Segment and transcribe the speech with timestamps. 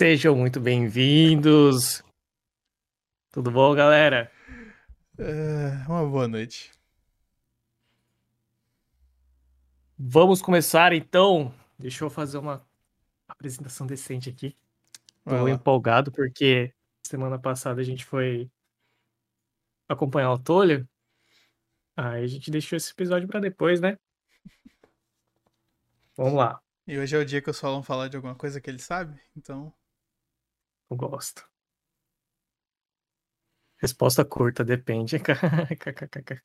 [0.00, 2.02] Sejam muito bem-vindos.
[3.30, 4.32] Tudo bom, galera?
[5.18, 6.72] É, uma boa noite.
[9.98, 11.54] Vamos começar então.
[11.78, 12.66] Deixa eu fazer uma
[13.28, 14.56] apresentação decente aqui.
[15.22, 16.72] Tô empolgado porque
[17.06, 18.50] semana passada a gente foi
[19.86, 20.88] acompanhar o Tolho.
[21.94, 23.98] Aí a gente deixou esse episódio para depois, né?
[26.16, 26.58] Vamos lá.
[26.86, 29.20] E hoje é o dia que o Solon falar de alguma coisa que ele sabe,
[29.36, 29.70] então.
[30.90, 31.48] Eu gosto.
[33.78, 35.16] Resposta curta, depende.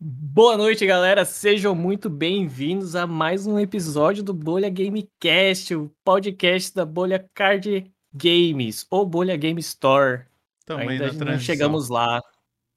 [0.00, 1.24] Boa noite, galera.
[1.24, 7.92] Sejam muito bem-vindos a mais um episódio do Bolha Gamecast, o podcast da Bolha Card
[8.14, 10.24] Games ou Bolha Game Store.
[10.64, 12.22] Também Ainda não chegamos lá.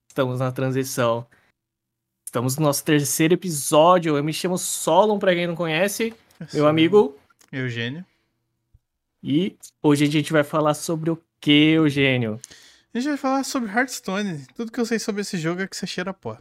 [0.09, 1.27] Estamos na transição.
[2.25, 4.17] Estamos no nosso terceiro episódio.
[4.17, 6.15] Eu me chamo Solon, para quem não conhece.
[6.51, 7.15] Meu amigo
[7.51, 8.03] Eugênio.
[9.23, 12.39] E hoje a gente vai falar sobre o que, Eugênio?
[12.93, 14.45] A gente vai falar sobre Hearthstone.
[14.55, 16.37] Tudo que eu sei sobre esse jogo é que você cheira pó.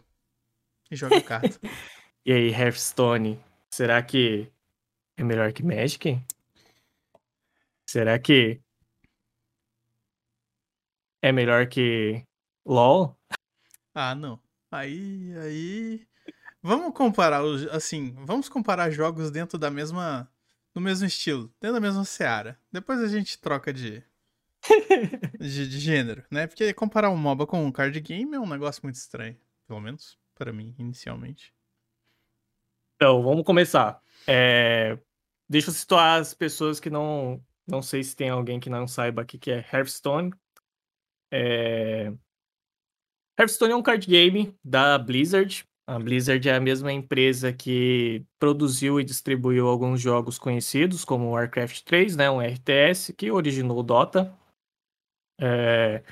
[0.89, 1.59] E joga carta.
[2.25, 3.39] e aí, Hearthstone?
[3.73, 4.51] Será que
[5.17, 6.21] é melhor que Magic?
[7.89, 8.61] Será que
[11.21, 12.23] é melhor que
[12.65, 13.17] LoL?
[13.93, 14.39] Ah, não.
[14.71, 16.07] Aí, aí.
[16.61, 17.67] Vamos comparar os.
[17.67, 20.29] Assim, vamos comparar jogos dentro da mesma.
[20.77, 22.55] No mesmo estilo, dentro da mesma seara.
[22.71, 24.03] Depois a gente troca de.
[25.39, 26.45] de, de, gênero, né?
[26.45, 29.35] Porque comparar um MOBA com um card game é um negócio muito estranho.
[29.65, 31.51] Pelo menos para mim, inicialmente.
[32.95, 33.99] Então, vamos começar.
[34.27, 34.99] É...
[35.49, 37.43] Deixa eu situar as pessoas que não.
[37.65, 40.31] Não sei se tem alguém que não saiba o que é Hearthstone.
[41.31, 42.13] É...
[43.35, 45.67] Hearthstone é um card game da Blizzard.
[45.89, 51.83] A Blizzard é a mesma empresa que produziu e distribuiu alguns jogos conhecidos, como Warcraft
[51.83, 54.37] 3, né, um RTS, que originou o Dota.
[55.39, 56.03] É...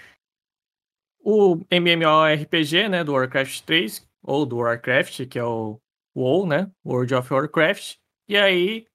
[1.19, 5.77] O MMORPG, né, do Warcraft 3, ou do Warcraft, que é o
[6.15, 7.97] WoW, né, World of Warcraft.
[8.29, 8.87] E aí,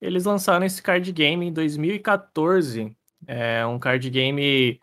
[0.00, 2.96] eles lançaram esse card game em 2014.
[3.26, 4.80] É um card game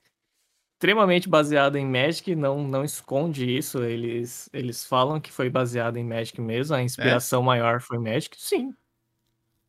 [0.84, 3.82] extremamente baseado em Magic, não, não esconde isso.
[3.82, 7.46] Eles, eles falam que foi baseado em Magic mesmo, a inspiração é?
[7.46, 8.36] maior foi Magic.
[8.38, 8.76] Sim.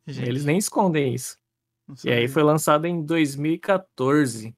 [0.05, 0.27] Gente.
[0.27, 1.37] Eles nem escondem isso.
[2.03, 4.53] E aí foi lançado em 2014.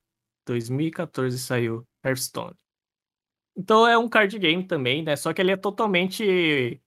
[0.47, 2.55] 2014 saiu Hearthstone.
[3.55, 5.15] Então é um card game também, né?
[5.15, 6.81] Só que ele é totalmente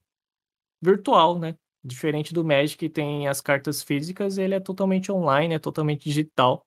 [0.81, 1.55] virtual, né?
[1.81, 6.65] Diferente do Magic, que tem as cartas físicas, ele é totalmente online, é totalmente digital.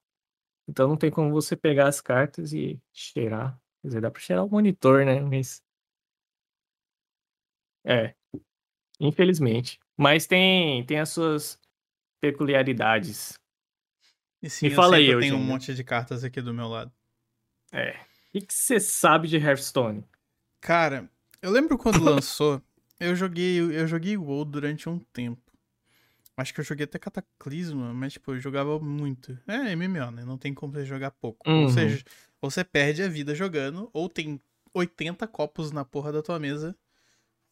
[0.68, 3.58] Então não tem como você pegar as cartas e cheirar.
[3.82, 5.20] Quer dizer, dá pra cheirar o monitor, né?
[5.20, 5.62] Mas.
[7.84, 8.14] É.
[8.98, 9.78] Infelizmente.
[9.96, 11.58] Mas tem, tem as suas
[12.20, 13.38] peculiaridades.
[14.42, 16.92] E sim, Me fala aí, eu tenho um monte de cartas aqui do meu lado.
[17.72, 17.96] É.
[18.34, 20.04] O que você sabe de Hearthstone?
[20.60, 21.08] Cara,
[21.40, 22.60] eu lembro quando lançou,
[22.98, 25.43] eu joguei, eu joguei WoW durante um tempo.
[26.36, 29.38] Acho que eu joguei até Cataclisma, mas, tipo, eu jogava muito.
[29.46, 30.24] É MMO, né?
[30.24, 31.48] Não tem como você jogar pouco.
[31.48, 31.64] Uhum.
[31.64, 32.04] Ou seja,
[32.40, 34.40] ou você perde a vida jogando, ou tem
[34.74, 36.76] 80 copos na porra da tua mesa,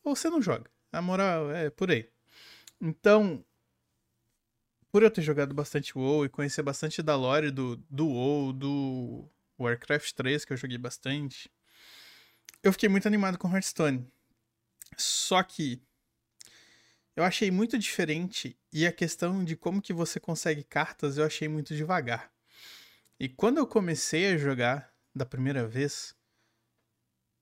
[0.02, 0.70] ou você não joga.
[0.90, 2.08] A moral é por aí.
[2.80, 3.44] Então,
[4.90, 9.28] por eu ter jogado bastante WoW e conhecer bastante da lore do, do WoW, do
[9.58, 11.48] Warcraft 3, que eu joguei bastante,
[12.62, 14.06] eu fiquei muito animado com Hearthstone.
[14.96, 15.80] Só que
[17.14, 21.48] eu achei muito diferente e a questão de como que você consegue cartas eu achei
[21.48, 22.30] muito devagar.
[23.20, 26.14] E quando eu comecei a jogar da primeira vez,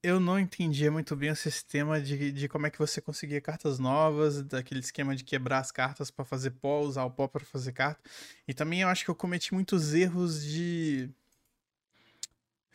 [0.02, 3.78] eu não entendia muito bem o sistema de, de como é que você conseguia cartas
[3.78, 7.72] novas, daquele esquema de quebrar as cartas para fazer pó, usar o pó para fazer
[7.72, 8.00] carta.
[8.48, 11.10] E também eu acho que eu cometi muitos erros de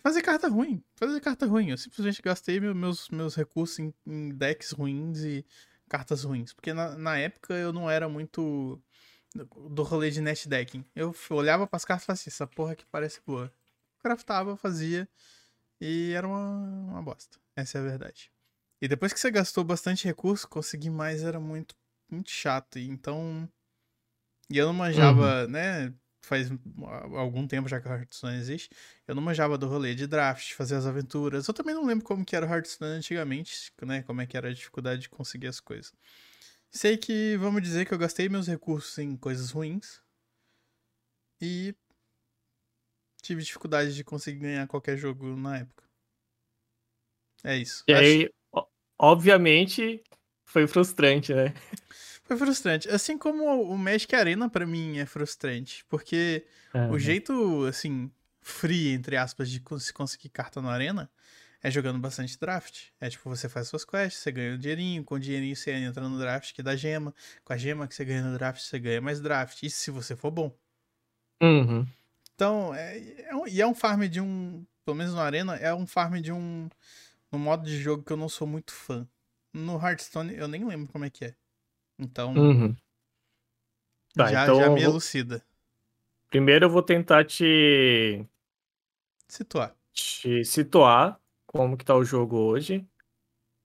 [0.02, 1.72] fazer carta ruim, fazer carta ruim.
[1.72, 5.46] Eu simplesmente gastei meus, meus recursos em, em decks ruins e
[5.96, 6.54] cartas ruins.
[6.54, 8.82] Porque na, na época eu não era muito
[9.70, 10.84] do rolê de net decking.
[10.96, 13.52] Eu olhava para as cartas e falava assim, essa porra aqui parece boa.
[14.00, 15.08] Craftava, fazia
[15.80, 16.50] e era uma,
[16.92, 17.38] uma bosta.
[17.56, 18.32] Essa é a verdade.
[18.82, 21.76] E depois que você gastou bastante recurso, conseguir mais era muito,
[22.10, 22.78] muito chato.
[22.78, 23.50] E então.
[24.50, 25.50] E eu não manjava, uhum.
[25.50, 25.94] né?
[26.26, 26.50] Faz
[27.16, 28.70] algum tempo já que o Hearthstone existe,
[29.08, 31.48] eu não manjava do rolê de draft, fazer as aventuras.
[31.48, 34.04] Eu também não lembro como que era o Hearthstone antigamente, né?
[34.04, 35.94] Como é que era a dificuldade de conseguir as coisas.
[36.72, 40.02] Sei que, vamos dizer que eu gastei meus recursos em coisas ruins
[41.40, 41.74] e
[43.22, 45.84] tive dificuldade de conseguir ganhar qualquer jogo na época.
[47.44, 47.84] É isso.
[47.88, 48.04] E Acho...
[48.04, 48.30] aí,
[49.00, 50.04] obviamente,
[50.46, 51.54] foi frustrante, né?
[52.26, 52.90] Foi frustrante.
[52.90, 56.44] Assim como o Magic Arena para mim é frustrante, porque
[56.74, 56.92] uhum.
[56.92, 58.12] o jeito, assim,
[58.42, 61.10] free, entre aspas, de se conseguir carta no Arena
[61.62, 62.90] é jogando bastante draft.
[63.00, 66.08] É tipo, você faz suas quests, você ganha um dinheirinho, com o dinheirinho você entra
[66.08, 67.14] no draft que dá gema,
[67.44, 69.64] com a gema que você ganha no draft, você ganha mais draft.
[69.64, 70.56] Isso se você for bom.
[71.42, 71.88] Uhum.
[72.36, 73.00] Então, é,
[73.30, 74.66] é um, e é um farm de um.
[74.84, 76.70] Pelo menos no Arena, é um farm de um.
[77.32, 79.08] Um modo de jogo que eu não sou muito fã.
[79.52, 81.36] No Hearthstone eu nem lembro como é que é.
[81.98, 82.34] Então.
[82.34, 82.76] Uhum.
[84.14, 85.44] Tá, já, então já me elucida.
[86.30, 88.26] Primeiro eu vou tentar te.
[89.28, 89.76] Situar.
[89.94, 92.86] Te situar como que tá o jogo hoje.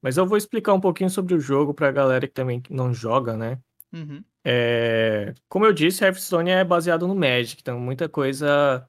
[0.02, 3.36] Mas eu vou explicar um pouquinho sobre o jogo pra galera que também não joga,
[3.36, 3.60] né?
[3.92, 4.24] Uhum.
[4.42, 8.88] É, como eu disse, Hearthstone é baseado no Magic, então muita coisa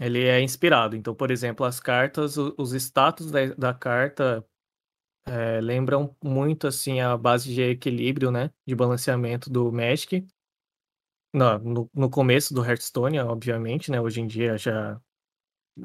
[0.00, 0.96] ele é inspirado.
[0.96, 4.44] Então, por exemplo, as cartas, os status da, da carta
[5.26, 10.26] é, lembram muito assim a base de equilíbrio, né, de balanceamento do Magic.
[11.34, 15.00] No, no, no começo do Hearthstone, obviamente, né, hoje em dia já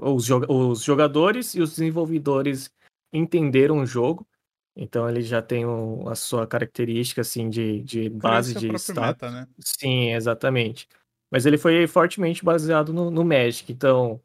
[0.01, 2.69] os, os jogadores e os desenvolvedores
[3.13, 4.27] entenderam o jogo,
[4.75, 9.31] então ele já tem o, a sua característica assim de, de base de status.
[9.31, 9.47] Né?
[9.59, 10.87] Sim, exatamente.
[11.31, 13.71] Mas ele foi fortemente baseado no, no Magic.
[13.71, 14.21] Então,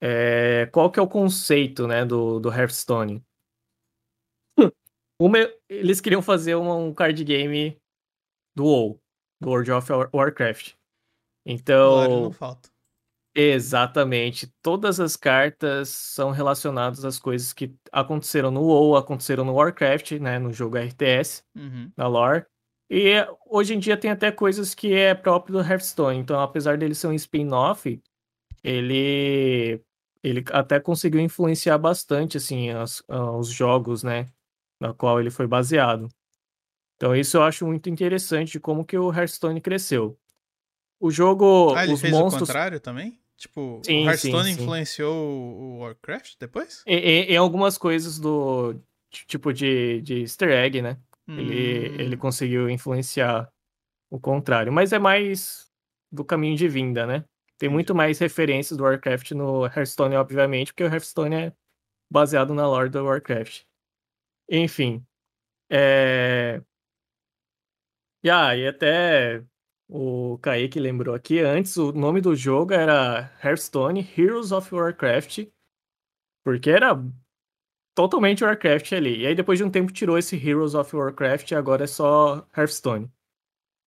[0.00, 3.22] é, qual que é o conceito né, do, do Hearthstone?
[5.24, 5.38] Uma,
[5.68, 7.78] eles queriam fazer um, um card game
[8.56, 9.00] do WoW,
[9.40, 10.72] do World of Warcraft.
[11.46, 12.22] Então.
[12.22, 12.68] não falta.
[13.32, 14.52] Exatamente.
[14.60, 20.40] Todas as cartas são relacionadas às coisas que aconteceram no WoW, aconteceram no Warcraft, né,
[20.40, 21.90] no jogo RTS, uhum.
[21.96, 22.44] na lore.
[22.90, 23.14] E
[23.46, 26.18] hoje em dia tem até coisas que é próprio do Hearthstone.
[26.18, 28.02] Então, apesar dele ser um spin-off,
[28.62, 29.80] ele
[30.22, 34.28] ele até conseguiu influenciar bastante assim as, os jogos, né,
[34.82, 36.08] na qual ele foi baseado.
[36.96, 40.18] Então, isso eu acho muito interessante de como que o Hearthstone cresceu.
[41.00, 42.42] O jogo, ah, ele os fez monstros...
[42.42, 43.18] o contrário também?
[43.36, 44.62] Tipo, sim, o Hearthstone sim, sim.
[44.62, 46.82] influenciou o Warcraft depois?
[46.86, 48.76] Em, em, algumas coisas do
[49.10, 50.96] tipo de, de easter egg, né?
[51.26, 51.38] Hum.
[51.38, 53.48] Ele, ele conseguiu influenciar
[54.10, 54.72] o contrário.
[54.72, 55.70] Mas é mais
[56.10, 57.24] do caminho de vinda, né?
[57.58, 61.52] Tem muito mais referências do Warcraft no Hearthstone, obviamente, porque o Hearthstone é
[62.10, 63.62] baseado na lore do Warcraft.
[64.52, 65.02] Enfim.
[65.70, 66.62] É...
[68.22, 69.42] E, ah, e até
[69.88, 75.48] o Kaique lembrou aqui antes, o nome do jogo era Hearthstone Heroes of Warcraft,
[76.44, 76.94] porque era
[77.94, 79.22] totalmente Warcraft ali.
[79.22, 82.46] E aí depois de um tempo tirou esse Heroes of Warcraft e agora é só
[82.56, 83.10] Hearthstone.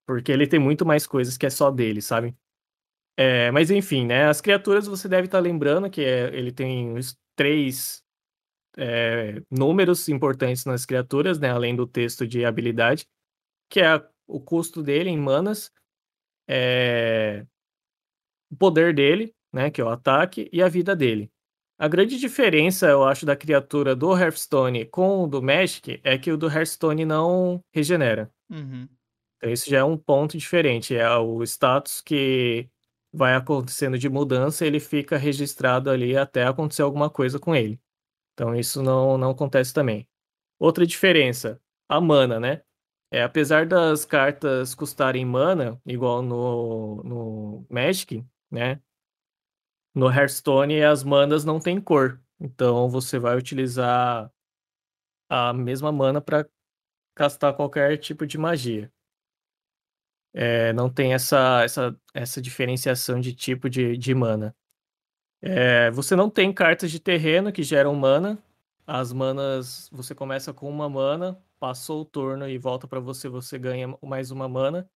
[0.08, 2.36] Porque ele tem muito mais coisas que é só dele, sabe?
[3.18, 4.28] É, mas enfim, né?
[4.28, 8.05] As criaturas você deve estar lembrando que é, ele tem os três
[8.78, 11.50] é, números importantes nas criaturas, né?
[11.50, 13.06] Além do texto de habilidade,
[13.70, 15.72] que é a, o custo dele em manas
[16.48, 17.46] é,
[18.52, 21.32] o poder dele, né, que é o ataque, e a vida dele.
[21.78, 26.32] A grande diferença, eu acho, da criatura do Hearthstone com o do Magic é que
[26.32, 28.32] o do Hearthstone não regenera.
[28.50, 28.88] Uhum.
[29.38, 30.96] Então isso já é um ponto diferente.
[30.96, 32.70] É o status que
[33.12, 37.80] vai acontecendo de mudança, ele fica registrado ali até acontecer alguma coisa com ele.
[38.36, 40.08] Então isso não, não acontece também.
[40.60, 41.60] Outra diferença,
[41.90, 42.62] a mana, né?
[43.12, 48.82] É, apesar das cartas custarem mana, igual no, no Magic, né?
[49.96, 52.22] No Hearthstone as manas não têm cor.
[52.40, 54.30] Então você vai utilizar
[55.30, 56.48] a mesma mana para
[57.16, 58.92] castar qualquer tipo de magia.
[60.34, 64.54] É, não tem essa, essa, essa diferenciação de tipo de, de mana.
[65.48, 68.38] É, você não tem cartas de terreno que geram mana.
[68.88, 73.60] As manas, você começa com uma mana, passou o turno e volta para você, você
[73.60, 74.90] ganha mais uma mana.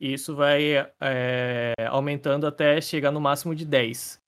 [0.00, 4.20] E isso vai é, aumentando até chegar no máximo de 10.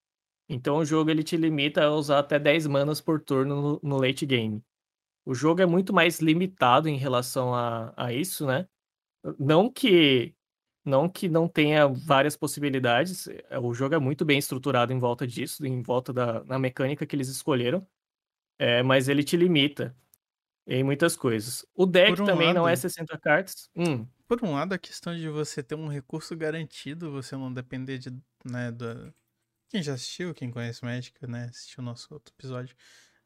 [0.49, 3.96] Então o jogo ele te limita a usar até 10 manas por turno no, no
[4.00, 4.62] late game.
[5.25, 8.68] O jogo é muito mais limitado em relação a, a isso, né?
[9.38, 10.32] Não que
[10.86, 15.26] não que não tenha várias possibilidades, é, o jogo é muito bem estruturado em volta
[15.26, 17.84] disso, em volta da, da mecânica que eles escolheram,
[18.56, 19.94] é, mas ele te limita
[20.66, 21.66] em muitas coisas.
[21.74, 23.68] O deck um também lado, não é 60 cartas.
[23.76, 24.06] Hum.
[24.28, 28.10] Por um lado, a questão de você ter um recurso garantido, você não depender de,
[28.44, 29.12] né, da...
[29.68, 32.76] Quem já assistiu, quem conhece Magic, né, assistiu o nosso outro episódio,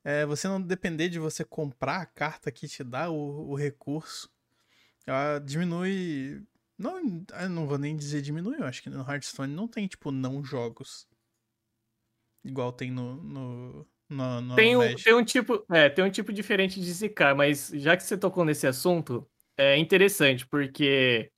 [0.02, 4.30] é, você não depender de você comprar a carta que te dá o, o recurso,
[5.06, 6.42] ela diminui...
[6.80, 6.98] Não,
[7.50, 11.06] não vou nem dizer diminui, eu acho que no Hearthstone não tem, tipo, não jogos.
[12.42, 16.32] Igual tem no, no, no, no tem, um, tem um tipo, é, tem um tipo
[16.32, 21.30] diferente de zicar, mas já que você tocou nesse assunto, é interessante, porque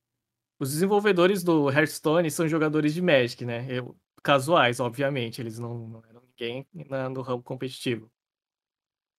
[0.61, 3.67] os desenvolvedores do Hearthstone são jogadores de Magic, né?
[3.69, 8.09] Eu, casuais, obviamente, eles não, não eram ninguém na, no ramo competitivo.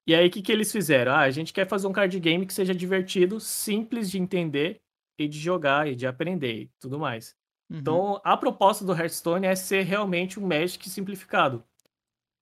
[0.07, 1.11] E aí, o que, que eles fizeram?
[1.11, 4.81] Ah, a gente quer fazer um card game que seja divertido, simples de entender
[5.17, 7.35] e de jogar e de aprender e tudo mais.
[7.69, 7.79] Uhum.
[7.79, 11.63] Então, a proposta do Hearthstone é ser realmente um Magic simplificado.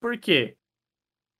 [0.00, 0.56] Por quê?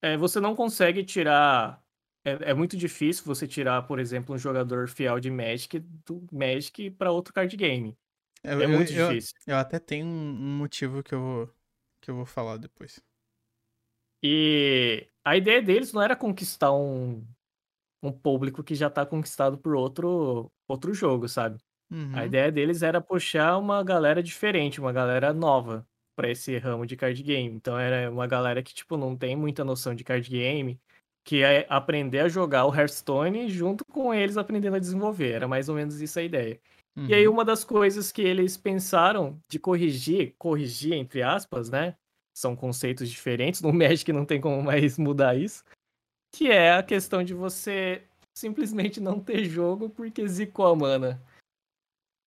[0.02, 1.82] É, você não consegue tirar.
[2.24, 6.90] É, é, muito difícil você tirar, por exemplo, um jogador fiel de Magic do Magic
[6.92, 7.96] para outro card game.
[8.44, 9.34] Eu, é muito eu, difícil.
[9.46, 11.54] Eu, eu, até tenho um motivo que eu, vou,
[12.00, 13.02] que eu vou falar depois.
[14.22, 17.26] E a ideia deles não era conquistar um,
[18.02, 21.58] um público que já tá conquistado por outro, outro jogo, sabe?
[21.90, 22.12] Uhum.
[22.14, 25.86] A ideia deles era puxar uma galera diferente, uma galera nova
[26.16, 27.54] para esse ramo de card game.
[27.54, 30.80] Então era uma galera que, tipo, não tem muita noção de card game,
[31.24, 35.32] que é aprender a jogar o Hearthstone junto com eles aprendendo a desenvolver.
[35.32, 36.58] Era mais ou menos isso a ideia.
[36.96, 37.06] Uhum.
[37.06, 37.34] E aí uhum.
[37.34, 41.96] uma das coisas que eles pensaram de corrigir, corrigir entre aspas, né?
[42.34, 43.60] são conceitos diferentes.
[43.62, 45.64] No Magic não tem como mais mudar isso.
[46.34, 48.02] Que é a questão de você
[48.34, 51.22] simplesmente não ter jogo porque zicou a mana.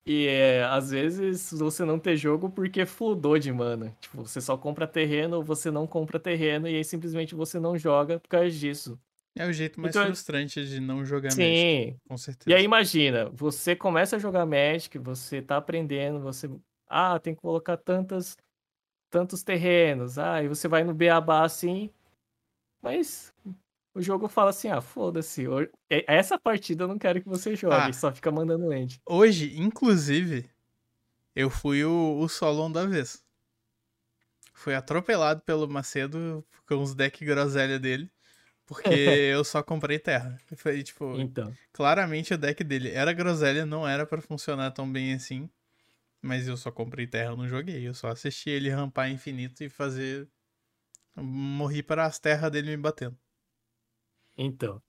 [0.07, 3.95] E é, às vezes você não ter jogo porque fludou de mana.
[4.00, 7.75] Tipo, você só compra terreno ou você não compra terreno e aí simplesmente você não
[7.77, 9.00] joga por causa disso.
[9.38, 11.41] É o jeito mais então, frustrante de não jogar sim.
[11.41, 11.97] Magic.
[12.07, 12.50] Com certeza.
[12.50, 16.50] E aí imagina, você começa a jogar Magic, você tá aprendendo, você.
[16.88, 18.38] Ah, tem que colocar tantas
[19.09, 20.17] tantos terrenos.
[20.17, 21.89] Ah, e você vai no Beabá assim.
[22.81, 23.33] Mas
[23.95, 25.45] o jogo fala assim: ah, foda-se.
[25.89, 29.01] Essa partida eu não quero que você jogue, ah, só fica mandando end.
[29.05, 30.47] Hoje, inclusive,
[31.33, 33.23] eu fui o, o Solon da vez.
[34.53, 38.11] Fui atropelado pelo Macedo com os deck groselha dele.
[38.65, 38.89] Porque
[39.33, 40.37] eu só comprei terra.
[40.57, 41.53] Foi, tipo, então.
[41.71, 45.49] claramente o deck dele era groselha, não era para funcionar tão bem assim.
[46.21, 47.87] Mas eu só comprei terra, não joguei.
[47.87, 50.27] Eu só assisti ele rampar infinito e fazer.
[51.15, 53.17] Morri para as terras dele me batendo.
[54.38, 54.82] Então.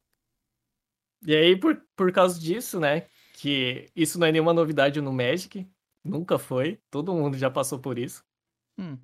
[1.27, 3.03] E aí, por, por causa disso, né?
[3.35, 5.67] Que isso não é nenhuma novidade no Magic.
[6.05, 6.81] Nunca foi.
[6.91, 8.25] Todo mundo já passou por isso.
[8.79, 8.99] Hum.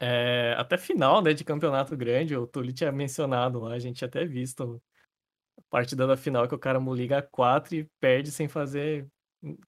[0.00, 4.08] É, até final, né, de campeonato grande, o Tuli tinha mencionado lá, a gente tinha
[4.08, 4.82] até visto
[5.56, 9.06] a partida da final que o cara liga 4 e perde sem fazer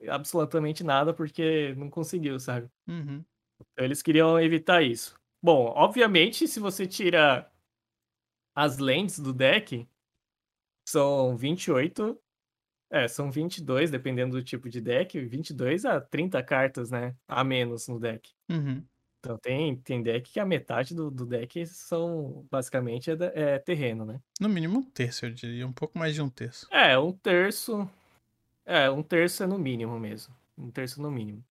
[0.08, 2.68] absolutamente nada porque não conseguiu, sabe?
[2.88, 3.24] Uhum.
[3.60, 5.16] Então eles queriam evitar isso.
[5.40, 7.48] Bom, obviamente, se você tira
[8.54, 9.88] as lentes do deck,
[10.84, 12.18] são 28.
[12.90, 17.16] É, são 22, dependendo do tipo de deck, 22 a 30 cartas, né?
[17.26, 18.30] A menos no deck.
[18.48, 18.84] Uhum.
[19.18, 24.04] Então tem, tem deck que a metade do, do deck são basicamente é, é, terreno,
[24.04, 24.20] né?
[24.38, 25.66] No mínimo um terço, eu diria.
[25.66, 26.68] Um pouco mais de um terço.
[26.70, 27.88] É, um terço.
[28.66, 30.34] É, um terço é no mínimo mesmo.
[30.56, 31.42] Um terço no mínimo.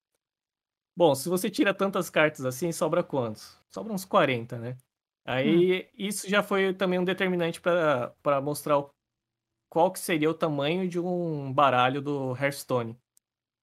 [0.96, 3.58] Bom, se você tira tantas cartas assim, sobra quantos?
[3.74, 4.78] Sobra uns 40, né?
[5.26, 5.88] Aí hum.
[5.98, 8.94] isso já foi também um determinante para mostrar o,
[9.74, 12.96] qual que seria o tamanho de um baralho do Hearthstone.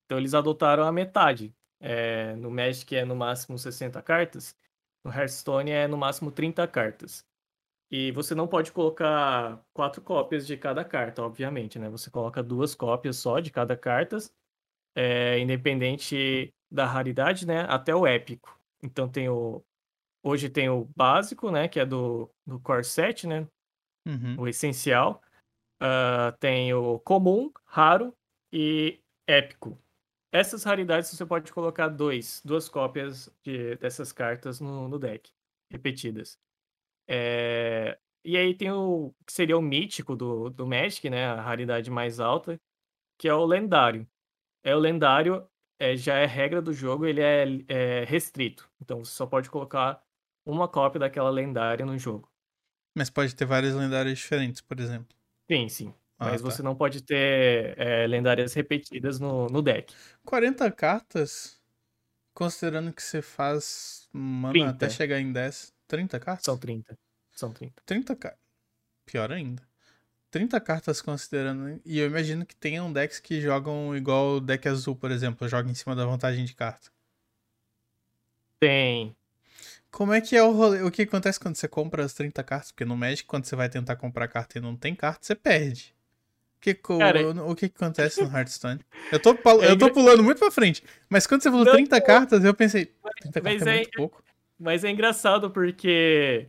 [0.04, 1.54] Então eles adotaram a metade.
[1.78, 4.56] É, no Magic é no máximo 60 cartas,
[5.04, 7.24] no Hearthstone é no máximo 30 cartas.
[7.92, 11.88] E você não pode colocar quatro cópias de cada carta, obviamente, né?
[11.88, 14.18] Você coloca duas cópias só de cada carta,
[14.96, 17.66] é, independente da raridade, né?
[17.68, 18.58] Até o épico.
[18.82, 19.62] Então tem o.
[20.24, 21.68] Hoje tem o básico, né?
[21.68, 23.46] Que é do, do Core 7, né?
[24.04, 24.40] Uhum.
[24.40, 25.22] O essencial.
[25.82, 28.14] Uh, tem o comum, raro
[28.52, 29.80] e épico.
[30.32, 35.32] Essas raridades você pode colocar dois, duas cópias de, dessas cartas no, no deck,
[35.70, 36.38] repetidas.
[37.08, 37.98] É...
[38.24, 41.26] E aí tem o que seria o mítico do, do Magic, né?
[41.26, 42.60] A raridade mais alta,
[43.18, 44.06] que é o lendário.
[44.62, 48.70] É o lendário, é, já é regra do jogo, ele é, é restrito.
[48.80, 50.04] Então você só pode colocar
[50.44, 52.30] uma cópia daquela lendária no jogo.
[52.96, 55.16] Mas pode ter várias lendárias diferentes, por exemplo.
[55.50, 55.94] Sim, sim.
[56.18, 56.56] Ah, Mas tá.
[56.56, 59.94] você não pode ter é, lendárias repetidas no, no deck.
[60.24, 61.60] 40 cartas,
[62.34, 65.74] considerando que você faz mana até chegar em 10.
[65.88, 66.44] 30 cartas?
[66.44, 66.98] São 30.
[67.30, 67.82] São 30.
[67.86, 68.40] 30 cartas.
[69.06, 69.68] Pior ainda.
[70.30, 71.80] 30 cartas considerando.
[71.86, 75.70] E eu imagino que tenham decks que jogam igual o deck azul, por exemplo, joga
[75.70, 76.90] em cima da vantagem de carta.
[78.58, 79.16] Tem.
[79.90, 80.82] Como é que é o rolê?
[80.82, 82.70] O que acontece quando você compra as 30 cartas?
[82.70, 85.94] Porque no Magic, quando você vai tentar comprar carta e não tem carta, você perde.
[86.56, 88.80] O que, Cara, o, o que, acontece no Hearthstone?
[89.10, 89.30] Eu tô,
[89.62, 90.84] eu tô pulando muito pra frente.
[91.08, 92.92] Mas quando você falou não, 30 cartas, eu pensei.
[93.22, 94.22] 30 cartas é, é muito pouco.
[94.58, 96.46] Mas é engraçado porque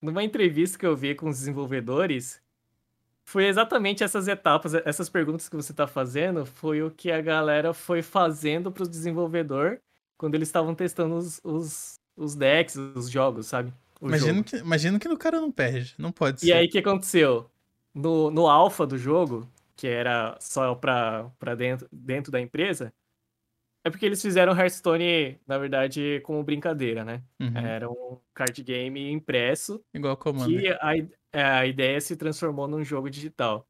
[0.00, 2.40] numa entrevista que eu vi com os desenvolvedores,
[3.24, 7.74] foi exatamente essas etapas, essas perguntas que você está fazendo, foi o que a galera
[7.74, 9.80] foi fazendo o desenvolvedor
[10.16, 13.72] quando eles estavam testando os, os, os decks, os jogos, sabe?
[14.00, 16.46] Imagino que, imagino que o cara não perde, não pode ser.
[16.46, 17.50] E aí o que aconteceu?
[17.94, 22.92] No, no alpha do jogo, que era só pra, pra dentro, dentro da empresa,
[23.86, 27.22] é porque eles fizeram Hearthstone, na verdade, como brincadeira, né?
[27.40, 27.56] Uhum.
[27.56, 29.80] Era um card game impresso.
[29.94, 30.48] Igual comando.
[30.48, 30.96] Que a,
[31.32, 33.64] é, a ideia se transformou num jogo digital.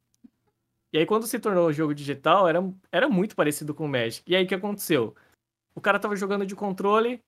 [0.90, 2.60] E aí, quando se tornou um jogo digital, era,
[2.90, 4.22] era muito parecido com o Magic.
[4.26, 5.14] E aí, o que aconteceu?
[5.74, 7.20] O cara tava jogando de controle,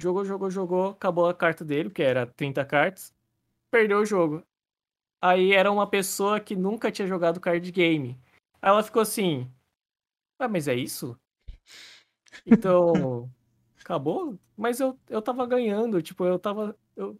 [0.00, 3.14] jogou, jogou, jogou, acabou a carta dele, que era 30 cartas,
[3.70, 4.42] perdeu o jogo.
[5.22, 8.18] Aí era uma pessoa que nunca tinha jogado card game.
[8.62, 9.50] Aí ela ficou assim:
[10.38, 11.18] Ah, mas é isso?
[12.46, 13.30] Então,
[13.80, 14.38] acabou?
[14.56, 16.76] Mas eu, eu tava ganhando, tipo, eu tava.
[16.96, 17.18] Eu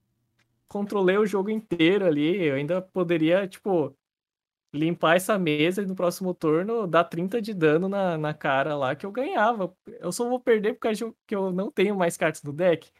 [0.68, 2.36] controlei o jogo inteiro ali.
[2.36, 3.94] Eu ainda poderia, tipo,
[4.72, 8.94] limpar essa mesa e no próximo turno dar 30 de dano na, na cara lá
[8.94, 9.76] que eu ganhava.
[9.86, 12.90] Eu só vou perder por causa que eu não tenho mais cartas no deck.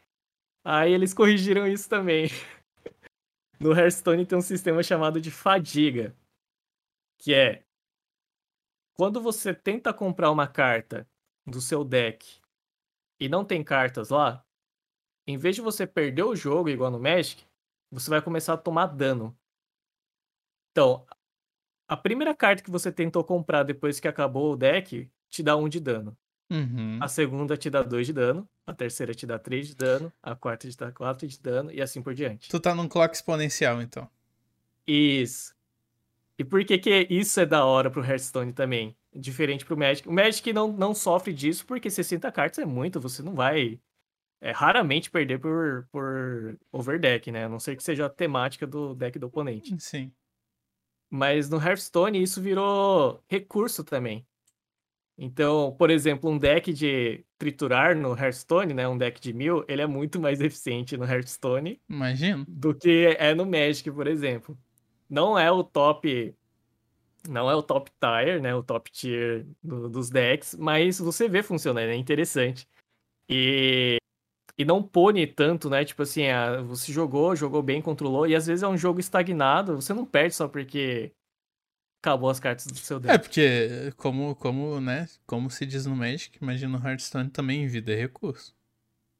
[0.63, 2.27] Aí eles corrigiram isso também.
[3.59, 6.15] no Hearthstone tem um sistema chamado de fadiga,
[7.19, 7.63] que é
[8.93, 11.07] quando você tenta comprar uma carta
[11.45, 12.39] do seu deck
[13.19, 14.45] e não tem cartas lá,
[15.27, 17.45] em vez de você perder o jogo igual no Magic,
[17.91, 19.37] você vai começar a tomar dano.
[20.71, 21.05] Então,
[21.91, 25.67] a primeira carta que você tentou comprar depois que acabou o deck te dá um
[25.67, 26.17] de dano.
[26.49, 26.97] Uhum.
[27.01, 28.47] A segunda te dá dois de dano.
[28.65, 30.11] A terceira te dá três de dano.
[30.23, 31.69] A quarta te dá quatro de dano.
[31.69, 32.47] E assim por diante.
[32.47, 34.09] Tu tá num clock exponencial, então.
[34.87, 35.53] Isso.
[36.39, 38.95] E por que, que isso é da hora pro Hearthstone também?
[39.13, 40.07] Diferente pro Magic.
[40.07, 43.01] O Magic não, não sofre disso porque 60 cartas é muito.
[43.01, 43.81] Você não vai
[44.39, 47.43] é, raramente perder por, por overdeck, né?
[47.43, 49.75] A não ser que seja a temática do deck do oponente.
[49.77, 50.09] Sim.
[51.11, 54.25] Mas no Hearthstone isso virou recurso também.
[55.17, 59.81] Então, por exemplo, um deck de triturar no Hearthstone, né, um deck de mil, ele
[59.81, 62.45] é muito mais eficiente no Hearthstone Imagino.
[62.47, 64.57] do que é no Magic, por exemplo.
[65.09, 66.33] Não é o top
[67.29, 71.43] não é o top tier, né, o top tier do, dos decks, mas você vê
[71.43, 72.67] funcionando, é interessante.
[73.29, 74.00] E
[74.61, 75.83] e não pune tanto, né?
[75.83, 79.75] Tipo assim, ah, você jogou, jogou bem, controlou, e às vezes é um jogo estagnado,
[79.75, 81.11] você não perde só porque
[81.99, 83.11] acabou as cartas do seu deck.
[83.11, 87.91] É, porque, como, como, né, como se diz no Magic, imagina no Hearthstone também vida
[87.91, 88.55] é recurso.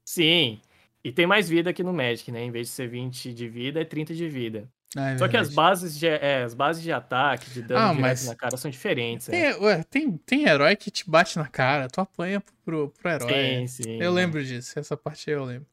[0.06, 0.62] Sim,
[1.04, 2.44] e tem mais vida que no Magic, né?
[2.44, 4.70] Em vez de ser 20 de vida, é 30 de vida.
[4.96, 7.94] Ah, é Só que as bases de, é, as bases de ataque, de dano ah,
[7.94, 9.28] direto na cara são diferentes.
[9.28, 9.56] Tem, é.
[9.58, 13.68] ué, tem, tem herói que te bate na cara, tu apanha pro, pro herói.
[13.68, 14.02] Sim, sim.
[14.02, 15.68] Eu lembro disso, essa parte eu lembro.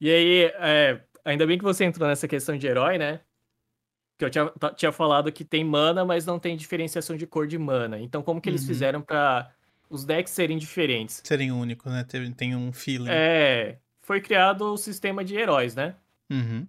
[0.00, 3.20] E aí, é, ainda bem que você entrou nessa questão de herói, né?
[4.16, 7.58] Que eu tinha, tinha falado que tem mana, mas não tem diferenciação de cor de
[7.58, 8.00] mana.
[8.00, 8.68] Então, como que eles uhum.
[8.68, 9.50] fizeram para
[9.90, 11.20] os decks serem diferentes?
[11.22, 12.02] Serem únicos, né?
[12.04, 13.10] Tem, tem um feeling.
[13.10, 13.78] É.
[14.00, 15.94] Foi criado o sistema de heróis, né?
[16.30, 16.66] Uhum.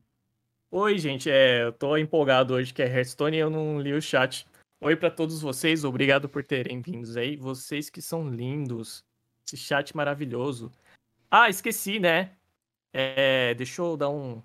[0.78, 4.02] Oi, gente, é, eu tô empolgado hoje que é Hearthstone e eu não li o
[4.02, 4.46] chat.
[4.82, 7.38] Oi para todos vocês, obrigado por terem vindos aí.
[7.38, 9.02] Vocês que são lindos.
[9.48, 10.70] Esse chat maravilhoso.
[11.32, 12.36] Ah, esqueci, né?
[12.92, 14.44] É, deixa eu dar um,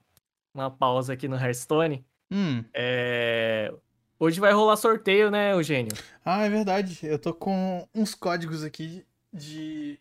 [0.54, 2.06] uma pausa aqui no Hearthstone.
[2.30, 2.64] Hum.
[2.72, 3.74] É,
[4.16, 5.90] hoje vai rolar sorteio, né, Eugênio?
[6.24, 7.00] Ah, é verdade.
[7.02, 9.98] Eu tô com uns códigos aqui de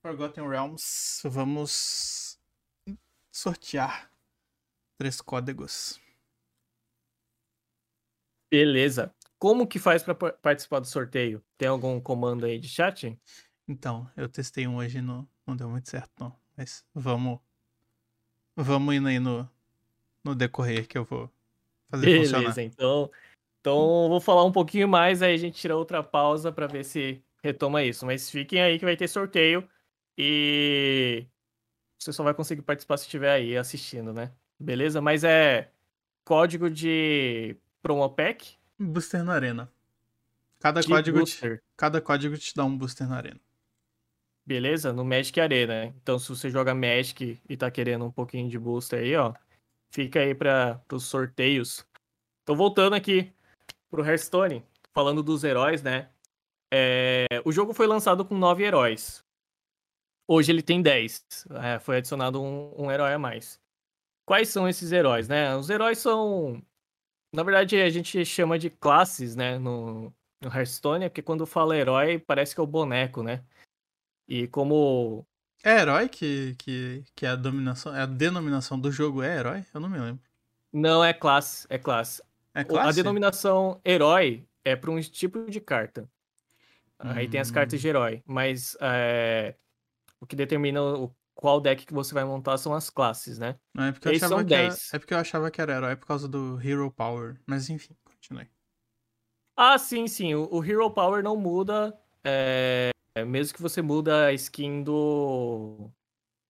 [0.00, 1.20] Forgotten Realms.
[1.24, 2.40] Vamos
[3.30, 4.10] sortear
[4.98, 6.00] Três códigos.
[8.50, 9.14] Beleza.
[9.38, 11.40] Como que faz para participar do sorteio?
[11.56, 13.16] Tem algum comando aí de chat?
[13.68, 16.36] Então, eu testei um hoje e não, não deu muito certo, não.
[16.56, 17.38] Mas vamos.
[18.56, 19.48] Vamos indo aí no,
[20.24, 21.30] no decorrer que eu vou
[21.88, 22.58] fazer Beleza, funcionar.
[22.58, 23.10] então.
[23.60, 27.22] Então, vou falar um pouquinho mais, aí a gente tira outra pausa para ver se
[27.42, 28.04] retoma isso.
[28.04, 29.68] Mas fiquem aí que vai ter sorteio
[30.16, 31.24] e
[31.98, 34.32] você só vai conseguir participar se estiver aí assistindo, né?
[34.58, 35.00] Beleza?
[35.00, 35.70] Mas é
[36.24, 38.56] código de Promopec?
[38.78, 39.72] Booster na Arena.
[40.58, 43.40] Cada código, te, cada código te dá um booster na Arena.
[44.44, 44.92] Beleza?
[44.92, 45.86] No Magic Arena.
[45.86, 49.32] Então, se você joga Magic e tá querendo um pouquinho de booster aí, ó,
[49.90, 51.86] fica aí para os sorteios.
[52.44, 53.32] Tô voltando aqui
[53.88, 56.08] pro Hearthstone, falando dos heróis, né?
[56.72, 59.24] É, o jogo foi lançado com nove heróis.
[60.26, 61.24] Hoje ele tem 10.
[61.62, 63.60] É, foi adicionado um, um herói a mais
[64.28, 65.56] quais são esses heróis, né?
[65.56, 66.62] Os heróis são.
[67.34, 69.58] Na verdade, a gente chama de classes, né?
[69.58, 70.12] No,
[70.42, 73.42] no Hearthstone, porque quando fala herói, parece que é o boneco, né?
[74.28, 75.26] E como.
[75.64, 77.96] É herói que, que, que é a dominação.
[77.96, 79.64] É a denominação do jogo é herói?
[79.72, 80.22] Eu não me lembro.
[80.72, 81.66] Não, é classe.
[81.70, 82.22] É classe.
[82.54, 82.96] É O- A classe?
[83.02, 86.08] denominação herói é para um tipo de carta.
[86.98, 87.80] Aí tem as cartas Hum.
[87.80, 89.54] de herói, mas é,
[90.20, 93.56] o que determina o, qual deck que você vai montar são as classes, né?
[93.72, 94.92] Não, é porque eu Eles achava são que era, 10.
[94.92, 97.40] é porque eu achava que era herói por causa do Hero Power.
[97.46, 98.50] Mas enfim, continue.
[99.56, 100.34] Ah, sim, sim.
[100.34, 105.88] O, o Hero Power não muda, é, é, mesmo que você muda a skin do,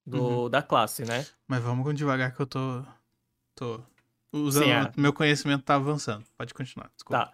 [0.07, 0.51] do Uhum.
[0.51, 1.27] da classe, né?
[1.47, 2.83] Mas vamos com devagar que eu tô.
[3.55, 3.83] tô
[4.33, 4.65] usando.
[4.65, 4.93] Sim, é.
[4.97, 6.25] Meu conhecimento tá avançando.
[6.39, 6.91] Pode continuar.
[6.95, 7.27] Desculpa.
[7.27, 7.33] Tá.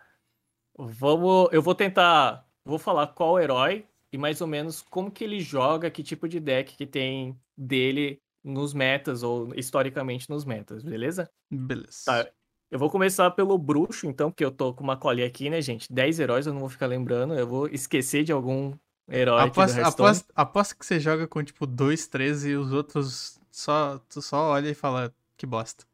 [0.76, 5.40] Vamos, eu vou tentar, vou falar qual herói e mais ou menos como que ele
[5.40, 11.28] joga, que tipo de deck que tem dele nos metas ou historicamente nos metas, beleza?
[11.50, 12.04] Beleza.
[12.06, 12.30] Tá.
[12.70, 15.92] Eu vou começar pelo bruxo, então, porque eu tô com uma colinha aqui, né, gente?
[15.92, 18.72] 10 heróis, eu não vou ficar lembrando, eu vou esquecer de algum
[19.10, 23.98] herói Aposto, aposto, aposto que você joga com tipo 2, 13 e os outros só.
[24.08, 25.84] Tu só olha e fala que bosta.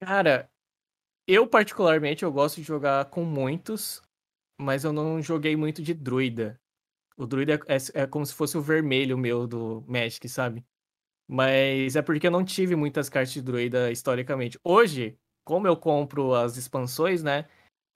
[0.00, 0.48] Cara,
[1.26, 4.00] eu particularmente eu gosto de jogar com muitos,
[4.56, 6.60] mas eu não joguei muito de druida.
[7.18, 10.64] O druida é, é- é como se fosse o vermelho meu do Magic, sabe?
[11.28, 14.58] Mas é porque eu não tive muitas cartas de druida historicamente.
[14.64, 17.44] Hoje, como eu compro as expansões, né?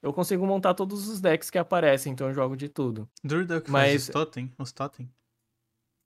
[0.02, 3.08] Eu consigo montar todos os decks que aparecem, então eu jogo de tudo.
[3.22, 4.52] Druida é o que Mas- faz os totem?
[4.58, 5.08] Os totem?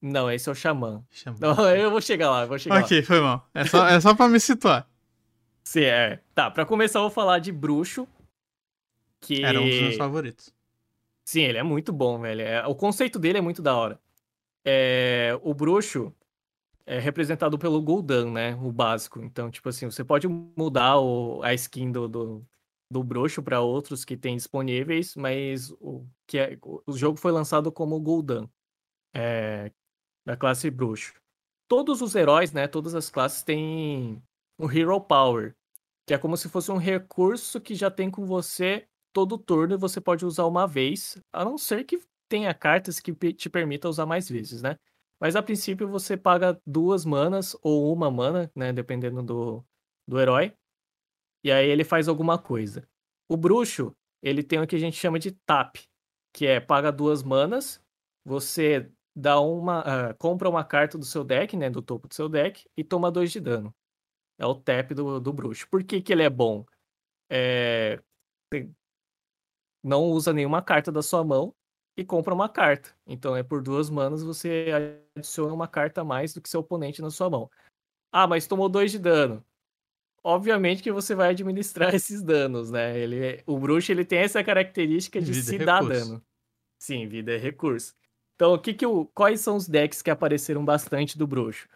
[0.02, 1.02] Não, esse é o Xamã.
[1.11, 1.38] Chama.
[1.40, 2.81] Não, eu vou chegar lá, vou chegar lá.
[2.83, 3.48] ok, foi mal.
[3.55, 4.87] É só, é só pra me situar.
[5.64, 6.20] Sim, é.
[6.35, 8.07] Tá, pra começar eu vou falar de bruxo.
[9.20, 9.42] Que...
[9.42, 10.55] Era um dos meus favoritos.
[11.27, 12.41] Sim, ele é muito bom, velho.
[12.43, 14.01] É, o conceito dele é muito da hora.
[14.65, 16.15] É, o bruxo
[16.87, 18.55] é representado pelo Gul'dan, né?
[18.57, 19.21] O básico.
[19.23, 22.47] Então, tipo assim, você pode mudar o- a skin do, do,
[22.91, 27.73] do bruxo para outros que tem disponíveis, mas o, que é, o, jogo foi lançado
[27.73, 28.49] como Gul'dan,
[29.15, 29.73] é,
[30.27, 31.15] da classe bruxo.
[31.69, 32.69] Todos os heróis, né?
[32.69, 34.23] Todas as classes têm
[34.59, 35.57] o Hero Power,
[36.07, 39.98] que é como se fosse um recurso que já tem com você todo turno você
[39.98, 41.98] pode usar uma vez, a não ser que
[42.29, 44.79] tenha cartas que te permitam usar mais vezes, né?
[45.18, 48.74] Mas a princípio você paga duas manas ou uma mana, né?
[48.74, 49.64] Dependendo do,
[50.07, 50.52] do herói.
[51.42, 52.87] E aí ele faz alguma coisa.
[53.26, 55.76] O bruxo, ele tem o que a gente chama de tap,
[56.31, 57.83] que é paga duas manas,
[58.22, 60.11] você dá uma.
[60.11, 61.70] ah, compra uma carta do seu deck, né?
[61.70, 63.74] Do topo do seu deck, e toma dois de dano.
[64.38, 65.66] É o tap do, do bruxo.
[65.70, 66.66] Por que, que ele é bom?
[67.31, 67.98] É,
[69.87, 71.55] não usa nenhuma carta da sua mão
[71.96, 72.90] e compra uma carta.
[73.07, 74.66] Então é por duas manas você
[75.16, 77.49] adiciona uma carta a mais do que seu oponente na sua mão.
[78.12, 79.44] Ah, mas tomou dois de dano.
[80.25, 82.99] Obviamente que você vai administrar esses danos, né?
[82.99, 86.09] Ele, é- o bruxo ele tem essa característica de Vida é se dar recurso.
[86.09, 86.22] dano.
[86.79, 87.94] Sim, vida é recurso.
[88.35, 91.66] Então, o que que o, quais são os decks que apareceram bastante do bruxo?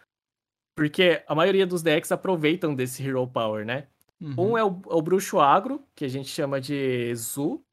[0.75, 3.87] Porque a maioria dos decks aproveitam desse Hero Power, né?
[4.21, 4.51] Uhum.
[4.51, 7.63] Um é o, é o bruxo agro, que a gente chama de Zu,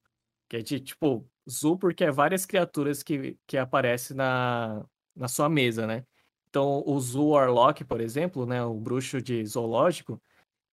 [0.48, 4.84] que é de tipo Zu porque é várias criaturas que, que aparecem na,
[5.16, 6.04] na sua mesa, né?
[6.48, 10.20] Então o Zu Warlock, por exemplo, né, o bruxo de zoológico,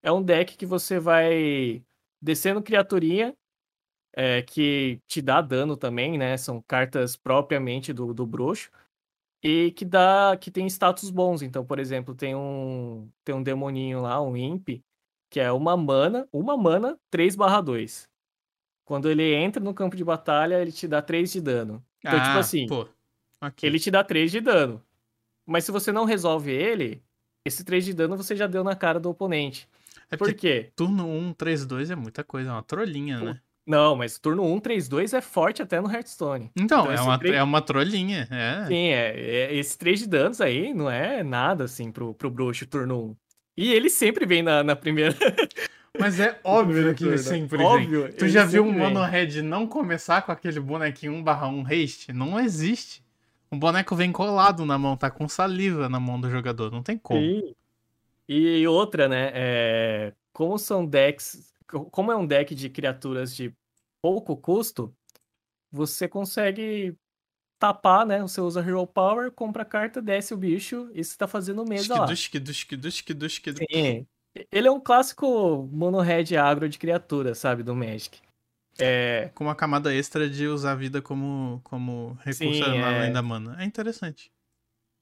[0.02, 1.84] é um deck que você vai
[2.22, 3.36] descendo criaturinha
[4.14, 6.36] é, que te dá dano também, né?
[6.36, 8.70] São cartas propriamente do, do bruxo
[9.42, 11.42] e que dá que tem status bons.
[11.42, 14.82] Então, por exemplo, tem um tem um demoninho lá, um imp,
[15.30, 18.08] que é uma mana, uma mana 3/2.
[18.86, 21.84] Quando ele entra no campo de batalha, ele te dá 3 de dano.
[21.98, 22.86] Então, tipo Ah, assim, Pô.
[23.42, 23.68] Ok.
[23.68, 24.80] ele te dá 3 de dano.
[25.44, 27.02] Mas se você não resolve ele,
[27.44, 29.68] esse 3 de dano você já deu na cara do oponente.
[30.10, 30.70] É Por quê?
[30.76, 33.40] turno 1, 3, 2 é muita coisa, é uma trollinha, né?
[33.66, 36.52] Não, mas turno 1, 3, 2 é forte até no Hearthstone.
[36.54, 38.66] Então, Então, é, uma, três- é uma trollinha, é.
[38.66, 39.20] Sim, é,
[39.50, 43.16] é- esse 3 de danos aí não é nada assim pro, pro bruxo turno 1.
[43.56, 45.12] E ele sempre vem na, na primeira.
[45.98, 47.18] Mas é óbvio que ele turno.
[47.18, 47.66] sempre vem.
[47.66, 48.94] Óbvio, Tu ele já viu um sempre vem.
[48.94, 52.12] Mono Red não começar com aquele bonequinho 1 barra 1 haste?
[52.12, 53.04] Não existe.
[53.50, 56.98] O boneco vem colado na mão, tá com saliva na mão do jogador, não tem
[56.98, 57.20] como.
[57.20, 57.54] Sim.
[58.28, 59.30] E outra, né?
[59.34, 61.52] é, Como são decks.
[61.66, 63.52] Como é um deck de criaturas de
[64.02, 64.94] pouco custo,
[65.70, 66.96] você consegue
[67.58, 68.20] tapar, né?
[68.20, 71.98] Você usa Hero Power, compra a carta, desce o bicho e você tá fazendo mesa
[71.98, 72.06] lá.
[72.06, 73.46] Dusk, dusk, dusk, dusk.
[73.70, 74.06] Sim.
[74.50, 77.62] Ele é um clássico mono red agro de criatura, sabe?
[77.62, 78.20] Do Magic.
[78.78, 83.10] É, Com uma camada extra de usar a vida como, como recurso Sim, além é.
[83.10, 83.56] da mana.
[83.60, 84.30] É interessante.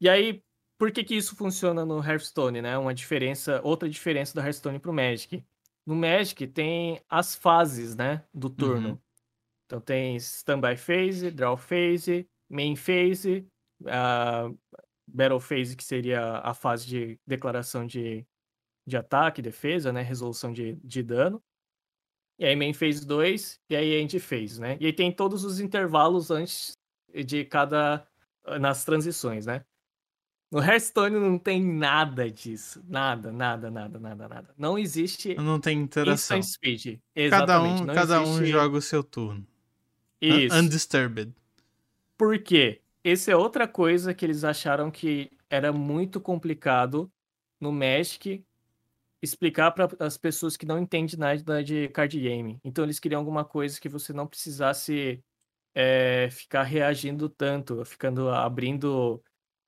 [0.00, 0.42] E aí,
[0.78, 2.78] por que que isso funciona no Hearthstone, né?
[2.78, 5.44] Uma diferença, outra diferença do Hearthstone pro Magic.
[5.86, 8.90] No Magic tem as fases, né, do turno.
[8.90, 8.98] Uhum.
[9.66, 13.46] Então tem Standby Phase, Draw Phase, Main Phase,
[13.86, 14.50] a
[15.06, 18.26] Battle Phase, que seria a fase de declaração de,
[18.86, 21.42] de ataque, defesa, né, resolução de, de dano.
[22.38, 24.76] e aí main phase 2, e aí end phase, né?
[24.80, 26.72] E aí tem todos os intervalos antes
[27.26, 28.06] de cada.
[28.60, 29.64] nas transições, né?
[30.50, 32.80] No Hearthstone não tem nada disso.
[32.86, 34.54] Nada, nada, nada, nada, nada.
[34.56, 35.34] Não existe.
[35.34, 36.38] Não tem interação.
[36.38, 37.00] Instant speed.
[37.14, 37.82] Cada Exatamente.
[37.82, 39.44] um, não cada um existe- joga o seu turno.
[40.20, 40.54] Isso.
[40.56, 41.34] Undisturbed.
[42.16, 42.80] Por quê?
[43.02, 47.10] Essa é outra coisa que eles acharam que era muito complicado
[47.60, 48.44] no Magic
[49.24, 52.58] explicar para as pessoas que não entendem nada de card game.
[52.64, 55.22] Então eles queriam alguma coisa que você não precisasse
[55.74, 59.22] é, ficar reagindo tanto, ficando abrindo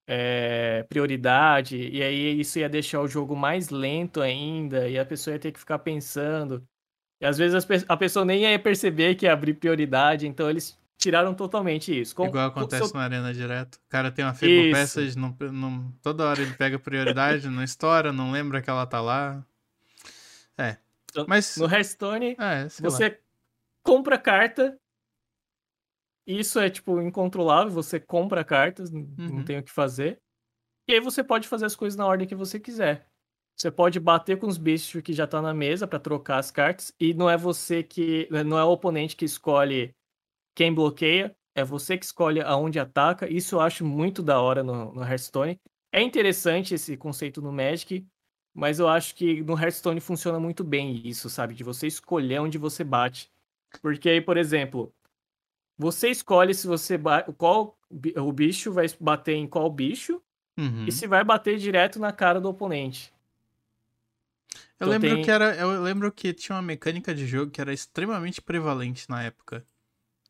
[0.06, 5.34] é, prioridade, e aí isso ia deixar o jogo mais lento ainda, e a pessoa
[5.34, 6.66] ia ter que ficar pensando.
[7.20, 11.34] E às vezes a pessoa nem ia perceber que ia abrir prioridade, então eles tiraram
[11.34, 12.14] totalmente isso.
[12.14, 13.76] Com- Igual acontece se eu- na arena direto.
[13.76, 14.40] O cara tem uma Isso.
[14.72, 19.00] peças, não, não, toda hora ele pega prioridade, não estoura, não lembra que ela tá
[19.00, 19.44] lá.
[20.58, 20.78] É.
[21.10, 21.56] Então, Mas.
[21.56, 22.90] No Hearthstone, É, sei lá.
[22.90, 23.20] você
[23.82, 24.78] compra carta.
[26.26, 27.72] Isso é, tipo, incontrolável.
[27.72, 29.14] Você compra cartas, Uhum.
[29.18, 30.18] não tem o que fazer.
[30.88, 33.06] E aí você pode fazer as coisas na ordem que você quiser.
[33.56, 36.92] Você pode bater com os bichos que já tá na mesa pra trocar as cartas.
[37.00, 38.28] E não é você que.
[38.44, 39.94] Não é o oponente que escolhe
[40.56, 41.36] quem bloqueia.
[41.54, 43.30] É você que escolhe aonde ataca.
[43.32, 45.60] Isso eu acho muito da hora no, no Hearthstone.
[45.92, 48.04] É interessante esse conceito no Magic.
[48.52, 51.54] Mas eu acho que no Hearthstone funciona muito bem isso, sabe?
[51.54, 53.30] De você escolher onde você bate.
[53.82, 54.92] Porque aí, por exemplo,
[55.76, 56.98] você escolhe se você
[57.36, 57.78] qual
[58.16, 60.22] o bicho vai bater em qual bicho
[60.58, 60.86] Uhum.
[60.86, 63.12] e se vai bater direto na cara do oponente.
[64.80, 65.54] Eu então lembro tem- que era.
[65.54, 69.62] Eu lembro que tinha uma mecânica de jogo que era extremamente prevalente na época.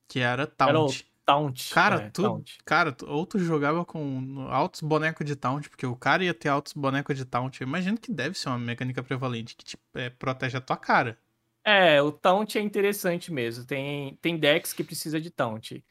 [0.09, 1.07] Que era Era o taunt.
[1.25, 1.71] taunt.
[1.75, 2.59] Cara, é, tu, taunt.
[2.65, 6.49] cara, tu- ou tu jogava com altos bonecos de taunt, porque o cara ia ter
[6.49, 7.61] altos bonecos de taunt.
[7.61, 11.19] Eu imagino que deve ser uma mecânica prevalente que tipo, é, protege a tua cara.
[11.65, 13.65] É, o taunt é interessante mesmo.
[13.65, 15.83] Tem, tem decks que precisa de taunt.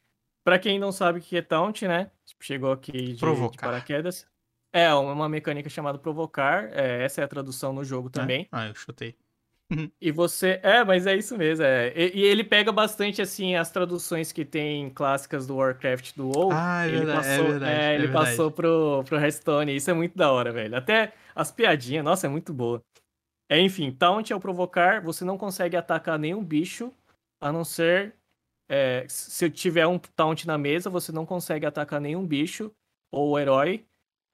[0.43, 2.09] Pra quem não sabe o que é taunt, né?
[2.25, 4.25] Tipo, Chegou aqui de, de paraquedas.
[4.71, 6.69] É, uma mecânica chamada provocar.
[6.71, 8.11] é, essa é a tradução no jogo né?
[8.13, 8.47] também.
[8.51, 9.17] Ah, eu chutei.
[10.01, 10.59] E você.
[10.63, 11.65] É, mas é isso mesmo.
[11.65, 11.91] É.
[11.95, 16.51] E, e ele pega bastante, assim, as traduções que tem clássicas do Warcraft do WoW.
[16.51, 18.25] Ah, é ele verdade, é passou, verdade, é, é ele verdade.
[18.29, 19.75] passou pro, pro Hearthstone.
[19.75, 20.75] Isso é muito da hora, velho.
[20.75, 22.83] Até as piadinhas, nossa, é muito boa.
[23.49, 25.01] É, enfim, Taunt é o provocar.
[25.01, 26.93] Você não consegue atacar nenhum bicho,
[27.41, 28.15] a não ser.
[28.69, 32.71] é, se tiver um Taunt na mesa, você não consegue atacar nenhum bicho
[33.11, 33.85] ou herói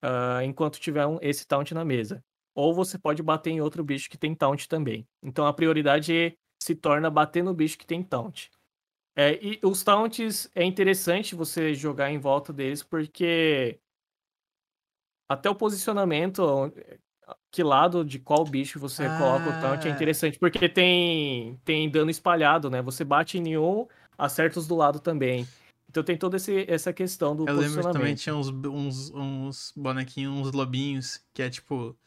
[0.04, 2.24] ah, enquanto tiver um, esse Taunt na mesa.
[2.62, 5.08] Ou você pode bater em outro bicho que tem taunt também.
[5.24, 8.52] Então a prioridade se torna bater no bicho que tem taunt.
[9.16, 13.80] É, e os taunts é interessante você jogar em volta deles porque
[15.28, 16.72] até o posicionamento,
[17.50, 19.94] que lado de qual bicho você coloca o taunt é Ah.
[19.94, 22.80] interessante, porque tem, tem dano espalhado, né?
[22.84, 25.48] Você bate em um, acerta os do lado também.
[25.90, 30.48] Então tem toda esse- essa questão do Eu lembro também tinha uns, uns, uns bonequinhos,
[30.48, 31.98] uns lobinhos, que é tipo.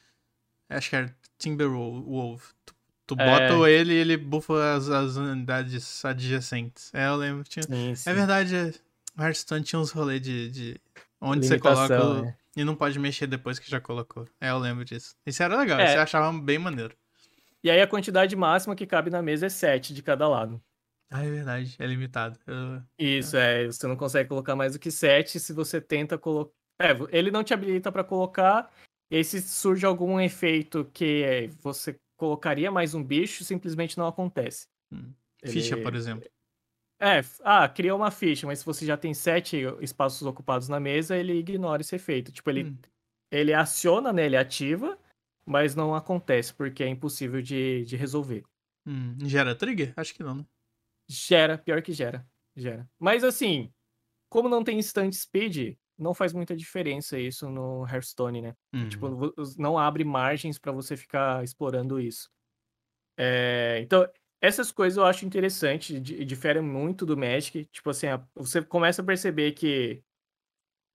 [0.77, 2.53] Acho que era Timberwolf.
[2.65, 2.75] Tu,
[3.07, 3.25] tu É.
[3.51, 6.91] bota ele e ele bufa as, as unidades adjacentes.
[6.95, 7.45] É, eu lembro.
[7.45, 7.63] Tinha...
[7.63, 8.11] Sim, sim.
[8.11, 8.73] É verdade, é.
[9.19, 10.81] Hearthstone tinha uns rolês de, de
[11.21, 12.37] onde você Limitação, coloca o- né?
[12.57, 14.27] e não pode mexer depois que já colocou.
[14.41, 15.15] É, eu lembro disso.
[15.27, 15.87] Isso era legal, É.
[15.87, 16.95] isso eu achava bem maneiro.
[17.63, 20.61] E aí a quantidade máxima que cabe na mesa é 7 de cada lado.
[21.11, 22.39] Ah, é verdade, é limitado.
[22.47, 26.53] Eu- Isso, é, você não consegue colocar mais do que 7 se você tenta colocar.
[26.81, 28.69] É, ele não te habilita para colocar,
[29.11, 34.07] e aí se surge algum efeito que é, você colocaria mais um bicho, simplesmente não
[34.07, 34.67] acontece.
[34.93, 35.12] Hum.
[35.43, 36.29] Ele- Ficha, por exemplo.
[37.01, 41.17] É, ah, cria uma ficha, mas se você já tem sete espaços ocupados na mesa,
[41.17, 42.33] ele ignora esse efeito.
[42.33, 42.79] Tipo, ele, Hum.
[43.31, 44.25] ele aciona, né?
[44.27, 44.99] Ele ativa,
[45.45, 48.45] mas não acontece, porque é impossível de, de resolver.
[48.87, 49.93] Hum, Gera trigger?
[49.97, 50.47] Acho que não, né?
[51.09, 52.27] Gera, pior que gera.
[52.57, 52.88] Gera.
[52.99, 53.71] Mas assim,
[54.31, 58.54] como não tem instant speed, não faz muita diferença isso no Hearthstone, né?
[58.88, 62.28] Tipo, vo- não abre margens pra você ficar explorando isso.
[63.16, 64.07] É, então,
[64.40, 67.66] essas coisas eu acho interessante, di- diferem muito do Magic.
[67.66, 70.02] Tipo assim, você começa a perceber que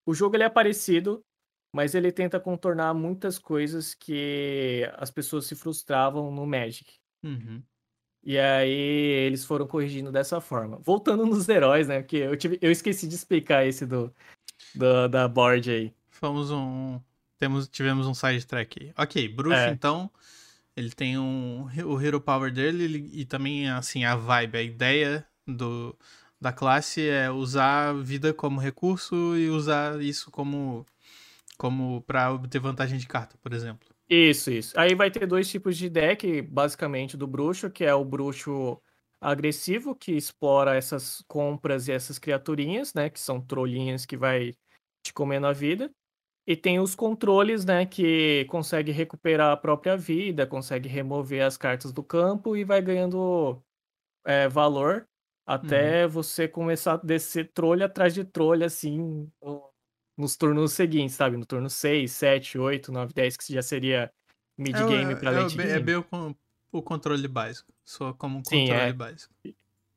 [0.06, 1.22] o jogo ele é parecido,
[1.74, 6.96] mas ele tenta contornar muitas coisas que as pessoas se frustravam no Magic.
[7.24, 7.64] Uhum.
[8.24, 10.78] E aí eles foram corrigindo dessa forma.
[10.80, 12.02] Voltando nos heróis, né?
[12.02, 14.14] Porque eu, tive, eu esqueci de explicar esse do,
[14.76, 15.94] do- da board aí.
[16.10, 17.00] Fomos um.
[17.38, 18.94] Temos, tivemos um side track aí.
[18.98, 19.70] Ok, bruxo, É.
[19.70, 20.10] então.
[20.76, 25.26] Ele tem um, o hero power dele ele- e também, assim, a vibe, a ideia
[25.46, 25.94] do,
[26.40, 30.86] da classe é usar a vida como recurso e usar isso como,
[31.58, 33.90] como para obter vantagem de carta, por exemplo.
[34.10, 34.80] Isso, isso.
[34.80, 38.80] Aí vai ter dois tipos de deck, basicamente, do bruxo, que é o bruxo
[39.22, 43.10] agressivo, que explora essas compras e essas criaturinhas, né?
[43.10, 44.54] Que são trollinhas que vai
[45.04, 45.92] te comendo a vida.
[46.48, 47.86] E tem os controles, né?
[47.86, 53.62] Que consegue recuperar a própria vida, consegue remover as cartas do campo e vai ganhando
[54.26, 55.08] é, valor
[55.46, 56.12] até uhum.
[56.12, 59.28] você começar a descer trolha atrás de trolha, assim,
[60.16, 61.38] nos turnos seguintes, sabe?
[61.38, 64.12] No turno 6, 7, 8, 9, 10, que já seria
[64.56, 65.72] mid-game é, pra é, late game.
[65.72, 65.96] É bem
[66.72, 68.94] o, controle básico, só como um controle Sim, é.
[68.94, 69.34] básico.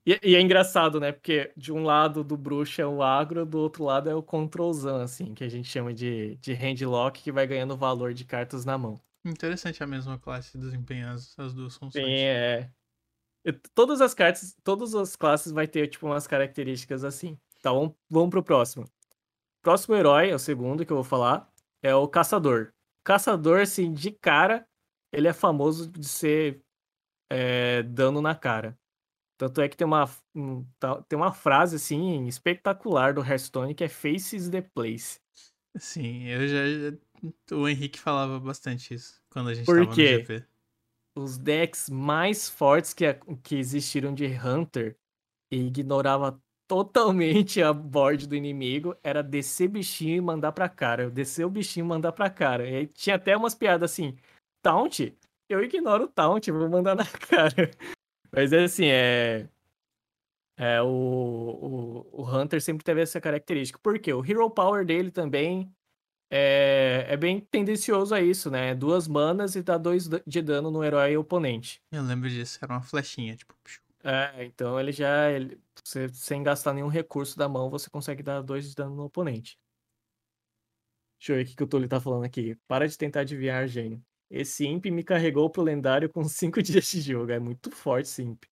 [0.05, 1.13] E, e, é engraçado, né?
[1.13, 4.97] Porque de um lado do bruxo é o agro, do outro lado é o controlzão,
[4.97, 8.77] assim, que a gente chama de, de handlock, que vai ganhando valor de cartas na
[8.77, 9.01] mão.
[9.25, 12.05] Interessante a mesma classe desempenhar as, as duas funções.
[12.05, 12.69] Sim, é.
[13.75, 17.39] Todas as cartas, todas as classes vai ter, tipo, umas características assim.
[17.59, 18.85] Então, vamos, vamos pro próximo.
[19.63, 21.49] Próximo herói, é o segundo que eu vou falar,
[21.81, 22.73] é o Caçador.
[23.05, 24.67] Caçador, assim, de cara,
[25.13, 26.63] ele é famoso de ser
[27.31, 28.79] é, dano na cara.
[29.39, 33.85] Tanto é que tem uma, um, tá, tem uma frase, assim, espetacular do Hearthstone que
[33.85, 35.21] é Faces the Place.
[35.77, 36.97] Sim, eu já...
[37.53, 40.13] O Henrique falava bastante isso quando a gente Por tava quê?
[40.13, 40.47] no GP
[41.15, 43.05] os decks mais fortes que,
[43.43, 44.97] que existiram de Hunter
[45.51, 51.11] e ignorava totalmente a board do inimigo era descer bichinho e mandar pra cara.
[51.11, 52.69] Descer o bichinho e mandar pra cara.
[52.69, 54.17] E aí tinha até umas piadas assim:
[54.63, 55.13] Taunt?
[55.49, 57.71] Eu ignoro o Taunt, vou mandar na cara.
[58.31, 59.49] Mas é assim, é.
[60.57, 63.79] É, o, o, o Hunter sempre teve essa característica.
[63.79, 64.13] Por quê?
[64.13, 65.71] O Hero Power dele também
[66.31, 68.75] é, é bem tendencioso a isso, né?
[68.75, 71.83] Duas manas e dá dois de dano no herói oponente.
[71.91, 73.55] Eu lembro disso, era uma flechinha, tipo.
[74.03, 75.31] É, então ele já.
[75.31, 79.05] Ele, você, sem gastar nenhum recurso da mão, você consegue dar dois de dano no
[79.05, 79.59] oponente.
[81.19, 82.57] Deixa eu ver o que, o Tully tá falando aqui.
[82.67, 84.03] Para de tentar adivinhar, gênio.
[84.33, 87.31] Esse imp me carregou pro lendário com 5 dias de jogo.
[87.31, 88.45] É muito forte esse imp.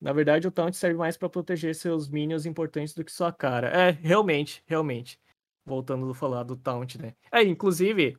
[0.00, 3.68] Na verdade, o taunt serve mais para proteger seus minions importantes do que sua cara.
[3.68, 5.18] É, realmente, realmente
[5.64, 7.14] voltando a falar do Taunt, né?
[7.32, 8.18] É, inclusive,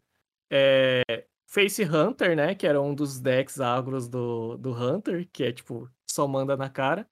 [0.50, 2.56] é, Face Hunter, né?
[2.56, 6.70] Que era um dos decks agros do, do Hunter, que é tipo, só manda na
[6.70, 7.08] cara.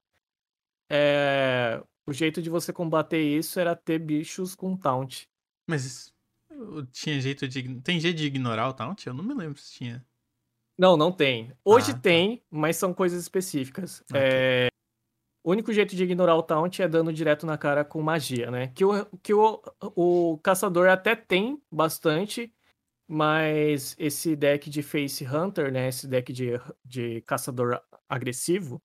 [0.90, 5.26] É, o jeito de você combater isso era ter bichos com Taunt.
[5.68, 6.12] Mas
[6.92, 7.80] tinha jeito de.
[7.80, 9.06] Tem jeito de ignorar o Taunt?
[9.06, 10.04] Eu não me lembro se tinha.
[10.76, 11.52] Não, não tem.
[11.64, 12.00] Hoje ah, tá.
[12.00, 14.02] tem, mas são coisas específicas.
[14.10, 14.20] Okay.
[14.20, 14.68] É,
[15.44, 18.68] o único jeito de ignorar o taunt é dando direto na cara com magia, né?
[18.68, 19.62] Que o, que o,
[19.94, 22.52] o caçador até tem bastante,
[23.06, 25.88] mas esse deck de Face Hunter, né?
[25.88, 26.52] Esse deck de,
[26.84, 28.82] de caçador agressivo,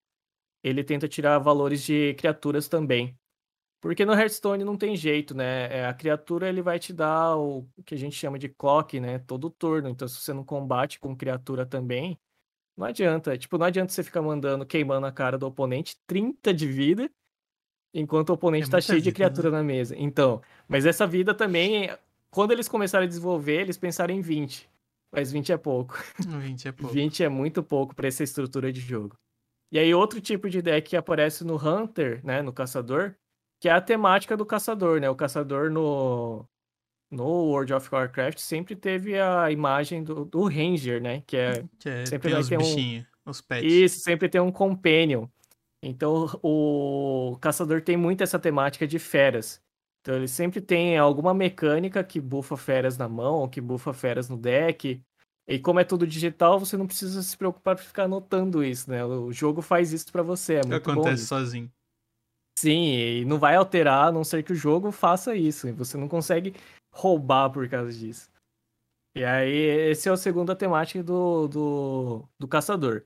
[0.64, 3.18] ele tenta tirar valores de criaturas também.
[3.82, 5.78] Porque no Hearthstone não tem jeito, né?
[5.78, 9.20] É, a criatura ele vai te dar o que a gente chama de clock, né?
[9.20, 9.88] Todo turno.
[9.88, 12.20] Então, se você não combate com criatura também,
[12.78, 13.38] não adianta.
[13.38, 17.10] Tipo, não adianta você ficar mandando, queimando a cara do oponente 30 de vida,
[17.94, 19.58] enquanto o oponente é tá cheio vida, de criatura né?
[19.58, 19.96] na mesa.
[19.98, 21.90] Então, mas essa vida também,
[22.30, 24.70] quando eles começaram a desenvolver, eles pensaram em 20.
[25.12, 25.98] Mas 20 é pouco.
[26.20, 26.94] 20 é pouco.
[26.94, 29.16] 20 é muito pouco para essa estrutura de jogo.
[29.72, 33.16] E aí, outro tipo de deck que aparece no Hunter, né, no Caçador,
[33.60, 35.10] que é a temática do Caçador, né?
[35.10, 36.46] O Caçador no,
[37.12, 41.22] no World of Warcraft sempre teve a imagem do, do Ranger, né?
[41.28, 43.72] Que é, que é sempre vai ter um os pets.
[43.72, 45.28] Isso, sempre tem um companion.
[45.82, 49.62] Então o caçador tem muito essa temática de feras.
[50.02, 54.38] Então ele sempre tem alguma mecânica que bufa feras na mão, que bufa feras no
[54.38, 55.02] deck.
[55.48, 59.04] E como é tudo digital, você não precisa se preocupar por ficar anotando isso, né?
[59.04, 61.28] O jogo faz isso para você, é muito Acontece bom.
[61.28, 61.72] sozinho.
[62.60, 65.74] Sim, e não vai alterar, a não ser que o jogo faça isso.
[65.76, 66.54] Você não consegue
[66.94, 68.30] roubar por causa disso.
[69.16, 69.52] E aí,
[69.92, 73.06] esse é o segundo temática do, do, do caçador.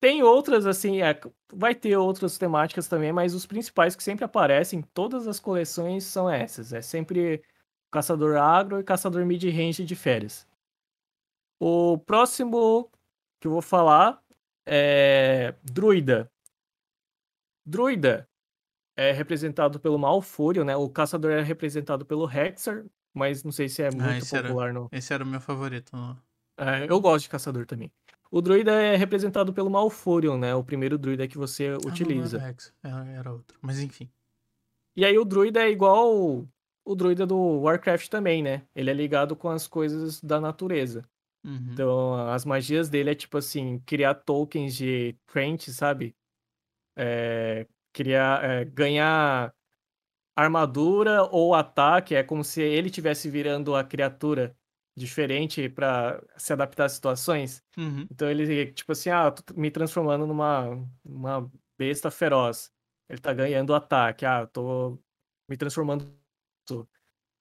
[0.00, 1.20] Tem outras, assim, é,
[1.52, 6.04] vai ter outras temáticas também, mas os principais que sempre aparecem em todas as coleções
[6.04, 6.72] são essas.
[6.72, 7.42] É sempre
[7.90, 10.46] caçador agro e caçador mid-range de férias.
[11.60, 12.90] O próximo
[13.40, 14.22] que eu vou falar
[14.66, 16.30] é Druida.
[17.66, 18.28] Druida
[18.96, 20.74] é representado pelo Malfúrio, né?
[20.74, 24.70] O caçador é representado pelo Hexer, mas não sei se é ah, muito ah, popular.
[24.70, 24.88] Era, no...
[24.90, 25.94] Esse era o meu favorito.
[25.94, 26.18] No...
[26.58, 27.92] É, eu gosto de caçador também.
[28.30, 30.54] O druida é representado pelo Malfurion, né?
[30.54, 32.38] O primeiro druida que você ah, utiliza.
[32.82, 34.10] Não era, era outro, mas enfim.
[34.96, 36.46] E aí o druida é igual
[36.84, 38.62] o druida do Warcraft também, né?
[38.74, 41.06] Ele é ligado com as coisas da natureza.
[41.44, 41.68] Uhum.
[41.72, 46.14] Então, as magias dele é tipo assim, criar tokens de Trent, sabe?
[46.96, 47.66] É,
[47.96, 49.54] criar, é, ganhar
[50.36, 54.54] armadura ou ataque, é como se ele tivesse virando a criatura
[54.94, 57.64] diferente para se adaptar às situações.
[57.76, 58.06] Uhum.
[58.10, 62.70] Então ele, tipo assim, ah, tô me transformando numa uma besta feroz.
[63.08, 64.26] Ele tá ganhando ataque.
[64.26, 64.98] Ah, tô
[65.48, 66.06] me transformando.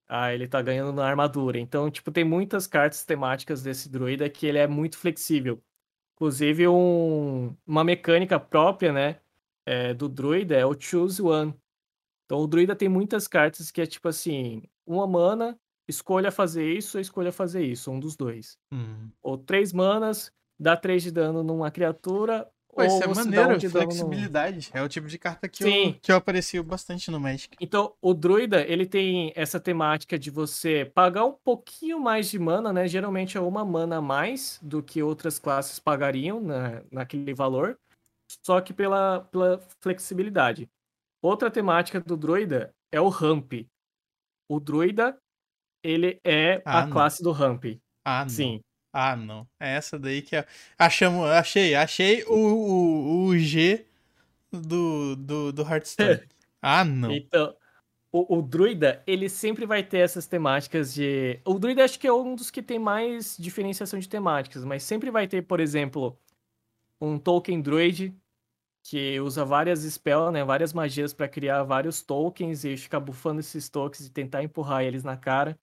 [0.07, 1.59] Ah, ele tá ganhando na armadura.
[1.59, 5.61] Então, tipo, tem muitas cartas temáticas desse druida que ele é muito flexível.
[6.15, 9.19] Inclusive, um, uma mecânica própria, né?
[9.65, 11.53] É, do druida é o Choose One.
[12.25, 15.57] Então, o druida tem muitas cartas que é tipo assim: uma mana,
[15.87, 18.57] escolha fazer isso ou escolha fazer isso, um dos dois.
[18.71, 19.09] Hum.
[19.21, 22.47] Ou três manas, dá três de dano numa criatura.
[22.67, 24.69] Pô, ou isso é maneiro, um de dano no- flexibilidade.
[24.73, 25.97] É o tipo de carta que, eu, Sim.
[26.01, 26.15] que eu
[26.63, 27.55] bastante no Magic.
[27.61, 32.73] Então, o druida, ele tem essa temática de você pagar um pouquinho mais de mana,
[32.73, 32.85] né?
[32.85, 37.79] Geralmente é uma mana a mais do que outras classes pagariam na, naquele valor,
[38.45, 40.69] só que pela, pela flexibilidade.
[41.21, 43.53] Outra temática do druida é o ramp.
[44.49, 45.17] O druida,
[45.83, 46.91] ele é Ah, a não.
[46.93, 47.65] classe do ramp.
[48.03, 48.29] Ah, não.
[48.29, 48.61] Sim.
[48.93, 49.47] Ah, não.
[49.59, 50.45] É essa daí que é.
[50.77, 53.85] Achamos, achei, achei o, o, o G
[54.51, 56.21] do, do, do Hearthstone.
[56.67, 57.11] Ah, não.
[57.11, 57.55] Então,
[58.11, 61.39] o, o druida, ele sempre vai ter essas temáticas de.
[61.45, 65.11] O druida acho que é um dos que tem mais diferenciação de temáticas, mas sempre
[65.11, 66.17] vai ter, por exemplo,
[66.99, 68.15] um token druid
[68.83, 73.67] que usa várias spells, né, várias magias para criar vários tokens e ficar bufando esses
[73.67, 75.57] tokens e tentar empurrar eles na cara.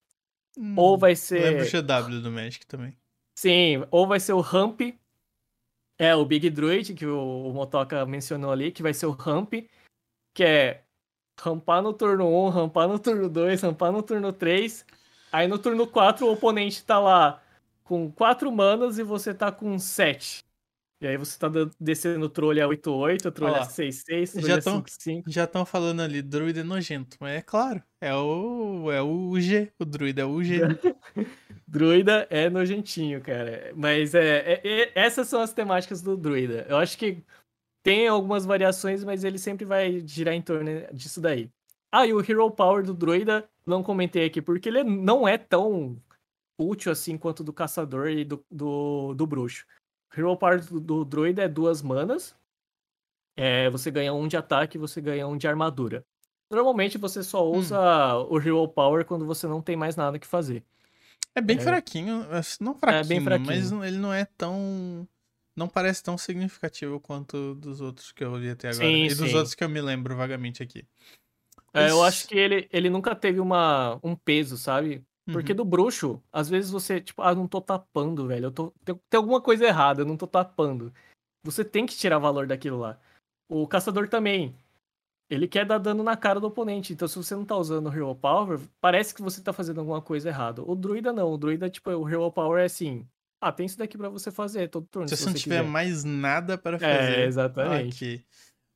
[0.59, 2.97] Hum, Ou vai Lembro o ser, GW do Magic também.
[3.39, 4.81] sim, ou vai ser o ramp,
[5.99, 9.53] é o Big Druid que o, o Motoka mencionou ali, que vai ser o ramp,
[10.35, 10.85] que é
[11.41, 14.85] rampar no turno 1, rampar no turno 2, rampar no turno 3.
[15.31, 17.43] Aí no turno 4 o oponente tá lá
[17.85, 20.45] com 4 manas e você tá com 7.
[21.03, 21.49] E aí você tá
[21.81, 23.67] descendo o trolha 8-8, o trolha Ó lá.
[23.67, 25.23] 6-6, Já trolha tão- 5-5.
[25.27, 27.17] Já estão falando ali, druida é nojento.
[27.19, 29.73] Mas é claro, é o, é o G.
[29.81, 30.61] O druida é o G.
[31.67, 33.73] Druida é nojentinho, cara.
[33.75, 36.67] Mas é, é- é- essas são as temáticas do druida.
[36.69, 37.25] Eu acho que
[37.83, 41.51] tem algumas variações, mas ele sempre vai girar em torno disso daí.
[41.91, 45.97] Ah, e o Hero Power do druida, não comentei aqui, porque ele não é tão
[46.59, 49.67] útil assim quanto o do caçador e do, do, do bruxo.
[50.17, 52.35] Hero Power do, do druida é duas manas.
[53.37, 56.05] É, você ganha um de ataque e você ganha um de armadura.
[56.51, 57.79] Normalmente você só usa
[58.29, 60.63] o Hero Power quando você não tem mais nada que fazer.
[61.35, 61.61] É bem É.
[61.61, 63.47] fraquinho, assim, não fraquinho, bem fraquinho.
[63.47, 65.09] mas ele não é tão.
[65.57, 68.87] Não parece tão significativo quanto dos outros que eu vi até agora.
[68.87, 69.37] Sim, e dos sim.
[69.37, 70.87] outros que eu me lembro vagamente aqui.
[71.75, 75.03] É, eu acho que ele, ele nunca teve uma, um peso, sabe?
[75.31, 75.57] Porque Uhum.
[75.59, 78.47] do bruxo, às vezes você, tipo, ah, não tô tapando, velho.
[78.47, 80.93] Eu tô, tem, tem alguma coisa errada, eu não tô tapando.
[81.45, 82.99] Você tem que tirar valor daquilo lá.
[83.49, 84.55] O caçador também.
[85.31, 86.93] Ele quer dar dano na cara do oponente.
[86.93, 90.03] Então, se você não tá usando o Hero Power, parece que você tá fazendo alguma
[90.03, 90.63] coisa errada.
[90.63, 91.33] O druida não.
[91.33, 93.07] O druida, tipo, o Hero Power é assim.
[93.41, 95.09] Ah, tem isso daqui pra você fazer todo turno.
[95.09, 95.71] Se Se você não tiver quiser.
[95.71, 97.21] mais nada para É, fazer.
[97.27, 98.05] exatamente.
[98.05, 98.25] Ok.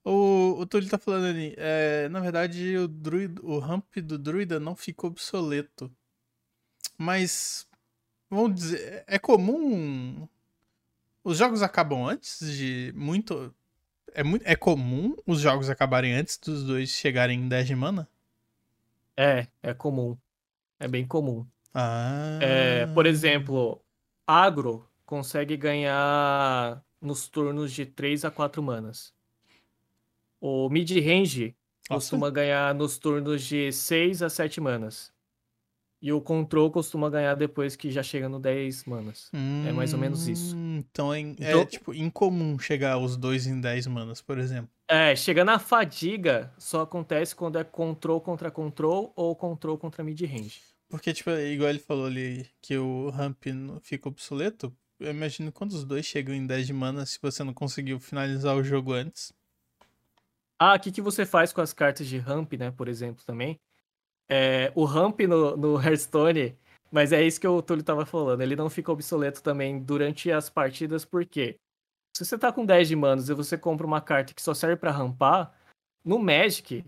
[0.05, 1.55] O, o Túlio tá falando ali.
[1.59, 5.91] é, na verdade, o, druida, o ramp do druida não ficou obsoleto.
[6.99, 7.67] Mas.
[8.31, 9.05] Vamos dizer.
[9.07, 10.29] É comum.
[11.23, 12.93] Os jogos acabam antes de.
[12.95, 13.55] Muito.
[14.15, 18.09] É, muito, é comum os jogos acabarem antes dos dois chegarem em 10 de mana?
[19.17, 20.17] É, é comum.
[20.79, 21.47] É bem comum.
[21.75, 22.39] Ah.
[22.41, 23.83] É, por exemplo,
[24.27, 29.15] agro consegue ganhar nos turnos de 3 a 4 manas.
[30.41, 31.55] O mid-range
[31.89, 35.13] costuma ganhar nos turnos de 6 a 7 manas.
[36.01, 39.31] E o control costuma ganhar depois que já chega no 10 manas.
[39.67, 40.55] é mais ou menos isso.
[40.55, 44.71] Hum, Então é, é, Então- tipo incomum chegar os dois em 10 manas, por exemplo.
[44.89, 50.61] É, chega na fadiga, só acontece quando é control contra control ou control contra mid-range.
[50.89, 53.43] Porque, tipo, igual ele falou ali que o ramp
[53.83, 57.53] fica obsoleto, eu imagino quando os dois chegam em 10 de mana se você não
[57.53, 59.33] conseguiu finalizar o jogo antes.
[60.59, 63.59] Ah, o que, que você faz com as cartas de ramp, né, por exemplo, também?
[64.29, 66.57] É, o ramp no, no Hearthstone,
[66.91, 70.51] mas é isso que o Túlio tava falando, ele não fica obsoleto também durante as
[70.51, 71.57] partidas, porque
[72.17, 74.77] se você tá com 10 de manos e você compra uma carta que só serve
[74.77, 75.53] pra rampar,
[76.05, 76.85] no Magic,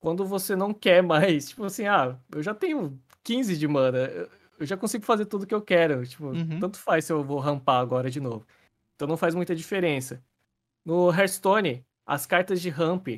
[0.00, 4.30] quando você não quer mais, tipo assim, ah, eu já tenho 15 de mana, eu-
[4.60, 6.60] eu já consigo fazer tudo que eu quero, tipo, Uhum.
[6.60, 8.46] tanto faz se eu vou rampar agora de novo.
[8.94, 10.22] Então não faz muita diferença.
[10.84, 13.08] No Hearthstone, as cartas de ramp,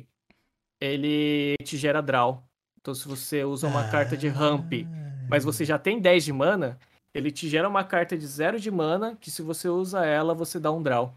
[0.81, 2.43] ele te gera draw.
[2.87, 4.71] Então se você usa uma carta de ramp,
[5.27, 6.79] mas você já tem 10 de mana,
[7.13, 10.57] ele te gera uma carta de 0 de mana, que se você usa ela, você
[10.57, 11.13] dá um draw.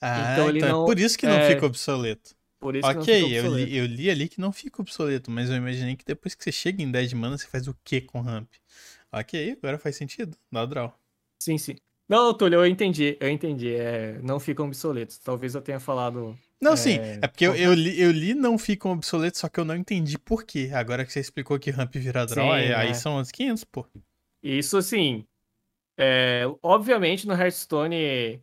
[0.00, 2.36] Ah, então então, ele é não- por isso que não é, fica obsoleto.
[2.60, 3.48] Por isso que não ok, fica eu obsoleto.
[3.48, 6.52] li, eu li ali que não fica obsoleto, mas eu imaginei que depois que você
[6.52, 8.48] chega em 10 de mana, você faz o que com ramp?
[9.12, 10.36] Ok, agora faz sentido.
[10.52, 10.94] Dá o draw.
[11.40, 11.76] Sim, sim.
[12.08, 13.74] Não, Túlio, eu entendi, eu entendi.
[13.74, 15.18] É, não ficam obsoletos.
[15.18, 16.96] Talvez eu tenha falado Não, sim.
[16.98, 20.18] É, porque eu, eu, li, eu li não ficam obsoletos, só que eu não entendi
[20.18, 20.70] por quê.
[20.74, 22.74] Agora que você explicou que ramp vira draw, sim, aí, é.
[22.74, 23.86] aí são os 500, pô.
[24.42, 25.24] Isso, assim.
[25.96, 28.40] É, obviamente no Hearthstone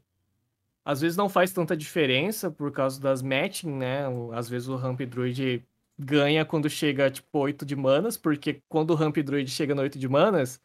[0.86, 4.04] às vezes não faz tanta diferença por causa das matching, né?
[4.34, 5.66] Às vezes o Ramp Druid
[5.98, 9.98] ganha quando chega, tipo, 8 de manas, porque quando o Ramp Druid chega no 8
[9.98, 10.62] de manas,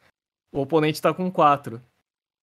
[0.53, 1.81] o oponente tá com 4.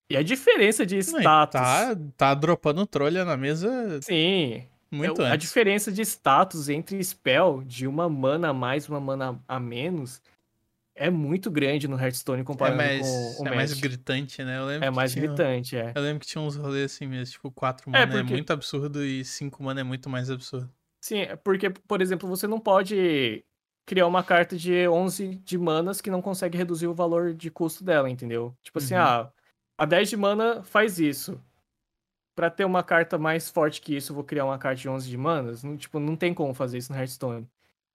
[0.10, 1.62] E a diferença de status.
[1.62, 4.02] Tá, tá dropando trolha na mesa.
[4.02, 4.66] Sim.
[4.90, 9.40] Muito é, A diferença de status entre spell de uma mana a mais, uma mana
[9.48, 10.22] a menos,
[10.96, 14.58] é muito grande no Hearthstone comparado é mais, com o É mais gritante, né?
[14.82, 15.92] é mais tinha, gritante, é.
[15.96, 18.34] Eu lembro que tinha uns rolês assim mesmo, tipo, 4 mana é, porque...
[18.34, 20.70] é muito absurdo e 5 mana é muito mais absurdo.
[21.02, 23.44] Sim, é porque, por exemplo, você não pode
[23.86, 27.84] criar uma carta de 11 de manas que não consegue reduzir o valor de custo
[27.84, 28.54] dela, entendeu?
[28.64, 29.02] Tipo assim, uhum.
[29.02, 29.32] ah,
[29.78, 31.42] a 10 de mana faz isso.
[32.38, 35.10] Pra ter uma carta mais forte que isso, eu vou criar uma carta de 11
[35.10, 35.64] de manas?
[35.64, 37.50] Não, tipo, não tem como fazer isso no Hearthstone.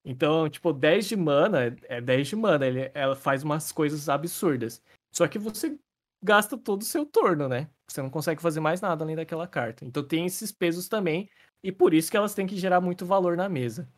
[0.04, 2.66] Então, tipo, 10 de mana é 10 de mana.
[2.66, 4.82] Ele, ela faz umas coisas absurdas.
[5.12, 5.78] Só que você
[6.20, 7.70] gasta todo o seu turno, né?
[7.88, 9.84] Você não consegue fazer mais nada além daquela carta.
[9.84, 11.30] Então tem esses pesos também.
[11.62, 13.88] E por isso que elas têm que gerar muito valor na mesa.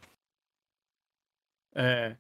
[1.75, 2.19] É.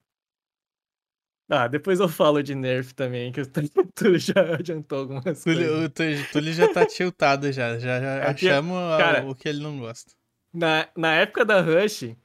[1.49, 3.47] Ah, depois eu falo de nerf também, que o
[3.95, 6.27] Túlio já adiantou algumas Túlio, coisas.
[6.29, 9.79] O Túlio já tá tiltado já, já, já é achamos cara, o que ele não
[9.79, 10.13] gosta.
[10.53, 12.17] Na, na época da Rush,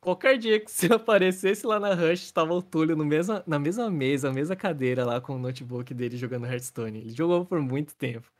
[0.00, 3.90] Qualquer dia que você aparecesse lá na Rush, estava o Túlio no mesma, na mesma
[3.90, 7.00] mesa, na mesma cadeira lá com o notebook dele jogando Hearthstone.
[7.00, 8.30] Ele jogou por muito tempo.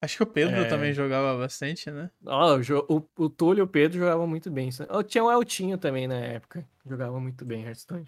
[0.00, 0.64] Acho que o Pedro é...
[0.64, 2.10] também jogava bastante, né?
[2.24, 4.70] Ó, oh, o, o Túlio e o Pedro jogavam muito bem.
[5.06, 6.68] Tinha o Eltinho também na época.
[6.86, 8.06] Jogava muito bem Hearthstone.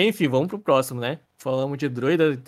[0.00, 1.18] Enfim, vamos pro próximo, né?
[1.36, 2.40] Falamos de druida.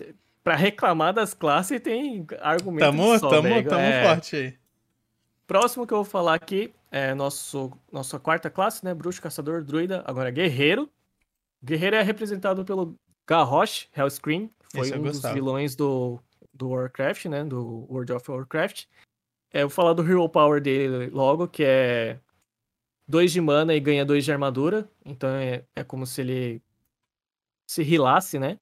[0.44, 4.04] Pra reclamar das classes tem argumento tamo, só, tamo, tamo é...
[4.04, 4.58] forte aí.
[5.48, 8.94] Próximo que eu vou falar aqui é nosso, nossa quarta classe, né?
[8.94, 10.88] Bruxo, caçador, druida, agora guerreiro.
[11.62, 12.94] Guerreiro é representado pelo
[13.26, 16.20] Garrosh Hellscream, foi Esse um dos vilões do,
[16.54, 17.44] do Warcraft, né?
[17.44, 18.84] Do World of Warcraft.
[19.52, 22.18] É, eu vou falar do Hero Power dele logo, que é
[23.08, 24.88] 2 de mana e ganha 2 de armadura.
[25.04, 26.62] Então é, é como se ele
[27.70, 28.58] se rilasse, né?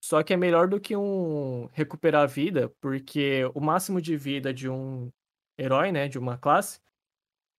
[0.00, 4.54] Só que é melhor do que um recuperar a vida, porque o máximo de vida
[4.54, 5.10] de um
[5.58, 6.78] herói, né, de uma classe,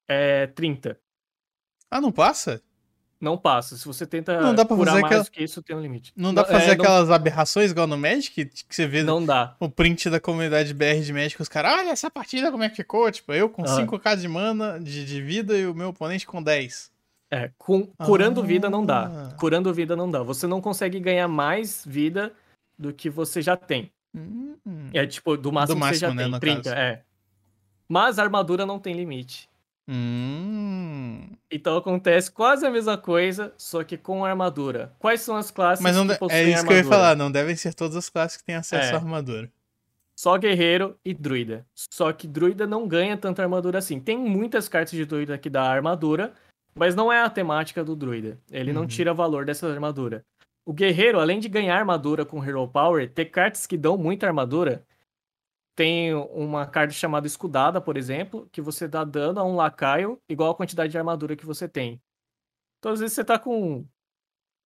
[0.07, 0.97] é 30.
[1.91, 2.63] Ah, não passa?
[3.19, 3.75] Não passa.
[3.75, 5.25] Se você tenta não dá pra fazer mais aquela...
[5.25, 6.13] que isso, tem um limite.
[6.15, 7.15] Não dá pra fazer é, aquelas não...
[7.15, 8.45] aberrações igual no Magic?
[8.45, 9.57] Que você vê não dá.
[9.59, 12.75] o print da comunidade BR de Magic, os caras, olha essa partida como é que
[12.77, 13.11] ficou.
[13.11, 13.65] Tipo, eu com ah.
[13.65, 16.94] 5k de mana, de, de vida, e o meu oponente com 10.
[17.35, 18.43] É, com, curando ah.
[18.43, 19.33] vida não dá.
[19.37, 20.23] Curando vida não dá.
[20.23, 22.31] Você não consegue ganhar mais vida
[22.77, 23.91] do que você já tem.
[24.15, 24.55] Hum.
[24.93, 26.39] É tipo, do máximo, do máximo que você já né, tem.
[26.39, 26.75] 30, caso.
[26.75, 27.01] é.
[27.87, 29.49] Mas a armadura não tem limite.
[29.87, 31.27] Hum.
[31.51, 34.93] Então acontece quase a mesma coisa, só que com armadura.
[34.97, 36.81] Quais são as classes Mas não que possuem É isso armadura?
[36.81, 38.93] que eu ia falar, não devem ser todas as classes que têm acesso é.
[38.93, 39.51] à armadura.
[40.15, 41.65] Só guerreiro e druida.
[41.75, 43.99] Só que druida não ganha tanta armadura assim.
[43.99, 46.33] Tem muitas cartas de druida que dá armadura,
[46.77, 48.39] mas não é a temática do druida.
[48.51, 48.79] Ele uhum.
[48.79, 50.25] não tira valor dessa armadura.
[50.65, 54.85] O guerreiro, além de ganhar armadura com Hero Power, ter cartas que dão muita armadura,
[55.75, 60.51] tem uma carta chamada Escudada, por exemplo, que você dá dano a um lacaio igual
[60.51, 62.01] a quantidade de armadura que você tem.
[62.79, 63.85] Então, às vezes, você tá com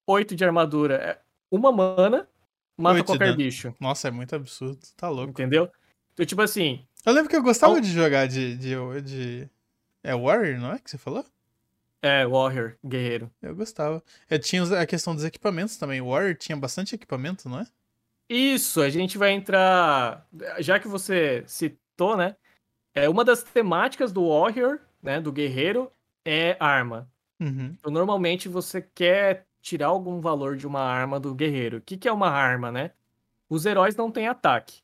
[0.07, 2.28] 8 de armadura, é uma mana,
[2.78, 3.74] mata qualquer bicho.
[3.80, 5.32] Nossa, é muito absurdo, tá louco.
[5.32, 5.70] Entendeu?
[6.14, 6.86] Então, tipo assim.
[7.05, 7.82] Eu lembro que eu gostava ao...
[7.82, 9.49] de jogar de, de, de.
[10.03, 11.26] É Warrior, não é que você falou?
[12.02, 13.30] É, Warrior, guerreiro.
[13.41, 14.02] Eu gostava.
[14.30, 16.02] Eu tinha a questão dos equipamentos também.
[16.02, 17.68] Warrior tinha bastante equipamento, não é?
[18.30, 20.26] Isso, a gente vai entrar.
[20.60, 22.36] Já que você citou, né?
[22.93, 25.20] É uma das temáticas do Warrior, né?
[25.20, 25.91] Do guerreiro,
[26.24, 27.10] é arma.
[27.39, 27.76] Uhum.
[27.78, 31.78] Então, normalmente você quer tirar algum valor de uma arma do guerreiro.
[31.78, 32.91] O que, que é uma arma, né?
[33.50, 34.82] Os heróis não têm ataque.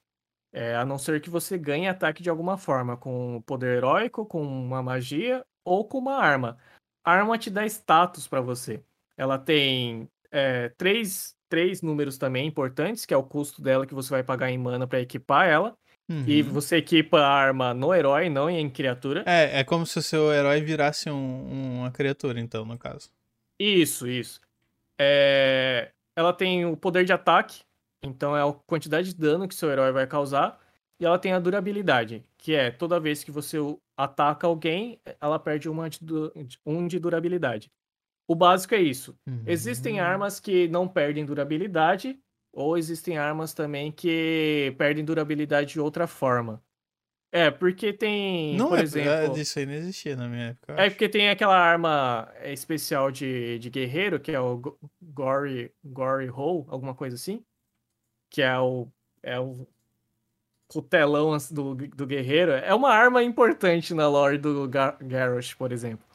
[0.52, 4.42] É, a não ser que você ganhe ataque de alguma forma, com poder heróico, com
[4.42, 6.58] uma magia ou com uma arma.
[7.06, 8.82] A arma te dá status para você.
[9.16, 14.10] Ela tem é, três três números também importantes, que é o custo dela que você
[14.10, 15.78] vai pagar em mana para equipar ela.
[16.10, 16.24] Uhum.
[16.28, 19.24] E você equipa a arma no herói, não em criatura.
[19.26, 23.10] É, é como se o seu herói virasse um, uma criatura, então, no caso.
[23.60, 24.40] Isso, isso.
[25.00, 25.92] É...
[26.16, 27.62] Ela tem o poder de ataque,
[28.04, 30.60] então é a quantidade de dano que seu herói vai causar.
[31.00, 33.58] E ela tem a durabilidade, que é toda vez que você
[33.98, 36.00] ataca alguém, ela perde uma de,
[36.66, 37.72] um de durabilidade.
[38.28, 39.18] O básico é isso.
[39.28, 39.44] Uhum.
[39.46, 42.20] Existem armas que não perdem durabilidade,
[42.52, 46.64] ou existem armas também que perdem durabilidade de outra forma.
[47.32, 49.38] É, porque tem, Não por é, exemplo...
[49.38, 50.74] Isso aí não existia na minha época.
[50.82, 54.62] É porque tem aquela arma especial de, de guerreiro, que é o
[55.02, 57.44] Gory, Gory Hole, alguma coisa assim.
[58.32, 58.88] Que é o,
[59.22, 59.68] é o
[60.68, 62.52] cutelão do, do guerreiro.
[62.52, 66.06] É uma arma importante na lore do Gar Garrosh, por exemplo.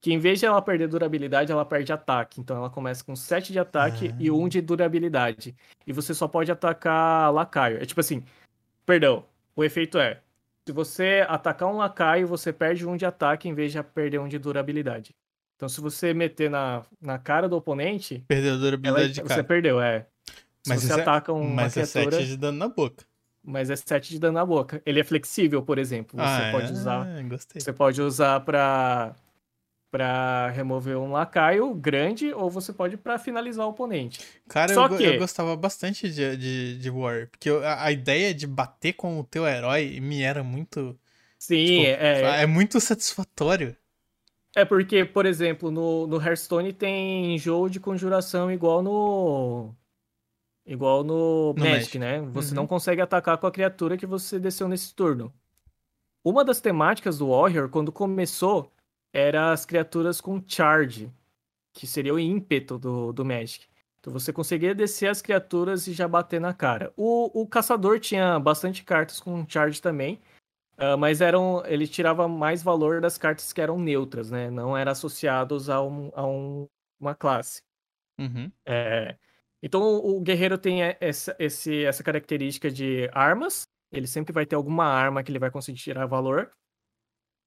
[0.00, 2.40] Que em vez de ela perder durabilidade, ela perde ataque.
[2.40, 4.16] Então ela começa com 7 de ataque ah.
[4.18, 5.54] e 1 de durabilidade.
[5.86, 7.82] E você só pode atacar lacaio.
[7.82, 8.22] É tipo assim,
[8.86, 9.24] perdão,
[9.54, 10.20] o efeito é
[10.66, 14.28] se você atacar um lacaio, você perde um de ataque em vez de perder um
[14.28, 15.14] de durabilidade.
[15.56, 18.24] Então, se você meter na, na cara do oponente.
[18.28, 19.34] Perdeu a durabilidade ela, de cara.
[19.34, 20.06] Você perdeu, é.
[20.62, 21.48] Se mas você é, ataca um.
[21.52, 23.04] Mas criatura, é 7 de dano na boca.
[23.42, 24.82] Mas é 7 de dano na boca.
[24.84, 26.18] Ele é flexível, por exemplo.
[26.18, 26.72] Você ah, pode é?
[26.72, 27.22] usar.
[27.24, 27.60] Gostei.
[27.60, 29.14] Você pode usar pra
[29.90, 34.20] para remover um lacaio grande ou você pode para finalizar o oponente.
[34.48, 35.02] Cara, Só eu, que...
[35.02, 39.24] eu gostava bastante de, de, de War, porque a, a, ideia de bater com o
[39.24, 40.96] teu herói me era muito.
[41.38, 42.42] Sim, tipo, é.
[42.42, 43.76] É muito satisfatório.
[44.54, 49.74] É porque, por exemplo, no, no Hearthstone tem jogo de conjuração igual no.
[50.66, 52.20] Igual no, no Magic, Magic, né?
[52.32, 52.56] Você uhum.
[52.56, 55.32] não consegue atacar com a criatura que você desceu nesse turno.
[56.22, 58.70] Uma das temáticas do Warrior, quando começou,
[59.12, 61.10] era as criaturas com charge,
[61.72, 63.66] que seria o ímpeto do, do Magic.
[64.00, 66.92] Então você conseguia descer as criaturas e já bater na cara.
[66.96, 70.18] O, o caçador tinha bastante cartas com charge também,
[70.78, 74.50] uh, mas eram, ele tirava mais valor das cartas que eram neutras, né?
[74.50, 77.62] Não eram associados a, um, a um, uma classe.
[78.18, 78.50] Uhum.
[78.64, 79.16] É,
[79.62, 83.68] então o guerreiro tem essa, esse, essa característica de armas.
[83.92, 86.50] Ele sempre vai ter alguma arma que ele vai conseguir tirar valor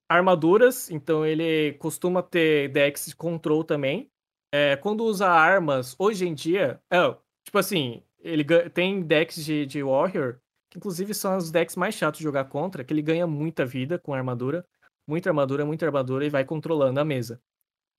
[0.10, 4.10] armaduras, então ele costuma ter decks de control também.
[4.54, 9.82] É, quando usa armas, hoje em dia, é, tipo assim, ele tem decks de, de
[9.82, 10.40] Warrior,
[10.70, 13.98] que inclusive são os decks mais chatos de jogar contra, que ele ganha muita vida
[13.98, 14.66] com armadura,
[15.08, 17.42] muita armadura, muita armadura e vai controlando a mesa.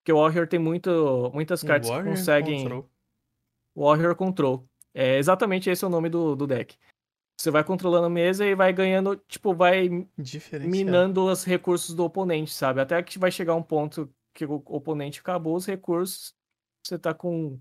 [0.00, 2.62] Porque o Warrior tem muito, muitas cartas Warrior que conseguem.
[2.62, 2.90] Control.
[3.76, 4.66] Warrior Control.
[4.92, 6.76] É exatamente esse é o nome do, do deck.
[7.38, 9.88] Você vai controlando a mesa e vai ganhando, tipo, vai
[10.60, 12.80] minando os recursos do oponente, sabe?
[12.80, 16.34] Até que vai chegar um ponto que o oponente acabou os recursos,
[16.84, 17.58] você tá com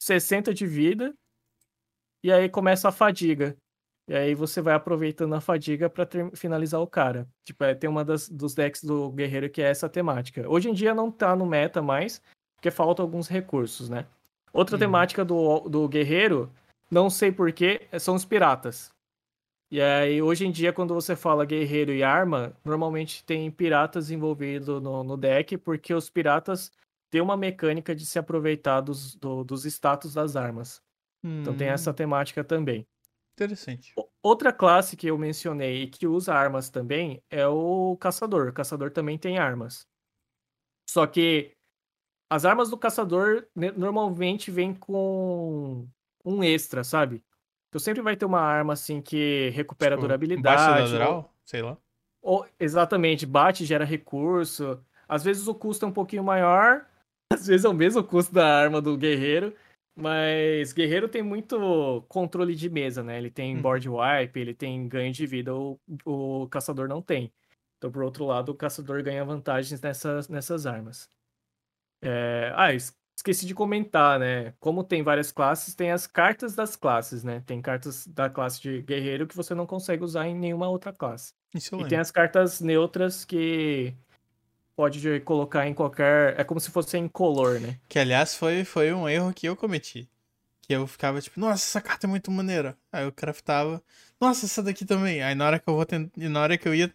[0.00, 1.14] 60 de vida,
[2.22, 3.56] e aí começa a fadiga.
[4.08, 7.28] E aí você vai aproveitando a fadiga para finalizar o cara.
[7.44, 10.48] Tipo, é, tem uma das, dos decks do guerreiro que é essa temática.
[10.48, 12.20] Hoje em dia não tá no meta mais,
[12.56, 14.06] porque faltam alguns recursos, né?
[14.52, 14.80] Outra uhum.
[14.80, 16.52] temática do, do guerreiro
[16.92, 18.92] não sei porquê, são os piratas.
[19.70, 24.82] E aí, hoje em dia, quando você fala guerreiro e arma, normalmente tem piratas envolvidos
[24.82, 26.70] no, no deck, porque os piratas
[27.10, 30.82] têm uma mecânica de se aproveitar dos, do, dos status das armas.
[31.24, 31.40] Hum.
[31.40, 31.94] Então tem essa hum.
[31.94, 32.86] temática também.
[33.32, 33.94] Interessante.
[34.22, 38.48] Outra classe que eu mencionei e que usa armas também é o caçador.
[38.48, 39.86] O caçador também tem armas.
[40.86, 41.56] Só que
[42.32, 45.86] as armas do caçador normalmente vêm com
[46.24, 47.22] um extra, sabe?
[47.68, 50.90] Então sempre vai ter uma arma assim que recupera tipo, durabilidade.
[50.90, 51.30] Bate ou...
[51.44, 51.76] sei lá.
[52.22, 54.82] Ou, exatamente, bate, gera recurso.
[55.06, 56.86] Às vezes o custo é um pouquinho maior,
[57.30, 59.54] às vezes é o mesmo custo da arma do guerreiro.
[59.94, 63.18] Mas guerreiro tem muito controle de mesa, né?
[63.18, 63.60] Ele tem hum.
[63.60, 67.30] board wipe, ele tem ganho de vida, o, o caçador não tem.
[67.76, 71.10] Então, por outro lado, o caçador ganha vantagens nessas, nessas armas.
[72.02, 72.52] É...
[72.54, 72.68] Ah,
[73.16, 74.52] esqueci de comentar, né?
[74.58, 77.42] Como tem várias classes, tem as cartas das classes, né?
[77.46, 81.32] Tem cartas da classe de guerreiro que você não consegue usar em nenhuma outra classe.
[81.54, 83.94] Isso e tem as cartas neutras que
[84.74, 86.38] pode colocar em qualquer.
[86.38, 87.78] É como se fosse em color, né?
[87.88, 90.08] Que aliás foi, foi um erro que eu cometi.
[90.62, 92.76] Que eu ficava tipo, nossa, essa carta é muito maneira.
[92.90, 93.82] Aí eu craftava,
[94.20, 95.22] nossa, essa daqui também.
[95.22, 96.10] Aí na hora que eu vou tent...
[96.16, 96.92] na hora que eu ia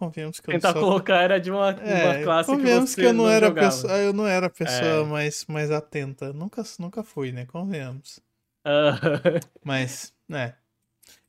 [0.00, 0.80] Convenhamos que Tentar eu só...
[0.80, 3.66] colocar era de uma, é, uma classe convenhamos que, que eu não, não era jogava.
[3.66, 5.04] pessoa, eu não era a pessoa é.
[5.04, 6.32] mais, mais atenta.
[6.32, 7.44] Nunca, nunca fui, né?
[7.44, 8.18] Convenhamos.
[8.64, 9.44] Uh...
[9.62, 10.54] Mas, né.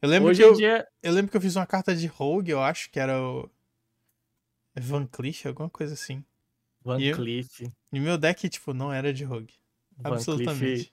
[0.01, 0.87] Eu lembro Hoje que eu, dia...
[1.03, 3.49] eu lembro que eu fiz uma carta de Rogue, eu acho que era o
[4.79, 6.23] Van Cleef, alguma coisa assim.
[6.81, 7.63] Van Cleef.
[7.91, 9.53] E meu deck, tipo, não era de Rogue.
[9.97, 10.59] Van Absolutamente.
[10.59, 10.89] Cleef...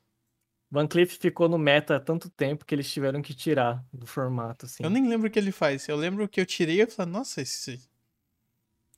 [0.70, 4.66] Van Cleef ficou no meta há tanto tempo que eles tiveram que tirar do formato,
[4.66, 4.84] assim.
[4.84, 5.88] Eu nem lembro o que ele faz.
[5.88, 7.80] Eu lembro que eu tirei e falei, nossa, esse.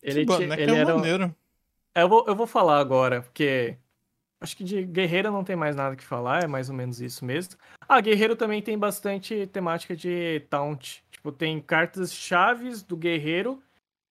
[0.02, 0.94] Ele, que ele é era.
[0.96, 1.34] Maneiro.
[1.94, 3.76] Eu vou, eu vou falar agora, porque.
[4.40, 7.26] Acho que de guerreiro não tem mais nada que falar, é mais ou menos isso
[7.26, 7.56] mesmo.
[7.86, 11.04] Ah, guerreiro também tem bastante temática de taunt.
[11.10, 13.62] Tipo, tem cartas chaves do guerreiro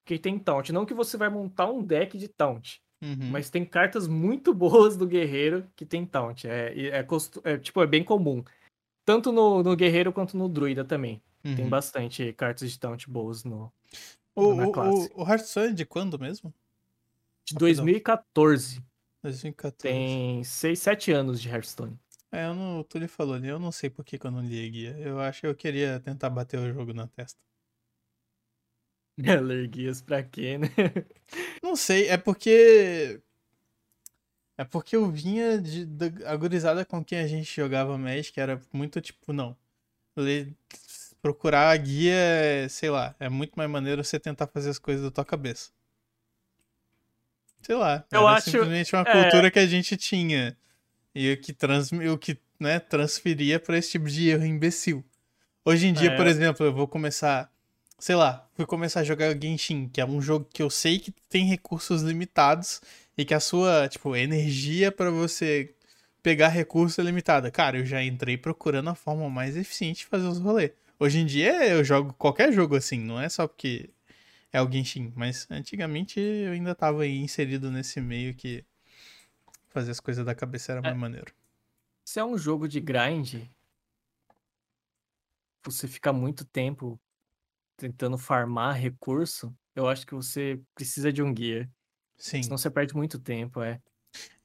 [0.06, 0.72] que tem taunt.
[0.72, 2.80] Não que você vai montar um deck de taunt.
[3.02, 3.30] Uhum.
[3.32, 6.46] Mas tem cartas muito boas do guerreiro que tem taunt.
[6.46, 7.08] É, é, é,
[7.44, 8.44] é, tipo, é bem comum.
[9.06, 11.22] Tanto no, no guerreiro quanto no druida também.
[11.42, 11.70] Tem Uhum.
[11.70, 13.72] bastante cartas de taunt boas no
[14.36, 15.10] O, na o, classe.
[15.16, 16.54] o, o Hearthstone é de quando mesmo?
[17.48, 17.86] de Rapidão.
[17.86, 18.84] 2014.
[19.24, 19.78] 2014.
[19.78, 21.98] Tem 6, 7 anos de Hearthstone.
[22.32, 24.42] É, eu não, o Túlio falou ali, eu não sei por que, que eu não
[24.42, 24.98] li a guia.
[25.00, 27.40] Eu acho que eu queria tentar bater o jogo na testa.
[29.42, 30.68] Ler guias pra quê, né?
[31.62, 33.20] Não sei, é porque.
[34.58, 38.62] É porque eu vinha de, da a gurizada com quem a gente jogava Magic, era
[38.74, 39.56] muito tipo, não.
[40.18, 40.54] Ler,
[41.22, 45.04] procurar a guia, é, sei lá, é muito mais maneiro você tentar fazer as coisas
[45.06, 45.72] da tua cabeça.
[47.62, 49.22] Sei lá, Eu acho- simplesmente uma é.
[49.22, 50.58] cultura que a gente tinha.
[51.16, 55.04] E o que, trans, o que né, transferia pra esse tipo de erro imbecil.
[55.66, 56.16] Hoje em dia, É.
[56.18, 57.50] por exemplo, eu vou começar.
[58.00, 61.12] Sei lá, fui começar a jogar Genshin, que é um jogo que eu sei que
[61.28, 62.82] tem recursos limitados
[63.18, 65.76] e que a sua, tipo, energia pra você
[66.24, 67.52] pegar recurso é limitada.
[67.52, 70.72] Cara, eu já entrei procurando a forma mais eficiente de fazer os rolês.
[70.98, 73.90] Hoje em dia eu jogo qualquer jogo assim, não é só porque
[74.52, 78.64] é o Genshin, mas antigamente eu ainda tava aí inserido nesse meio que
[79.70, 81.34] fazer as coisas da cabeça era mais maneiro.
[82.06, 83.44] Se é um jogo de grind,
[85.64, 86.98] você fica muito tempo
[87.80, 91.70] tentando farmar recurso, eu acho que você precisa de um guia.
[92.18, 92.44] Sim.
[92.44, 93.82] Senão você perde muito tempo, é.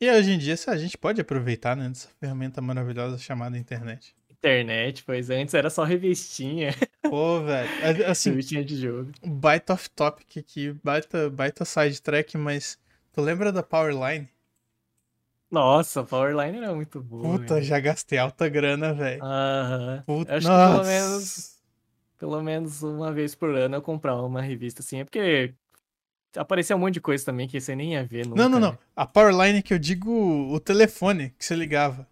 [0.01, 4.15] E hoje em dia a gente pode aproveitar, né, dessa ferramenta maravilhosa chamada internet.
[4.31, 6.71] Internet, pois antes era só revistinha,
[7.09, 7.71] Pô, velho,
[8.11, 9.13] assim, revistinha de jogo.
[9.25, 12.79] baita off topic aqui, baita, baita sidetrack, mas
[13.13, 14.29] tu lembra da Powerline?
[15.51, 17.39] Nossa, a Powerline era muito boa.
[17.39, 17.67] Puta, velho.
[17.67, 19.23] já gastei alta grana, velho.
[19.23, 20.05] Aham.
[20.07, 20.85] Puta, Acho que pelo nossa.
[20.85, 21.54] menos,
[22.25, 25.01] pelo menos uma vez por ano eu comprava uma revista assim.
[25.01, 25.53] É porque
[26.35, 28.41] aparecia um monte de coisa também que você nem ia ver nunca.
[28.43, 28.73] Não, não, não.
[28.73, 28.79] né?
[28.97, 32.09] A Powerline que eu digo o telefone que você ligava.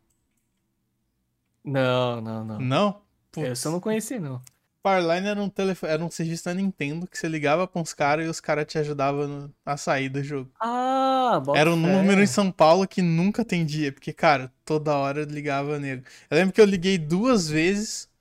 [1.65, 2.61] Não, não, não.
[2.61, 3.03] Não?
[3.39, 4.43] Essa eu não conheci, não.
[4.83, 8.27] Powerline era um, telefone, era um serviço da Nintendo que você ligava com os caras
[8.27, 10.51] e os caras te ajudavam no- a sair do jogo.
[10.61, 15.21] Ah, bota Era um número em São Paulo que nunca atendia, porque, cara, toda hora
[15.21, 16.05] eu ligava nego.
[16.29, 18.12] Eu lembro que eu liguei duas vezes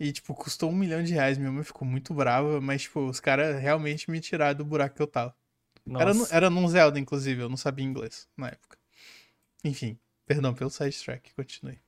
[0.00, 1.38] e, tipo, custou um milhão de reais.
[1.38, 5.02] Minha mãe ficou muito brava, mas, tipo, os caras realmente me tiraram do buraco que
[5.02, 5.36] eu tava.
[5.98, 8.78] Era, no- era num Zelda, inclusive, eu não sabia inglês na época.
[9.64, 11.80] Enfim, perdão pelo sidetrack, continue.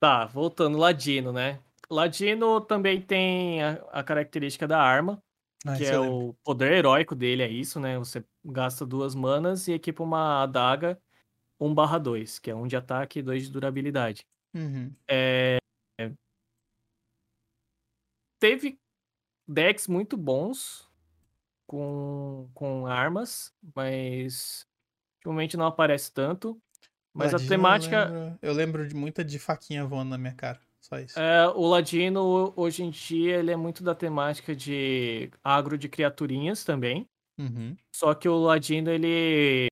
[0.00, 1.60] Tá, voltando, Ladino, né?
[1.90, 5.22] Ladino também tem a, a característica da arma,
[5.66, 6.24] Ah, que é lembro.
[6.30, 7.98] o poder heróico dele, é isso, né?
[7.98, 11.00] Você gasta duas manas e equipa uma adaga
[11.60, 14.26] 1/2, que é um de ataque e dois de durabilidade.
[14.54, 14.96] Uhum.
[18.44, 18.78] Teve
[19.48, 20.86] decks muito bons
[21.66, 24.66] com, com armas, mas
[25.16, 26.60] ultimamente não aparece tanto.
[27.14, 27.96] Mas Ladino, a temática.
[27.96, 30.60] Eu lembro, eu lembro de muita de faquinha voando na minha cara.
[30.78, 31.18] Só isso.
[31.18, 36.64] É, o Ladino, hoje em dia, ele é muito da temática de agro de criaturinhas
[36.64, 37.08] também.
[37.38, 37.74] Uhum.
[37.96, 39.68] Só que o Ladino, ele,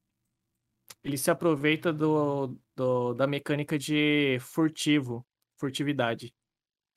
[1.05, 5.27] ele se aproveita do, do- da mecânica de furtivo,
[5.61, 6.33] furtividade,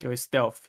[0.00, 0.62] que é o stealth.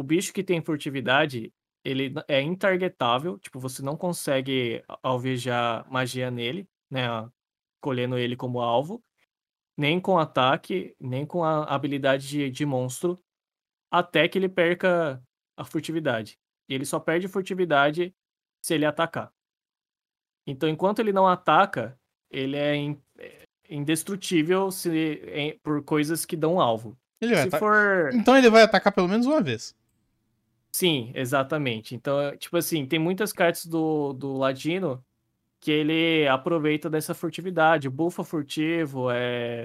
[0.00, 1.52] O bicho que tem furtividade,
[1.84, 7.02] ele é intargetável, tipo, você não consegue alvejar magia nele, né,
[7.82, 9.04] colhendo ele como alvo,
[9.76, 13.22] nem com ataque, nem com a habilidade de, de monstro,
[13.90, 15.22] até que ele perca
[15.54, 16.38] a furtividade.
[16.66, 18.14] E ele só perde furtividade
[18.64, 19.30] se ele atacar.
[20.46, 21.94] Então, enquanto ele não ataca,
[22.30, 22.74] ele é
[23.18, 26.98] é indestrutível se, por coisas que dão alvo.
[27.20, 28.10] Ele Se for.
[28.14, 29.78] Então ele vai atacar pelo menos uma vez.
[30.72, 31.94] Sim, exatamente.
[31.94, 35.04] Então, é, tipo assim, tem muitas cartas do, do Ladino
[35.58, 37.88] que ele aproveita dessa furtividade.
[37.88, 39.64] Bufa furtivo, é.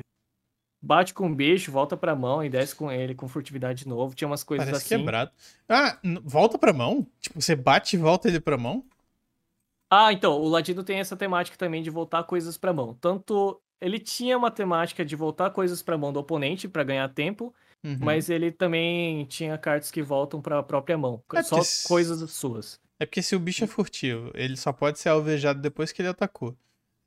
[0.82, 4.14] Bate com o bicho, volta pra mão e desce com ele com furtividade de novo.
[4.14, 4.97] Tinha umas coisas Parece assim.
[4.97, 5.32] quebrado.
[5.68, 7.08] Ah, volta pra mão?
[7.20, 8.84] Tipo, você bate e volta ele pra mão?
[9.89, 12.93] Ah, então, o Ladino tem essa temática também de voltar coisas pra mão.
[12.95, 17.53] Tanto ele tinha uma temática de voltar coisas pra mão do oponente pra ganhar tempo,
[17.86, 17.99] Uhum.
[18.01, 22.79] mas ele também tinha cartas que voltam pra própria mão, É só porque coisas suas.
[22.99, 26.09] É porque se o bicho é furtivo, ele só pode ser alvejado depois que ele
[26.09, 26.57] atacou.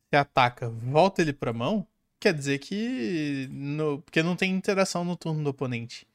[0.08, 1.84] Se ataca, volta ele pra mão,
[2.20, 3.48] quer dizer que.
[3.50, 4.00] No...
[4.02, 6.06] Porque não tem interação no turno do oponente.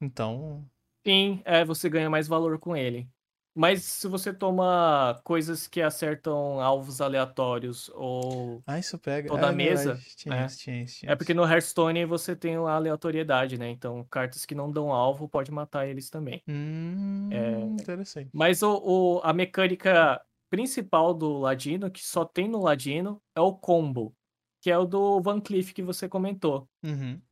[0.00, 0.64] Então.
[1.06, 3.06] Sim, é, você ganha mais valor com ele.
[3.54, 9.28] Mas se você toma coisas que acertam alvos aleatórios ou Ah, isso pega.
[9.28, 10.46] Toda ah, a é mesa, Tinha é.
[10.48, 13.68] tinha tinha É porque no Hearthstone você tem a aleatoriedade, né?
[13.70, 16.42] Então, cartas que não dão alvo pode matar eles também.
[16.48, 17.60] Hum, É.
[17.60, 18.30] interessante.
[18.32, 23.52] Mas o, o- a mecânica principal do Ladino, que só tem no Ladino, é o
[23.54, 24.14] combo,
[24.60, 26.68] que é o do Van Cleef que você comentou.
[26.82, 27.22] Uhum.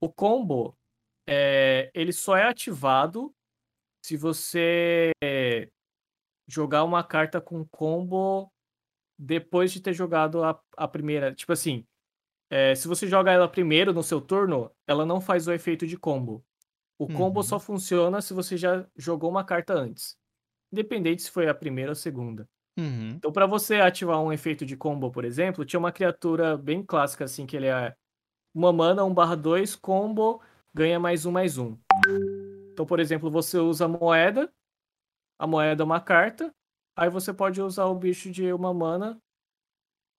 [0.00, 0.74] O combo
[1.28, 3.32] é, ele só é ativado
[4.04, 5.12] se você
[6.48, 8.48] jogar uma carta com combo
[9.18, 11.34] depois de ter jogado a, a primeira.
[11.34, 11.84] Tipo assim,
[12.50, 15.98] é, se você joga ela primeiro no seu turno, ela não faz o efeito de
[15.98, 16.44] combo.
[16.98, 17.44] O combo Uhum.
[17.44, 20.16] só funciona se você já jogou uma carta antes.
[20.72, 22.46] Independente se foi a primeira ou a segunda.
[22.78, 23.20] Uhum.
[23.20, 27.24] Então, para você ativar um efeito de combo, por exemplo, tinha uma criatura bem clássica,
[27.24, 27.94] assim, que ele é
[28.54, 30.42] uma mana, 1/2, combo,
[30.74, 31.76] ganha mais um, mais um.
[32.72, 34.50] Então, por exemplo, você usa moeda,
[35.38, 36.54] a moeda é uma carta,
[36.96, 39.20] aí você pode usar o bicho de uma mana,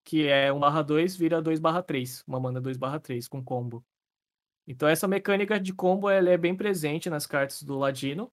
[0.06, 3.86] que é 1/2, vira 2/3, uma mana 2/3 com combo.
[4.68, 8.32] Então, essa mecânica de combo ela é bem presente nas cartas do Ladino.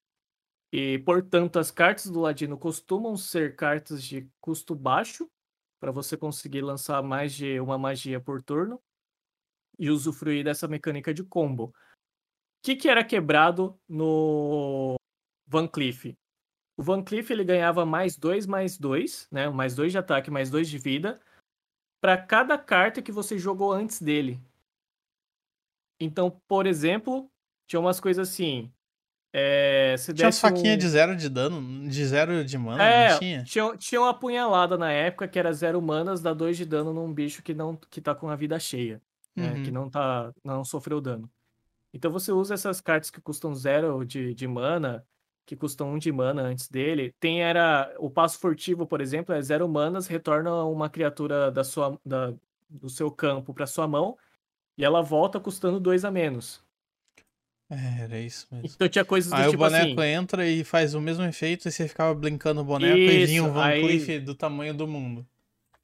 [0.73, 5.29] E, portanto, as cartas do Ladino costumam ser cartas de custo baixo,
[5.81, 8.79] para você conseguir lançar mais de uma magia por turno
[9.79, 11.73] e usufruir dessa mecânica de combo.
[12.61, 14.93] O que, que era quebrado no
[15.47, 16.15] Van Cleef?
[16.77, 19.49] O Van Cleef ele ganhava mais 2, mais 2, né?
[19.49, 21.19] Mais 2 de ataque, mais 2 de vida,
[21.99, 24.39] para cada carta que você jogou antes dele.
[25.99, 27.31] Então, por exemplo,
[27.67, 28.71] tinha umas coisas assim.
[29.33, 33.19] É, Tinha as faquinhas um- de zero de dano, de zero de mana, é, não
[33.19, 33.43] tinha?
[33.43, 37.11] tinha, tinha uma apunhalada na época que era zero manas, dá dois de dano num
[37.13, 39.01] bicho que não que tá com a vida cheia,
[39.35, 39.53] né?
[39.53, 39.63] Uhum.
[39.63, 41.31] Que não tá não sofreu dano.
[41.93, 45.05] Então você usa essas cartas que custam zero de, de mana,
[45.45, 47.13] que custam um de mana antes dele.
[47.19, 51.99] Tem era o passo furtivo, por exemplo, é zero manas, retorna uma criatura da sua
[52.05, 52.33] da,
[52.69, 54.17] do seu campo para sua mão
[54.77, 56.63] e ela volta custando dois a menos.
[57.69, 58.69] É, era isso mesmo.
[58.75, 60.09] Então tinha coisas do Aí o tipo boneco assim.
[60.11, 63.45] entra e faz o mesmo efeito e você ficava brincando o boneco e vinha Isso,
[63.45, 65.25] um Van aí- Cleef do tamanho do mundo.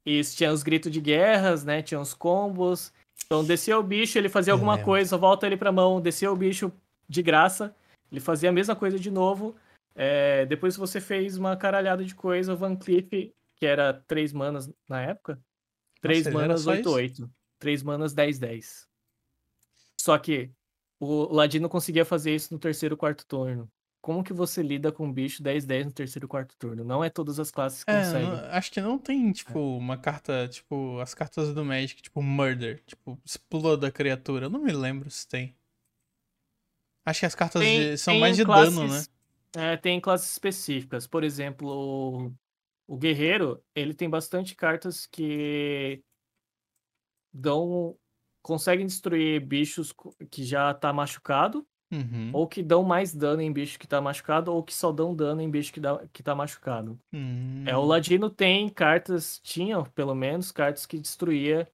[0.04, 1.82] Isso, tinha os gritos de guerras, né?
[1.82, 2.92] Tinha os combos.
[3.26, 4.86] Então descia o bicho, ele fazia Eu alguma lembro.
[4.86, 6.72] coisa, volta ele pra mão, descia o bicho
[7.08, 7.74] de graça,
[8.10, 9.54] ele fazia a mesma coisa de novo.
[9.94, 14.70] É, depois você fez uma caralhada de coisa, o Van Cleef, que era 3 manas
[14.88, 15.38] na época.
[16.00, 16.90] 3 ele era manas, só isso?
[16.90, 17.30] 8-8.
[17.58, 18.86] 3 manas, 10-10.
[20.00, 20.50] Só que
[21.00, 23.68] o Ladino conseguia fazer isso no terceiro quarto turno.
[24.00, 26.84] Como que você lida com um bicho 10-10 no terceiro quarto turno?
[26.84, 28.30] Não é todas as classes que É, conseguem.
[28.30, 32.82] não- acho que não tem, tipo, uma carta, tipo, as cartas do Magic, tipo, Murder,
[32.86, 34.46] tipo, exploda a criatura.
[34.46, 35.54] Eu não me lembro se tem.
[37.04, 39.02] Acho que as cartas Tem- de- são tem mais de classes- dano, né?
[39.56, 41.06] É, tem classes específicas.
[41.06, 42.32] Por exemplo, o,
[42.86, 46.02] o guerreiro, ele tem bastante cartas que
[47.32, 47.96] dão
[48.42, 49.92] conseguem destruir bichos
[50.30, 52.30] que já tá machucado Uhum.
[52.34, 55.40] ou que dão mais dano em bicho que tá machucado ou que só dão dano
[55.40, 56.98] em bicho que, dá, que tá machucado.
[57.12, 57.64] Hum.
[57.66, 61.68] É, o Ladino tem cartas, tinha pelo menos cartas que destruía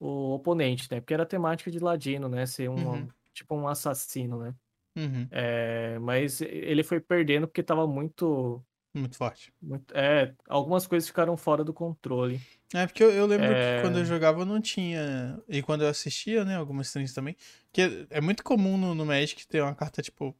[0.00, 1.00] o oponente, né?
[1.00, 2.46] Porque era a temática de Ladino, né?
[2.46, 3.08] Ser um Uhum.
[3.34, 4.54] tipo um assassino, né?
[4.96, 5.28] Uhum.
[5.30, 8.64] É, mas ele foi perdendo porque tava muito
[8.94, 9.52] Muito forte.
[9.60, 12.40] Muito- É, algumas coisas ficaram fora do controle.
[12.74, 13.76] É, porque eu, eu lembro É.
[13.76, 15.40] que quando eu jogava não tinha.
[15.48, 17.36] E quando eu assistia, né, algumas streams também.
[17.72, 20.36] Que é muito comum no, no Magic ter uma carta tipo.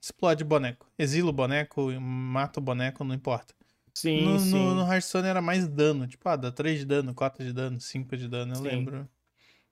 [0.00, 0.86] Explode boneco.
[0.96, 3.54] Exila o boneco, mata o boneco, não importa.
[3.92, 4.50] Sim, no, sim.
[4.52, 6.06] no, no Hearthstone era mais dano.
[6.06, 8.62] Tipo, ah, dá 3 de dano, 4 de dano, 5 de dano, eu Sim.
[8.62, 9.08] lembro.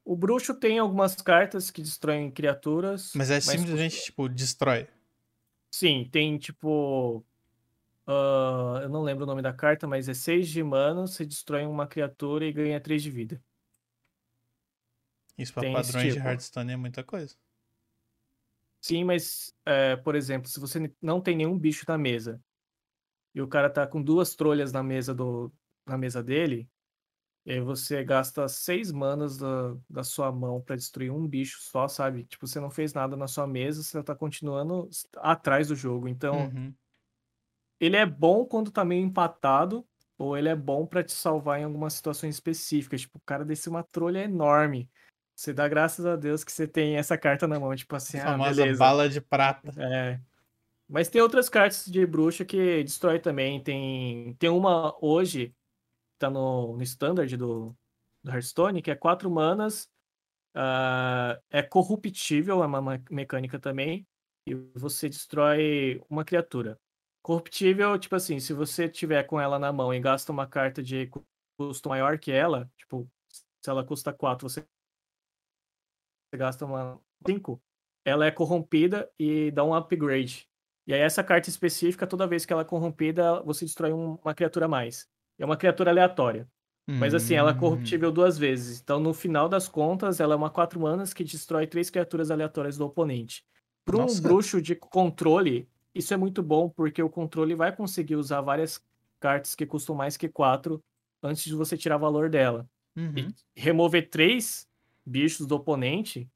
[0.04, 3.12] O bruxo tem algumas cartas que destroem criaturas.
[3.14, 4.88] Mas é mas simplesmente, tipo, destrói.
[5.70, 7.24] Sim, tem tipo.
[8.06, 11.64] Ah, eu não lembro o nome da carta, mas é 6 de mana, você destrói
[11.66, 13.42] uma criatura e ganha 3 de vida.
[15.38, 16.28] Isso pra Tem esse padrões de tipo.
[16.28, 17.36] Hearthstone é muita coisa.
[18.80, 22.40] Sim, mas, é, por exemplo, se você não tem nenhum bicho na mesa
[23.34, 25.52] e o cara tá com duas trolhas na mesa do,
[25.86, 26.68] na mesa dele,
[27.46, 31.88] e aí você gasta seis manas da, da sua mão pra destruir um bicho só,
[31.88, 32.24] sabe?
[32.24, 34.88] Tipo, você não fez nada na sua mesa, você tá continuando
[35.18, 36.08] atrás do jogo.
[36.08, 36.74] Então, Uhum.
[37.80, 41.64] Ele é bom quando tá meio empatado, ou ele é bom pra te salvar em
[41.64, 43.02] algumas situações específicas.
[43.02, 44.88] Tipo, o cara desceu uma trolha enorme.
[45.34, 48.22] Você dá graças a Deus que você tem essa carta na mão, tipo assim, A
[48.22, 48.78] ah, famosa beleza.
[48.78, 49.72] bala de prata.
[49.82, 50.20] É.
[50.88, 53.60] Mas tem outras cartas de bruxa que destrói também.
[53.62, 55.52] Tem, tem uma hoje,
[56.18, 57.74] tá no, no standard do,
[58.22, 59.88] do Hearthstone, que é quatro manas.
[60.54, 64.06] ah, é corruptível, é uma ma- mecânica também.
[64.46, 66.78] E você destrói uma criatura.
[67.24, 71.06] Corruptível, tipo assim, se você tiver com ela na mão e gasta uma carta de
[71.06, 71.26] cu-
[71.58, 74.62] custo maior que ela, tipo, se ela custa 4, você
[76.36, 77.62] gasta uma 5,
[78.04, 80.46] ela é corrompida e dá um upgrade.
[80.86, 84.34] E aí essa carta específica, toda vez que ela é corrompida, você destrói um- uma
[84.34, 85.08] criatura a mais.
[85.38, 86.46] É uma criatura aleatória.
[86.86, 87.58] Mas assim, ela é Hum.
[87.58, 88.82] corruptível duas vezes.
[88.82, 92.76] Então, no final das contas, ela é uma 4 manas que destrói três criaturas aleatórias
[92.76, 93.46] do oponente.
[93.82, 98.40] Para um bruxo de controle, isso é muito bom, porque o controle vai conseguir usar
[98.40, 98.82] várias
[99.20, 100.82] cartas que custam mais que 4
[101.22, 102.68] antes de você tirar valor dela.
[102.96, 103.32] Uhum.
[103.56, 104.68] Remover três
[105.04, 106.28] bichos do oponente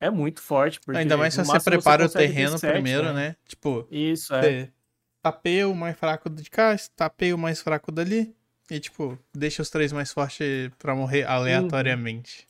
[0.00, 0.80] é muito forte.
[0.88, 3.36] Ainda mais se você prepara o consegue ter terreno sete, primeiro, né?
[3.46, 4.40] Tipo, Isso, é.
[4.40, 4.72] você
[5.22, 8.34] tapeia o mais fraco de cá, tapeia o mais fraco dali.
[8.70, 12.46] E, tipo, deixa os três mais fortes pra morrer aleatoriamente.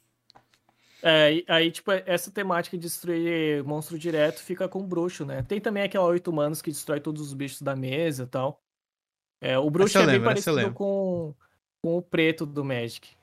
[1.02, 5.42] É, aí, tipo, essa temática de destruir monstro direto fica com o bruxo, né?
[5.42, 8.62] Tem também aquela 8 manos que destrói todos os bichos da mesa e tal.
[9.40, 11.34] É, o bruxo é bem lembro, parecido com,
[11.82, 13.16] com o preto do Magic.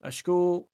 [0.00, 0.66] Acho que o,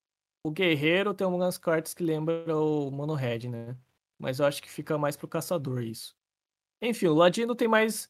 [0.43, 3.75] o guerreiro tem algumas cartas que lembram o Mono Red, né?
[4.17, 6.15] Mas eu acho que fica mais pro caçador isso.
[6.81, 8.09] Enfim, o Ladino tem mais.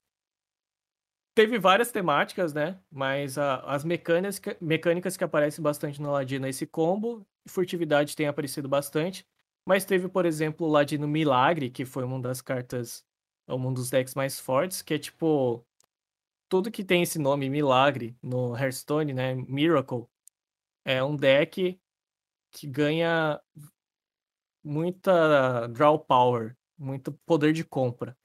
[1.33, 2.79] Teve várias temáticas, né?
[2.91, 7.25] Mas a- as mecânicas, mecânicas que aparecem bastante no Ladino é esse combo.
[7.47, 9.25] Furtividade tem aparecido bastante.
[9.65, 13.05] Mas teve, por exemplo, o Ladino Milagre, que foi uma das cartas,
[13.47, 15.65] um dos decks mais fortes, que é tipo.
[16.49, 19.35] Tudo que tem esse nome Milagre no Hearthstone, né?
[19.35, 20.05] Miracle,
[20.85, 21.79] é um deck
[22.51, 23.41] que ganha
[24.63, 28.17] muita draw power, muito poder de compra.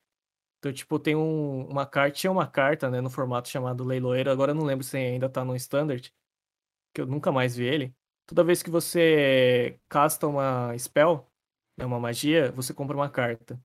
[0.58, 4.52] Então, tipo, tem um, uma carta, tinha uma carta, né, no formato chamado Leiloeiro, agora
[4.52, 6.12] eu não lembro se ainda tá no Standard,
[6.94, 7.94] que eu nunca mais vi ele.
[8.26, 11.26] Toda vez que você casta uma spell,
[11.76, 13.58] né, uma magia, você compra uma carta.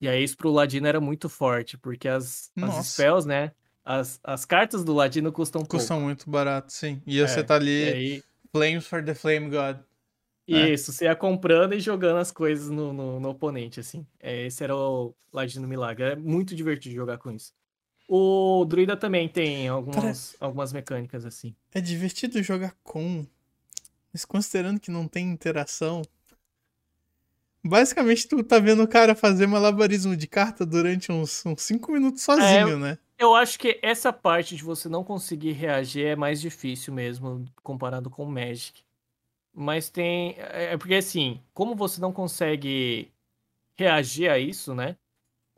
[0.00, 3.52] E aí isso pro Ladino era muito forte, porque as, as spells, né,
[3.84, 5.76] as, as cartas do Ladino custam pouco.
[5.76, 7.02] Custam muito barato, sim.
[7.06, 9.78] E você É, tá E ali, aí, Flames for the Flame God.
[10.46, 10.70] É.
[10.70, 14.06] Isso, você ia comprando e jogando as coisas no, no, no oponente, assim.
[14.20, 16.04] É, esse era o Ladino Milagre.
[16.04, 17.52] É muito divertido jogar com isso.
[18.08, 21.54] O Druida também tem algumas, algumas mecânicas assim.
[21.74, 23.26] É divertido jogar com,
[24.12, 26.02] mas considerando que não tem interação.
[27.64, 32.78] Basicamente, tu tá vendo o cara fazer malabarismo de carta durante uns 5 minutos sozinho,
[32.78, 32.98] né?
[33.18, 38.08] Eu acho que essa parte de você não conseguir reagir é mais difícil mesmo, comparado
[38.08, 38.84] com o Magic.
[39.52, 40.36] Mas tem.
[40.38, 43.12] É é porque assim, como você não consegue
[43.76, 44.96] reagir a isso, né?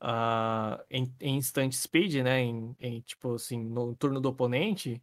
[0.01, 2.41] Ah, em, em instant speed, né?
[2.41, 5.03] Em, em, tipo assim, no turno do oponente,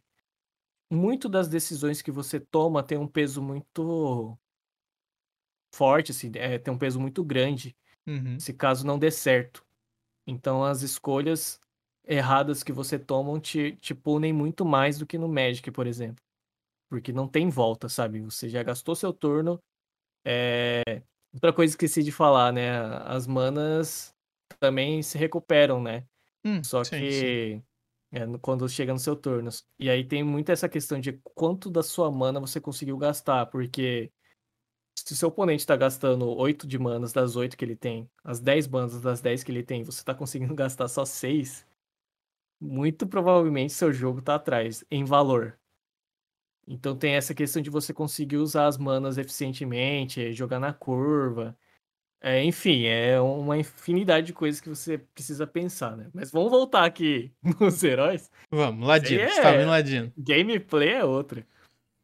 [0.90, 4.38] muito das decisões que você toma tem um peso muito
[5.74, 7.76] forte, assim, é, tem um peso muito grande
[8.06, 8.38] Uhum.
[8.40, 9.66] se caso não dê certo.
[10.26, 11.60] Então as escolhas
[12.06, 16.24] erradas que você toma te, te punem muito mais do que no Magic, por exemplo.
[16.90, 18.20] Porque não tem volta, sabe?
[18.22, 19.60] Você já gastou seu turno.
[20.26, 21.02] É...
[21.34, 22.70] Outra coisa que esqueci de falar, né?
[23.06, 24.14] As manas
[24.60, 26.06] também se recuperam, né?
[26.44, 27.36] Hum, Só sim, sim.
[28.12, 29.50] É, quando chega no seu turno.
[29.78, 34.12] E aí tem muito essa questão de quanto da sua mana você conseguiu gastar, porque
[34.96, 38.40] se o seu oponente tá gastando 8 de manas das 8 que ele tem, as
[38.40, 41.66] 10 manas das 10 que ele tem, você tá conseguindo gastar só 6,
[42.60, 45.58] muito provavelmente seu jogo tá atrás em valor.
[46.66, 51.56] Então tem essa questão de você conseguir usar as manas eficientemente, jogar na curva.
[52.20, 56.08] É, enfim, é uma infinidade de coisas que você precisa pensar, né?
[56.12, 58.30] Mas vamos voltar aqui nos heróis.
[58.50, 59.22] Vamos, Ladino.
[59.22, 60.12] Aí Você tá é- vendo Ladino?
[60.16, 61.46] Gameplay é outra.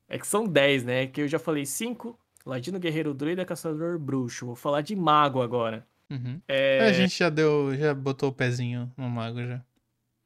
[0.08, 1.06] É que são 10, né?
[1.08, 2.16] Que eu já falei 5.
[2.46, 4.46] Ladino, Guerreiro, Druida, Caçador, Bruxo.
[4.46, 5.84] Vou falar de Mago agora.
[6.10, 6.40] Uhum.
[6.46, 9.62] É, A gente já deu, já botou o pezinho no mago já.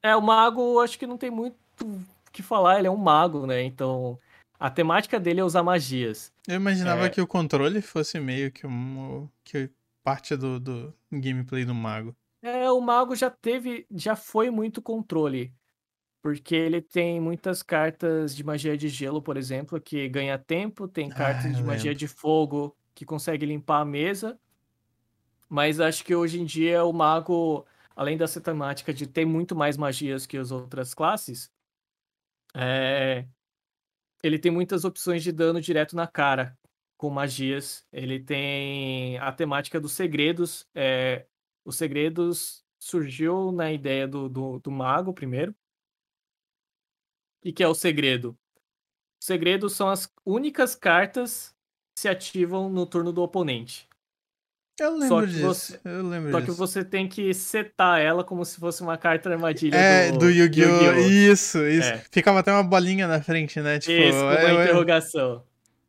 [0.02, 2.78] é, o Mago, acho que não tem muito o que falar.
[2.78, 3.62] Ele é um mago, né?
[3.62, 4.18] Então,
[4.58, 6.32] a temática dele é usar magias.
[6.46, 7.08] Eu imaginava É.
[7.08, 9.70] que o controle fosse meio que, um, que
[10.10, 12.16] parte do, do gameplay do mago.
[12.42, 15.52] É, o Mago já teve, já foi muito controle.
[16.22, 21.08] Porque ele tem muitas cartas de magia de gelo, por exemplo, que ganha tempo, tem
[21.08, 21.98] cartas Ah, de magia lembro.
[21.98, 24.38] de fogo que consegue limpar a mesa.
[25.48, 29.76] Mas acho que hoje em dia o mago, além dessa temática de ter muito mais
[29.76, 31.50] magias que as outras classes,
[32.54, 33.26] é,
[34.22, 36.56] ele tem muitas opções de dano direto na cara
[36.98, 37.86] com magias.
[37.90, 40.66] Ele tem a temática dos segredos.
[40.74, 41.24] é,
[41.64, 45.52] os segredos surgiu na ideia do, do, do mago primeiro.
[45.52, 48.36] O que que é o segredo?
[49.20, 51.54] Os segredos são as únicas cartas
[51.94, 53.88] que se ativam no turno do oponente.
[54.80, 55.42] Eu Só lembro que disso.
[55.44, 59.28] você- Eu lembro Só que você tem que setar ela como se fosse uma carta
[59.28, 60.68] armadilha É, do, Yu-Gi-Oh!
[60.68, 61.00] Yu-Gi-Oh!
[61.32, 61.88] Isso, isso.
[61.88, 61.98] É.
[62.12, 63.78] Ficava até uma bolinha na frente, né?
[63.80, 65.44] Tipo, Isso, uma eu- interrogação.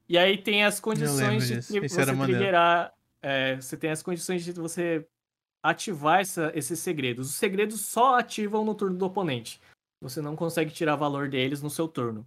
[0.09, 1.95] E aí tem as condições de tri- você
[2.33, 2.93] triggerar.
[3.21, 5.05] é, você tem as condições de você
[5.61, 7.29] ativar essa- esses segredos.
[7.29, 9.59] Os segredos só ativam no turno do oponente.
[10.01, 12.25] Você não consegue tirar valor deles no seu turno.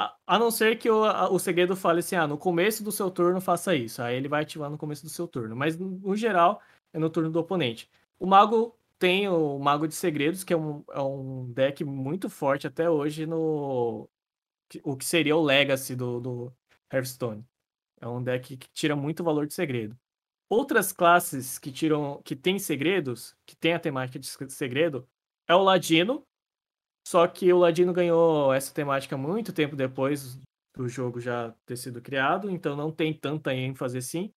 [0.00, 2.90] A, a não ser que o, a, o segredo fale assim, ah, no começo do
[2.90, 4.02] seu turno faça isso.
[4.02, 5.54] Aí ele vai ativar no começo do seu turno.
[5.54, 6.60] Mas, no geral,
[6.92, 7.88] é no turno do oponente.
[8.18, 12.66] O mago tem o Mago de Segredos, que é um, é um deck muito forte
[12.66, 14.08] até hoje no...
[14.82, 16.52] O que seria o Legacy do, do
[16.94, 17.44] Hearthstone.
[18.00, 19.96] É um deck que tira muito valor de segredo.
[20.50, 25.06] Outras classes que tiram, que tem segredos, que tem a temática de segredo,
[25.48, 26.22] é o Ladino.
[27.06, 30.38] Só que o Ladino ganhou essa temática muito tempo depois
[30.76, 34.30] do jogo já ter sido criado, então não tem tanta ênfase assim.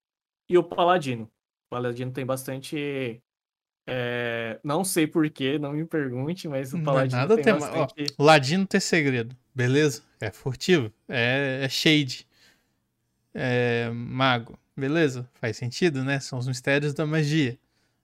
[0.50, 1.24] E o Paladino.
[1.24, 3.22] O Paladino tem bastante.
[3.88, 4.60] É...
[4.64, 8.16] Não sei porquê, não me pergunte, mas o Paladino nada tem, tem bastante.
[8.18, 10.04] Ó, Ladino tem segredo, beleza?
[10.20, 12.28] É furtivo, é, é shade.
[13.40, 15.30] É mago, beleza?
[15.36, 16.20] Faz sentido, né?
[16.20, 17.58] São os mistérios da magia.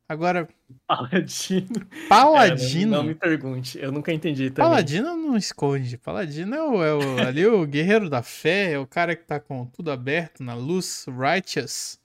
[0.08, 0.48] Agora,
[0.86, 1.88] Paladino.
[2.08, 2.94] Paladino.
[2.94, 4.70] É, não, me pergunte, eu nunca entendi também.
[4.70, 5.98] Paladino não esconde.
[5.98, 9.40] Paladino é, o, é o- ali o guerreiro da fé, é o cara que tá
[9.40, 12.00] com tudo aberto na luz, righteous.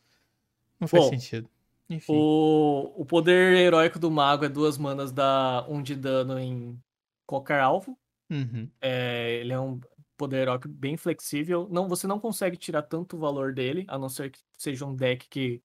[0.80, 1.50] Não faz Bom, sentido.
[1.90, 2.12] Enfim.
[2.14, 6.78] O, o poder heróico do mago é duas manas, dá um de dano em
[7.26, 7.98] qualquer alvo.
[8.30, 8.68] Uhum.
[8.80, 9.80] É, ele é um
[10.18, 11.66] poder heróico bem flexível.
[11.70, 15.26] Não, você não consegue tirar tanto valor dele, a não ser que seja um deck
[15.28, 15.62] que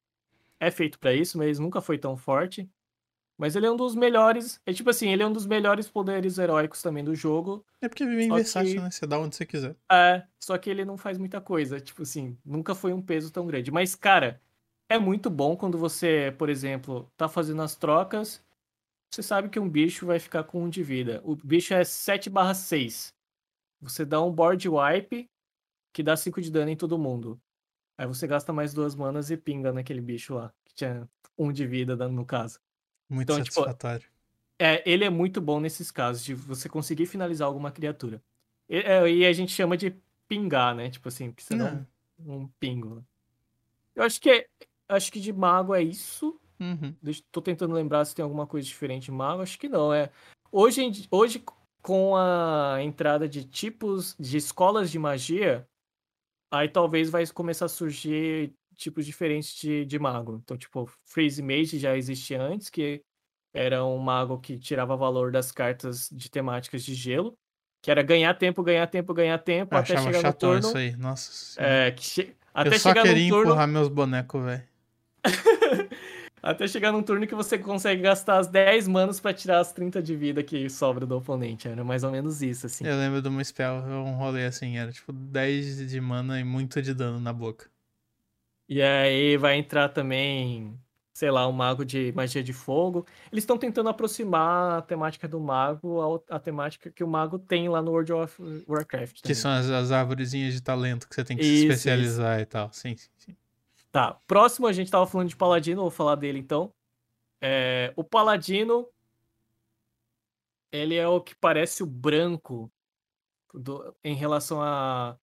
[0.59, 2.69] é feito pra isso, mas nunca foi tão forte.
[3.37, 4.61] Mas ele é um dos melhores.
[4.65, 7.65] É tipo assim, ele é um dos melhores poderes heróicos também do jogo.
[7.81, 8.91] É porque é bem versátil, que- né?
[8.91, 9.75] Você dá onde você quiser.
[9.91, 11.81] É, só que ele não faz muita coisa.
[11.81, 13.71] Tipo assim, nunca foi um peso tão grande.
[13.71, 14.39] Mas, cara,
[14.87, 18.41] é muito bom quando você, por exemplo, tá fazendo as trocas.
[19.11, 21.19] Você sabe que um bicho vai ficar com um de vida.
[21.25, 23.13] O bicho é 7/6.
[23.83, 25.29] Você dá um board wipe
[25.91, 27.39] que dá 5 de dano em todo mundo.
[27.97, 31.07] Aí você gasta mais duas manas e pinga naquele bicho lá, que tinha
[31.37, 32.59] um de vida dando no caso.
[33.07, 34.07] Muito Então, tipo, satisfatório.
[34.57, 38.23] É, ele é muito bom nesses casos, de você conseguir finalizar alguma criatura.
[38.67, 39.95] E, é, e a gente chama de
[40.27, 40.89] pingar, né?
[40.89, 41.87] Tipo assim, que você dá Não.
[42.19, 43.05] um, um pingo.
[43.95, 44.47] Eu acho que é,
[44.87, 46.39] acho que de mago é isso.
[46.59, 46.95] Uhum.
[47.01, 49.41] Deixa, tô tentando lembrar se tem alguma coisa diferente de mago.
[49.41, 49.93] Acho que não.
[49.93, 50.09] É
[50.51, 51.43] hoje, hoje
[51.83, 55.67] com a entrada de tipos de escolas de magia,
[56.51, 60.39] aí talvez vai começar a surgir tipos diferentes de, de mago.
[60.43, 63.01] Então, tipo, Freeze Mage já existia antes, que
[63.53, 67.37] era um mago que tirava valor das cartas de temáticas de gelo,
[67.83, 70.67] que era ganhar tempo, ganhar tempo, ganhar tempo, Eu até achava chegar no turno.
[70.69, 70.95] isso aí.
[70.95, 71.73] Nossa senhora.
[71.73, 73.49] É, que che- até Eu só chegar queria no turno.
[73.51, 74.63] empurrar meus bonecos, velho.
[76.43, 80.03] Até chegar num turno que você consegue gastar as 10 manas pra tirar as 30
[80.03, 81.69] de vida que sobra do oponente.
[81.69, 82.85] Era mais ou menos isso, assim.
[82.85, 86.81] Eu lembro de uma spell, um rolê assim, era tipo 10 de mana e muito
[86.81, 87.71] de dano na boca.
[88.67, 90.77] E aí vai entrar também,
[91.13, 93.05] sei lá, um mago de magia de fogo.
[93.31, 97.81] Eles estão tentando aproximar a temática do mago à temática que o mago tem lá
[97.81, 99.15] no World of Warcraft.
[99.15, 99.35] Que também.
[99.35, 102.69] são as, as árvorezinhas de talento que você tem que se Isso, especializar e tal.
[102.73, 103.35] Sim, sim, sim.
[103.93, 106.73] Tá, próximo a gente tava falando de Paladino, vou falar dele então.
[107.39, 108.89] É, o Paladino,
[110.71, 112.71] ele é o que parece o branco
[113.53, 115.15] do- em relação a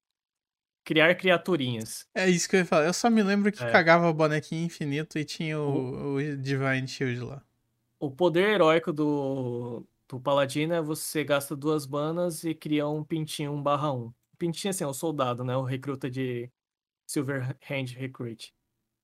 [0.84, 2.06] criar criaturinhas.
[2.14, 2.86] É isso que eu ia falar.
[2.86, 3.72] Eu só me lembro que É.
[3.72, 7.42] cagava o bonequinho infinito e tinha o, o Divine Shield lá.
[7.98, 13.52] O poder heróico do, do Paladino é você gasta duas manas e cria um pintinho
[13.52, 14.12] 1 barra 1.
[14.38, 15.56] Pintinho assim, é o soldado, né?
[15.56, 16.48] O recruta de
[17.08, 18.54] Silver Hand Recruit.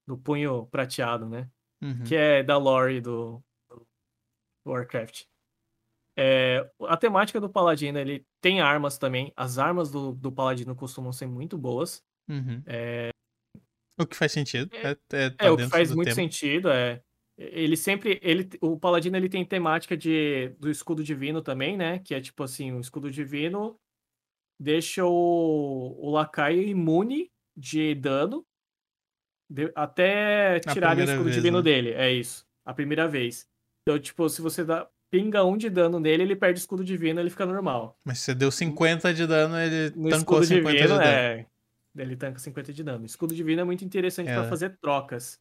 [0.07, 1.49] Do punho prateado, né?
[1.83, 2.05] Uhum.
[2.05, 3.87] que é da lore do, do
[4.67, 5.25] Warcraft.
[6.19, 9.33] É, a temática do Paladino, ele tem armas também.
[9.37, 12.03] As armas do, do Paladino costumam ser muito boas.
[12.29, 12.63] Uhum.
[13.99, 14.75] O que faz sentido.
[14.75, 16.15] É, é, tá É, o que faz muito tema.
[16.15, 17.03] sentido, é.
[17.39, 18.19] Ele sempre.
[18.23, 21.99] Ele, o Paladino ele tem temática de, do escudo divino também, né?
[21.99, 23.79] Que é tipo assim, o escudo divino
[24.59, 28.43] deixa o, o lacaio imune de dano
[29.49, 31.63] de- até tirarem o escudo vez, divino né?
[31.63, 31.91] dele.
[31.93, 32.47] É isso.
[32.65, 33.47] A primeira vez.
[33.83, 37.21] Então, tipo, se você dá, pinga um de dano nele, ele perde o escudo divino
[37.21, 37.97] ele fica normal.
[38.05, 41.03] Mas se você deu 50 de dano, ele No tancou escudo 50 divino, de dano.
[41.05, 41.47] é.
[41.97, 43.07] Ele tanca 50 de dano.
[43.07, 44.35] Escudo divino é muito interessante É.
[44.35, 45.41] pra fazer trocas.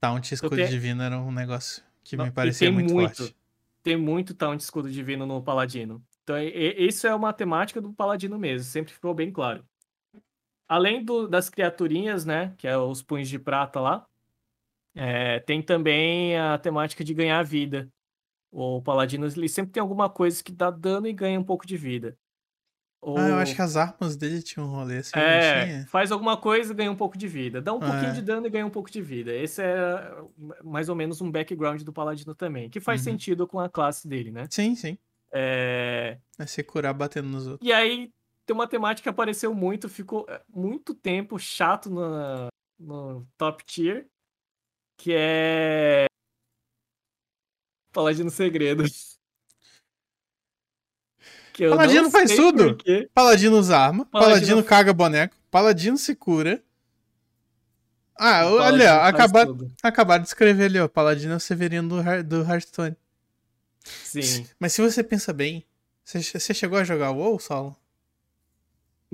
[0.00, 3.16] Taunt e escudo tem- divino era um negócio que Não, me parecia muito, muito.
[3.16, 3.36] forte.
[3.82, 6.02] Tem muito taunt escudo divino no Paladino.
[6.22, 9.62] Então, e- e- isso é uma temática do Paladino mesmo, sempre ficou bem claro.
[10.68, 14.06] Além do- das criaturinhas, né, que é os punhos de prata lá,
[14.94, 17.88] é, tem também a temática de ganhar vida.
[18.52, 21.76] O Paladino, ele sempre tem alguma coisa que dá dano e ganha um pouco de
[21.76, 22.16] vida.
[23.14, 26.72] Ah, eu acho que as armas dele tinham um rolê assim, é, faz alguma coisa
[26.72, 27.60] e ganha um pouco de vida.
[27.62, 28.14] Dá um pouquinho É.
[28.14, 29.32] de dano e ganha um pouco de vida.
[29.32, 30.10] Esse é
[30.64, 33.04] mais ou menos um background do Paladino também, que faz Uhum.
[33.04, 34.50] sentido com a classe dele, né?
[34.50, 34.98] Sim, sim.
[35.32, 37.68] É, É se curar batendo nos outros.
[37.68, 38.12] E aí
[38.46, 42.48] tem uma temática que apareceu muito, ficou é, muito tempo chato no,
[42.78, 44.06] no top tier,
[44.96, 46.06] que é
[47.92, 48.84] Paladino Segredo.
[51.52, 52.76] Que Paladino faz tudo.
[53.14, 54.34] Paladino usa arma, Paladino...
[54.34, 56.62] Paladino caga boneco, Paladino se cura.
[58.16, 59.46] Ah, olha, acabar,
[59.82, 60.86] acabaram de escrever ali, ó.
[60.86, 62.96] Paladino é o Severino do, do Hearthstone.
[63.84, 64.46] Sim.
[64.58, 65.66] Mas se você pensa bem,
[66.04, 67.76] você, você chegou a jogar o WoW, Saulo?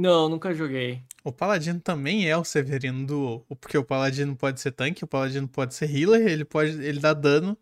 [0.01, 1.03] Não, nunca joguei.
[1.23, 3.47] O Paladino também é o Severino do WoW.
[3.61, 6.71] Porque o Paladino pode ser tanque, o Paladino pode ser healer, ele pode.
[6.83, 7.55] ele dá dano.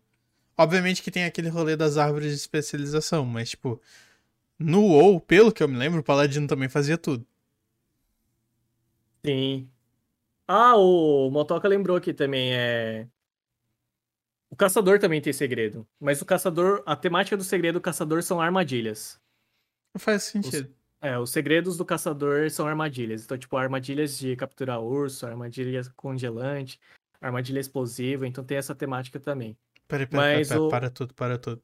[0.57, 3.81] Obviamente que tem aquele rolê das árvores de especialização, mas tipo.
[4.57, 7.27] No WoW, pelo que eu me lembro, o Paladino também fazia tudo.
[9.25, 9.69] Sim.
[10.47, 13.07] Ah, o Motoca lembrou aqui também, é...
[14.49, 15.85] O caçador também tem segredo.
[15.99, 19.19] Mas o caçador, a temática do segredo do caçador são armadilhas.
[19.93, 20.69] Não faz sentido.
[20.69, 23.23] Os, é, os segredos do caçador são armadilhas.
[23.23, 26.79] Então, tipo, armadilhas de capturar urso, armadilha congelante,
[27.21, 28.27] armadilha explosiva.
[28.27, 29.57] Então tem essa temática também.
[29.87, 30.69] Peraí, peraí, pera, pera, o...
[30.69, 31.61] para tudo, para tudo.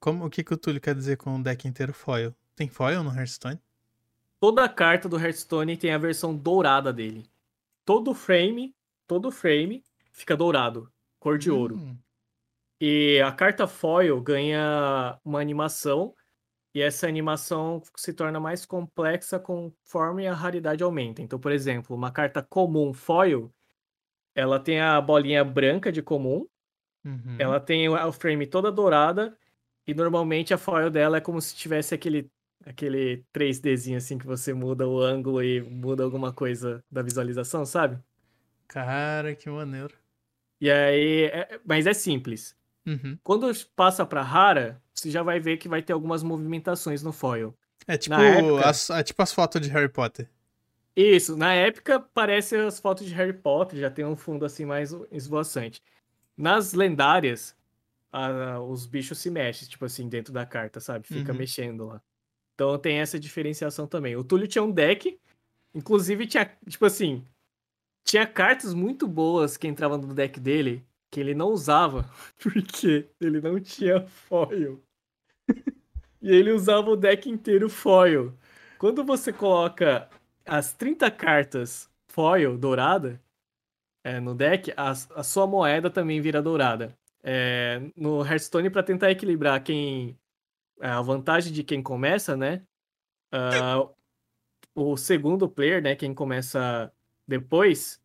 [0.00, 2.34] Como, o que, que o Túlio quer dizer com o deck inteiro foil?
[2.54, 3.60] Tem foil no Hearthstone?
[4.40, 7.28] Toda carta do Hearthstone tem a versão dourada dele
[7.88, 8.76] todo frame,
[9.06, 9.82] todo frame
[10.12, 11.76] fica dourado, cor de ouro.
[11.76, 11.96] Hum.
[12.78, 16.14] E a carta foil ganha uma animação
[16.78, 21.20] e essa animação se torna mais complexa conforme a raridade aumenta.
[21.20, 23.52] Então, por exemplo, uma carta comum foil,
[24.32, 26.46] ela tem a bolinha branca de comum,
[27.04, 27.36] uhum.
[27.36, 29.36] ela tem o frame toda dourada
[29.88, 32.30] e normalmente a foil dela é como se tivesse aquele
[32.64, 37.98] aquele 3Dzinho assim que você muda o ângulo e muda alguma coisa da visualização, sabe?
[38.68, 39.94] Cara, que maneiro.
[40.60, 42.56] E aí, é, mas é simples.
[42.86, 43.18] Uhum.
[43.24, 47.54] Quando passa para rara, você já vai ver que vai ter algumas movimentações no foil.
[47.86, 50.28] É tipo, época, as, é tipo as fotos de Harry Potter.
[50.94, 54.92] Isso, na época parece as fotos de Harry Potter, já tem um fundo assim mais
[55.12, 55.80] esvoaçante.
[56.36, 57.56] Nas lendárias,
[58.12, 61.06] a, os bichos se mexem, tipo assim, dentro da carta, sabe?
[61.06, 61.38] Fica uhum.
[61.38, 62.02] mexendo lá.
[62.54, 64.16] Então tem essa diferenciação também.
[64.16, 65.18] O Túlio tinha um deck,
[65.72, 67.24] inclusive tinha, tipo assim,
[68.04, 72.10] tinha cartas muito boas que entravam no deck dele que ele não usava,
[72.42, 74.82] porque ele não tinha foil.
[76.20, 78.34] E ele usava o deck inteiro foil.
[78.78, 80.08] Quando você coloca
[80.46, 83.20] as 30 cartas foil dourada
[84.04, 86.96] é, no deck, a, a, sua moeda também vira dourada.
[87.22, 90.18] É, no Hearthstone, para tentar equilibrar quem
[90.80, 92.62] a vantagem de quem começa, né?
[93.32, 93.92] Uh,
[94.74, 95.96] o segundo player, né?
[95.96, 96.92] Quem começa
[97.26, 98.00] depois,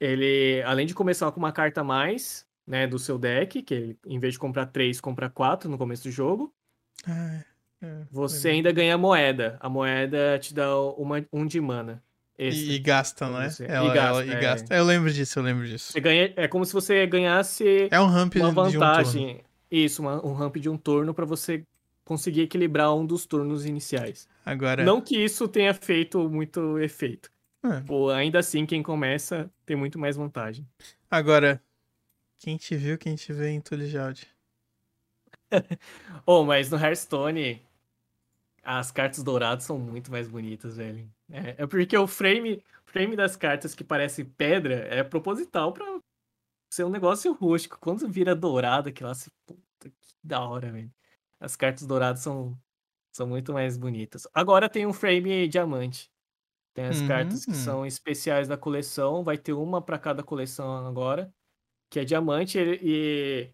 [0.00, 3.98] ele, além de começar com uma carta a mais, né, do seu deck, que ele,
[4.06, 6.52] em vez de comprar três, compra quatro no começo do jogo.
[7.06, 7.40] Ah,
[7.82, 8.52] é, você é.
[8.52, 9.56] ainda ganha moeda.
[9.60, 12.02] A moeda te dá uma, um de mana.
[12.38, 13.48] E, e, gasta, não é?
[13.60, 14.40] Ela, e gasta, ela, e é...
[14.40, 14.74] gasta.
[14.74, 15.92] Eu lembro disso, eu lembro disso.
[15.92, 19.36] Você ganha, é como se você ganhasse é um ramp uma vantagem.
[19.36, 19.40] Um
[19.70, 21.64] Isso, uma, um ramp de um turno para você
[22.04, 24.28] conseguir equilibrar um dos turnos iniciais.
[24.44, 24.84] Agora.
[24.84, 27.30] Não que isso tenha feito muito efeito.
[27.64, 27.80] É.
[27.80, 30.66] Pô, ainda assim, quem começa tem muito mais vantagem.
[31.10, 31.62] Agora,
[32.38, 34.26] quem te viu, quem te vê em Tulijaldi.
[36.26, 37.62] oh, mas no Hearthstone,
[38.62, 41.08] as cartas douradas são muito mais bonitas, velho.
[41.30, 45.84] É, é porque o frame, frame das cartas que parece pedra é proposital pra
[46.70, 47.78] ser um negócio rústico.
[47.80, 49.30] Quando vira dourado, aquilo lá, se...
[49.46, 50.90] puta que da hora, velho.
[51.38, 52.58] As cartas douradas são,
[53.12, 54.26] são muito mais bonitas.
[54.32, 56.10] Agora tem um frame diamante.
[56.72, 57.08] Tem as uhum.
[57.08, 57.54] cartas que hum.
[57.54, 59.22] são especiais da coleção.
[59.22, 61.32] Vai ter uma para cada coleção agora,
[61.90, 62.58] que é diamante.
[62.58, 63.50] E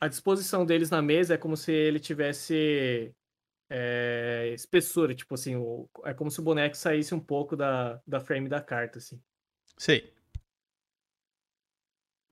[0.00, 3.14] a disposição deles na mesa é como se ele tivesse
[3.70, 5.14] é, espessura.
[5.14, 5.54] Tipo assim,
[6.04, 9.20] é como se o boneco saísse um pouco da, da frame da carta, assim.
[9.78, 10.12] Sei.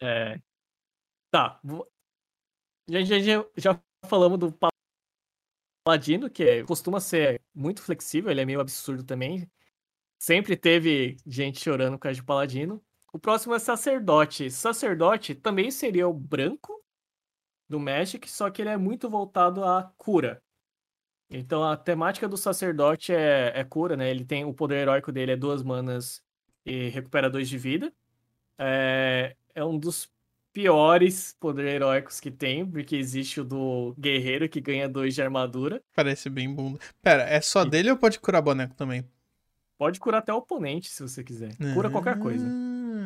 [0.01, 0.41] É.
[1.31, 1.61] Tá.
[2.89, 4.59] Já, já, já falamos do
[5.85, 9.51] Paladino, que é, costuma ser muito flexível, ele é meio absurdo também.
[10.19, 12.85] Sempre teve gente chorando por causa de Paladino.
[13.13, 14.51] O próximo é Sacerdote.
[14.51, 16.82] Sacerdote também seria o branco
[17.73, 20.41] do Magic, só que ele é muito voltado à cura.
[21.31, 24.11] Então a temática do Sacerdote é, é cura, né?
[24.11, 26.23] Ele tem o poder heróico dele é duas manas
[26.65, 27.91] e recupera dois de vida.
[28.59, 30.13] É, é um dos
[30.53, 35.83] piores poderes heróicos que tem, porque existe o do guerreiro que ganha dois de armadura.
[35.95, 36.79] Parece bem bunda.
[37.01, 37.71] Pera, é só e...
[37.71, 39.03] dele ou pode curar boneco também?
[39.79, 41.57] Pode curar até o oponente, se você quiser.
[41.73, 42.47] Cura ah, qualquer coisa.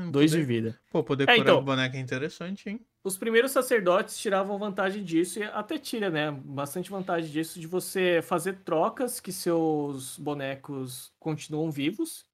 [0.07, 0.81] Hum, Dois poder- de vida.
[0.91, 1.59] Pô, poder É, curar então.
[1.59, 2.81] o boneco é interessante, hein?
[3.05, 6.31] Os primeiros sacerdotes tiravam vantagem disso, e até tira, né?
[6.31, 12.25] Bastante vantagem disso, de você fazer trocas que seus bonecos continuam vivos.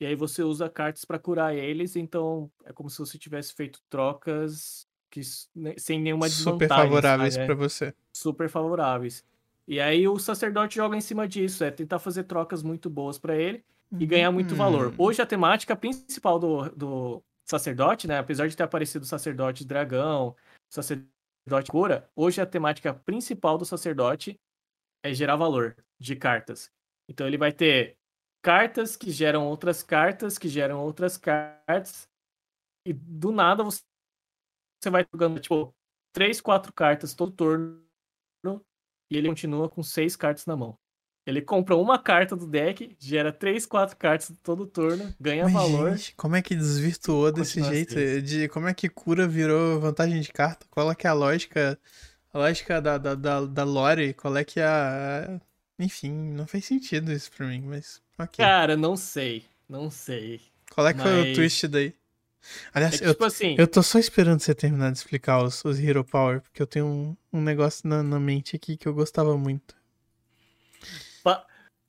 [0.00, 3.80] E aí você usa cartas pra curar eles, então é como se você tivesse feito
[3.88, 5.20] trocas que,
[5.54, 6.84] né, sem nenhuma Super desvantagem.
[6.84, 7.44] favoráveis sabe?
[7.44, 7.94] É, pra você.
[8.12, 9.24] super favoráveis.
[9.66, 13.36] E aí o sacerdote joga em cima disso, é tentar fazer trocas muito boas pra
[13.36, 13.64] ele
[13.98, 14.92] e ganhar muito valor.
[14.92, 14.94] Hum.
[14.98, 18.18] Hoje a temática principal do, do sacerdote, né?
[18.18, 20.36] Apesar de ter aparecido o sacerdote dragão,
[20.68, 24.38] sacerdote cura, hoje a temática principal do sacerdote
[25.02, 26.70] é gerar valor de cartas.
[27.08, 27.96] Então ele vai ter
[28.42, 32.08] cartas que geram outras cartas, que geram outras cartas,
[32.84, 33.82] e do nada você
[34.78, 35.74] você vai jogando, tipo,
[36.12, 37.82] três, quatro cartas todo turno,
[39.10, 40.78] e ele continua com seis cartas na mão.
[41.26, 45.96] Ele compra uma carta do deck, gera três, quatro cartas todo turno, ganha Mas, valor.
[45.96, 47.98] gente, como é que desvirtuou desse Continua jeito?
[47.98, 48.22] assim.
[48.22, 50.64] De, como é que cura virou vantagem de carta?
[50.70, 51.76] Qual é que é a lógica?
[52.32, 54.14] A lógica da, da, da, da lore?
[54.14, 55.40] Qual é que é a.
[55.78, 58.00] Enfim, não fez sentido isso pra mim, mas.
[58.18, 58.44] Ok.
[58.44, 59.44] Cara, não sei.
[59.68, 60.40] Não sei.
[60.72, 61.92] Qual é que foi o mas- twist daí?
[62.72, 65.64] Aliás, É que, eu, tipo assim, eu tô só esperando você terminar de explicar os,
[65.64, 68.94] os Hero Power, porque eu tenho um, um negócio na, na mente aqui que eu
[68.94, 69.74] gostava muito.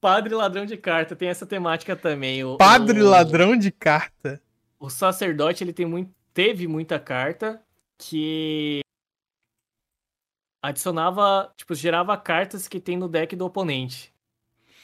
[0.02, 2.44] Padre ladrão de carta tem essa temática também.
[2.44, 4.42] O, Padre o- ladrão de carta.
[4.80, 7.62] O sacerdote, ele tem muito, teve muita carta
[7.98, 8.80] que
[10.62, 14.14] adicionava, tipo, gerava cartas que tem no deck do oponente.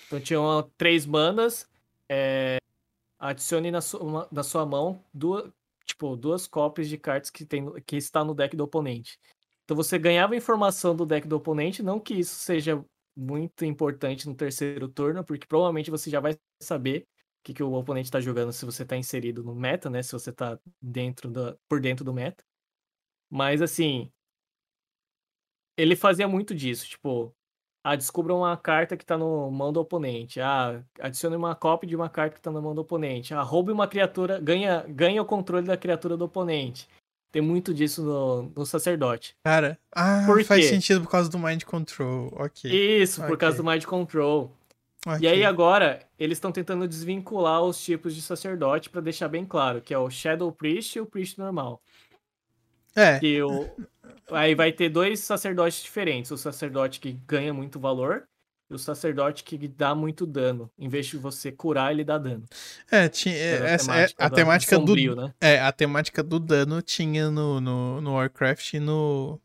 [0.07, 1.67] Então tinha uma- três manas,
[2.09, 2.57] é,
[3.19, 5.51] adicione na sua, na sua mão duas,
[5.85, 9.19] tipo, duas cópias de cartas que, tem, que está no deck do oponente.
[9.63, 12.83] Então você ganhava informação do deck do oponente, não que isso seja
[13.15, 17.73] muito importante no terceiro turno, porque provavelmente você já vai saber o que, que o
[17.73, 20.01] oponente está jogando se você está inserido no meta, né?
[20.03, 22.43] Se você está dentro da, por dentro do meta.
[23.29, 24.11] Mas assim,
[25.77, 27.35] ele fazia muito disso, tipo,
[27.83, 30.39] ah, descubra uma carta que tá no mão do oponente.
[30.39, 33.33] Ah, adicione uma cópia de uma carta que tá na mão do oponente.
[33.33, 36.87] Ah, roube uma criatura, ganha, ganha o controle da criatura do oponente.
[37.33, 39.35] Tem muito disso no, no sacerdote.
[39.43, 40.69] Cara, ah, Por faz quê?
[40.69, 42.31] sentido por causa do Mind Control.
[42.37, 42.71] Ok.
[42.71, 44.55] Isso, por causa do Mind Control.
[45.03, 45.19] ok.
[45.19, 49.81] E aí agora, eles estão tentando desvincular os tipos de sacerdote pra deixar bem claro,
[49.81, 51.81] que é o Shadow Priest e o Priest normal.
[52.95, 53.67] É, Que o...
[54.31, 56.29] Aí vai ter dois sacerdotes diferentes.
[56.29, 58.27] O sacerdote que ganha muito valor
[58.75, 60.69] o sacerdote que dá muito dano.
[60.77, 62.45] Em vez de você curar, ele dá dano.
[62.91, 65.33] é, tinha, é, essa, é, a da- temática do, sombrio, né?
[65.39, 69.39] é, a temática do dano tinha no, no, no Warcraft e no,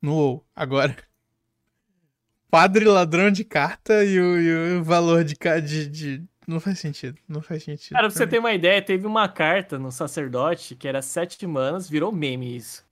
[0.00, 0.46] no WoW.
[0.54, 0.96] Agora,
[2.50, 6.24] padre ladrão de carta e o, e o valor de, de, de...
[6.46, 7.90] Não faz sentido, não faz sentido.
[7.90, 8.30] Cara, pra pra você mim.
[8.30, 12.86] ter uma ideia, teve uma carta no sacerdote que era sete manas, virou meme isso.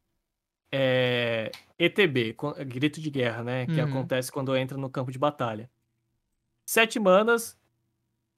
[0.71, 1.51] É...
[1.79, 2.35] ETB,
[2.67, 3.67] grito de guerra, né?
[3.67, 3.89] Que Uhum.
[3.89, 5.71] acontece quando entra no campo de batalha.
[6.65, 7.59] Sete manas,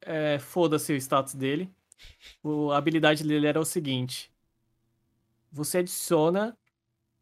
[0.01, 1.73] é, foda-se o status dele.
[2.43, 4.33] O- a habilidade dele era o seguinte:
[5.51, 6.57] você adiciona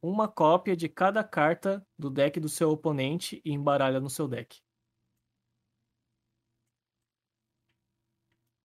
[0.03, 4.61] uma cópia de cada carta do deck do seu oponente e embaralha no seu deck.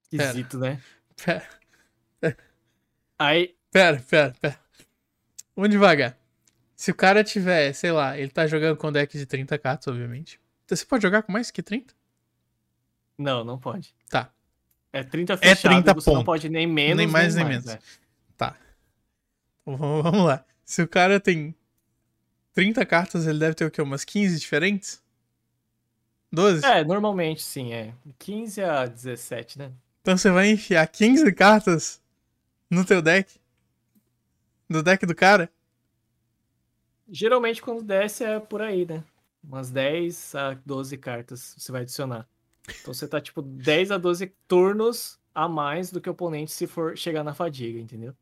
[0.09, 0.23] Pera.
[0.23, 0.81] Esquisito, né?
[1.15, 1.47] Pera,
[3.17, 4.59] Aí, pera, pera, pera.
[5.55, 6.17] Vamos devagar.
[6.81, 10.41] Se o cara tiver, sei lá, ele tá jogando com deck de 30 cartas, obviamente.
[10.65, 11.93] Então você pode jogar com mais que 30?
[13.19, 13.93] Não, não pode.
[14.09, 14.31] Tá.
[14.91, 16.25] É 30 É fechado, 30 você não ponto.
[16.25, 17.69] pode nem menos, Nem mais, nem mais menos.
[17.69, 17.79] é.
[18.35, 18.57] Tá.
[19.61, 20.43] Então, Vamos vamos lá.
[20.65, 21.53] Se o cara tem
[22.55, 23.79] 30 cartas, ele deve ter o quê?
[23.79, 25.03] Umas 15 diferentes?
[26.31, 26.65] 12?
[26.65, 27.93] É, normalmente sim, é.
[28.17, 29.71] 15 a 17, né?
[30.01, 32.01] Então você vai enfiar 15 cartas
[32.71, 33.39] no teu deck?
[34.67, 35.47] No deck do cara?
[37.11, 39.03] Geralmente quando desce é por aí, né?
[39.43, 42.25] Umas 10 a 12 cartas você vai adicionar.
[42.81, 46.65] Então você tá tipo 10 a 12 turnos a mais do que o oponente se
[46.65, 48.15] for chegar na fadiga, entendeu?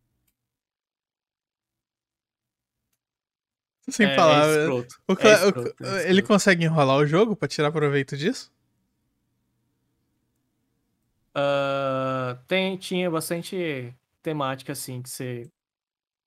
[3.87, 4.57] Sem é, palavras.
[4.57, 5.01] É escroto.
[5.07, 8.51] O é o escroto, é ele consegue enrolar o jogo pra tirar proveito disso?
[11.33, 15.49] Ah, tem, tinha bastante temática assim, que você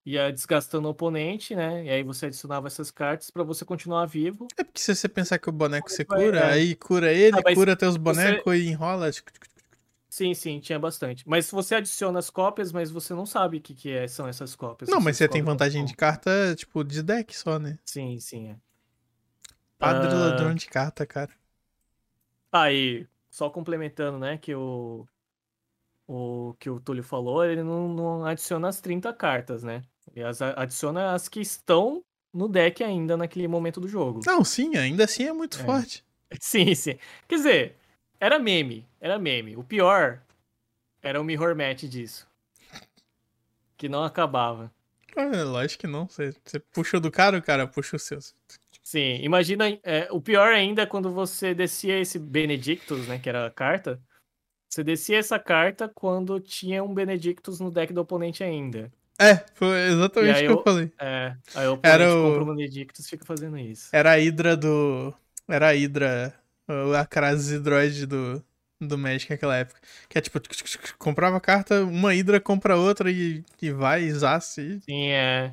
[0.05, 1.85] ia desgastando o oponente, né?
[1.85, 4.49] E aí você adicionava essas cartas pra você continuar vivo.
[4.57, 6.53] É porque se você pensar que o boneco você Vai, cura, é.
[6.53, 9.11] aí cura ele, Ah, cura teus bonecos e enrola.
[10.09, 11.27] Sim, sim, tinha bastante.
[11.27, 14.55] Mas você adiciona as cópias, mas você não sabe o que, que é- são essas
[14.55, 14.91] cópias.
[14.91, 15.89] Não, mas você tem vantagem como.
[15.89, 17.79] de carta, tipo, de deck só, né?
[17.85, 18.57] Sim, sim, é.
[19.79, 20.19] Padre Ah.
[20.19, 21.31] ladrão de carta, cara.
[22.51, 25.07] Aí, só complementando, né, que o
[26.07, 29.83] o que o Túlio falou, ele não, não adiciona as 30 cartas, né?
[30.15, 32.03] Ele as- adiciona as que estão
[32.33, 34.21] no deck ainda naquele momento do jogo.
[34.27, 35.65] Não, sim, ainda assim é muito É.
[35.65, 36.05] forte.
[36.41, 36.99] Sim, sim.
[37.29, 37.77] Quer dizer,
[38.19, 39.55] era meme, era meme.
[39.55, 40.19] O pior
[41.03, 42.27] era o mirror match disso.
[43.77, 44.73] Que não acabava.
[45.15, 46.07] Ah, lógico que não.
[46.09, 48.35] Você, você puxa do cara, o cara puxa os seus.
[48.83, 49.79] Sim, imagina.
[49.83, 53.19] é, o pior ainda é quando você descia esse Benedictus, né?
[53.19, 54.01] Que era a carta.
[54.71, 58.91] Você descia essa carta quando tinha um Benedictus no deck do oponente ainda.
[59.23, 60.93] É, foi exatamente o que eu eu- falei.
[60.99, 63.89] É, aí o Era o- compra o Benedictus fica fazendo isso.
[63.93, 65.15] Era a Hydra do.
[65.49, 66.35] Era a Hydra.
[66.99, 68.43] A Krasis Hydroid do,
[68.81, 69.81] do Magic naquela época.
[70.09, 70.41] Que é tipo,
[70.99, 74.81] comprava carta, uma Hydra compra outra e, e vai, zace.
[74.81, 75.53] Sim, é.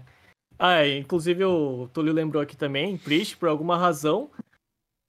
[0.57, 4.29] Ah, é, inclusive o Túlio lembrou aqui também, Priest, por alguma razão,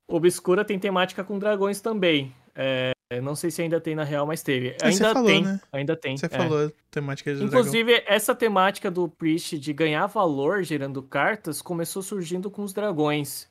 [0.08, 2.34] Obscura tem temática com dragões também.
[2.54, 4.76] É, não sei se ainda tem na real, mas teve.
[4.78, 5.60] Você Ainda falou, tem, né?
[5.72, 6.16] ainda tem.
[6.16, 6.28] Você é.
[6.28, 7.58] falou temática de dragão.
[7.58, 13.48] Inclusive, essa temática do Priest de ganhar valor gerando cartas começou surgindo com os dragões.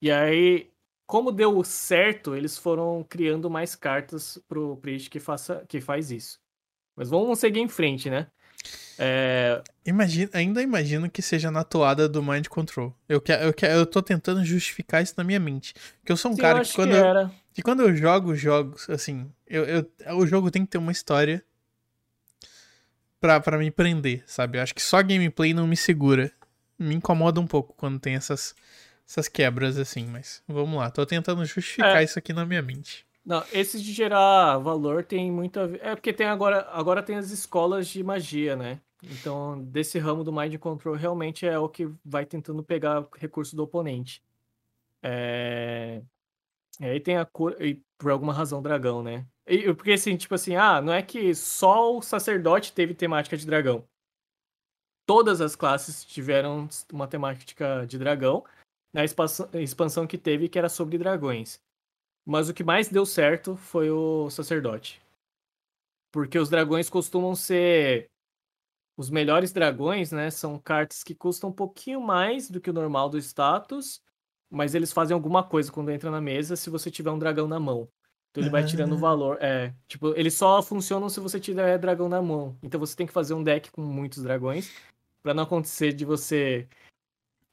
[0.00, 0.70] E aí,
[1.06, 6.38] como deu certo, eles foram criando mais cartas pro Priest que, faça, que faz isso.
[6.96, 8.28] Mas vamos seguir em frente, né?
[8.98, 12.94] É, Imagina, ainda imagino que seja na toada do Mind Control.
[13.08, 15.74] Eu, que, eu, que, eu tô tentando justificar isso na minha mente.
[15.98, 17.30] Porque eu sou um sim, cara eu que quando, que eu.
[17.56, 21.42] Que quando eu jogo jogos, assim, eu, eu, o jogo tem que ter uma história
[23.18, 24.58] pra, pra me prender, sabe?
[24.58, 26.30] Eu acho que só gameplay não me segura.
[26.78, 28.54] Me incomoda um pouco quando tem essas,
[29.08, 30.90] essas quebras assim, mas vamos lá.
[30.90, 32.04] Tô tentando justificar É.
[32.04, 33.06] isso aqui na minha mente.
[33.24, 35.80] Não, esses de gerar valor tem muito a ver.
[35.82, 38.82] É porque tem agora, agora tem as escolas de magia, né?
[39.02, 43.62] Então, desse ramo do Mind Control realmente é o que vai tentando pegar recurso do
[43.62, 44.22] oponente.
[45.02, 46.02] É...
[46.80, 47.64] E aí tem a cura.
[47.64, 49.26] E por alguma razão, dragão, né?
[49.46, 53.46] E, porque assim, tipo assim, ah, não é que só o sacerdote teve temática de
[53.46, 53.86] dragão.
[55.06, 58.44] Todas as classes tiveram uma temática de dragão
[58.92, 61.60] na expansão, expansão que teve, que era sobre dragões.
[62.24, 65.00] Mas o que mais deu certo foi o sacerdote.
[66.10, 68.10] Porque os dragões costumam ser.
[68.96, 70.30] Os melhores dragões, né?
[70.30, 74.02] São cartas que custam um pouquinho mais do que o normal do status.
[74.50, 77.58] Mas eles fazem alguma coisa quando entra na mesa se você tiver um dragão na
[77.58, 77.88] mão.
[78.30, 78.98] Então ele vai tirando Ah.
[78.98, 79.38] valor.
[79.40, 82.56] É, tipo, eles só funcionam se você tiver dragão na mão.
[82.62, 84.70] Então você tem que fazer um deck com muitos dragões.
[85.22, 86.68] Pra não acontecer de você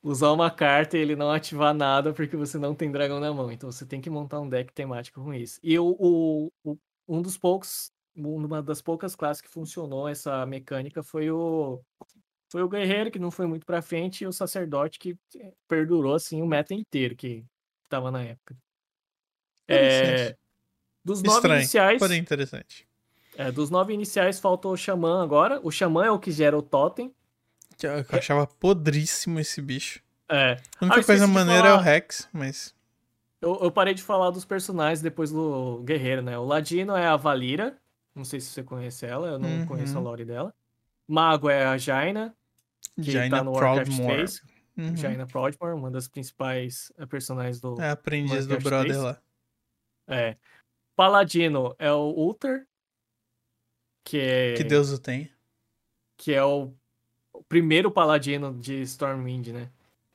[0.03, 3.52] usar uma carta e ele não ativar nada porque você não tem dragão na mão.
[3.52, 5.60] Então você tem que montar um deck temático com isso.
[5.64, 11.02] E o, o- o- um dos poucos, uma das poucas classes que funcionou essa mecânica
[11.02, 11.82] foi o
[12.54, 15.18] foi o guerreiro que não foi muito pra frente e o sacerdote que
[15.68, 17.44] perdurou assim o meta inteiro que
[17.90, 18.56] tava na época.
[19.68, 20.36] É,
[21.04, 22.88] dos nove Estranho, iniciais, porém interessante.
[23.36, 25.60] é, dos nove iniciais falta o xamã agora.
[25.64, 27.12] O xamã é o que gera o totem.
[27.76, 30.00] Que Eu, que eu achava podríssimo esse bicho.
[30.30, 31.82] É, A única Ah, coisa maneira é o falar.
[31.82, 32.76] Rex, mas.
[33.42, 36.38] Eu, eu parei de falar dos personagens depois do Guerreiro, né?
[36.38, 37.76] O Ladino é a Valira.
[38.14, 39.66] Não sei se você conhece ela, eu não Uhum.
[39.66, 40.54] conheço a lore dela.
[41.08, 42.36] Mago é a Jaina,
[43.02, 44.16] que Jaina tá no Warcraft Proudmoore.
[44.18, 44.42] 3.
[44.76, 44.96] Uhum.
[44.98, 47.80] Jaina Proudmoore, uma das principais eh, personagens do.
[47.82, 49.04] É aprendiz do Warcraft brother 3.
[49.04, 49.22] lá.
[50.08, 50.38] É.
[50.96, 52.68] Paladino é o Uther,
[54.04, 55.30] que é, Que Deus o tenha.
[56.18, 56.72] que é o,
[57.32, 59.70] o primeiro paladino de Stormwind, né?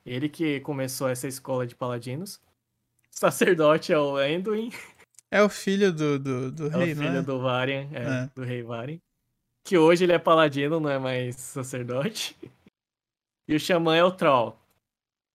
[0.05, 2.39] Ele que começou essa escola de paladinos.
[3.11, 4.71] Sacerdote é o Anduin.
[5.31, 7.21] É o filho do, do, do É rei, o não filho é?
[7.21, 8.29] do Varian, é, É.
[8.33, 8.99] do rei Varian.
[9.63, 12.35] Que hoje ele é paladino, não é mais sacerdote.
[13.49, 14.55] E o xamã é o Troll,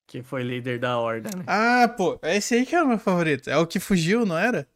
[0.06, 1.48] que foi líder da horda, né?
[1.48, 3.50] Ah, pô, esse aí que é o meu favorito.
[3.50, 4.68] É o que fugiu, não era?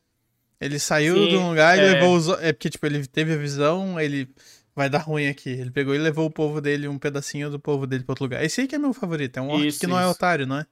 [0.60, 1.84] Ele saiu Sim, de um lugar e é.
[1.94, 2.28] levou os.
[2.42, 4.28] É porque, tipo, ele teve a visão, ele
[4.74, 5.50] vai dar ruim aqui.
[5.50, 8.42] Ele pegou e levou o povo dele, um pedacinho do povo dele pra outro lugar.
[8.44, 9.36] Esse aí que é meu favorito.
[9.38, 10.10] É um orc Isso, que não é isso.
[10.10, 10.66] otário, não é?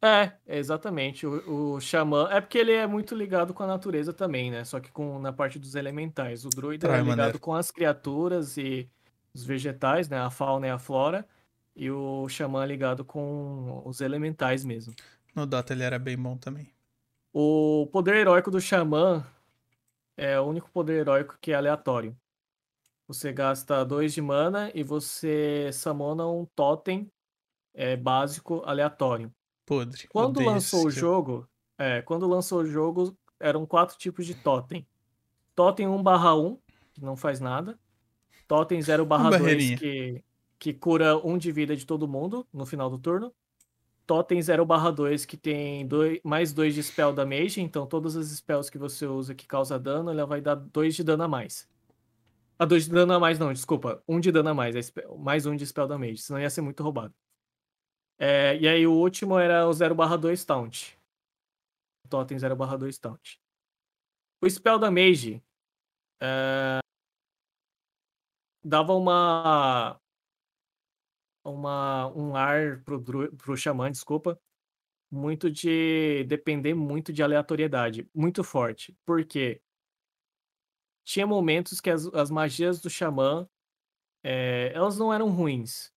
[0.00, 1.26] É, exatamente.
[1.26, 2.28] O, o xamã.
[2.30, 4.64] É porque ele é muito ligado com a natureza também, né?
[4.64, 6.44] Só que com, na parte dos elementais.
[6.44, 7.40] O druida Trai, é ligado maneiro.
[7.40, 8.88] com as criaturas e
[9.34, 10.18] os vegetais, né?
[10.18, 11.26] A fauna e a flora.
[11.78, 14.92] E o xamã ligado com os elementais mesmo.
[15.32, 16.74] No Dota ele era bem bom também.
[17.32, 19.24] O poder heróico do Xamã
[20.16, 22.16] é o único poder heróico que é aleatório.
[23.06, 27.08] Você gasta 2 de mana e você summona um totem
[27.72, 29.32] é, básico aleatório.
[29.64, 30.08] Podre.
[30.08, 31.48] Quando Odeio lançou o jogo,
[31.78, 34.84] é, quando lançou o jogo, eram quatro tipos de totem.
[35.54, 36.58] Totem 1/1,
[36.92, 37.78] que não faz nada.
[38.48, 39.78] Totem 0/2, barreirinha.
[39.78, 40.24] que,
[40.58, 43.32] que cura um de vida de todo mundo no final do turno.
[44.06, 48.78] totem 0/2 que tem dois, mais 2 de spell damage, então todas as spells que
[48.78, 51.68] você usa que causa dano, ela vai dar 2 de dano a mais.
[52.58, 54.02] Ah, 2 de dano a mais não, desculpa.
[54.08, 56.40] 1 um de dano a mais, é spell, mais 1 um de spell damage, senão
[56.40, 57.14] ia ser muito roubado.
[58.20, 60.98] É, e aí o último era o 0/2 taunt.
[62.08, 63.38] Totem 0/2 taunt.
[64.42, 65.42] O spell damage
[66.20, 66.80] é,
[68.64, 69.98] dava uma
[71.48, 73.02] uma, um ar pro,
[73.36, 74.40] pro xamã, desculpa,
[75.10, 78.96] muito de depender muito de aleatoriedade, muito forte.
[79.04, 79.60] Porque
[81.04, 83.48] tinha momentos que as, as magias do xamã
[84.22, 85.92] é, elas não eram ruins,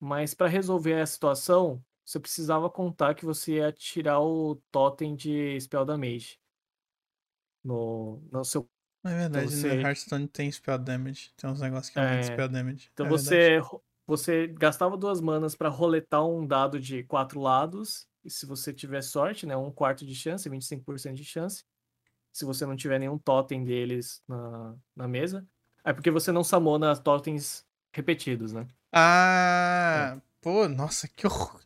[0.00, 5.58] mas para resolver a situação você precisava contar que você ia tirar o totem de
[5.58, 6.38] spell damage
[7.62, 8.68] no, no seu
[9.06, 9.74] é verdade, então você...
[9.74, 11.30] no Hearthstone tem spell damage.
[11.36, 12.22] Tem uns negócios que aumentam é...
[12.22, 12.90] spell damage.
[12.92, 13.60] Então é você
[14.06, 18.06] você gastava duas manas para roletar um dado de quatro lados.
[18.24, 19.56] E se você tiver sorte, né?
[19.56, 21.64] Um quarto de chance, 25% de chance.
[22.32, 25.46] Se você não tiver nenhum totem deles na, na mesa.
[25.84, 28.66] É porque você não samona totens repetidos, né?
[28.92, 30.22] Ah, é.
[30.40, 31.60] pô, nossa, que horror.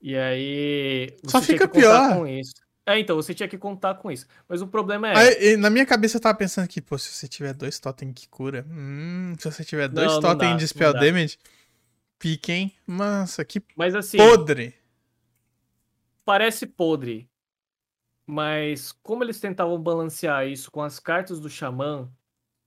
[0.00, 1.16] E aí.
[1.26, 2.14] Só fica pior.
[2.14, 2.63] Com isso.
[2.86, 4.26] É, então, você tinha que contar com isso.
[4.46, 5.16] Mas o problema é.
[5.16, 8.28] Aí, na minha cabeça eu tava pensando que, pô, se você tiver dois totem que
[8.28, 8.64] cura.
[8.68, 11.38] Hum, se você tiver dois totem de spell damage,
[12.18, 12.74] piquem.
[12.86, 14.74] Nossa, que mas, assim, podre.
[16.24, 17.28] Parece podre.
[18.26, 22.10] Mas como eles tentavam balancear isso com as cartas do Xamã,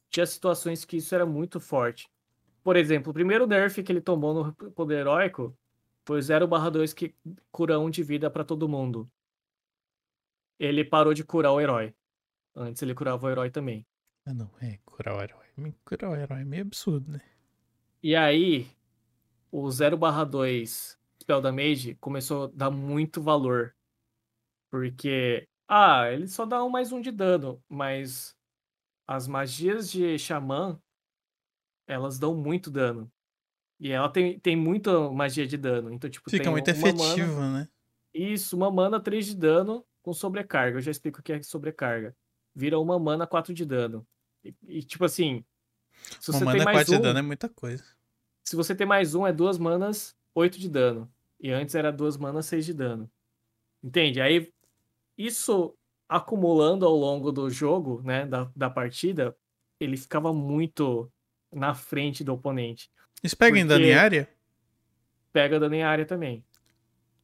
[0.10, 2.08] tinha situações que isso era muito forte.
[2.64, 5.56] Por exemplo, o primeiro nerf que ele tomou no poder heróico
[6.06, 7.16] foi 0/2 que
[7.52, 9.10] cura 1 de vida para todo mundo
[10.60, 11.94] ele parou de curar o herói.
[12.56, 13.86] Antes ele curava o herói também.
[14.26, 15.46] Ah, não, é curar o herói.
[15.86, 17.22] Curar o herói é meio absurdo, né?
[18.02, 18.68] E aí,
[19.52, 23.76] o 0/2 Spell Damage começou a dar muito valor.
[24.70, 28.36] Porque, ah, ele só dá um mais um de dano, mas
[29.08, 30.80] as magias de Xamã,
[31.88, 33.10] elas dão muito dano.
[33.80, 35.92] E ela tem, tem muita magia de dano.
[35.92, 37.60] Então, tipo, Fica muito efetivo, mana...
[37.60, 37.70] né?
[38.14, 40.78] Isso, uma mana 3 de dano com sobrecarga.
[40.78, 42.16] Eu já explico o que é sobrecarga.
[42.56, 44.08] Vira uma mana 4 de dano.
[44.42, 45.44] E, e tipo assim.
[46.22, 47.84] Se você uma tem mana mais 4 um, de dano é muita coisa.
[48.42, 51.12] Se você tem mais um, é duas manas 8 de dano.
[51.42, 53.12] E antes era duas manas 6 de dano.
[53.84, 54.22] Entende?
[54.22, 54.50] Aí,
[55.18, 55.78] isso
[56.08, 59.36] acumulando ao longo do jogo, né, da, da partida,
[59.78, 61.12] ele ficava muito
[61.52, 62.90] na frente do oponente.
[63.22, 64.30] Isso pega em dano em área?
[65.34, 66.46] Pega dano em área também.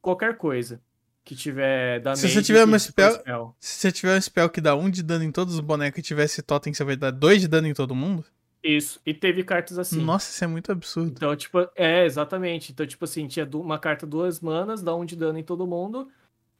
[0.02, 0.82] Qualquer coisa
[1.24, 2.02] que tiver.
[2.16, 5.02] Se você tiver uma spell, spell, Se você tiver um spell que dá um de
[5.02, 7.74] dano em todos os bonecos e tivesse totem, você vai dar dois de dano em
[7.74, 8.24] todo mundo?
[8.62, 10.00] Isso, e teve cartas assim.
[10.02, 11.10] Nossa, isso é muito absurdo.
[11.10, 12.72] Então, tipo, é, exatamente.
[12.72, 16.08] Então, tipo assim, tinha uma carta duas manas, dá um de dano em todo mundo,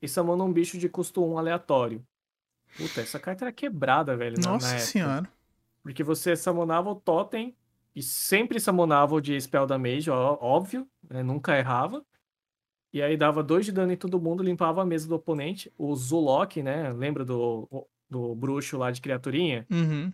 [0.03, 2.05] e samona um bicho de custo um aleatório.
[2.77, 4.37] Puta, essa carta era quebrada, velho.
[4.39, 5.29] Nossa na, senhora.
[5.83, 7.57] Porque você samonava o totem,
[7.97, 12.05] e sempre samonava o de spell damage, ó, óbvio, né, nunca errava.
[12.95, 15.69] E aí dava dois de dano em todo mundo, limpava a mesa do oponente.
[15.77, 16.93] O Zulok, né?
[16.93, 19.67] Lembra do, do bruxo lá de criaturinha?
[19.69, 20.13] Uhum.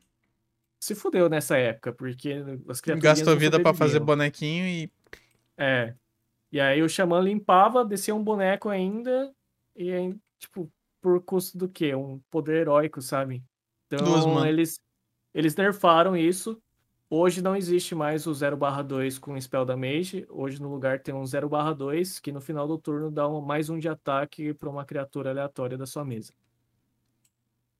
[0.82, 3.18] Se fudeu nessa época, porque as criaturas.
[3.18, 4.90] Gastou vida para fazer bonequinho e.
[5.58, 5.92] É.
[6.50, 9.30] E aí o Xamã limpava, descia um boneco ainda.
[9.76, 11.94] E aí, tipo, por custo do quê?
[11.94, 13.44] Um poder heróico, sabe?
[13.88, 14.80] Então Duas, eles,
[15.34, 16.58] eles nerfaram isso.
[17.12, 20.24] Hoje não existe mais o 0/2 com Spell Damage.
[20.30, 23.80] Hoje no lugar tem um 0/2 que no final do turno dá um, mais um
[23.80, 26.32] de ataque para uma criatura aleatória da sua mesa.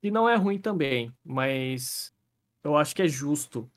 [0.03, 2.13] E não é ruim também, mas
[2.65, 3.71] eu acho que é justo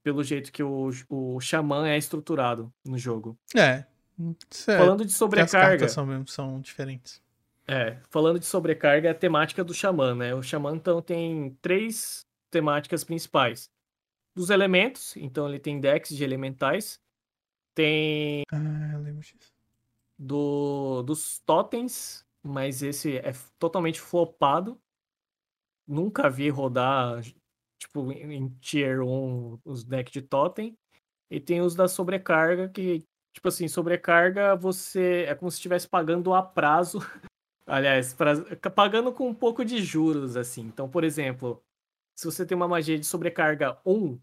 [0.00, 3.36] pelo jeito que o, o Xamã é estruturado no jogo.
[3.52, 3.60] É.
[3.60, 5.86] é falando de sobrecarga.
[5.86, 7.20] As são, são diferentes.
[7.66, 10.34] É, falando de sobrecarga, é a temática do Xamã, né?
[10.36, 13.73] O Xamã então tem três temáticas principais
[14.34, 17.00] dos elementos, então ele tem decks de elementais.
[17.74, 18.42] Tem.
[18.52, 19.52] Ah, eu lembro disso.
[20.18, 24.80] Do, dos totens, mas esse é totalmente flopado.
[25.86, 27.22] Nunca vi rodar,
[27.78, 30.76] tipo, em tier 1 os decks de totem.
[31.30, 36.32] E tem os da sobrecarga, que, tipo assim, sobrecarga você é como se estivesse pagando
[36.32, 36.98] a prazo.
[37.66, 38.34] Aliás, pra,
[38.70, 40.62] pagando com um pouco de juros, assim.
[40.62, 41.62] Então, por exemplo,
[42.14, 44.18] se você tem uma magia de sobrecarga 1,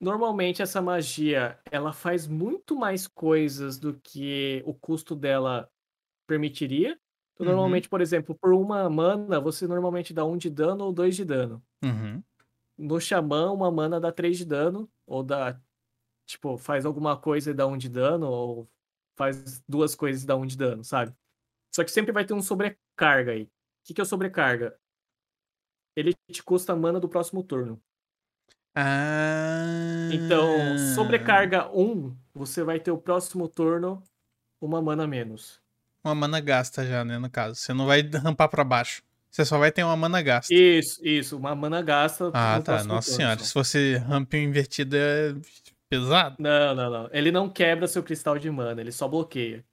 [0.00, 5.70] normalmente essa magia ela faz muito mais coisas do que o custo dela
[6.26, 6.98] permitiria.
[7.34, 7.52] Então, uhum.
[7.52, 11.24] normalmente, por exemplo, por uma mana, você normalmente dá um de dano ou dois de
[11.24, 11.62] dano.
[11.82, 12.22] Uhum.
[12.76, 15.60] No Xamã, uma mana dá três de dano, ou dá,
[16.26, 18.70] tipo, faz alguma coisa e dá um de dano, ou
[19.16, 21.14] faz duas coisas e dá um de dano, sabe?
[21.74, 23.44] Só que sempre vai ter um sobrecarga aí.
[23.44, 23.50] O
[23.84, 24.78] que, que é o sobrecarga?
[25.96, 27.80] Ele te custa mana do próximo turno.
[28.74, 30.08] Ah.
[30.12, 34.02] Então, sobrecarga 1, você vai ter o próximo turno
[34.60, 35.60] uma mana menos.
[36.04, 37.54] Uma mana gasta já, né, no caso.
[37.54, 39.02] Você não vai rampar pra baixo.
[39.30, 40.52] Você só vai ter uma mana gasta.
[40.54, 41.36] Isso, isso.
[41.36, 42.30] Uma mana gasta.
[42.32, 42.84] Ah, tá.
[42.84, 43.38] Nossa turno senhora.
[43.38, 43.44] só.
[43.44, 45.34] Se fosse ramp invertido é
[45.88, 46.36] pesado.
[46.38, 47.08] Não, não, não.
[47.12, 49.64] Ele não quebra seu cristal de mana, ele só bloqueia.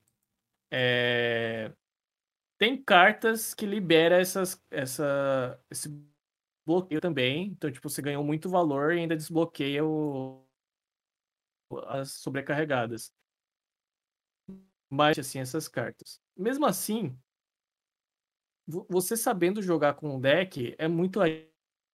[0.71, 1.71] É,
[2.57, 5.89] Tem cartas que libera essas, essa, esse
[6.71, 7.47] bloqueio também.
[7.49, 10.45] Então, tipo, você ganhou muito valor e ainda desbloqueia o...
[11.87, 13.11] as sobrecarregadas.
[14.89, 16.19] Mas, assim, essas cartas.
[16.37, 17.17] Mesmo assim,
[18.67, 21.19] vo- você sabendo jogar com um deck, é muito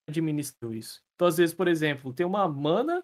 [0.07, 1.03] administrável isso.
[1.15, 3.03] Então, às vezes, por exemplo, tem uma mana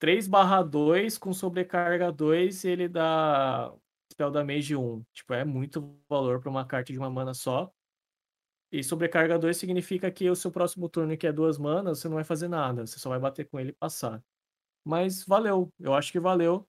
[0.00, 3.74] 3 barra 2 com sobrecarga 2 e ele dá
[4.12, 5.04] spell damage 1.
[5.14, 7.72] Tipo, é muito valor para uma carta de uma mana só.
[8.70, 12.16] E sobrecarga 2 significa que o seu próximo turno, que é duas manas, você não
[12.16, 12.86] vai fazer nada.
[12.86, 14.22] Você só vai bater com ele e passar.
[14.84, 15.72] Mas valeu.
[15.78, 16.66] Eu acho que valeu.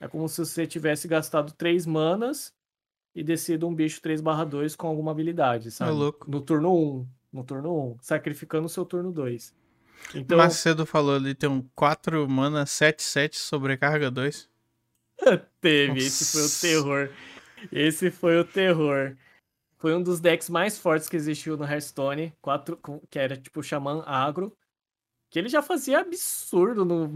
[0.00, 2.52] É como se você tivesse gastado 3 manas
[3.14, 5.92] e descido um bicho 3 barra 2 com alguma habilidade, sabe?
[5.92, 6.30] louco.
[6.30, 7.08] No turno 1.
[7.32, 7.98] No turno 1.
[8.00, 9.54] Sacrificando o seu turno 2.
[10.14, 14.50] Então, Macedo falou ali, tem um 4 mana, 7, 7, sobrecarga 2.
[15.60, 16.66] Teve, esse foi o Nossa.
[16.66, 17.10] terror.
[17.70, 19.16] Esse foi o terror.
[19.82, 22.78] Foi um dos decks mais fortes que existiu no Hearthstone, quatro,
[23.10, 24.56] que era tipo Xamã Agro.
[25.28, 27.10] Que ele já fazia absurdo no,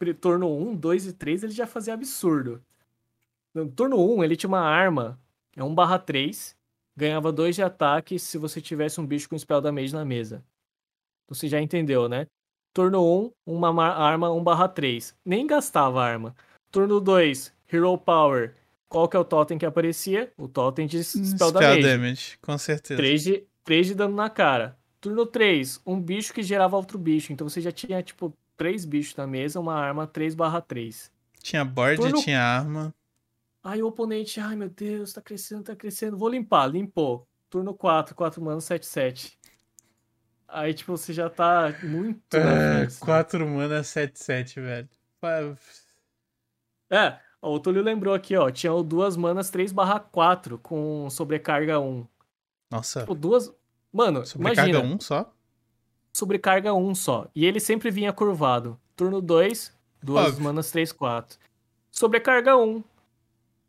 [0.00, 2.60] pri- turno 1, 2 e 3, ele já fazia absurdo.
[3.54, 5.16] No turno 1, ele tinha uma arma,
[5.56, 6.56] é 1 barra 3,
[6.96, 10.44] ganhava 2 de ataque se você tivesse um bicho com spell damage na mesa.
[11.28, 12.26] Você já entendeu, né?
[12.74, 15.14] Turno 1, uma ma- arma 1 barra 3.
[15.24, 16.34] Nem gastava arma.
[16.72, 18.56] Turno 2, Hero Power.
[18.88, 20.32] Qual que é o totem que aparecia?
[20.36, 21.82] O totem de Spell, Spell Damage.
[21.82, 22.96] damage, com certeza.
[22.96, 24.78] 3 de, 3 de dano na cara.
[25.00, 27.32] Turno 3, um bicho que gerava outro bicho.
[27.32, 31.12] Então você já tinha, tipo, 3 bichos na mesa, uma arma 3 barra 3.
[31.42, 32.94] Tinha board, Turno- tinha arma.
[33.62, 36.16] Aí o oponente, ai meu Deus, tá crescendo, tá crescendo.
[36.16, 37.28] Vou limpar, limpou.
[37.50, 39.38] Turno 4, 4 manos, 7, 7.
[40.48, 42.96] Aí, tipo, você já tá muito sabe?
[43.00, 44.88] 4 mana, 7, 7, velho.
[46.90, 48.50] É, ó, o Túlio lembrou aqui, ó.
[48.50, 52.06] Tinha o duas manas 3 barra 4 com sobrecarga 1.
[52.70, 53.52] Nossa, Tipo, duas.
[53.92, 54.94] Mano, sobrecarga imagina.
[54.96, 55.32] 1 só?
[56.12, 57.26] Sobrecarga 1 só.
[57.34, 58.78] E ele sempre vinha curvado.
[58.96, 60.44] Turno 2, duas Óbvio.
[60.44, 61.38] manas 3, 4.
[61.90, 62.82] Sobrecarga 1.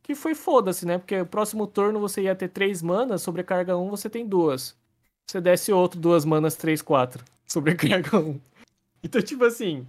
[0.03, 0.97] Que foi foda-se, né?
[0.97, 4.75] Porque o próximo turno você ia ter 3 manas, sobrecarga 1 você tem duas.
[5.29, 7.23] Você desce outro, duas manas 3, 4.
[7.45, 8.39] Sobrecarga 1.
[9.03, 9.87] Então, tipo assim,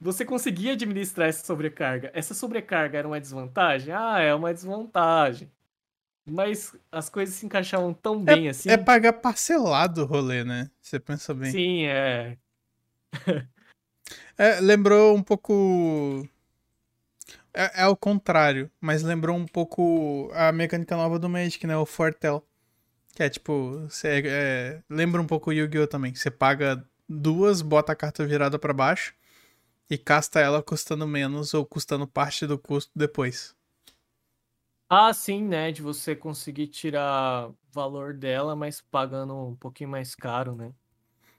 [0.00, 2.10] você conseguia administrar essa sobrecarga.
[2.14, 3.92] Essa sobrecarga era uma desvantagem?
[3.92, 5.50] Ah, é uma desvantagem.
[6.24, 8.68] Mas as coisas se encaixavam tão bem assim.
[8.68, 10.70] É pagar parcelado o rolê, né?
[10.80, 11.50] Você pensa bem.
[11.50, 12.36] Sim, é.
[14.38, 16.26] É, lembrou um pouco.
[17.52, 21.76] É, é o contrário, mas lembrou um pouco a mecânica nova do Magic, né?
[21.76, 22.42] O Fortel.
[23.14, 23.80] Que é tipo.
[23.88, 25.88] Você, é, lembra um pouco o Yu-Gi-Oh!
[25.88, 26.14] também.
[26.14, 29.12] Você paga duas, bota a carta virada pra baixo
[29.90, 33.54] e casta ela custando menos ou custando parte do custo depois.
[34.88, 35.70] Ah, sim, né?
[35.70, 40.72] De você conseguir tirar valor dela, mas pagando um pouquinho mais caro, né?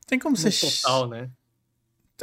[0.05, 0.67] Tem como No você.
[0.81, 1.29] total, né?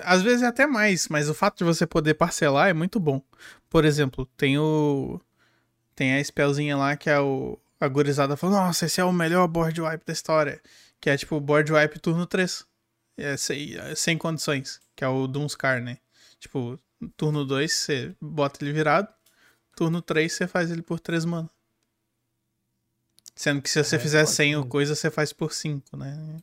[0.04, 3.22] Às vezes é até mais, mas o fato de você poder parcelar é muito bom.
[3.68, 5.20] Por exemplo, tem o.
[5.94, 7.58] Tem a spellzinha lá que é o.
[7.80, 10.60] A gurizada falou, nossa, esse é o melhor board wipe da história.
[11.00, 12.66] Que é tipo board wipe turno 3.
[13.18, 14.80] É sem, sem condições.
[14.94, 15.98] Que é o Doomscar, né?
[16.38, 16.78] Tipo,
[17.16, 19.08] turno 2 você bota ele virado.
[19.74, 21.50] Turno 3 você faz ele por 3 mana.
[23.34, 26.38] Sendo que se você É, fizer pode 100 ou coisa, você faz por 5, né?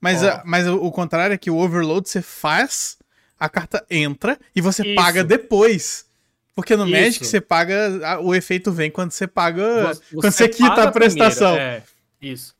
[0.00, 0.28] Mas, Ó.
[0.28, 2.96] a- mas o, o contrário é que o overload você faz,
[3.38, 4.94] a carta entra e você Isso.
[4.94, 6.06] paga depois.
[6.54, 6.92] Porque no Isso.
[6.92, 8.20] Magic você paga.
[8.22, 9.88] O efeito vem quando você paga.
[9.94, 11.52] Você- quando você quita a prestação.
[11.54, 11.82] primeiro, É,
[12.20, 12.54] isso.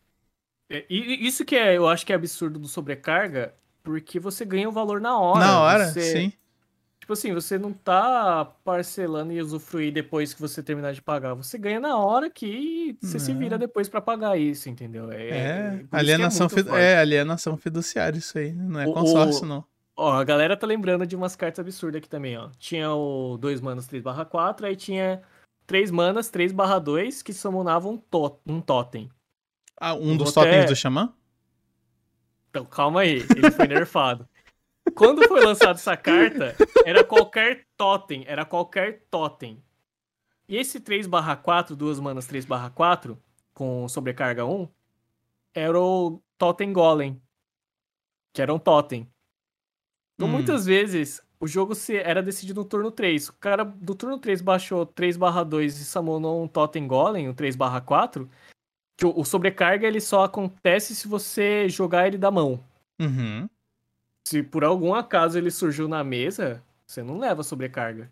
[0.68, 3.54] É, isso que é, eu acho que é absurdo do sobrecarga,
[3.86, 5.38] porque você ganha o valor na hora.
[5.46, 6.32] Na hora, Você- sim.
[6.98, 11.34] Tipo assim, você não tá parcelando e usufruir depois que você terminar de pagar.
[11.34, 13.38] Você ganha na hora que você se Não.
[13.38, 15.12] vira depois pra pagar isso, entendeu?
[15.12, 16.82] É, por isso que alienação, fidu- forte.
[16.82, 18.52] é, alienação fiduciária isso aí.
[18.52, 19.64] Não é O- consórcio, o- não.
[19.96, 22.48] Ó, a galera tá lembrando de umas cartas absurdas aqui também, ó.
[22.58, 25.22] Tinha o 2 manas 3 barra 4, aí tinha
[25.64, 29.08] 3 manas 3 barra 2 que summonavam um, to um totem.
[29.80, 31.12] Ah, um dos Vou até- totens do Xamã?
[32.56, 34.26] Então calma aí, ele foi nerfado.
[34.94, 36.56] Quando foi lançada essa carta,
[36.86, 39.62] era qualquer totem, era qualquer totem.
[40.48, 43.18] E esse 3/4, duas manas 3/4,
[43.52, 44.66] com sobrecarga 1,
[45.54, 47.20] era o Totem Golem.
[48.32, 49.06] Que era um totem.
[50.14, 50.32] Então, Hum.
[50.32, 53.28] muitas vezes, o jogo se era decidido no turno 3.
[53.28, 58.30] O cara do turno 3 baixou 3/2 e summonou um Totem Golem, o 3/4.
[58.96, 62.62] Que o, sobrecarga ele só acontece se você jogar ele da mão.
[62.98, 63.48] Uhum.
[64.26, 68.10] Se por algum acaso ele surgiu na mesa, você não leva sobrecarga.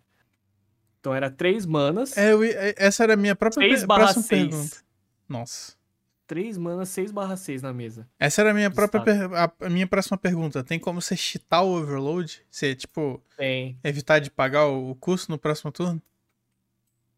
[0.99, 3.99] Então era 3 manas, É, eu é, essa era a minha própria 6 per- barra
[4.03, 4.47] próxima 6.
[4.49, 4.77] pergunta.
[5.27, 5.73] Nossa.
[6.27, 8.07] 3 manas, 6 barra 6 na mesa.
[8.19, 9.03] Essa era a minha própria
[9.59, 10.63] a minha próxima pergunta.
[10.63, 12.41] Tem como você cheatar o overload?
[12.49, 13.77] Você, tipo, Tem.
[13.83, 16.01] evitar de pagar o, o custo no próximo turno?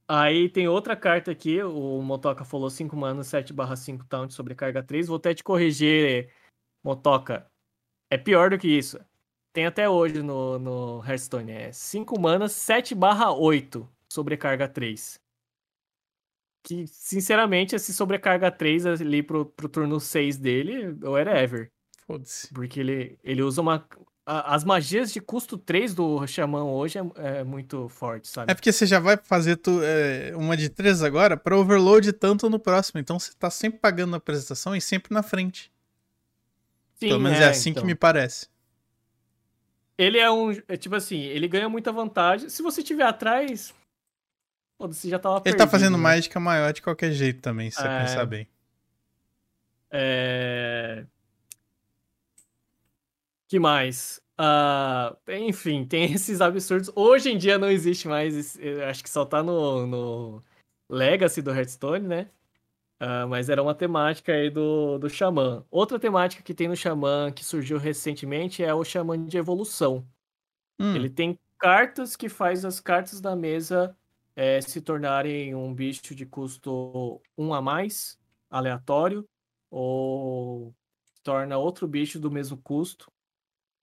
[0.10, 4.82] Aí tem outra carta aqui, o Motoca falou 5 manas, 7 barra 5 taunt, sobrecarga
[4.82, 5.08] 3.
[5.08, 6.32] Vou até te corrigir,
[6.82, 7.46] Motoca.
[8.10, 8.98] É pior do que isso.
[9.52, 11.52] Tem até hoje no, no Hearthstone.
[11.52, 15.20] É 5 manas, 7 barra 8, sobrecarga 3.
[16.64, 21.72] Que, sinceramente, esse sobrecarga 3 ali pro, pro turno 6 dele, ou era ever.
[22.06, 22.54] Foda-se.
[22.54, 23.86] Porque ele, ele usa uma.
[24.30, 28.52] A- as magias de custo 3 do Xamã hoje é, é muito forte, sabe?
[28.52, 32.50] É porque você já vai fazer tu- é, uma de três agora pra overload tanto
[32.50, 33.00] no próximo.
[33.00, 35.72] Então você tá sempre pagando na apresentação e sempre na frente.
[37.00, 37.82] Sim, Pelo menos é, assim então.
[37.82, 38.48] que me parece.
[39.98, 40.52] Ele é um.
[40.68, 42.50] É tipo assim, ele ganha muita vantagem.
[42.50, 43.74] Se você tiver atrás.
[44.78, 46.04] Foda-se, já tava Ele tá perdido, fazendo né?
[46.04, 48.00] mágica maior de qualquer jeito também, se você É.
[48.02, 48.48] pensar bem.
[49.90, 51.06] É...
[53.48, 54.22] Que mais?
[54.38, 56.92] Ah, enfim, tem esses absurdos.
[56.96, 58.36] Hoje em dia não existe mais.
[58.36, 60.44] esse- eu acho que só tá no, no
[60.90, 62.30] Legacy do Hearthstone, né?
[63.00, 65.66] Ah, mas era uma temática aí do, do Xamã.
[65.72, 70.08] Outra temática que tem no Xamã que surgiu recentemente é o Xamã de Evolução.
[70.80, 73.96] Hum, Ele tem cartas que faz as cartas da mesa
[74.36, 78.20] eh, se tornarem um bicho de custo 1 a mais,
[78.50, 79.28] aleatório,
[79.72, 80.74] ou
[81.24, 83.12] torna outro bicho do mesmo custo.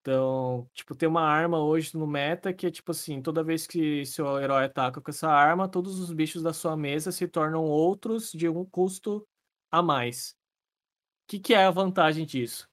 [0.05, 4.05] Então, tipo, tem uma arma hoje no meta que é tipo assim, toda vez que
[4.05, 8.31] seu herói ataca com essa arma, todos os bichos da sua mesa se tornam outros
[8.31, 9.27] de um custo
[9.73, 10.37] a mais.
[11.23, 12.69] O que, que é a vantagem disso?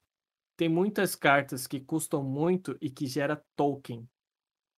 [0.57, 4.05] Tem muitas cartas que custam muito e que gera token.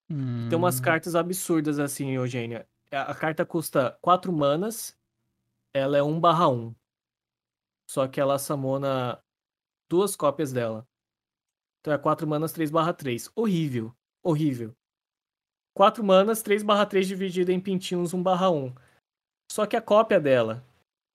[0.07, 2.67] Tem umas hum, cartas absurdas assim, Eugênia.
[2.91, 4.95] A a carta custa 4 manas,
[5.73, 6.75] ela é 1 barra 1.
[7.89, 9.19] Só que ela samona
[9.89, 10.87] duas cópias dela.
[11.83, 13.29] Então é 4 manas, 3 barra 3.
[13.35, 13.93] Horrível,
[14.23, 14.73] horrível.
[15.75, 18.73] 4 manas, 3 barra 3 dividida em pintinhos 1 barra 1.
[19.51, 20.63] Só que a cópia dela.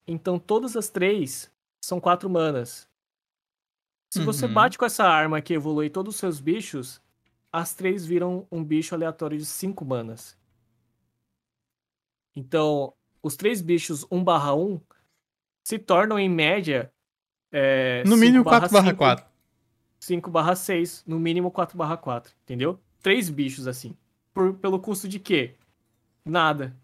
[0.07, 1.51] Então todas as três
[1.82, 2.86] são 4 manas.
[4.12, 4.53] Se você Uhum.
[4.53, 7.01] bate com essa arma que evolui todos os seus bichos,
[7.51, 10.36] as três viram um bicho aleatório de 5 manas.
[12.36, 12.93] Então,
[13.23, 14.81] os três bichos 1 barra 1
[15.66, 16.93] se tornam, em média,
[17.51, 19.27] é, No 5 mínimo barra 4 barra 5, 4.
[20.00, 22.78] 5 barra 6, no mínimo 4 barra 4, entendeu?
[23.02, 23.96] Três bichos assim.
[24.32, 25.54] Por, pelo custo de quê?
[26.24, 26.76] Nada.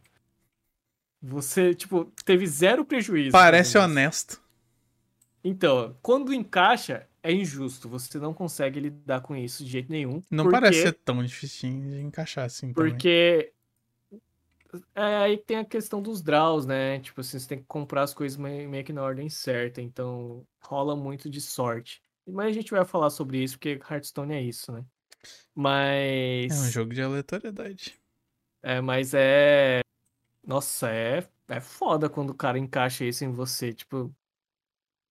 [1.22, 3.32] Você, tipo, teve zero prejuízo.
[3.32, 4.42] Parece honesto.
[5.42, 7.88] Então, quando encaixa, é injusto.
[7.88, 10.22] Você não consegue lidar com isso de jeito nenhum.
[10.30, 12.72] Não porque, parece ser tão difícil de encaixar assim.
[12.72, 13.52] Porque
[14.94, 16.98] é aí tem a questão dos draws, né?
[17.00, 19.80] Tipo assim, você tem que comprar as coisas meio que na ordem certa.
[19.80, 22.02] Então, rola muito de sorte.
[22.26, 24.84] Mas a gente vai falar sobre isso, porque Hearthstone é isso, né?
[25.54, 26.52] Mas.
[26.52, 28.00] É um jogo de aleatoriedade.
[28.62, 29.80] É, mas é.
[30.42, 33.72] Nossa, é, é foda quando o cara encaixa isso em você.
[33.72, 34.14] Tipo,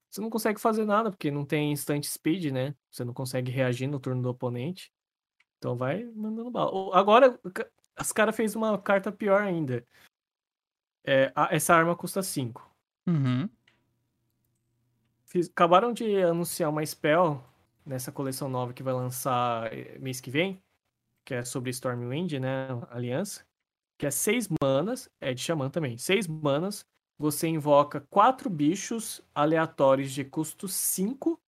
[0.10, 2.76] você não consegue fazer nada, porque não tem instant speed, né?
[2.92, 4.92] Você não consegue reagir no turno do oponente.
[5.58, 6.96] Então vai mandando bala.
[6.96, 7.40] Agora,
[7.96, 9.86] as caras fez uma carta pior ainda.
[11.06, 12.70] É, essa arma custa 5.
[13.08, 13.50] Uhum.
[15.34, 17.44] Fiz- acabaram de anunciar uma spell
[17.86, 20.62] nessa coleção nova que vai lançar eh, mês que vem,
[21.26, 22.68] que é sobre Stormwind, né?
[22.90, 23.44] Aliança.
[24.00, 25.98] Que é 6 manas, é de Xamã também.
[25.98, 26.86] 6 manas,
[27.20, 31.40] você invoca quatro bichos aleatórios de custo 5,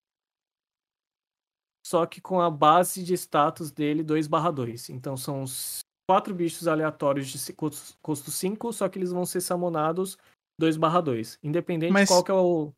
[1.86, 4.90] só que com a base de status dele 2/2.
[4.90, 5.80] Então são os
[6.10, 10.18] quatro bichos aleatórios de custo 5, só que eles vão ser samonados
[10.60, 11.38] 2/2.
[11.44, 12.72] Independente Mas- de qual que é o,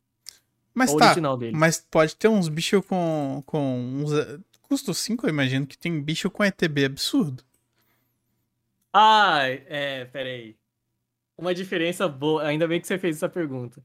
[0.78, 1.56] Mas tá, original dele.
[1.56, 4.12] mas pode ter uns bichos com, com uns...
[4.12, 7.42] eh, Custo 5, eu imagino que tem bicho com ETB absurdo.
[8.92, 10.56] Ah, é, peraí.
[11.36, 13.82] Uma diferença boa, ainda bem que você fez essa pergunta.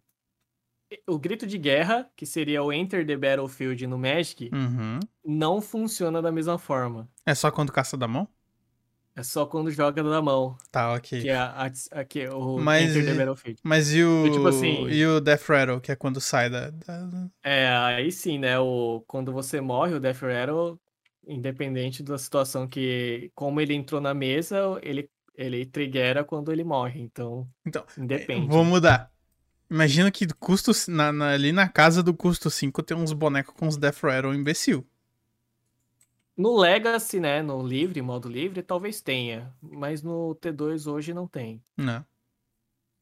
[1.07, 4.99] O grito de guerra, que seria o Enter the Battlefield no Magic, Uhum.
[5.25, 7.09] não funciona da mesma forma.
[7.25, 8.27] É só quando caça da mão?
[9.15, 10.57] É só quando joga na mão.
[10.71, 11.21] Tá, ok.
[11.21, 13.59] Que é a, a, que é o Mas Enter the e- Battlefield.
[13.63, 14.31] Mas e o.
[14.31, 16.71] tipo assim- E o Death Rattle, que é quando sai da.
[16.71, 18.57] da- É, aí sim, né?
[18.59, 20.79] O, quando você morre, o Death Rattle,
[21.27, 23.31] independente da situação que.
[23.35, 26.99] Como ele entrou na mesa, ele, ele triggera quando ele morre.
[27.01, 28.47] Então, Então, independe.
[28.47, 29.11] Vou mudar.
[29.69, 33.67] Imagina que custo, na, na- ali na casa do custo 5 tem uns bonecos com
[33.67, 34.85] os Death Rattle imbecil.
[36.35, 37.41] No Legacy, né?
[37.41, 39.53] No livre, modo livre, talvez tenha.
[39.61, 41.63] Mas no T2 hoje não tem.
[41.77, 42.03] Não.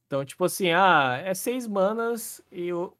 [0.05, 2.93] Então, tipo assim, ah, é 6 manas e o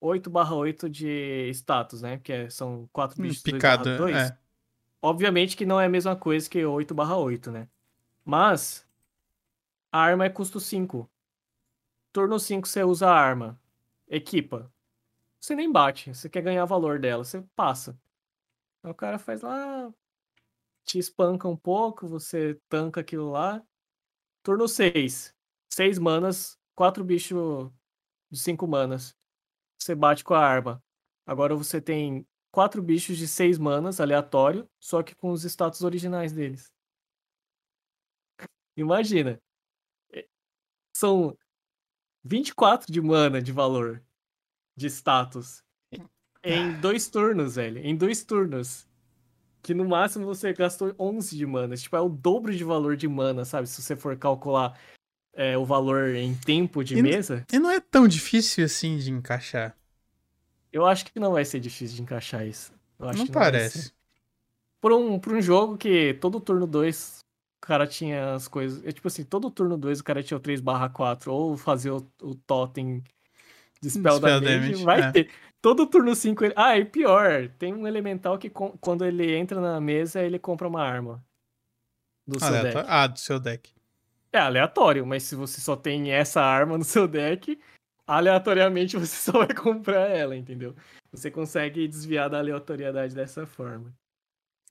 [0.00, 2.16] 8 8 de status, né?
[2.16, 3.96] Porque é- são 4 bichos Picada.
[3.96, 4.38] 2 É.
[5.00, 7.68] Obviamente que não é a mesma coisa que 8 8, né?
[8.24, 8.84] Mas
[9.92, 11.08] a arma é custo 5.
[12.12, 13.56] Turno 5 você usa a arma.
[14.08, 14.68] Equipa.
[15.38, 16.12] Você nem bate.
[16.12, 17.22] Você quer ganhar valor dela.
[17.22, 17.96] Você passa.
[18.86, 19.92] Aí o cara faz lá.
[20.84, 22.06] Te espanca um pouco.
[22.06, 23.60] Você tanca aquilo lá.
[24.44, 25.34] Turno 6.
[25.72, 26.56] 6 manas.
[26.76, 27.68] 4 bichos
[28.30, 29.12] de 5 manas.
[29.76, 30.80] Você bate com a arma.
[31.26, 36.32] Agora você tem quatro bichos de 6 manas, aleatório, só que com os status originais
[36.32, 36.72] deles.
[38.76, 39.42] Imagina.
[40.12, 40.28] É,
[40.96, 41.36] São
[42.22, 44.00] 24 de mana de valor
[44.76, 45.65] de status.
[46.54, 47.78] Em dois turnos, velho.
[47.84, 48.86] Em dois turnos.
[49.62, 51.76] Que no máximo você gastou 11 de mana.
[51.76, 53.66] Tipo, é o dobro de valor de mana, sabe?
[53.68, 54.78] Se você for calcular
[55.34, 57.44] é, o valor em tempo de E não- mesa.
[57.52, 59.76] E não é tão difícil assim de encaixar.
[60.72, 62.72] Eu acho que não vai ser difícil de encaixar isso.
[62.98, 63.32] Não ser.
[63.32, 63.92] parece.
[64.80, 67.20] Por um, por um jogo que todo turno 2
[67.62, 68.84] o cara tinha as coisas.
[68.86, 71.90] É tipo assim, todo turno 2 o cara tinha o 3 barra 4, ou fazer
[71.90, 73.02] o, o totem
[73.80, 75.10] de spell, Spell damage, damage, vai é.
[75.12, 75.30] ter.
[75.66, 76.54] Todo turno 5 ele...
[76.56, 80.68] Ah, e pior, tem um elemental que com- quando ele entra na mesa, ele compra
[80.68, 81.26] uma arma.
[82.24, 82.76] Do seu Aleatório.
[82.76, 82.88] deck.
[82.88, 83.74] Ah, do seu deck.
[84.32, 87.60] É aleatório, mas se você só tem essa arma no seu deck,
[88.06, 90.72] aleatoriamente você só vai comprar ela, entendeu?
[91.10, 93.92] Você consegue desviar da aleatoriedade dessa forma.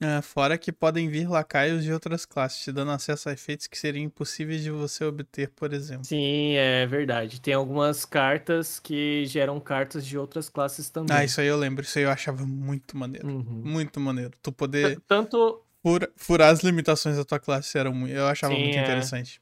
[0.02, 3.78] É, fora que podem vir lacaios de outras classes, te dando acesso a efeitos que
[3.78, 6.04] seriam impossíveis de você obter, por exemplo.
[6.04, 7.40] Sim, é verdade.
[7.40, 11.16] Tem algumas cartas que geram cartas de outras classes também.
[11.16, 11.84] Ah, isso aí eu lembro.
[11.84, 13.28] Isso aí eu achava muito maneiro.
[13.28, 13.62] Uhum.
[13.64, 14.32] Muito maneiro.
[14.42, 18.14] Tu poder T- Tanto, fura- furar as limitações da tua classe era muito.
[18.14, 18.82] Eu achava Sim, muito é.
[18.82, 19.42] interessante.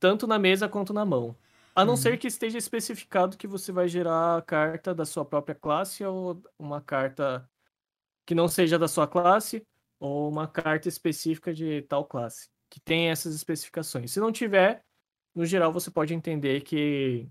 [0.00, 1.36] tanto na mesa quanto na mão.
[1.74, 1.96] A não Uhum.
[1.96, 6.42] ser que esteja especificado que você vai gerar a carta da sua própria classe ou
[6.58, 7.48] uma carta
[8.26, 9.62] que não seja da sua classe
[10.02, 14.10] ou uma carta específica de tal classe, que tem essas especificações.
[14.12, 14.82] Se não tiver,
[15.34, 17.28] no geral você pode entender que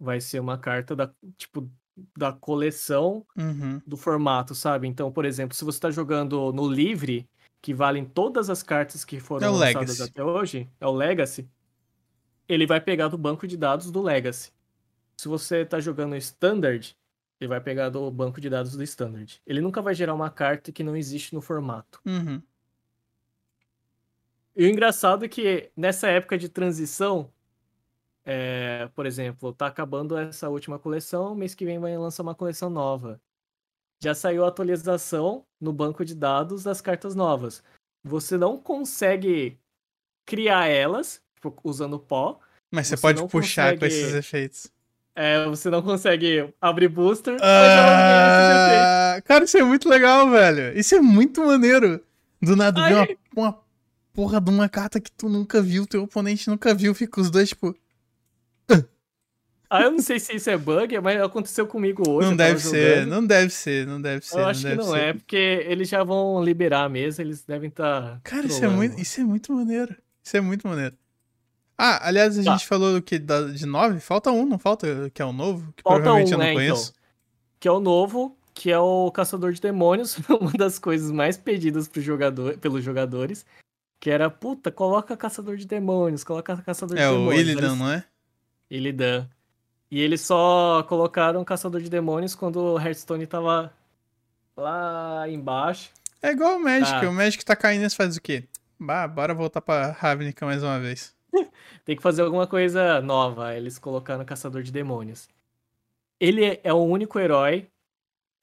[0.00, 1.70] vai ser uma carta da tipo
[2.16, 3.82] da coleção Uhum.
[3.84, 4.86] do formato, sabe?
[4.86, 7.28] Então, por exemplo, se você tá jogando no livre,
[7.60, 10.02] que valem todas as cartas que foram É lançadas Legacy.
[10.10, 11.50] até hoje, é o Legacy,
[12.48, 14.52] ele vai pegar do banco de dados do Legacy.
[15.20, 16.96] Se você tá jogando Standard,
[17.40, 19.40] ele vai pegar do banco de dados do Standard.
[19.46, 22.00] Ele nunca vai gerar uma carta que não existe no formato.
[22.04, 22.42] Uhum.
[24.56, 27.30] E o engraçado é que nessa época de transição,
[28.24, 32.68] é, por exemplo, tá acabando essa última coleção, mês que vem vai lançar uma coleção
[32.68, 33.20] nova.
[34.00, 37.62] Já saiu a atualização no banco de dados das cartas novas.
[38.04, 39.58] Você não consegue
[40.26, 42.38] criar elas, tipo, usando pó.
[42.70, 44.72] Mas você, Você pode puxar com consegue- esses efeitos.
[45.18, 47.32] É, você não consegue abrir booster.
[47.32, 47.42] mas.
[47.42, 50.78] Ah, cara, isso é muito legal, velho.
[50.78, 52.00] Isso é muito maneiro.
[52.40, 53.58] Do nada Ai, vem uma, uma
[54.14, 57.48] porra de uma carta que tu nunca viu, teu oponente nunca viu, fica os dois,
[57.48, 57.76] tipo.
[59.70, 62.28] Ah, eu não sei se isso é bug, mas aconteceu comigo hoje.
[62.28, 64.38] não deve ser, não deve ser, não deve ser.
[64.38, 64.98] Eu acho que não ser.
[64.98, 68.18] é, porque eles já vão liberar a mesa, eles devem estar.
[68.22, 69.94] Cara, isso é, muito, isso é muito maneiro.
[70.24, 70.96] Isso é muito maneiro.
[71.78, 72.52] Ah, aliás, a Tá.
[72.52, 74.00] gente falou que de nove?
[74.00, 75.08] Falta um, não falta?
[75.14, 75.72] Que é o novo?
[75.76, 76.90] Que Falta provavelmente um, eu não né, conheço.
[76.90, 76.98] então.
[77.60, 81.86] Que é o novo, que é o Caçador de Demônios, uma das coisas mais pedidas
[81.86, 83.46] pro jogador, pelos jogadores.
[84.00, 87.40] Que era, puta, coloca Caçador de Demônios, coloca Caçador de É o Demônios.
[87.42, 88.04] Illidan, Eles- não é?
[88.70, 89.28] Illidan.
[89.90, 93.72] E eles só colocaram Caçador de Demônios quando o Hearthstone tava
[94.56, 95.90] lá embaixo.
[96.20, 97.00] É igual o Magic.
[97.00, 97.08] Tá.
[97.08, 98.44] O Magic tá caindo e faz o quê?
[98.78, 101.14] Bah, bora voltar pra Ravnica mais uma vez.
[101.84, 103.54] Tem que fazer alguma coisa nova.
[103.54, 105.28] Eles colocaram Caçador de Demônios.
[106.20, 107.70] Ele é- é o único herói,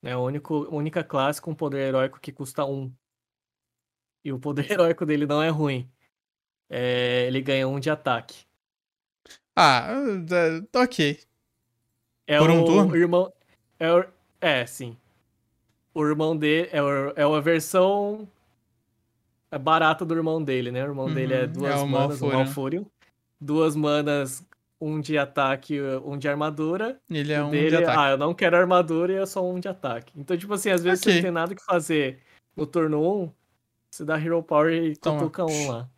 [0.01, 0.13] né?
[0.13, 2.93] A único, única classe com poder heróico que custa um.
[4.23, 5.89] E o poder heróico dele não é ruim.
[6.69, 8.45] É, ele ganha um de ataque.
[9.55, 9.87] Ah,
[10.31, 11.25] é, ok.
[12.27, 12.95] É Por um o turno?
[12.95, 13.33] irmão.
[13.79, 14.05] É, o-
[14.41, 14.97] é, sim.
[15.93, 18.27] O irmão dele é, o- é uma versão
[19.55, 20.83] é barata do irmão dele, né?
[20.83, 22.43] O irmão dele é Uhum, duas é o manas, o Malfurion.
[22.43, 22.85] Malfurion.
[23.39, 24.45] Duas manas,
[24.81, 26.99] um de ataque, um de armadura.
[27.09, 27.97] Ele é O um dele, de ataque.
[27.99, 30.11] ah, eu não quero armadura e é só um de ataque.
[30.17, 31.15] Então, tipo assim, às vezes você Ok.
[31.15, 32.19] não tem nada que fazer
[32.55, 33.31] no turno 1,
[33.89, 35.19] você dá Hero Power e Toma.
[35.19, 35.89] cutuca um lá.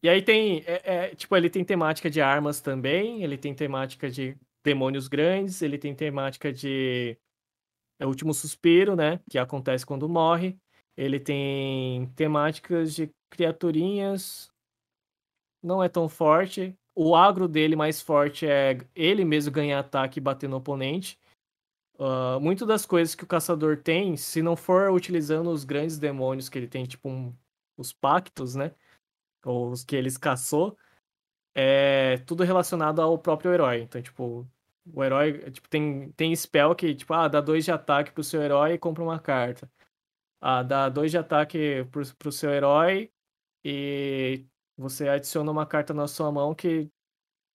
[0.00, 4.08] E aí tem, é, é, tipo, ele tem temática de armas também, ele tem temática
[4.08, 7.16] de demônios grandes, ele tem temática de
[7.98, 10.56] é, Último Suspiro, né, que acontece quando morre.
[10.96, 14.50] Ele tem temáticas de criaturinhas,
[15.62, 16.76] não é tão forte.
[16.94, 21.18] O agro dele mais forte é ele mesmo ganhar ataque e bater no oponente.
[21.98, 26.48] Ah, muito das coisas que o caçador tem, se não for utilizando os grandes demônios
[26.48, 27.34] que ele tem, tipo um-
[27.76, 28.74] os pactos, né?
[29.44, 30.76] Ou os que eles caçou,
[31.54, 33.82] é tudo relacionado ao próprio herói.
[33.82, 34.46] Então, tipo,
[34.92, 38.42] o herói, tipo, tem, tem spell que, tipo, ah, dá dois de ataque pro seu
[38.42, 39.70] herói e compra uma carta.
[40.46, 43.10] Ah, dá dois de ataque pro, pro seu herói
[43.64, 44.44] e
[44.76, 46.90] você adiciona uma carta na sua mão que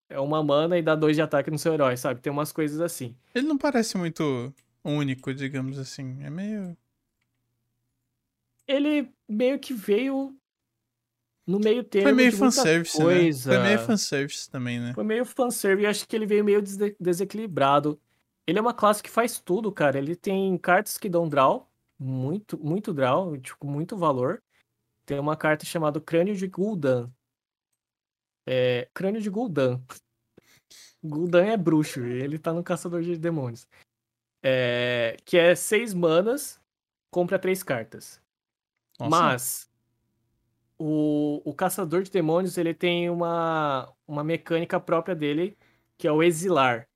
[0.08, 2.20] é uma mana e dá dois de ataque no seu herói, sabe?
[2.20, 3.16] Tem umas coisas assim.
[3.32, 4.52] Ele não parece muito
[4.84, 6.20] único, digamos assim.
[6.24, 6.76] É meio.
[8.66, 10.36] Ele meio que veio
[11.46, 13.04] no meio termo Foi meio fanservice, né?
[13.04, 13.50] coisa.
[13.52, 14.94] Foi meio fanservice também, né?
[14.94, 18.00] Foi meio fanservice, eu acho que ele veio meio desde- desequilibrado.
[18.48, 19.96] Ele é uma classe que faz tudo, cara.
[19.96, 21.69] Ele tem cartas que dão draw,
[22.00, 24.42] muito, muito draw, tipo, muito valor.
[25.04, 27.12] Tem uma carta chamada Crânio de Gul'dan.
[28.46, 29.82] É, Crânio de Gul'dan.
[31.04, 33.68] Gul'dan é bruxo, e ele tá no Caçador de Demônios.
[34.42, 36.58] É, que é seis manas,
[37.10, 38.20] compra três cartas.
[38.98, 39.10] Nossa.
[39.10, 39.70] Mas
[40.78, 45.56] o, o caçador de demônios ele tem uma, uma mecânica própria dele,
[45.98, 46.88] que é o exilar.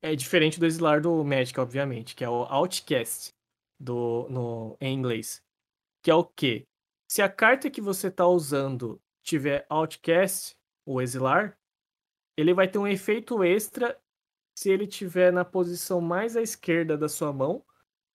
[0.00, 3.34] É diferente do exilar do Magic, obviamente, que é o outcast
[3.82, 5.42] do, no, em inglês.
[6.02, 6.66] Que é o quê?
[7.08, 10.56] Se a carta que você está usando tiver outcast,
[10.86, 11.58] ou exilar,
[12.36, 13.98] ele vai ter um efeito extra
[14.56, 17.64] se ele tiver na posição mais à esquerda da sua mão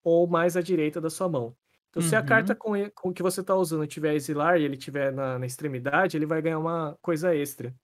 [0.03, 1.57] ou mais à direita da sua mão.
[1.89, 2.23] Então, se a Uhum.
[2.23, 6.17] carta com, com que você está usando tiver exilar e ele tiver na, na extremidade,
[6.17, 7.75] ele vai ganhar uma coisa extra.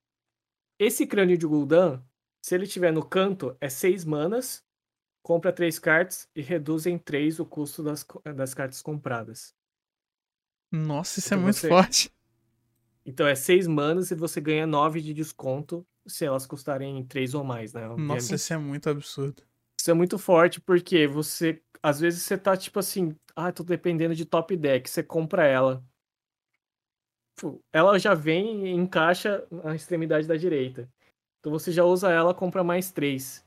[0.79, 2.03] Esse crânio de Gul'dan,
[2.43, 4.63] se ele tiver no canto, é 6 manas,
[5.23, 8.05] compra 3 cartas e reduz em 3 o custo das,
[8.35, 9.55] das cartas compradas.
[10.71, 12.11] Nossa, isso é Então muito você- forte.
[13.05, 17.43] Então é 6 manas e você ganha 9 de desconto se elas custarem 3 ou
[17.43, 17.81] mais, né?
[17.81, 18.35] Nossa, obviamente.
[18.35, 19.43] isso é muito absurdo.
[19.79, 24.13] Isso é muito forte porque você, às vezes você tá tipo assim, ah, tô dependendo
[24.15, 25.83] de top deck, você compra ela.
[27.73, 30.89] Ela já vem e encaixa na extremidade da direita.
[31.39, 33.43] Então você já usa ela, compra mais três.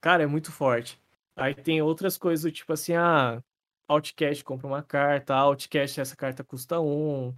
[0.00, 1.00] Cara, é muito forte.
[1.34, 3.42] Aí tem outras coisas do tipo assim, ah,
[3.88, 7.34] Outcast compra uma carta, Outcast essa carta custa um.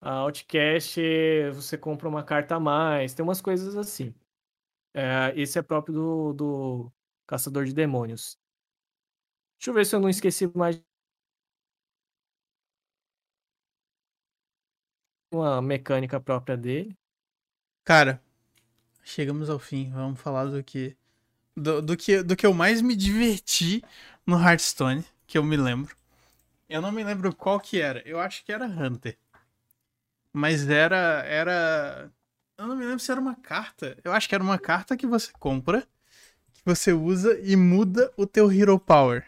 [0.00, 1.00] A Outcast
[1.54, 3.14] você compra uma carta a mais.
[3.14, 4.14] Tem umas coisas assim.
[4.94, 6.92] É, esse é próprio do, do
[7.26, 8.38] Caçador de Demônios.
[9.58, 10.80] Deixa eu ver se eu não esqueci mais
[15.32, 16.96] uma mecânica própria dele.
[17.84, 18.22] Cara,
[19.02, 19.90] chegamos ao fim.
[19.90, 20.96] Vamos falar do que.
[21.58, 23.82] Do, do que, do que eu mais me diverti
[24.26, 25.96] no Hearthstone, que eu me lembro.
[26.68, 28.02] Eu não me lembro qual que era.
[28.06, 29.16] Eu acho que era Hunter.
[30.32, 31.24] Mas era.
[31.26, 32.12] Era.
[32.56, 33.96] Eu não me lembro se era uma carta.
[34.04, 35.86] Eu acho que era uma carta que você compra,
[36.52, 39.26] que você usa e muda o teu Hero Power.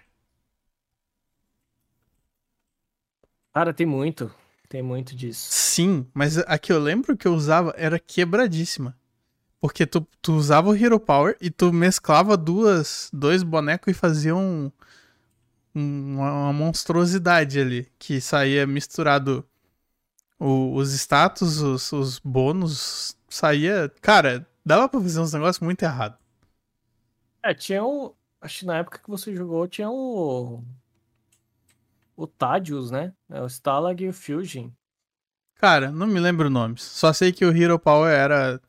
[3.52, 4.32] Cara, tem muito.
[4.68, 5.48] Tem muito disso.
[5.50, 8.96] Sim, mas a que eu lembro que eu usava era quebradíssima.
[9.60, 14.34] Porque tu, tu usava o Hero Power e tu mesclava duas, dois bonecos e fazia
[14.34, 14.70] um,
[15.74, 17.90] um- uma, uma monstruosidade ali.
[17.98, 19.44] Que saía misturado
[20.38, 23.16] o- os status, os, os bônus.
[23.28, 23.92] Saía.
[24.02, 26.18] Cara, dava pra fazer uns negócios muito errados.
[27.42, 28.14] É, tinha o.
[28.40, 30.62] Acho que na época que você jogou tinha o.
[32.16, 33.12] O Tadius, né?
[33.28, 34.70] É o Stalag e o Fusion.
[35.56, 36.82] Cara, não me lembro nomes.
[36.82, 38.60] Só sei que o Hero Power era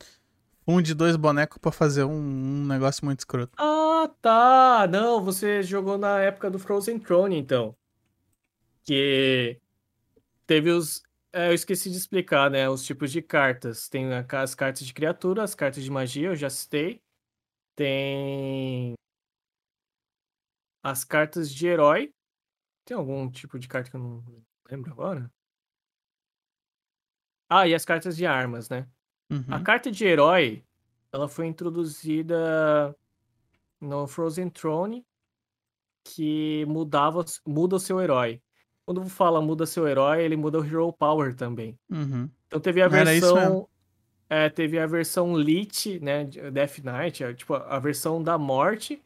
[0.68, 3.54] um de dois bonecos pra fazer um, um negócio muito escroto.
[3.58, 4.88] Ah, tá.
[4.90, 7.76] Não, você jogou na época do Frozen Throne, então.
[8.84, 9.60] Que
[10.46, 11.02] teve os.
[11.34, 12.70] é, eu esqueci de explicar, né?
[12.70, 13.88] Os tipos de cartas.
[13.90, 17.02] Tem as cartas de criatura, as cartas de magia, eu já citei.
[17.76, 18.94] Tem.
[20.84, 22.14] As cartas de herói.
[22.86, 24.24] Tem algum tipo de carta que eu não
[24.70, 25.32] lembro agora?
[27.50, 28.88] Ah, e as cartas de armas, né?
[29.50, 29.64] A Uhum.
[29.64, 30.62] carta de herói,
[31.12, 32.96] ela foi introduzida
[33.80, 35.06] no Frozen Throne,
[36.04, 38.42] que mudava, muda o seu herói.
[38.84, 41.78] quando fala muda seu herói, ele muda o Hero Power também.
[41.90, 42.30] Uhum.
[42.48, 43.70] Então teve a Era versão.
[44.28, 46.26] É, teve a versão Lich, né?
[46.26, 49.02] de Death Knight, é, tipo, a versão da morte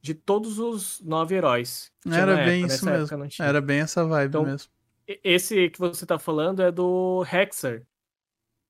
[0.00, 1.92] de todos os nove heróis.
[2.10, 3.02] Era bem época, isso nessa mesmo.
[3.04, 3.46] época não tinha.
[3.46, 4.70] Era bem essa vibe Então, mesmo.
[5.22, 7.84] Esse que você tá falando é do Hexer.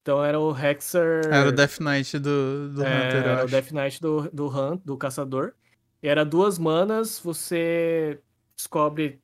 [0.06, 1.26] Então era o Hexer.
[1.32, 3.48] Era o Death Knight do, do é, Hunter, era o acho.
[3.48, 5.52] Death Knight do, do Hunt, do Caçador.
[6.00, 8.20] E era duas manas, você
[8.56, 9.20] descobre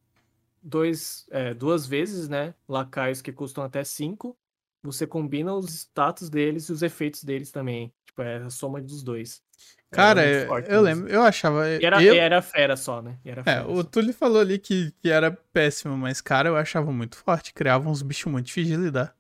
[0.60, 2.52] dois, é, duas vezes, né?
[2.68, 4.36] Lacaios que custam até cinco.
[4.82, 7.94] Você combina os status deles e os efeitos deles também.
[8.04, 9.40] Tipo, é a soma dos dois.
[9.88, 11.04] Cara, eu, forte eu mesmo.
[11.04, 11.68] lembro, eu achava.
[11.68, 13.20] E era, eu, era fera só, né?
[13.24, 13.84] Era É, fera o só.
[13.84, 17.54] Tully falou ali que, que era péssimo, mas, cara, eu achava muito forte.
[17.54, 19.16] Criava uns bichos muito difíceis de lidar.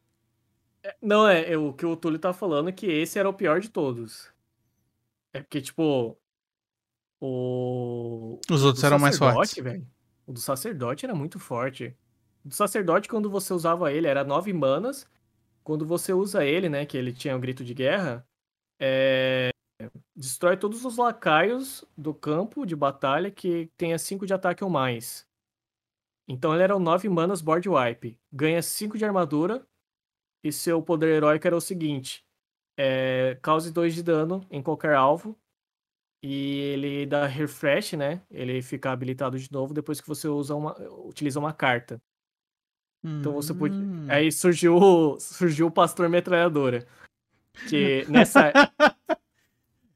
[1.00, 3.60] Não, é, é o que o Túlio tá falando é que esse era o pior
[3.60, 4.30] de todos.
[5.32, 6.16] É porque, tipo.
[7.20, 8.40] O.
[8.50, 9.64] Os outros eram mais sacerdote, fortes.
[9.64, 9.86] velho.
[10.26, 11.96] O do sacerdote era muito forte.
[12.44, 15.08] O do sacerdote, quando você usava ele, era nove manas.
[15.62, 16.84] Quando você usa ele, né?
[16.84, 18.26] Que ele tinha o grito de guerra.
[18.80, 19.50] É...
[20.14, 25.26] Destrói todos os lacaios do campo de batalha que tenha 5 de ataque ou mais.
[26.28, 28.18] Então ele era o 9 manas board wipe.
[28.32, 29.66] Ganha 5 de armadura.
[30.44, 32.24] E seu poder heróico era o seguinte:
[32.76, 35.36] é, cause 2 de dano em qualquer alvo.
[36.24, 38.20] E ele dá refresh, né?
[38.30, 40.72] Ele fica habilitado de novo depois que você usa uma,
[41.04, 42.00] utiliza uma carta.
[43.04, 43.74] Então você pode.
[43.74, 44.06] Hum.
[44.08, 46.86] Aí surgiu, o- surgiu o Pastor Metralhadora.
[47.68, 48.52] Que nessa.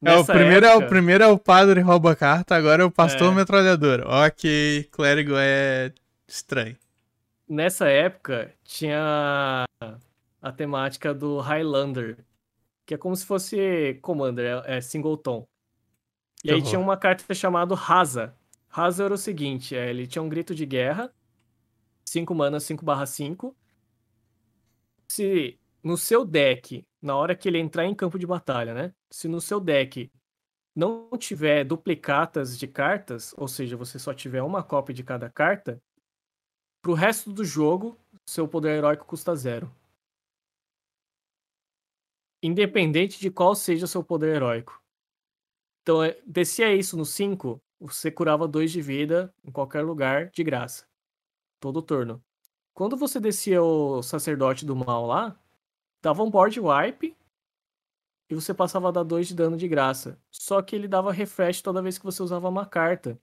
[0.04, 2.90] É, o primeiro, é, o época- primeiro é o padre rouba carta, agora é o
[2.90, 3.34] pastor É.
[3.36, 4.00] metralhador.
[4.06, 5.92] Ok, clérigo é
[6.28, 6.76] estranho.
[7.48, 9.64] nessa época tinha
[10.46, 12.24] a temática do Highlander,
[12.86, 15.48] que é como se fosse Commander, é, é singleton.
[16.44, 16.62] E Que aí horror.
[16.62, 18.36] tinha uma carta chamada Rasa.
[18.68, 21.12] Rasa era o seguinte, é, ele tinha um grito de guerra,
[22.04, 23.56] 5 manas, 5 barra 5.
[25.08, 28.94] Se no seu deck, na hora que ele entrar em campo de batalha, né?
[29.10, 30.10] Se no seu deck
[30.74, 35.82] não tiver duplicatas de cartas, ou seja, você só tiver uma cópia de cada carta,
[36.82, 37.98] pro resto do jogo,
[38.28, 39.70] seu poder heróico custa zero.
[42.46, 44.80] Independente de qual seja seu poder heróico.
[45.82, 50.44] Então, é- descia isso no 5, você curava 2 de vida em qualquer lugar de
[50.44, 50.86] graça.
[51.60, 52.22] Todo turno.
[52.72, 55.36] Quando você descia o sacerdote do mal lá,
[56.00, 57.16] dava um board wipe
[58.30, 60.16] e você passava a dar 2 de dano de graça.
[60.30, 63.18] Só que ele dava refresh toda vez que você usava uma carta.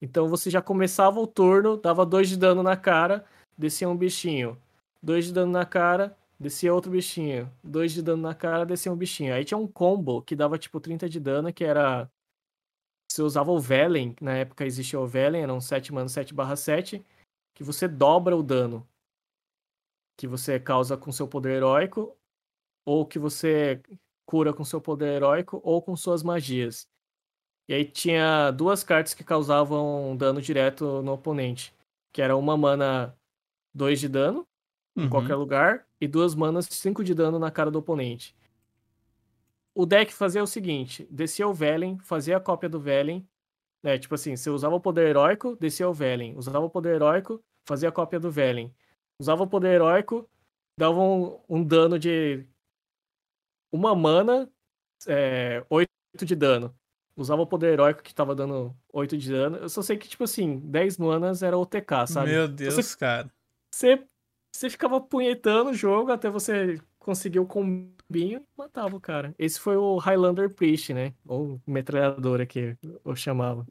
[0.00, 3.24] Então você já começava o turno, dava 2 de dano na cara,
[3.56, 4.60] descia um bichinho.
[5.00, 7.50] 2 de dano na cara, descia outro bichinho.
[7.64, 9.34] 2 de dano na cara, descia um bichinho.
[9.34, 12.10] Aí tinha um combo que dava tipo 30 de dano, que era.
[13.10, 16.56] Você usava o Velen, na época existia o Velen, era um 7 mana 7 barra
[16.56, 17.04] 7,
[17.54, 18.86] que você dobra o dano
[20.16, 22.16] que você causa com seu poder heróico,
[22.86, 23.82] ou que você
[24.24, 26.88] cura com seu poder heróico, ou com suas magias.
[27.68, 31.74] E aí tinha duas cartas que causavam dano direto no oponente,
[32.12, 33.16] que era uma mana
[33.74, 34.46] 2 de dano,
[34.96, 35.08] em Uhum.
[35.10, 38.34] qualquer lugar, e duas manas 5 de dano na cara do oponente.
[39.74, 43.26] O deck fazia o seguinte: descia o Velen, fazia a cópia do Velen.
[43.82, 46.36] Né, tipo assim, você usava o poder heróico, descia o Velen.
[46.36, 48.72] Usava o poder heróico, fazia a cópia do Velen.
[49.18, 50.28] Usava o poder heróico,
[50.78, 52.46] dava um, um dano de
[53.72, 54.48] uma mana,
[55.06, 55.90] é, 8
[56.24, 56.74] de dano.
[57.16, 59.56] Usava o poder heróico que tava dando 8 de dano.
[59.56, 62.30] Eu só sei que, tipo assim, 10 manas era OTK, sabe?
[62.30, 63.30] Meu Então Deus, Você cara.
[63.70, 64.06] você,
[64.52, 69.34] você ficava punhetando o jogo até você conseguir o combinho e matava o cara.
[69.38, 71.14] Esse foi o Highlander Priest, né?
[71.26, 73.66] Ou metralhadora que eu chamava.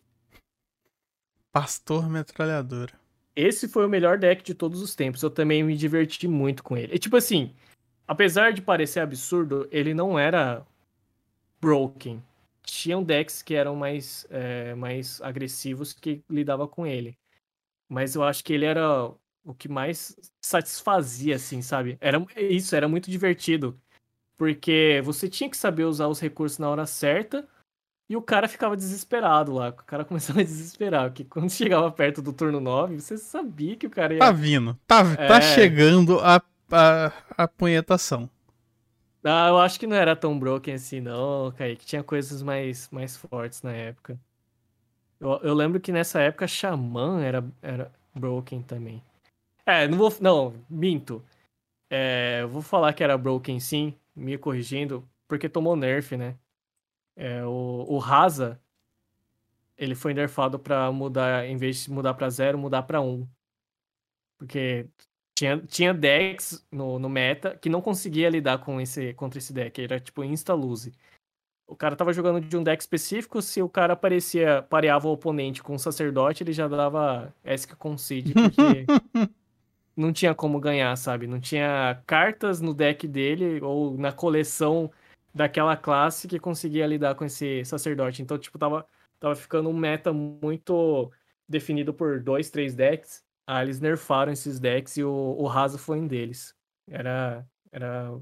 [1.51, 2.93] Pastor metralhadora.
[3.35, 5.21] Esse foi o melhor deck de todos os tempos.
[5.21, 6.95] Eu também me diverti muito com ele.
[6.95, 7.53] E tipo assim,
[8.07, 10.65] apesar de parecer absurdo, ele não era
[11.61, 12.21] broken.
[12.63, 17.17] Tinham decks que eram mais, é, mais agressivos que lidava com ele.
[17.87, 19.11] Mas eu acho que ele era
[19.43, 21.97] o que mais satisfazia, assim, sabe?
[21.99, 23.79] Era isso, era muito divertido.
[24.37, 27.47] Porque você tinha que saber usar os recursos na hora certa
[28.09, 29.69] e o cara ficava desesperado lá.
[29.69, 31.09] O cara começava a desesperar.
[31.09, 34.19] Porque quando chegava perto do turno 9, você sabia que o cara ia.
[34.19, 34.77] Tá vindo.
[34.87, 35.41] Tá, tá É.
[35.41, 36.41] chegando a,
[36.71, 38.29] a, a punhetação.
[39.23, 41.85] Ah, eu acho que não era tão broken assim, não, Kaique.
[41.85, 44.19] Tinha coisas mais, mais fortes na época.
[45.19, 49.03] Eu, eu lembro que nessa época Xamã era, era broken também.
[49.65, 50.13] É, não vou.
[50.19, 51.23] Não, minto.
[51.89, 56.37] É, vou falar que era broken sim, me corrigindo, porque tomou nerf, né?
[57.15, 58.59] É, o, o Rasa,
[59.77, 63.27] ele foi nerfado pra mudar, em vez de mudar pra zero, mudar pra um.
[64.37, 64.87] Porque
[65.35, 69.81] tinha, tinha decks no, no meta que não conseguia lidar com esse, contra esse deck.
[69.81, 70.93] Era tipo insta-lose.
[71.67, 75.63] O cara tava jogando de um deck específico, se o cara aparecia, pareava o oponente
[75.63, 78.85] com o sacerdote, ele já dava Esk Concede, porque
[79.95, 81.27] não tinha como ganhar, sabe?
[81.27, 84.91] Não tinha cartas no deck dele ou na coleção
[85.33, 88.21] daquela classe que conseguia lidar com esse sacerdote.
[88.21, 88.85] Então, tipo, tava,
[89.19, 91.11] tava ficando um meta muito
[91.47, 93.23] definido por dois, três decks.
[93.45, 96.55] Ah, eles nerfaram esses decks e o, o Raso foi um deles.
[96.87, 97.45] Era.
[97.71, 98.21] Era.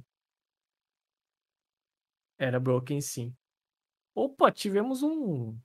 [2.37, 3.35] Era broken sim.
[4.15, 5.57] Opa, tivemos um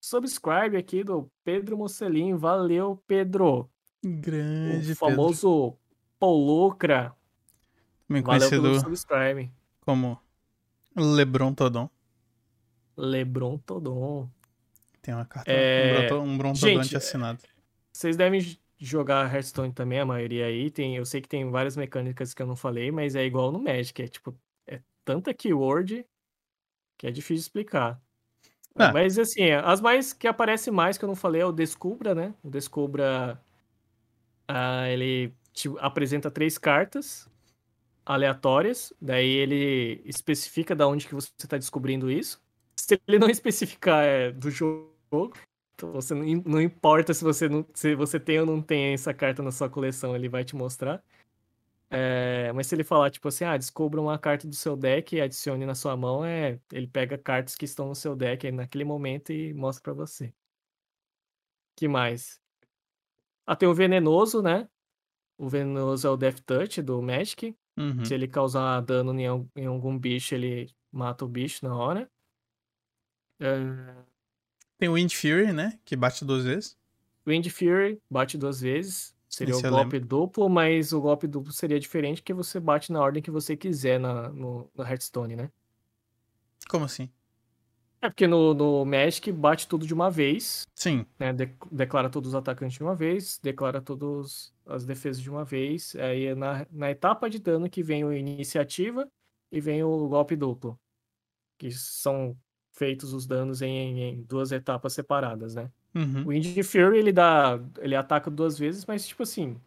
[0.00, 2.34] subscribe aqui do Pedro Mocelin.
[2.36, 3.70] Valeu, Pedro.
[4.06, 5.78] Grande, o famoso Pedro.
[6.18, 7.14] Polucra.
[8.08, 8.92] Valeu conhecido
[9.80, 10.20] como
[10.96, 11.90] Lebron Todon.
[12.96, 14.30] Lebron Todon.
[15.02, 17.40] Tem uma carta, É, um Bron Todon gente, assinado.
[17.92, 18.40] Vocês devem
[18.78, 20.70] jogar Hearthstone também, a maioria aí.
[20.70, 23.58] Tem, eu sei que tem várias mecânicas que eu não falei, mas é igual no
[23.58, 24.02] Magic.
[24.02, 26.06] É tipo, é tanta keyword
[26.96, 28.00] que é difícil explicar.
[28.74, 28.92] Ah.
[28.92, 32.34] Mas assim, as mais que aparecem mais que eu não falei é o Descubra, né?
[32.42, 33.40] O Descubra.
[34.48, 37.28] Ah, ele te apresenta três cartas
[38.04, 38.92] aleatórias.
[39.00, 42.40] Daí ele especifica da onde que você está descobrindo isso.
[42.76, 45.32] Se ele não especificar é do jogo,
[45.74, 49.12] então você não, não importa se você, não, se você tem ou não tem essa
[49.14, 51.02] carta na sua coleção, ele vai te mostrar.
[51.90, 55.20] É, mas se ele falar, tipo assim, ah, descubra uma carta do seu deck e
[55.20, 59.32] adicione na sua mão, é, ele pega cartas que estão no seu deck naquele momento
[59.32, 60.32] e mostra pra você.
[61.74, 62.40] que mais?
[63.46, 64.68] Ah, tem o Venenoso, né?
[65.38, 67.54] O Venenoso é o Death Touch do Magic.
[67.76, 68.04] Uhum.
[68.04, 72.10] Se ele causar dano em, em algum bicho, ele mata o bicho na hora.
[73.38, 74.04] É,
[74.78, 75.78] Tem o Wind Fury, né?
[75.84, 76.76] Que bate duas vezes.
[77.26, 79.14] Wind Fury bate duas vezes.
[79.28, 83.00] Seria Esse o golpe duplo, mas o golpe duplo seria diferente que você bate na
[83.00, 85.50] ordem que você quiser na, no, no Hearthstone, né?
[86.68, 87.10] Como assim?
[88.06, 91.04] É porque no, no Magic bate tudo de uma vez, Sim.
[91.18, 91.32] né?
[91.32, 95.96] De- declara todos os atacantes de uma vez, declara todas as defesas de uma vez.
[95.96, 99.08] Aí é na, na etapa de dano que vem o iniciativa
[99.50, 100.78] e vem o golpe duplo.
[101.58, 102.36] Que são
[102.70, 105.68] feitos os danos em, em duas etapas separadas, né?
[105.92, 106.26] Uhum.
[106.26, 107.58] O Wind Fury, ele dá.
[107.80, 109.60] Ele ataca duas vezes, mas tipo assim.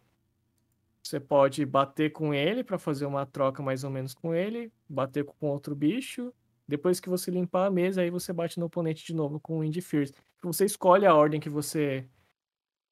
[1.02, 5.24] Você pode bater com ele pra fazer uma troca mais ou menos com ele, bater
[5.24, 6.32] com outro bicho.
[6.70, 9.60] Depois que você limpar a mesa, aí você bate no oponente de novo com o
[9.62, 10.14] Wind Fury.
[10.42, 12.06] Você escolhe a ordem que você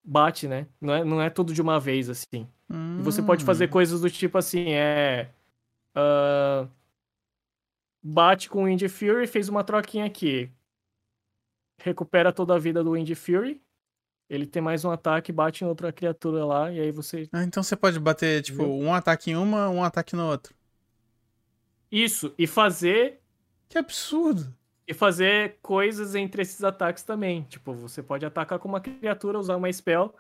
[0.03, 0.67] bate, né?
[0.81, 2.49] Não é, não é tudo de uma vez, assim.
[2.99, 3.71] E você pode fazer Hum.
[3.71, 5.31] coisas do tipo assim, é.
[5.95, 6.67] ah,
[8.03, 10.51] bate com o Wind Fury, fez uma troquinha aqui.
[11.81, 13.63] Recupera toda a vida do Wind Fury.
[14.29, 17.29] Ele tem mais um ataque, bate em outra criatura lá, e aí você.
[17.33, 18.87] Ah, então você pode bater, tipo, Entendeu?
[18.89, 20.53] um ataque em uma, um ataque no outro.
[21.91, 23.21] Isso, e fazer.
[23.69, 24.53] Que absurdo.
[24.87, 27.43] E fazer coisas entre esses ataques também.
[27.43, 30.15] Tipo, você pode atacar com uma criatura, usar uma spell,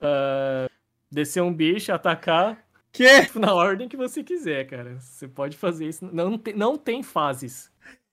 [0.00, 0.66] ah,
[1.10, 3.24] descer um bicho, atacar Que?
[3.26, 4.98] tipo, na ordem que você quiser, cara.
[4.98, 6.08] Você pode fazer isso.
[6.12, 7.70] Não tem, não tem fases.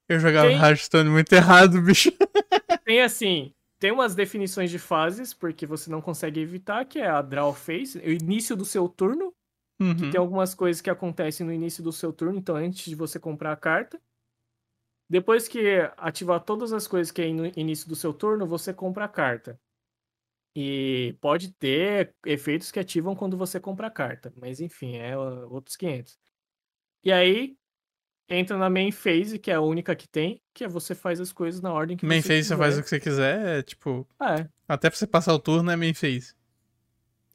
[0.09, 2.11] Eu jogava Tem- Hearthstone muito errado, bicho.
[2.85, 7.21] Tem assim, tem umas definições de fases, porque você não consegue evitar, que é a
[7.21, 9.33] draw phase, o início do seu turno.
[9.79, 10.11] Uhum.
[10.11, 13.53] Tem algumas coisas que acontecem no início do seu turno, então antes de você comprar
[13.53, 14.01] a carta.
[15.09, 15.59] Depois que
[15.97, 19.59] ativar todas as coisas que é no início do seu turno, você compra a carta.
[20.55, 25.75] E pode ter efeitos que ativam quando você compra a carta, mas enfim, é outros
[25.75, 26.19] 500.
[27.03, 27.57] E aí
[28.29, 31.33] entra na main phase, que é a única que tem, que é você faz as
[31.33, 34.07] coisas na ordem que Main você phase você faz o que você quiser, é tipo,
[34.19, 34.49] Ah, é.
[34.67, 36.35] até pra você passar o turno é main phase.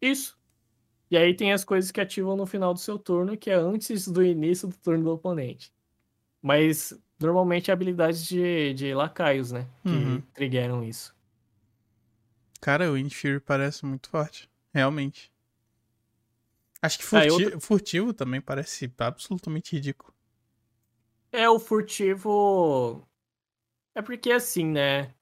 [0.00, 0.38] Isso.
[1.10, 4.06] E aí tem as coisas que ativam no final do seu turno, que é antes
[4.06, 5.72] do início do turno do oponente.
[6.40, 9.66] Mas normalmente é habilidades de, de lacaios, né?
[9.82, 10.20] Que Uhum.
[10.34, 11.14] triggeram isso.
[12.60, 14.48] Cara, o Wind Fury parece muito forte.
[14.74, 15.32] Realmente.
[16.82, 20.14] Acho que Ah, furti- furtivo também parece absolutamente ridículo.
[21.32, 23.06] É o furtivo.
[23.94, 25.14] É porque assim, né?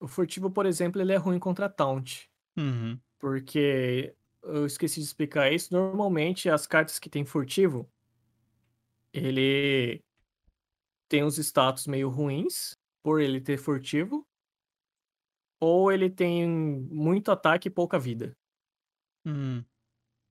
[0.00, 2.28] O furtivo, por exemplo, ele é ruim contra taunt.
[2.56, 2.98] Uhum.
[3.18, 5.72] Porque eu esqueci de explicar isso.
[5.72, 7.88] Normalmente, as cartas que tem furtivo,
[9.12, 10.02] ele
[11.08, 14.26] tem uns status meio ruins por ele ter furtivo.
[15.60, 18.34] Ou ele tem muito ataque e pouca vida.
[19.24, 19.66] Uhum.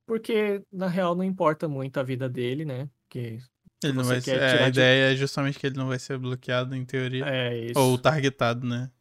[0.06, 2.90] Porque, na real, não importa muito a vida dele, né?
[3.04, 3.40] Porque
[3.84, 4.42] Ele não vai ser.
[4.42, 7.24] é, a de- ideia é justamente que ele não vai ser bloqueado em teoria.
[7.24, 7.80] é isso.
[7.80, 8.92] Ou targetado, né?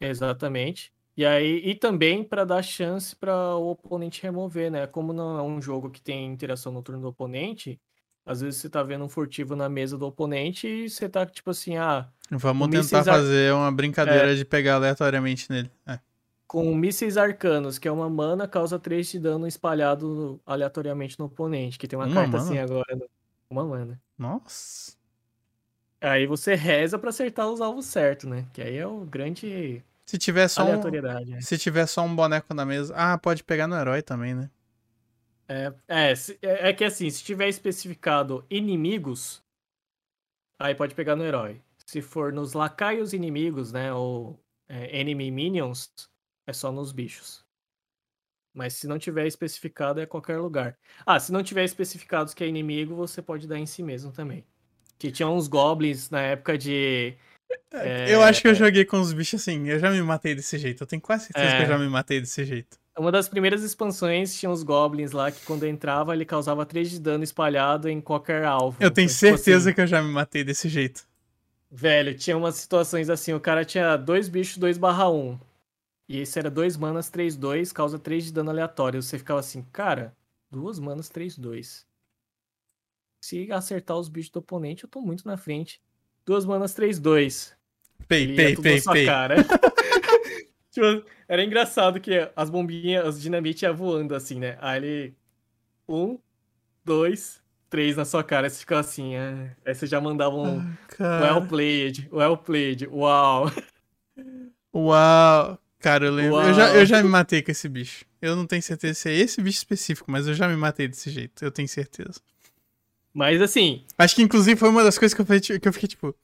[0.00, 0.92] Exatamente.
[1.16, 4.86] E aí e também para dar chance para o oponente remover, né?
[4.86, 7.80] Como não é um jogo que tem interação no turno do oponente,
[8.26, 11.50] às vezes você tá vendo um furtivo na mesa do oponente e você tá tipo
[11.50, 15.70] assim, ah, Vamos tentar ar- fazer uma brincadeira de pegar aleatoriamente nele.
[15.86, 15.98] É.
[16.46, 21.78] com mísseis arcanos, que é uma mana, causa 3 de dano espalhado aleatoriamente no oponente,
[21.78, 22.42] que tem uma Uma carta mana?
[22.44, 23.08] assim agora, no-
[23.50, 24.00] uma mana.
[24.16, 24.92] Nossa.
[26.00, 28.46] Aí você reza pra acertar os alvos certos, né?
[28.52, 31.30] Que aí é o grande Se tiver só um, aleatoriedade.
[31.30, 31.40] né?
[31.40, 32.94] se tiver só um boneco na mesa.
[32.96, 34.50] Ah, pode pegar no herói também, né?
[35.48, 36.12] É, é,
[36.42, 39.42] é, é que assim, se tiver especificado inimigos,
[40.58, 41.60] aí pode pegar no herói.
[41.86, 45.90] Se for nos lacaios inimigos, né, ou é, enemy minions,
[46.46, 47.44] é só nos bichos.
[48.54, 50.78] Mas se não tiver especificado, é qualquer lugar.
[51.04, 54.44] Ah, se não tiver especificados que é inimigo, você pode dar em si mesmo também.
[54.96, 57.16] Que tinha uns goblins na época de.
[58.08, 59.68] Eu acho que eu joguei com os bichos assim.
[59.68, 60.84] Eu já me matei desse jeito.
[60.84, 61.68] Eu tenho quase certeza que eu É.
[61.68, 62.78] já me matei desse jeito.
[62.96, 67.00] Uma das primeiras expansões tinha uns goblins lá que quando entrava ele causava 3 de
[67.00, 68.76] dano espalhado em qualquer alvo.
[68.80, 71.04] Eu tenho Então, certeza assim, que eu já me matei desse jeito.
[71.70, 75.36] Velho, tinha umas situações assim, o cara tinha dois bichos 2 barra 1.
[76.08, 79.02] E esse era 2 manas 3, 2, causa 3 de dano aleatório.
[79.02, 80.14] Você ficava assim, cara,
[80.48, 81.84] duas manas 3, 2.
[83.24, 85.80] Se acertar os bichos do oponente, eu tô muito na frente.
[86.24, 87.56] Duas manas 3, 2.
[88.06, 89.06] Pei, pei, pei, pei.
[89.06, 89.36] cara.
[90.74, 94.58] Tipo, era engraçado que as bombinhas, as dinamite iam voando assim, né?
[94.60, 95.14] Aí ele.
[95.88, 96.18] Um,
[96.84, 97.40] dois,
[97.70, 98.50] três na sua cara.
[98.50, 99.54] Você ficava assim, é.
[99.64, 100.58] Aí você já mandava um.
[100.98, 103.46] Ah, Well played, well played, uau.
[104.74, 105.58] Uau.
[105.78, 106.40] Cara, eu lembro.
[106.40, 108.04] Eu já, eu já me matei com esse bicho.
[108.20, 111.10] Eu não tenho certeza se é esse bicho específico, mas eu já me matei desse
[111.10, 111.44] jeito.
[111.44, 112.20] Eu tenho certeza.
[113.12, 115.88] Mas assim, Acho que inclusive foi uma das coisas que eu, fiquei- que eu fiquei
[115.88, 116.14] tipo.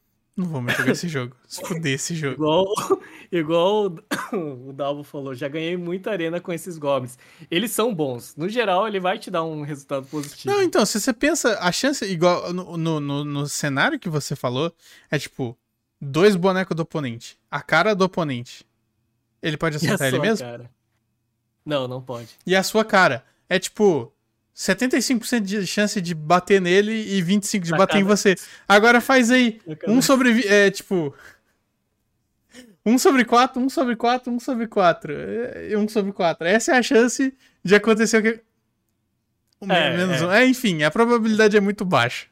[0.41, 1.37] Não vou mais jogar esse jogo.
[1.47, 2.35] Se fuder esse jogo.
[2.35, 2.65] igual,
[3.31, 3.87] igual
[4.33, 7.19] o- Dalvo falou, já ganhei muita arena com esses goblins.
[7.51, 8.35] Eles são bons.
[8.37, 10.55] No geral, ele vai te dar um resultado positivo.
[10.55, 14.35] Não, então, se você pensa, a chance, igual no, no, no, no cenário que você
[14.35, 14.73] falou,
[15.11, 15.57] é tipo,
[16.01, 17.39] dois bonecos do oponente.
[17.51, 18.65] A cara do oponente.
[19.43, 20.47] Ele pode acertar ele mesmo?
[20.47, 20.71] cara?
[21.65, 22.29] Não, não pode.
[22.47, 23.25] E a sua cara.
[23.49, 24.12] É tipo,
[24.61, 28.37] 75% de chance de bater nele e 25% de Na bater em você.
[28.69, 29.59] Agora faz aí.
[29.89, 30.47] Um sobre.
[30.47, 31.15] É tipo.
[32.85, 35.12] Um sobre 4, um sobre 4, um sobre 4.
[35.15, 36.47] É, Um sobre 4.
[36.47, 37.35] Essa é a chance
[37.65, 38.41] de acontecer o que.
[39.62, 40.27] Um É, menos é.
[40.27, 40.31] um.
[40.31, 42.27] É, enfim, a probabilidade é muito baixa.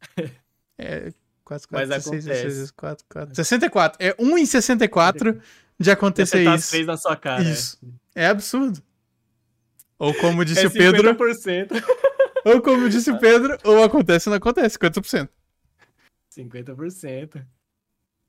[0.78, 1.12] É.
[1.44, 2.44] 4, 4, Mas 16, acontece.
[2.44, 3.34] 16, 4, 4.
[3.36, 3.96] 64.
[4.04, 5.40] É 1 em 64
[5.78, 6.70] de acontecer isso.
[6.70, 7.42] três na sua cara.
[7.44, 7.78] Isso.
[8.16, 8.82] É absurdo.
[10.02, 11.70] Ou como É, disse é o Pedro, 50%.
[12.44, 15.28] ou como disse o Pedro, ou acontece ou não acontece, 50%.
[16.36, 17.46] 50%.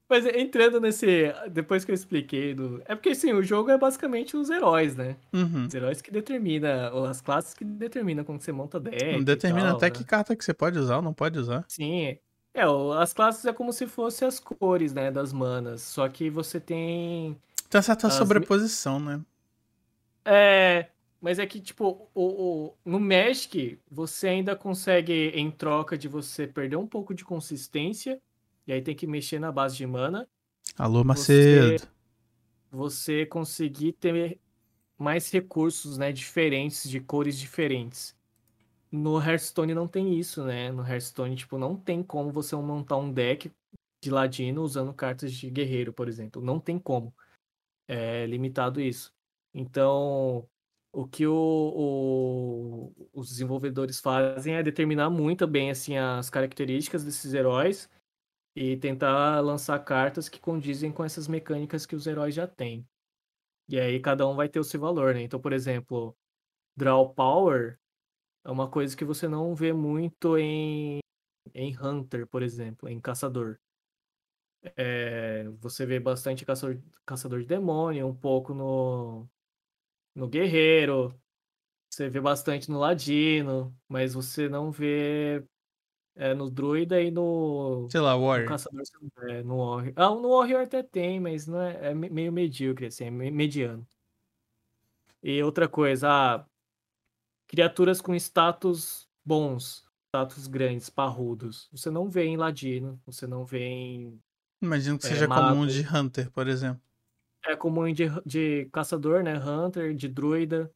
[0.07, 1.33] Mas entrando nesse.
[1.49, 2.79] Depois que eu expliquei do.
[2.85, 5.15] É porque assim, o jogo é basicamente os heróis, né?
[5.33, 5.65] Uhum.
[5.65, 9.23] Os heróis que determina, ou as classes que determinam como você monta deck.
[9.23, 9.91] Determina tal, até né?
[9.91, 11.65] que carta que você pode usar ou não pode usar.
[11.67, 12.19] Sim.
[12.53, 12.61] É,
[12.99, 15.81] as classes é como se fossem as cores, né, das manas.
[15.81, 17.35] Só que você tem.
[17.67, 19.19] Tem certa As sobreposição, né?
[20.23, 20.92] É.
[21.23, 26.45] Mas é que, tipo, o, o- no Magic, você ainda consegue, em troca de você
[26.45, 28.21] perder um pouco de consistência,
[28.67, 30.27] e aí tem que mexer na base de mana,
[30.77, 31.87] Alô, Você- Macedo.
[32.69, 34.37] você conseguir ter
[34.97, 38.13] mais recursos, né, diferentes, de cores diferentes.
[38.91, 40.73] No Hearthstone não tem isso, né?
[40.73, 43.49] No Hearthstone, tipo, não tem como você montar um deck
[44.03, 46.41] de ladino usando cartas de guerreiro, por exemplo.
[46.41, 47.13] Não tem como.
[47.87, 49.13] É limitado isso.
[49.53, 50.47] Então,
[50.93, 51.33] o que o-
[52.95, 57.89] o- os desenvolvedores fazem é determinar muito bem, assim, as características desses heróis
[58.55, 62.87] e tentar lançar cartas que condizem com essas mecânicas que os heróis já têm.
[63.69, 65.21] E aí cada um vai ter o seu valor, né?
[65.23, 66.15] Então, por exemplo,
[66.77, 67.79] Draw Power
[68.45, 70.99] é uma coisa que você não vê muito em,
[71.53, 73.59] em Hunter, por exemplo, em Caçador.
[74.77, 79.27] É, você vê bastante caçador, caçador de demônio, um pouco no,
[80.15, 81.13] no Guerreiro,
[81.89, 85.45] você vê bastante no Ladino, mas você não vê
[86.15, 88.49] é, no Druida e no, Sei lá, no Warrior.
[88.49, 89.93] Caçador você não vê, no Warrior.
[89.97, 93.31] Ah, no Warrior até tem, mas não é, é me- meio medíocre, assim, é me-
[93.31, 93.87] mediano.
[95.23, 96.45] E outra coisa, ah,
[97.47, 101.69] criaturas com status bons, status grandes, parrudos.
[101.71, 104.19] Você não vê em Ladino, você não vê em.
[104.61, 105.49] Imagino que É, seja mago.
[105.49, 106.81] comum de Hunter, por exemplo.
[107.45, 109.37] É comum de, de caçador, né?
[109.37, 110.71] Hunter, de druida.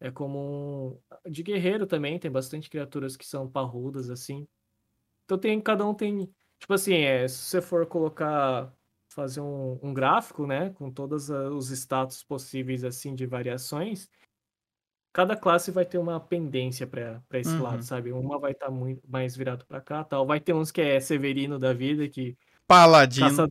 [0.00, 0.98] É comum.
[1.28, 4.46] De guerreiro também, tem bastante criaturas que são parrudas, assim.
[5.24, 6.30] Então tem, cada um tem.
[6.58, 8.72] Tipo assim, é, se você for colocar
[9.08, 10.70] fazer um, um gráfico, né?
[10.70, 14.10] Com todos os status possíveis, assim, de variações.
[15.12, 17.62] Cada classe vai ter uma pendência para esse Uhum.
[17.62, 18.10] lado, sabe?
[18.10, 20.26] Uma vai estar muito mais virado para cá, tal.
[20.26, 22.36] Vai ter uns que é Severino da vida, que
[22.66, 23.28] Paladino.
[23.28, 23.48] caça-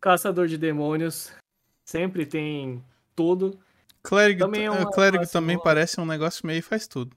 [0.00, 1.30] caçador de demônios
[1.90, 2.82] sempre tem
[3.16, 3.58] tudo.
[4.02, 5.64] Clérigo, também é eh, uma clérigo também boa.
[5.64, 7.16] parece um negócio meio faz tudo.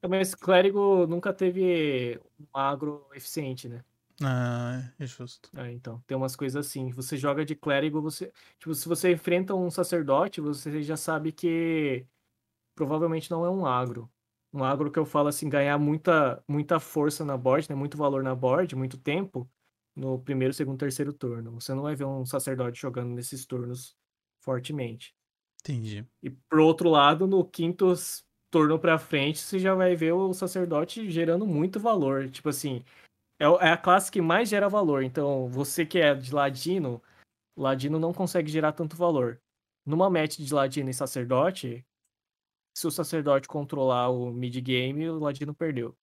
[0.00, 3.84] Também esse clérigo nunca teve um agro eficiente, né?
[4.22, 5.50] Ah, é justo.
[5.54, 6.90] Ah, então, tem umas coisas assim.
[6.92, 8.32] Você joga de clérigo, você.
[8.58, 12.06] Tipo, se você enfrenta um sacerdote, você já sabe que
[12.74, 14.10] provavelmente não é um agro.
[14.52, 17.76] Um agro que eu falo assim, ganhar muita, muita força na board, né?
[17.76, 19.46] Muito valor na board, muito tempo,
[19.96, 21.52] no primeiro, segundo, terceiro turno.
[21.52, 23.96] Você não vai ver um sacerdote jogando nesses turnos
[24.40, 25.14] fortemente.
[25.60, 26.06] Entendi.
[26.22, 27.92] E por outro lado, no quinto
[28.50, 32.28] turno pra frente, você já vai ver o sacerdote gerando muito valor.
[32.30, 32.84] Tipo assim,
[33.40, 35.02] é é a classe que mais gera valor.
[35.02, 37.02] Então, você que é de ladino,
[37.56, 39.40] ladino não consegue gerar tanto valor.
[39.84, 41.84] Numa match de ladino e sacerdote,
[42.76, 45.96] se o sacerdote controlar o mid-game, o ladino perdeu.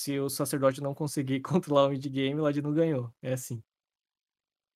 [0.00, 3.12] Se o sacerdote não conseguir controlar o mid-game, o ladino ganhou.
[3.20, 3.62] É assim.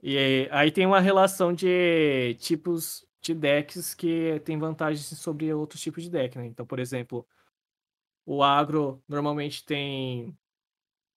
[0.02, 5.80] E aí- aí tem uma relação de tipos de decks que tem vantagens sobre outros
[5.80, 6.44] tipos de deck, né?
[6.46, 7.26] Então, por exemplo,
[8.26, 10.36] o agro normalmente tem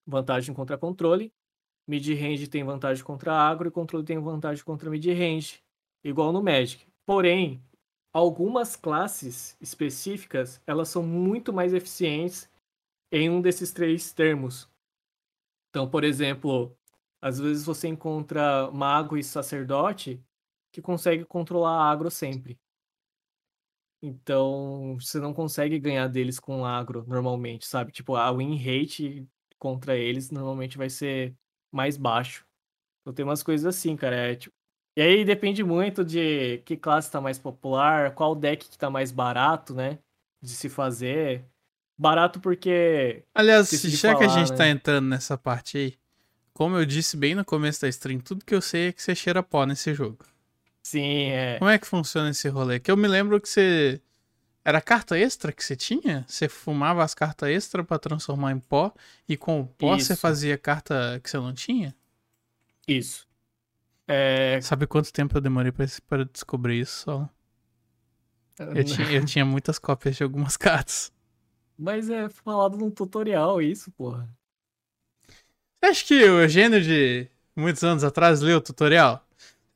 [0.06, 1.34] vantagem contra controle,
[1.88, 5.62] mid-range tem vantagem contra agro e controle tem vantagem contra mid-range,
[6.04, 6.86] igual no Magic.
[7.06, 7.62] Porém,
[8.14, 12.50] algumas classes específicas, elas são muito mais eficientes
[13.12, 14.70] em um desses três termos.
[15.70, 16.78] Então, por exemplo,
[17.22, 20.22] às vezes você encontra mago e sacerdote
[20.72, 22.60] que consegue controlar agro sempre.
[24.02, 27.92] Então, você não consegue ganhar deles com agro normalmente, sabe?
[27.92, 29.28] Tipo, a win rate
[29.58, 31.36] contra eles normalmente vai ser
[31.72, 32.46] mais baixo.
[33.02, 34.16] Então tem umas coisas assim, cara.
[34.16, 34.56] é tipo-
[34.98, 39.12] E aí depende muito de que classe tá mais popular, qual deck que tá mais
[39.12, 40.00] barato, né?
[40.42, 41.46] De se fazer.
[41.98, 43.24] Barato porque.
[43.34, 44.58] Aliás, já que a falar, gente né?
[44.58, 45.94] tá entrando nessa parte aí,
[46.54, 49.16] como eu disse bem no começo da stream, tudo que eu sei é que você
[49.16, 50.26] cheira pó nesse jogo.
[50.84, 51.58] Sim, é.
[51.60, 52.80] Como é que funciona esse rolê?
[52.80, 54.02] Que eu me lembro que você.
[54.64, 56.26] Era carta extra que você tinha?
[56.28, 58.94] Você fumava as cartas extra pra transformar em pó
[59.28, 60.22] e com o pó você Isso.
[60.22, 61.96] fazia carta que você não tinha?
[62.88, 63.28] Isso.
[64.08, 64.60] É.
[64.62, 67.30] Sabe quanto tempo eu demorei pra descobrir isso só?
[68.60, 71.12] Eu tinha, eu tinha muitas cópias de algumas cartas.
[71.78, 74.28] Mas é falado num tutorial isso, porra.
[75.80, 79.24] Você acha que o Eugênio de muitos anos atrás leu o tutorial?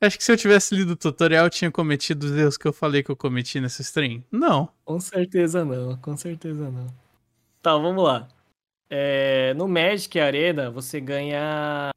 [0.00, 2.72] Acha que se eu tivesse lido o tutorial eu tinha cometido os erros que eu
[2.72, 4.24] falei que eu cometi nessa stream?
[4.32, 4.68] Não.
[4.84, 6.88] Com certeza não, com certeza não.
[7.62, 8.26] Tá, vamos lá.
[8.90, 11.92] É, no Magic Arena, você ganha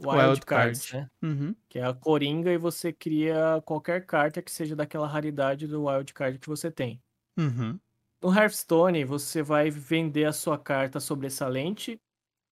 [0.00, 1.10] Wild, Wild Cards, Card.
[1.20, 1.28] né?
[1.28, 1.56] Uhum.
[1.68, 6.14] Que é a coringa e você cria qualquer carta que seja daquela raridade do Wild
[6.14, 7.02] Card que você tem.
[7.36, 7.78] Uhum.
[8.22, 12.00] No Hearthstone, você vai vender a sua carta sobressalente.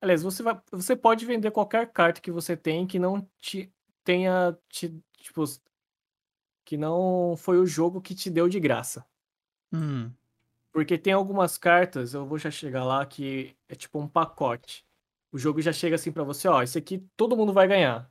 [0.02, 3.72] Aliás, você, vai, você pode vender qualquer carta que você tem que não te
[4.02, 5.44] tenha te, tipo
[6.64, 9.04] que não foi o jogo que te deu de graça.
[9.72, 10.10] Hum.
[10.72, 14.84] Porque tem algumas cartas, eu vou já chegar lá, que é tipo um pacote.
[15.32, 18.10] O jogo já chega assim pra você, ó, esse aqui todo mundo vai ganhar.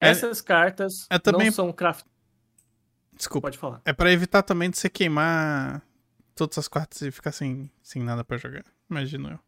[0.00, 2.06] É- Essas cartas é também- não são craft...
[3.12, 3.46] Desculpa.
[3.46, 3.82] Pode falar.
[3.84, 5.82] É pra evitar também de você queimar
[6.34, 8.64] todas as cartas e ficar sem, sem nada pra jogar.
[8.90, 9.38] Imagino eu.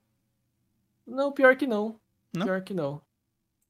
[1.07, 2.01] Não, pior que não.
[2.35, 2.47] Não?
[2.47, 3.03] Pior que não.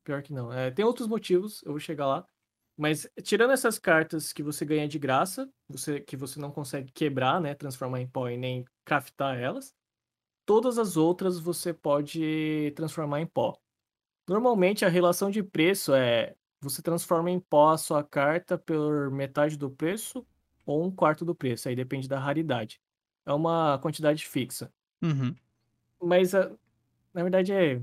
[0.05, 0.53] Pior que não.
[0.53, 2.27] É, tem outros motivos, eu vou chegar lá.
[2.77, 7.41] Mas tirando essas cartas que você ganha de graça, você, que você não consegue quebrar,
[7.41, 7.55] né?
[7.55, 9.75] Transformar em pó e nem craftar elas.
[10.45, 13.59] Todas as outras você pode transformar em pó.
[14.29, 19.57] Normalmente a relação de preço é você transforma em pó a sua carta por metade
[19.57, 20.27] do preço
[20.67, 21.69] ou um quarto do preço.
[21.69, 22.81] Aí depende da raridade.
[23.27, 24.73] É uma quantidade fixa.
[25.03, 25.35] Uhum.
[26.03, 26.51] Mas, a-
[27.13, 27.81] na verdade, é.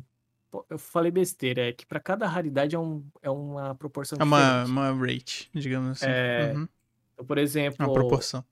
[0.69, 4.63] Eu falei besteira, é que pra cada raridade é, um, é uma proporção É uma,
[4.65, 4.69] diferente.
[4.71, 6.05] uma rate, digamos assim.
[6.09, 6.67] É, Uhum.
[7.13, 8.43] Então, por exemplo, Uma proporção.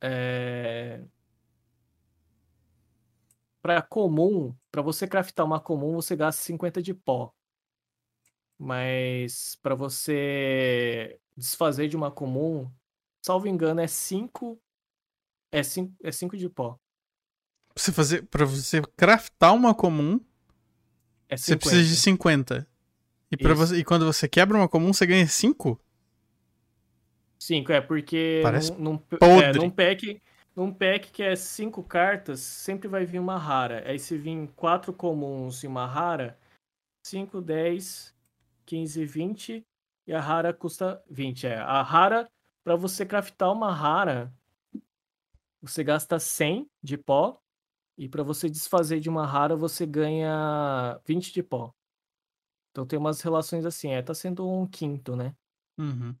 [0.00, 1.02] é...
[3.60, 7.32] para comum, pra você craftar uma comum, você gasta 50 de pó.
[8.58, 12.70] Mas pra você desfazer de uma comum,
[13.24, 14.60] salvo engano, é 5
[15.52, 16.78] é 5 é cinco de pó.
[17.74, 20.18] Pra você, fazer, pra você craftar uma comum,
[21.28, 21.60] É você 50.
[21.60, 22.68] precisa de 50.
[23.30, 25.80] E, pra você, e quando você quebra uma comum, você ganha 5?
[27.38, 30.20] 5, é porque Parece num, num, é, num pack,
[30.54, 33.82] num pack que é 5 cartas, sempre vai vir uma rara.
[33.88, 36.38] Aí se vir quatro comuns e uma rara,
[37.06, 38.14] 5, 10,
[38.66, 39.62] 15, 20.
[40.06, 41.46] E a rara custa 20.
[41.46, 41.56] É.
[41.56, 42.28] A rara,
[42.64, 44.32] para você craftar uma rara,
[45.62, 47.38] você gasta 100 de pó.
[47.96, 51.72] E para você desfazer de uma rara, você ganha 20 de pó.
[52.70, 53.92] Então tem umas relações assim.
[53.92, 55.34] É, tá sendo um quinto, né?
[55.78, 56.14] Uhum.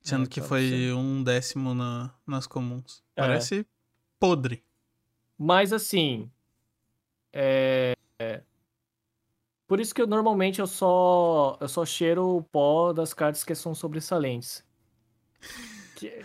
[0.00, 3.02] Sendo É, que tá foi um décimo na, nas comuns.
[3.16, 3.22] É.
[3.22, 3.66] Parece
[4.18, 4.64] podre.
[5.36, 6.30] Mas assim.
[7.32, 7.94] É...
[8.18, 8.42] é,
[9.66, 13.54] Por isso que eu, normalmente eu só, eu só cheiro o pó das cartas que
[13.54, 14.64] são sobressalentes.
[15.96, 16.24] Que-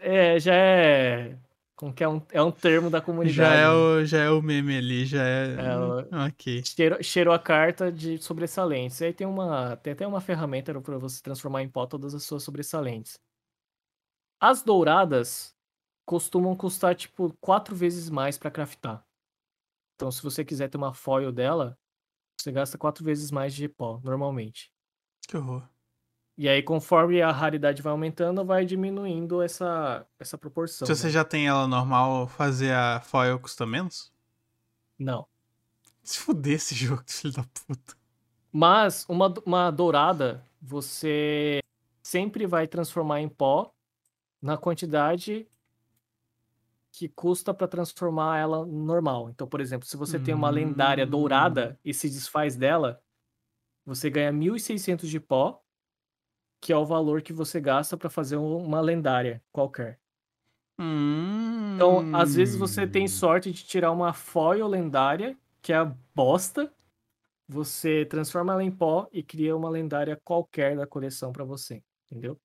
[0.00, 1.38] É, já é.
[1.76, 3.36] Como que é um, é um termo da comunidade.
[3.36, 3.68] Já é, né?
[3.70, 5.54] o, já é o meme ali, já é.
[5.54, 6.62] É o- Ok.
[6.64, 9.02] Cheiro, cheiro a carta de sobressalentes.
[9.02, 9.76] Aí tem uma.
[9.76, 13.18] Tem até uma ferramenta para você transformar em pó todas as suas sobressalentes.
[14.40, 15.54] As douradas
[16.06, 19.04] costumam custar, tipo, quatro vezes mais para craftar.
[19.96, 21.78] Então, se você quiser ter uma foil dela,
[22.38, 24.70] você gasta quatro vezes mais de pó, normalmente.
[25.26, 25.62] Que horror.
[26.36, 30.84] E aí, conforme a raridade vai aumentando, vai diminuindo essa, essa proporção.
[30.86, 31.12] Se você né?
[31.12, 34.12] já tem ela normal, fazer a foil custa menos?
[34.98, 35.26] Não.
[36.02, 37.96] Se fuder esse jogo, filho da puta.
[38.52, 41.60] Mas uma, uma dourada, você
[42.02, 43.72] sempre vai transformar em pó
[44.42, 45.46] na quantidade
[46.92, 49.28] que custa para transformar ela normal.
[49.30, 53.02] Então, por exemplo, se você tem uma lendária dourada e se desfaz dela,
[53.84, 55.63] você ganha 1.600 de pó,
[56.64, 59.98] que é o valor que você gasta para fazer um- uma lendária qualquer.
[60.80, 61.74] Hum.
[61.74, 66.72] Então, às vezes você tem sorte de tirar uma foil lendária, que é a bosta.
[67.46, 72.40] Você transforma ela em pó e cria uma lendária qualquer da coleção pra você, entendeu?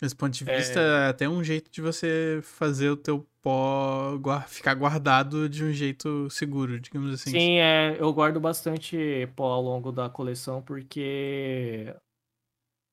[0.00, 4.16] Desse ponto de vista, é até um jeito de você fazer o teu pó
[4.46, 7.30] ficar guardado de um jeito seguro, digamos assim.
[7.32, 11.92] Sim, é, eu guardo bastante pó ao longo da coleção porque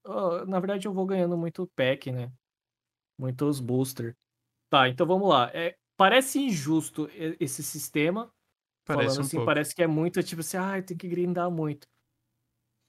[0.06, 2.32] ah, na verdade eu vou ganhando muito pack, né?
[3.18, 4.16] Muitos booster.
[4.70, 5.50] Tá, então vamos lá.
[5.54, 7.10] É, parece injusto
[7.40, 8.32] esse sistema,
[8.86, 9.46] Parece falando um assim, pouco.
[9.46, 11.88] parece que é muito tipo assim, ah, tem que grindar muito.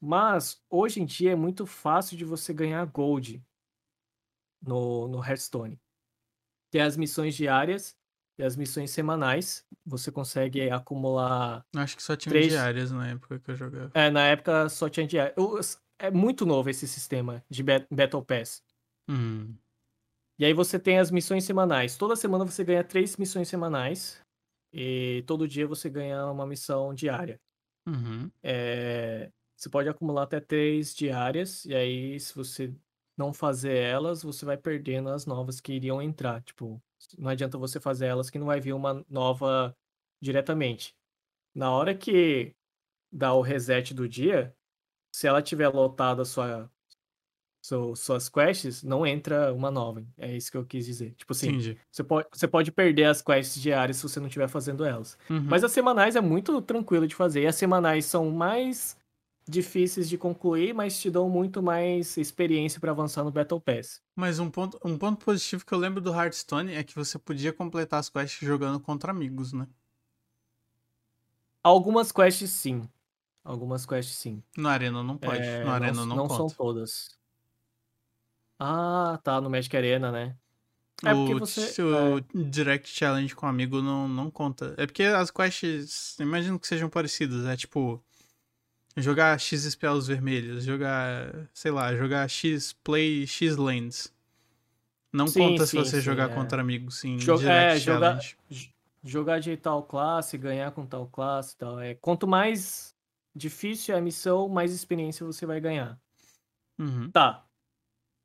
[0.00, 3.42] Mas hoje em dia é muito fácil de você ganhar gold
[4.60, 5.80] no, no Hearthstone.
[6.70, 7.96] Tem as missões diárias
[8.38, 9.64] e as missões semanais.
[9.84, 11.64] Você consegue acumular.
[11.76, 13.90] Acho que só tinha Três- diárias na época que eu jogava.
[13.94, 15.34] É, na época só tinha diária.
[15.36, 15.58] Eu-
[16.02, 18.60] É muito novo esse sistema de Bat- Battle Pass.
[19.08, 19.54] Hum.
[20.36, 21.96] E aí você tem as missões semanais.
[21.96, 24.20] Toda semana você ganha três missões semanais.
[24.72, 27.40] E todo dia você ganha uma missão diária.
[27.86, 28.28] Uhum.
[28.42, 31.64] É, Você pode acumular até três diárias.
[31.66, 32.74] E aí, se você
[33.16, 36.42] não fazer elas, você vai perdendo as novas que iriam entrar.
[36.42, 36.82] Tipo,
[37.16, 39.76] não adianta você fazer elas que não vai vir uma nova
[40.20, 40.96] diretamente.
[41.54, 42.56] Na hora que
[43.12, 44.52] dá o reset do dia,
[45.12, 46.70] se ela tiver lotada sua,
[47.62, 50.04] seu- suas quests, não entra uma nova.
[50.18, 51.14] É isso que eu quis dizer.
[51.14, 51.78] Tipo assim, Entendi.
[51.90, 55.16] você pode, você pode perder as quests diárias se você não estiver fazendo elas.
[55.30, 55.42] Uhum.
[55.48, 57.42] Mas as semanais é muito tranquilo de fazer.
[57.42, 58.96] E as semanais são mais
[59.46, 64.00] difíceis de concluir, mas te dão muito mais experiência para avançar no Battle Pass.
[64.14, 67.52] Mas um ponto, um ponto positivo que eu lembro do Hearthstone é que você podia
[67.52, 69.66] completar as quests jogando contra amigos, né?
[71.62, 72.88] Algumas quests sim.
[73.44, 74.42] Algumas quests sim.
[74.56, 75.42] No Arena não pode.
[75.42, 76.54] É, no Arena não, não são conta.
[76.56, 77.18] todas.
[78.58, 80.36] Ah, tá, no Magic Arena, né?
[81.04, 84.74] É porque o, você- o Direct Challenge com amigo não, não conta.
[84.76, 87.44] É porque as quests, imagino que sejam parecidas.
[87.46, 88.00] É tipo,
[88.96, 94.12] jogar X spells vermelhos, jogar, sei lá, jogar X play, X lands.
[95.12, 96.34] Não Sim, conta se sim, você sim, jogar é.
[96.34, 98.36] contra amigos em Jo- Direct é, jogar- Challenge.
[98.50, 98.72] J-
[99.04, 101.80] Jogar de tal classe, ganhar com tal classe e tal.
[101.80, 102.91] É, quanto mais
[103.34, 106.00] difícil é a missão, mais experiência você vai ganhar.
[106.78, 107.10] Uhum.
[107.10, 107.46] Tá.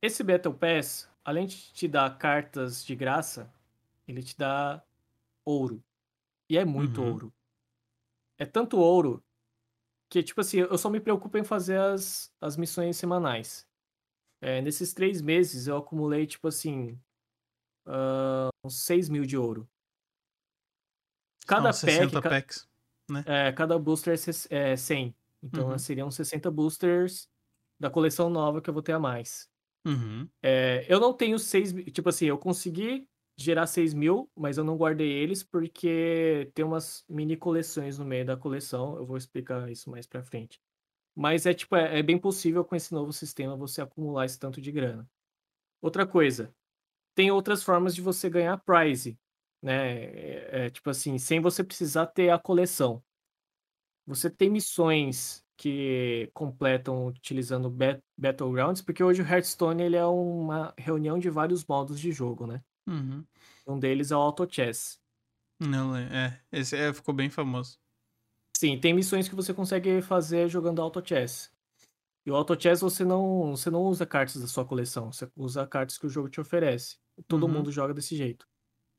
[0.01, 3.51] Esse Battle Pass, além de te dar cartas de graça,
[4.07, 4.83] ele te dá
[5.45, 5.83] ouro.
[6.49, 7.11] E é muito Uhum.
[7.11, 7.33] ouro.
[8.37, 9.23] É tanto ouro
[10.09, 13.67] que, tipo assim, eu só me preocupo em fazer as, as missões semanais.
[14.39, 16.97] É, nesses três meses eu acumulei, tipo assim,
[17.85, 19.67] ah, uns 6 mil de ouro.
[21.47, 22.29] Cada pack, 60 ca-
[23.07, 23.25] packs.
[23.25, 25.15] é, cada booster é ses- é 100.
[25.43, 25.77] Então Uhum.
[25.77, 27.29] seriam 60 boosters
[27.79, 29.49] da coleção nova que eu vou ter a mais.
[29.85, 30.29] Uhum.
[30.43, 31.85] É, eu não tenho 6 mil.
[31.85, 33.07] Tipo assim, eu consegui
[33.37, 38.25] gerar 6 mil, mas eu não guardei eles porque tem umas mini coleções no meio
[38.25, 38.97] da coleção.
[38.97, 40.59] Eu vou explicar isso mais pra frente.
[41.15, 44.61] Mas é tipo, é, é bem possível com esse novo sistema você acumular esse tanto
[44.61, 45.09] de grana.
[45.81, 46.53] Outra coisa,
[47.15, 49.19] tem outras formas de você ganhar prize,
[49.61, 50.05] né?
[50.05, 53.03] É, é, tipo assim, sem você precisar ter a coleção.
[54.05, 60.73] você tem missões que completam utilizando Bat Battlegrounds, porque hoje o Hearthstone ele é uma
[60.77, 62.63] reunião de vários modos de jogo, né?
[62.87, 63.27] Uhum.
[63.67, 64.99] Um deles é o Auto Chess.
[65.59, 67.79] Não, é, esse é, ficou bem famoso.
[68.57, 71.51] Sim, tem missões que você consegue fazer jogando Auto Chess.
[72.25, 75.67] E o Auto Chess você não, você não usa cartas da sua coleção, você usa
[75.67, 76.97] cartas que o jogo te oferece.
[77.27, 77.49] Todo Uhum.
[77.49, 78.47] mundo joga desse jeito.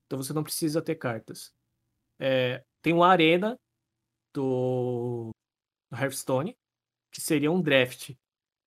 [0.09, 1.53] Então você não precisa ter cartas.
[2.19, 3.59] É, tem uma arena
[4.35, 5.31] do,
[5.91, 6.57] do Hearthstone,
[7.13, 8.15] que seria um draft.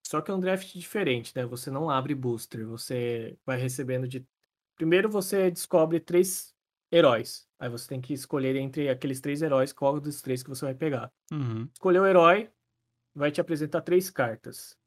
[0.05, 1.45] Só que é um draft diferente, né?
[1.45, 4.25] Você não abre booster, você vai recebendo de.
[4.75, 6.53] Primeiro você descobre três
[6.91, 7.47] heróis.
[7.59, 10.75] Aí você tem que escolher entre aqueles três heróis qual dos três que você vai
[10.75, 11.11] pegar.
[11.31, 11.67] Uhum.
[11.73, 12.51] Escolheu o herói,
[13.15, 14.77] vai te apresentar três cartas.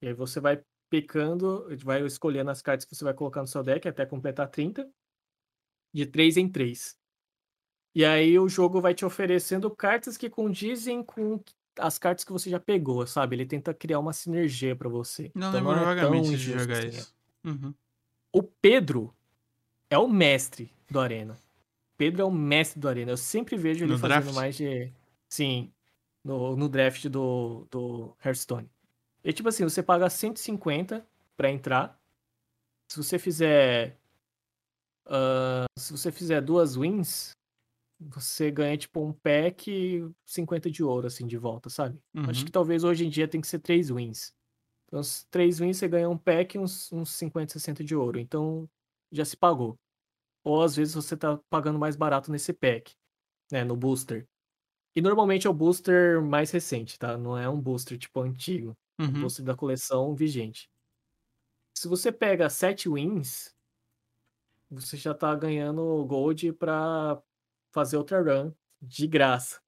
[0.00, 3.62] E aí você vai picando, vai escolhendo as cartas que você vai colocar no seu
[3.62, 4.88] deck até completar 30.
[5.92, 6.96] De 3 em 3.
[7.94, 11.40] E aí o jogo vai te oferecendo cartas que condizem com
[11.78, 13.36] as cartas que você já pegou, sabe?
[13.36, 15.30] Ele tenta criar uma sinergia pra você.
[15.34, 16.88] Não Então lembro é tão vagamente de jogar assim.
[16.88, 17.14] isso.
[17.44, 17.74] Uhum.
[18.32, 19.14] O Pedro
[19.88, 21.36] é o mestre do Arena.
[21.96, 23.12] Pedro é o mestre do Arena.
[23.12, 24.34] Eu sempre vejo ele No fazendo draft?
[24.34, 24.92] mais de.
[25.28, 25.72] Sim.
[26.24, 28.68] No, no draft do, do Hearthstone.
[29.24, 31.04] E tipo assim, você paga 150
[31.36, 31.98] pra entrar.
[32.88, 33.96] Se você fizer.
[35.08, 37.32] Ah, se você fizer duas wins,
[38.00, 42.00] você ganha tipo um pack e 50 de ouro, assim, de volta, sabe?
[42.26, 42.46] Acho Uhum.
[42.46, 44.32] que talvez hoje em dia tem que ser três wins.
[44.88, 48.18] Então, os três wins você ganha um pack e uns, uns 50, 60 de ouro.
[48.20, 48.68] Então,
[49.12, 49.76] já se pagou.
[50.44, 52.92] Ou às vezes você tá pagando mais barato nesse pack,
[53.52, 53.64] né?
[53.64, 54.26] No booster.
[54.96, 57.16] E normalmente é o booster mais recente, tá?
[57.18, 58.74] Não é um booster tipo antigo.
[59.06, 59.18] É um Uhum.
[59.18, 60.68] booster da coleção vigente.
[61.76, 63.54] Se você pega 7 wins,
[64.70, 67.20] você já tá ganhando gold pra
[67.72, 69.60] fazer outra run de graça.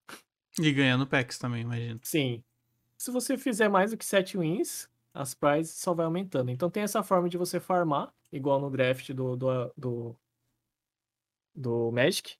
[0.58, 2.00] E ganhando packs também, imagino.
[2.02, 2.42] Sim.
[2.98, 6.50] Se você fizer mais do que 7 wins, as prizes só vai aumentando.
[6.50, 10.16] Então tem essa forma de você farmar, igual no draft do, do, do,
[11.54, 12.36] do Magic.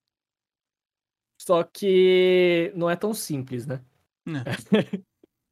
[1.39, 3.83] Só que não é tão simples, né?
[4.25, 4.43] Né.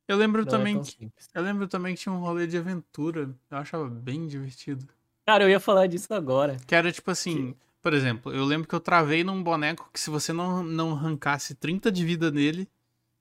[0.07, 1.29] Eu lembro Não é também tão que, simples.
[1.35, 3.37] eu lembro também que tinha um rolê de aventura.
[3.47, 4.91] Eu achava bem divertido.
[5.29, 6.57] Cara, eu ia falar disso agora.
[6.65, 7.53] Que era tipo assim,
[7.83, 11.53] por exemplo, eu lembro que eu travei num boneco que se você não, não arrancasse
[11.53, 12.67] 30 de vida nele,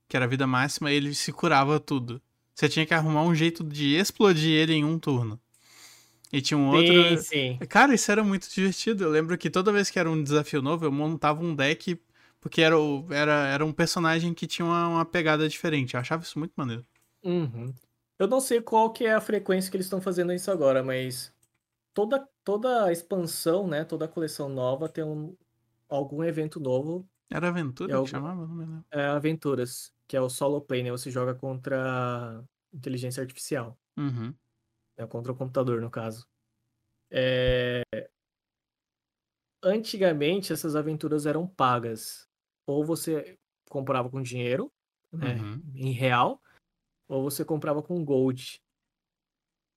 [0.09, 2.19] que era a vida máxima, ele se curava tudo.
[2.55, 5.39] Você tinha que arrumar um jeito de explodir ele em um turno.
[6.33, 6.95] E tinha um outro.
[7.21, 7.67] Sim, sim.
[7.69, 9.05] Cara, isso era muito divertido.
[9.05, 12.01] Eu lembro que toda vez que era um desafio novo, eu montava um deck,
[12.41, 15.93] porque era, o- era, era um personagem que tinha uma, uma pegada diferente.
[15.93, 16.87] Eu achava isso muito maneiro.
[17.23, 17.71] Uhum.
[18.19, 21.37] Eu não sei qual que é a frequência que eles estão fazendo isso agora, mas
[21.99, 23.85] toda, toda expansão, né?
[23.85, 25.37] Toda coleção nova tem um,
[25.89, 28.47] algum evento novo Era aventura É que chamava?
[28.47, 28.85] Não me lembro.
[28.93, 30.91] é Aventuras, que é o solo play, né?
[30.91, 34.35] Você joga contra inteligência artificial, Uhum.
[34.97, 35.07] né?
[35.07, 36.27] Contra o computador, no caso.
[37.11, 37.83] É,
[39.63, 42.29] Antigamente, essas aventuras eram pagas.
[42.67, 43.37] Ou você
[43.69, 44.71] comprava com dinheiro,
[45.13, 45.35] né?
[45.37, 45.63] Uhum.
[45.75, 46.41] Em real,
[47.09, 48.61] ou você comprava com gold.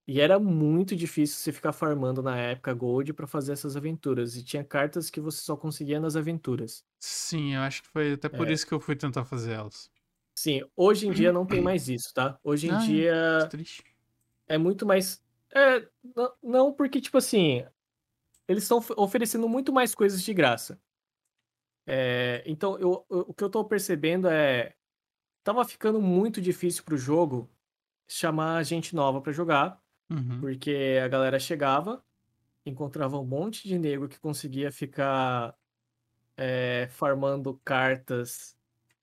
[0.08, 4.36] E era muito difícil você ficar farmando na época gold pra fazer essas aventuras.
[4.36, 6.84] E tinha cartas que você só conseguia nas aventuras.
[7.00, 8.54] Sim, eu acho que foi até por É.
[8.54, 9.90] isso que eu fui tentar fazer elas.
[10.38, 12.40] Sim, hoje em dia não tem mais isso, tá?
[12.44, 12.78] Hoje em é.
[12.78, 13.50] dia
[14.48, 15.24] é muito mais.
[15.54, 15.88] É,
[16.42, 17.66] não, porque, tipo assim,
[18.48, 20.82] eles estão oferecendo muito mais coisas de graça.
[21.88, 24.76] É, então, eu, eu- o que eu tô percebendo é.
[25.44, 27.50] Tava ficando muito difícil pro jogo
[28.10, 29.81] chamar gente nova pra jogar,
[30.12, 30.40] Uhum.
[30.40, 32.04] porque a galera chegava,
[32.66, 35.56] encontrava um monte de nego que conseguia ficar
[36.38, 38.56] é, farmando cartas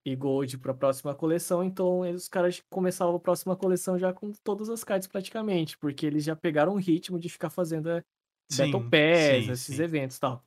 [0.04, 4.70] e gold pra próxima coleção, então os caras começavam a próxima coleção já com todas
[4.70, 8.02] as cartas praticamente, porque eles já pegaram o ritmo de ficar fazendo
[8.50, 9.80] Battle Sim, Pass, sim, esses sim.
[9.80, 10.44] eventos e tal.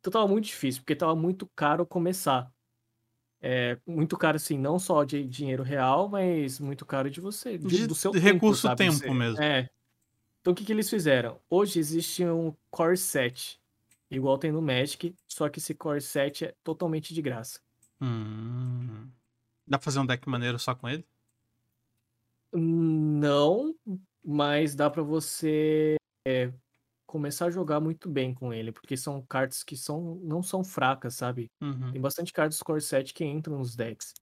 [0.00, 2.50] Então tava muito difícil, porque tava muito caro começar.
[3.40, 7.66] É, muito caro, assim, não só de dinheiro real, mas muito caro de você, de-
[7.66, 8.78] De- do seu de tempo, recurso sabe?
[8.78, 9.42] tempo Você- mesmo.
[9.42, 9.68] É.
[10.40, 11.38] Então o que que eles fizeram?
[11.50, 13.60] Hoje existe um Core Set,
[14.10, 17.60] igual tem no Magic, só que esse Core Set é totalmente de graça.
[18.00, 19.06] Hum.
[19.66, 21.04] Dá pra fazer um deck maneiro só com ele?
[22.52, 23.74] Não,
[24.24, 26.50] mas dá pra você é,
[27.06, 31.14] começar a jogar muito bem com ele, porque são cartas que são, não são fracas,
[31.14, 31.50] sabe?
[31.60, 31.92] Uhum.
[31.92, 34.12] Tem bastante cartas do Core Set que entram nos decks.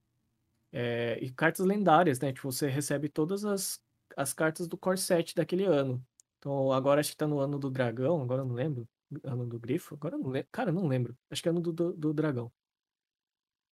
[0.72, 2.32] É, e cartas lendárias, né?
[2.32, 3.80] Tipo, você recebe todas as,
[4.16, 6.04] as cartas do Core Set daquele ano.
[6.38, 8.88] Então, agora acho que tá no ano do dragão, agora eu não lembro.
[9.24, 9.94] Ano do grifo?
[9.94, 10.48] Agora eu não lembro.
[10.52, 11.16] Cara, eu não lembro.
[11.30, 12.52] Acho que é ano do, do, do dragão.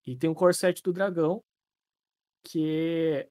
[0.07, 1.43] E tem o Core Set do dragão.
[2.45, 3.29] que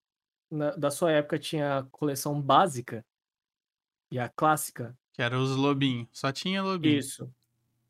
[0.52, 3.06] na- da sua época tinha a coleção básica
[4.12, 4.96] e a clássica.
[5.22, 6.08] Que era os lobinhos.
[6.12, 6.98] Só tinha lobinho.
[6.98, 7.32] Isso.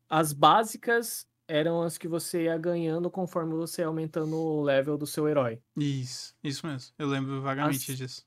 [0.06, 5.06] As básicas eram as que você ia ganhando conforme você ia aumentando o level do
[5.06, 5.58] seu herói.
[5.74, 6.92] Isso, isso mesmo.
[6.98, 8.26] Eu lembro vagamente As- disso.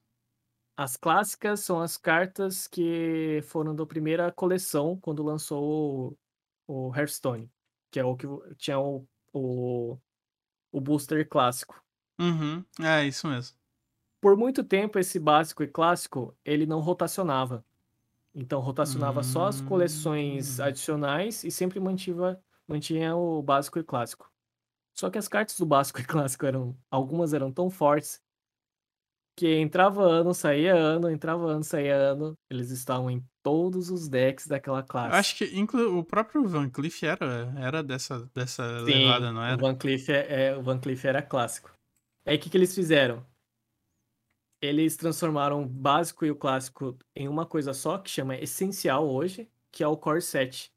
[0.76, 6.18] As clássicas são as cartas que foram da primeira coleção quando lançou
[6.68, 7.48] o, o Hearthstone,
[7.92, 8.26] que é o que
[8.58, 10.00] tinha o, o,
[10.72, 11.80] o booster clássico.
[12.20, 12.66] Uhum.
[12.82, 13.56] É, isso mesmo.
[14.20, 17.64] Por muito tempo, esse básico e clássico, ele não rotacionava.
[18.36, 20.64] Então, rotacionava só as coleções Hum.
[20.64, 24.30] adicionais e sempre mantiva, mantinha o básico e clássico.
[24.94, 28.22] Só que as cartas do básico e clássico eram, algumas eram tão fortes
[29.38, 34.48] que entrava ano, saía ano, entrava ano, saía ano, eles estavam em todos os decks
[34.48, 35.12] daquela classe.
[35.14, 35.98] Eu acho que inclu...
[35.98, 39.58] o próprio Van Cleef era, era dessa, dessa Sim, levada, não o era?
[39.58, 41.72] Van Cleef é, é- o Van Cleef era clássico.
[42.26, 43.26] Aí o que, que eles fizeram?
[44.62, 49.50] Eles transformaram o básico e o clássico em uma coisa só, que chama essencial hoje,
[49.72, 50.74] que é o Core 7.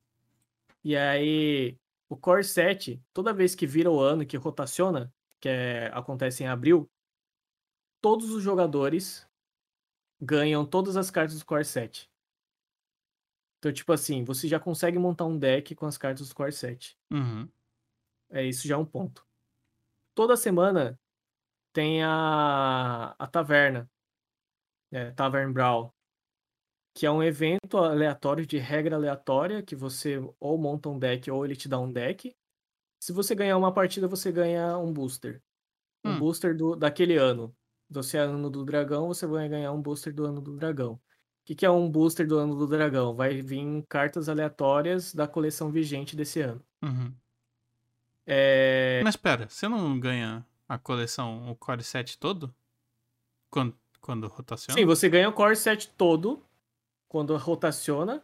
[0.85, 5.91] E aí, o Core 7, toda vez que vira o ano que rotaciona, que é-
[5.95, 6.91] acontece em abril,
[8.01, 9.27] todos os jogadores
[10.21, 12.11] ganham todas as cartas do Core 7.
[13.59, 16.97] Então, tipo assim, você já consegue montar um deck com as cartas do Core 7.
[17.11, 17.49] Uhum.
[18.31, 19.27] É isso já é um ponto.
[20.15, 20.99] Toda semana
[21.73, 23.89] tem a, a taverna,
[24.91, 25.93] é, Tavern Brawl,
[26.95, 31.45] que é um evento aleatório de regra aleatória que você ou monta um deck ou
[31.45, 32.35] ele te dá um deck.
[33.01, 35.41] Se você ganhar uma partida, você ganha um booster.
[36.05, 36.19] Um Hum.
[36.19, 37.55] booster do, daquele ano.
[38.03, 40.95] Se é ano do dragão, você vai ganhar um booster do ano do dragão.
[40.95, 41.01] O
[41.47, 43.15] que, que é um booster do ano do dragão?
[43.15, 46.63] Vai vir cartas aleatórias da coleção vigente desse ano.
[46.83, 47.15] Uhum.
[48.27, 52.55] É, Mas pera, você não ganha a coleção, o Core 7 todo?
[53.51, 54.79] Quando, quando rotaciona?
[54.79, 56.45] Sim, você ganha o core set todo
[57.09, 58.23] quando rotaciona.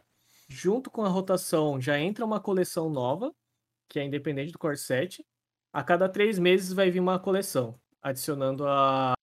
[0.48, 3.34] Junto com a rotação já entra uma coleção nova,
[3.88, 5.26] que é independente do core set.
[5.72, 9.14] A cada três meses vai vir uma coleção, adicionando a...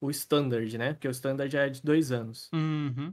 [0.00, 0.94] o standard, né?
[0.94, 2.50] Porque o standard já é de dois anos.
[2.52, 3.12] Uhum.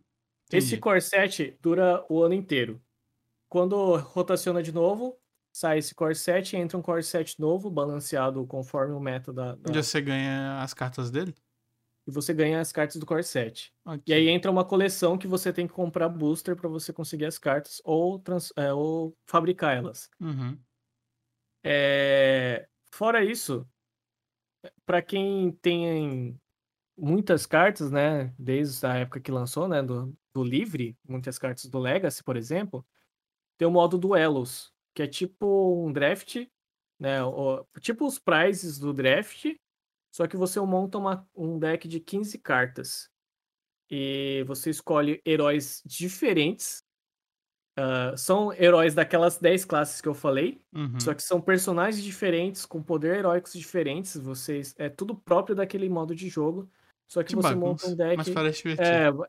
[0.52, 2.82] Esse core set dura o ano inteiro.
[3.50, 5.18] Quando rotaciona de novo,
[5.56, 9.56] sai esse core set e entra um core set novo, balanceado conforme o meta da,
[9.56, 11.34] da- Já você ganha as cartas dele?
[12.06, 13.74] e você ganha as cartas do core set.
[13.86, 14.02] Ok.
[14.06, 17.40] E aí entra uma coleção que você tem que comprar booster para você conseguir as
[17.40, 20.10] cartas ou, trans- é, ou fabricar elas.
[20.20, 20.60] Uhum.
[21.64, 23.66] É, Fora isso,
[24.86, 26.40] para quem tem
[26.98, 31.80] muitas cartas, né, desde a época que lançou, né, do, do livre, muitas cartas do
[31.80, 32.86] Legacy, por exemplo,
[33.58, 36.38] tem o modo duelos, que é tipo um draft,
[37.00, 37.18] né,
[37.82, 39.46] tipo os prizes do draft,
[40.12, 43.10] só que você monta uma- um deck de 15 cartas.
[43.92, 46.82] E você escolhe heróis diferentes.
[47.78, 50.98] Ah, são heróis daquelas 10 classes que eu falei, Uhum.
[51.00, 54.16] só que são personagens diferentes, com poder heróicos diferentes.
[54.16, 56.70] Vocês é tudo próprio daquele modo de jogo.
[57.08, 57.88] Só que, Que você monta bagunça.
[57.90, 58.18] um deck.
[58.18, 59.26] Mas parece divertido.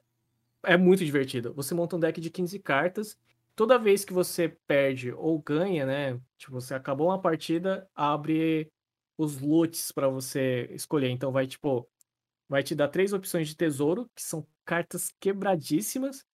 [0.64, 1.52] É, é muito divertido.
[1.54, 3.18] Você monta um deck de 15 cartas.
[3.56, 6.20] Toda vez que você perde ou ganha, né?
[6.38, 8.70] Tipo, você acabou uma partida, abre
[9.18, 11.10] os loots pra você escolher.
[11.10, 11.88] Então vai, tipo,
[12.48, 16.26] vai te dar três opções de tesouro, que são cartas quebradíssimas.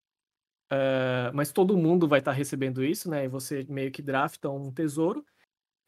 [0.71, 3.25] ah, mas todo mundo vai estar recebendo isso, né?
[3.25, 5.25] E você meio que drafta um tesouro.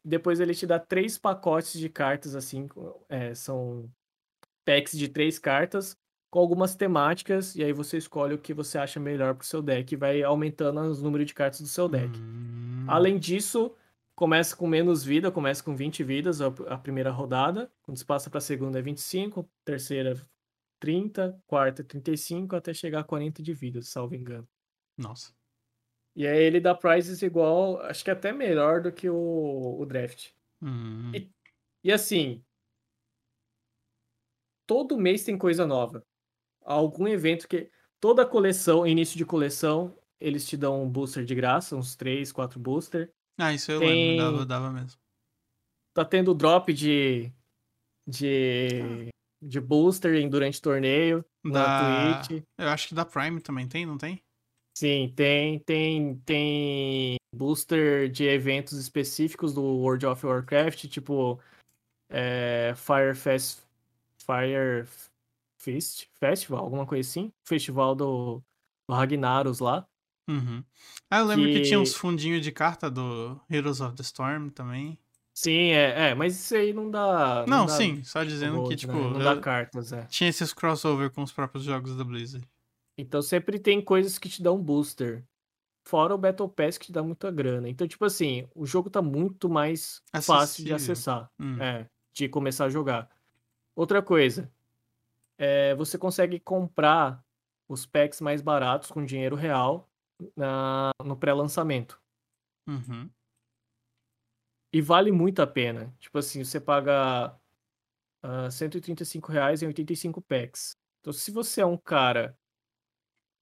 [0.05, 2.67] Depois ele te dá três pacotes de cartas, assim,
[3.09, 3.89] é, são
[4.65, 5.97] packs de três cartas
[6.35, 9.93] com algumas temáticas, e aí você escolhe o que você acha melhor pro seu deck
[9.93, 12.11] e vai aumentando os números de cartas do seu deck.
[12.19, 12.83] Hum.
[12.89, 13.73] Além disso,
[14.13, 17.71] começa com menos vida, começa com 20 vidas a, a primeira rodada.
[17.83, 20.13] Quando se passa pra segunda é 25, terceira
[20.77, 24.45] 30, quarta 35, até chegar a 40 de vida, salvo engano.
[24.97, 25.33] Nossa.
[26.17, 30.31] E aí ele dá prizes igual, acho que até melhor do que o, o draft.
[30.61, 31.13] Hum.
[31.15, 31.29] E-
[31.81, 32.43] E assim,
[34.67, 36.05] todo mês tem coisa nova.
[36.65, 37.69] Algum evento que.
[38.01, 42.59] Toda coleção, início de coleção, eles te dão um booster de graça, uns 3, 4
[42.59, 43.11] booster.
[43.37, 44.99] Ah, isso eu Tem- lembro, dava, dava mesmo.
[45.93, 47.31] Tá tendo drop de.
[48.07, 49.09] de.
[49.41, 51.51] de booster em- durante torneio Da...
[51.51, 52.43] na Twitch.
[52.57, 54.21] Eu acho que da Prime também tem, não tem?
[54.77, 61.39] Sim, tem, tem, tem booster de eventos específicos do World of Warcraft, tipo
[62.09, 63.61] é, Fire Fest,
[64.25, 64.85] Fire
[65.65, 68.41] Feast Festival, alguma coisa assim, festival do,
[68.87, 69.87] do Ragnaros lá.
[70.29, 70.63] Uhum.
[71.09, 71.53] Ah, eu lembro que...
[71.55, 74.97] Que- tinha uns fundinhos de carta do Heroes of the Storm também.
[75.37, 77.45] Sim, é, é, mas isso aí não dá.
[77.47, 78.75] Não, dá sim, só dizendo que, né?
[78.75, 80.05] tipo, Não eu- dá cartas, é.
[80.05, 82.47] tinha esses crossover com os próprios jogos da Blizzard.
[82.97, 85.25] Então sempre tem coisas que te dão booster.
[85.87, 87.67] Fora o Battle Pass que te dá muita grana.
[87.69, 90.75] Então, tipo assim, o jogo tá muito mais fácil de Acessível.
[90.93, 91.29] acessar.
[91.39, 91.61] Hum.
[91.61, 93.09] É, de começar a jogar.
[93.75, 94.49] Outra coisa,
[95.37, 97.23] é, você consegue comprar
[97.69, 99.89] os packs mais baratos com dinheiro real
[100.35, 102.01] na, no pré-lançamento.
[102.67, 103.09] Uhum.
[104.73, 105.93] E vale muito a pena.
[105.99, 107.39] Tipo assim, você paga
[108.23, 110.75] ah, 135 reais em 85 packs.
[110.99, 112.37] Então, se você é um cara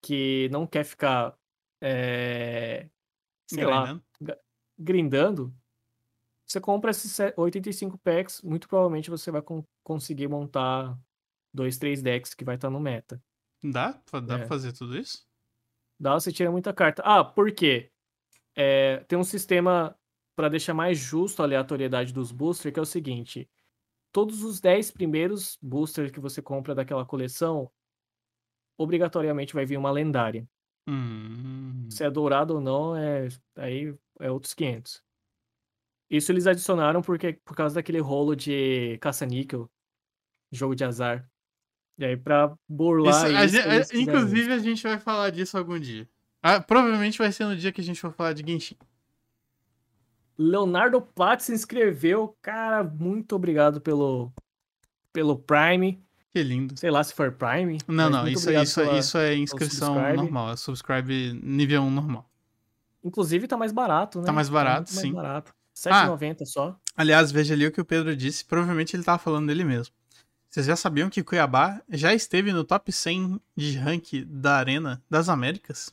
[0.02, 1.38] que não quer ficar,
[1.82, 2.90] é,
[3.50, 3.86] sei lá,
[4.20, 4.42] Grindando.
[4.78, 5.56] grindando,
[6.46, 11.00] você compra esses se- 85 packs, muito provavelmente você vai con- conseguir montar
[11.54, 13.22] dois, três decks que vai estar no meta.
[13.64, 14.02] Dá?
[14.26, 14.38] Dá É.
[14.40, 15.26] pra fazer tudo isso?
[16.00, 17.02] Dá, você tira muita carta.
[17.06, 17.92] Ah, por quê?
[18.56, 19.98] É, tem um sistema
[20.36, 23.50] para deixar mais justo a aleatoriedade dos boosters, que é o seguinte:
[24.12, 27.72] todos os 10 primeiros boosters que você compra daquela coleção,
[28.78, 30.48] obrigatoriamente vai vir uma lendária.
[30.88, 31.88] Hum.
[31.90, 35.02] Se é dourado ou não, é aí é outros 500.
[36.10, 39.70] Isso eles adicionaram porque por causa daquele rolo de caça-níquel,
[40.52, 41.30] jogo de azar.
[41.98, 43.96] E aí pra burlar Isso, isso, a- fizeram isso.
[43.98, 46.08] inclusive, a gente vai falar disso algum dia.
[46.42, 48.76] Ah, provavelmente vai ser no dia que a gente for falar de Genshin.
[50.38, 52.36] Leonardo Patti se inscreveu.
[52.42, 54.32] Cara, muito obrigado pelo,
[55.12, 56.04] pelo Prime.
[56.32, 56.78] Que lindo.
[56.78, 57.78] Sei lá se for Prime.
[57.88, 62.30] Não, não, isso, isso, pela- isso é inscrição normal, é subscribe nível 1 normal.
[63.04, 64.26] Inclusive tá mais barato, né?
[64.26, 65.12] Tá mais barato, muito sim.
[65.12, 65.54] Mais barato.
[65.76, 66.80] R$7,90 só.
[66.96, 69.94] Aliás, veja ali o que o Pedro disse, provavelmente ele tava falando dele mesmo.
[70.54, 75.28] Vocês já sabiam que Cuiabá já esteve no top 100 de rank da Arena das
[75.28, 75.92] Américas?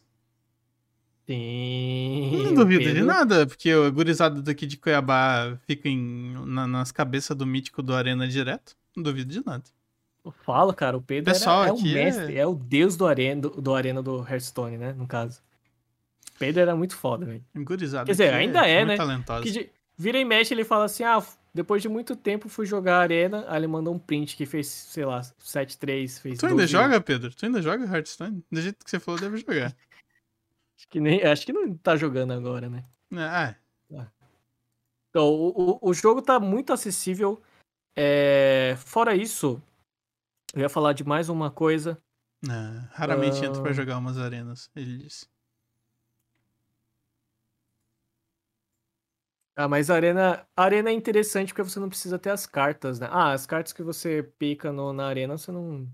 [1.27, 2.43] Sim.
[2.45, 3.07] Não duvido de Pedro.
[3.07, 7.95] nada, porque o gurizado daqui de Cuiabá fica em- na- nas cabeças do mítico do
[7.95, 8.77] Arena direto.
[8.95, 9.65] Não duvido de nada.
[10.23, 12.47] Eu falo, cara, o Pedro era- Pessoal é o é- mestre, é...
[12.47, 14.93] o deus do arena, do, do arena do Hearthstone, né?
[14.93, 15.41] No caso.
[16.35, 17.43] O Pedro era muito foda, velho.
[17.57, 18.97] Gurizada Quer dizer, aqui ainda é, muito né?
[18.99, 19.43] talentosa.
[19.43, 21.23] Que de- Vira e mexe, ele fala assim: ah,
[21.53, 23.45] depois de muito tempo fui jogar Arena.
[23.49, 26.39] Aí ele mandou um print que fez, sei lá, 7-3, fez.
[26.39, 26.73] Tu ainda 12.
[26.73, 27.35] joga, Pedro?
[27.35, 28.45] Tu ainda joga Hearthstone?
[28.51, 29.75] Do jeito que você falou, deve jogar.
[30.81, 32.83] Acho que, nem, acho que não tá jogando agora, né?
[33.13, 33.55] Ah,
[35.11, 37.43] Então, o, o, o jogo tá muito acessível.
[37.95, 39.61] É, Fora isso,
[40.55, 42.01] eu ia falar de mais uma coisa.
[42.43, 43.75] não, raramente entro pra Ah.
[43.75, 45.27] jogar umas arenas, ele disse.
[49.63, 52.99] Ah, mas a arena, a arena é interessante porque você não precisa ter as cartas,
[52.99, 53.07] né?
[53.11, 55.87] Ah, as cartas que você pica no, na arena, você não.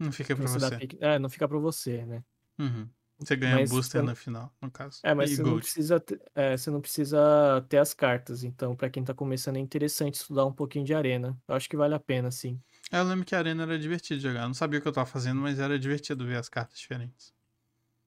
[0.00, 2.24] Não fica pra você pique- é, não fica pra você, né?
[2.58, 2.88] Uhum.
[3.20, 4.98] Você ganha Mas booster no final, no caso.
[5.04, 8.42] É, mas e você não, precisa ter, é, você não precisa ter as cartas.
[8.42, 11.40] Então, pra quem tá começando, é interessante estudar um pouquinho de arena.
[11.46, 12.60] Eu acho que vale a pena, sim.
[12.90, 14.42] Eu lembro que a arena era divertido jogar.
[14.42, 17.32] Eu não sabia o que eu tava fazendo, mas era divertido ver as cartas diferentes.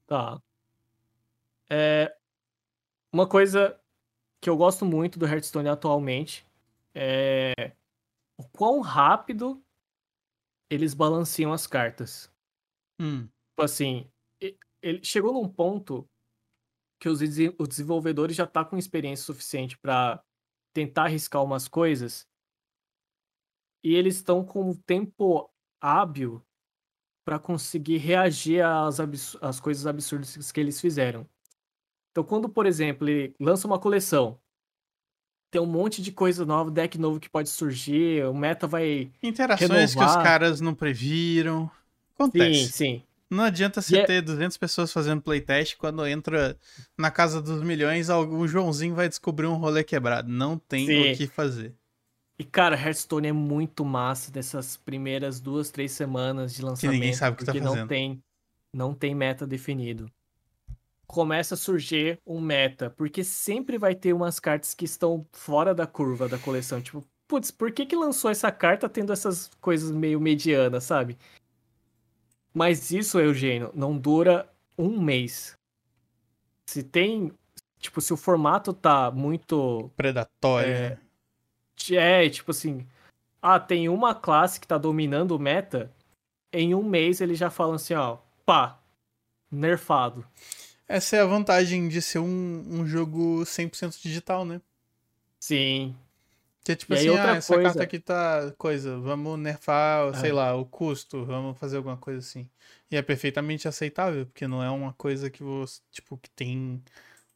[0.06, 0.42] Tá.
[1.70, 2.14] É,
[3.12, 3.80] uma coisa
[4.42, 6.46] que eu gosto muito do Hearthstone atualmente
[6.94, 7.74] é
[8.38, 9.64] o quão rápido
[10.70, 12.32] eles balanceiam as cartas.
[13.00, 14.08] Hum, Tipo assim,
[14.82, 16.08] ele chegou num ponto
[17.00, 20.24] que os, os desenvolvedores já tá com experiência suficiente para
[20.74, 22.28] tentar arriscar umas coisas
[23.84, 25.50] e eles estão com o tempo
[25.82, 26.44] hábil
[27.26, 29.00] para conseguir reagir às,
[29.42, 31.28] às coisas absurdas que eles fizeram.
[32.12, 34.40] Então, quando, por exemplo, ele lança uma coleção,
[35.52, 39.12] tem um monte de coisa nova, deck novo que pode surgir, o meta vai.
[39.24, 40.24] Interações que os Renovar.
[40.24, 41.66] caras não previram.
[41.68, 42.72] Sim, Acontece.
[42.72, 43.04] sim.
[43.30, 46.58] Não adianta você é- ter 200 pessoas fazendo playtest quando entra
[46.98, 50.30] na casa dos milhões, algum Joãozinho vai descobrir um rolê quebrado.
[50.32, 51.12] Não tem Sim.
[51.12, 51.74] o que fazer.
[52.40, 56.94] E, cara, Hearthstone é muito massa dessas primeiras duas, três semanas de lançamento.
[56.94, 57.76] ninguém sabe o que tá fazendo.
[57.76, 58.24] não tem,
[58.74, 60.10] não tem meta definido.
[61.08, 65.88] Começa a surgir um meta, porque sempre vai ter umas cartas que estão fora da
[65.88, 66.82] curva da coleção.
[66.82, 71.18] Tipo, putz, por que que lançou essa carta tendo essas coisas meio medianas, sabe?
[72.54, 75.56] Mas isso, Eugênio, não dura um mês.
[76.66, 77.32] Se tem.
[77.80, 80.70] Tipo, se o formato tá muito Predatório.
[80.70, 80.90] É.
[80.90, 81.00] né?
[81.92, 82.86] é, tipo assim,
[83.42, 85.94] ah, tem uma classe que tá dominando o meta,
[86.52, 88.80] em um mês eles já falam assim, ó, pá,
[89.52, 90.26] nerfado.
[90.88, 94.62] Essa é a vantagem de ser um, um jogo 100% digital, né?
[95.40, 95.96] Sim.
[96.64, 100.32] Que é tipo E assim, ah, essa coisa- carta aqui tá coisa, vamos nerfar, sei
[100.32, 100.34] É.
[100.34, 102.50] lá, o custo, vamos fazer alguma coisa assim.
[102.92, 106.82] E é perfeitamente aceitável, porque não é uma coisa que você, tipo, que tem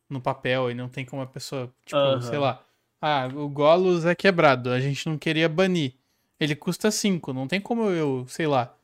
[0.09, 2.63] no papel e não tem como a pessoa, tipo, sei lá,
[3.01, 5.95] Ah, o Golos é quebrado, a gente não queria banir.
[6.39, 8.75] Ele custa 5, não tem como eu, sei lá,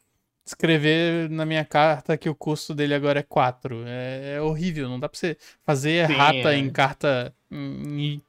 [0.50, 3.84] escrever na minha carta que o custo dele agora é 4.
[3.86, 6.58] É, é horrível, não dá pra você fazer errata é.
[6.58, 7.34] em carta.
[7.52, 8.22] Em,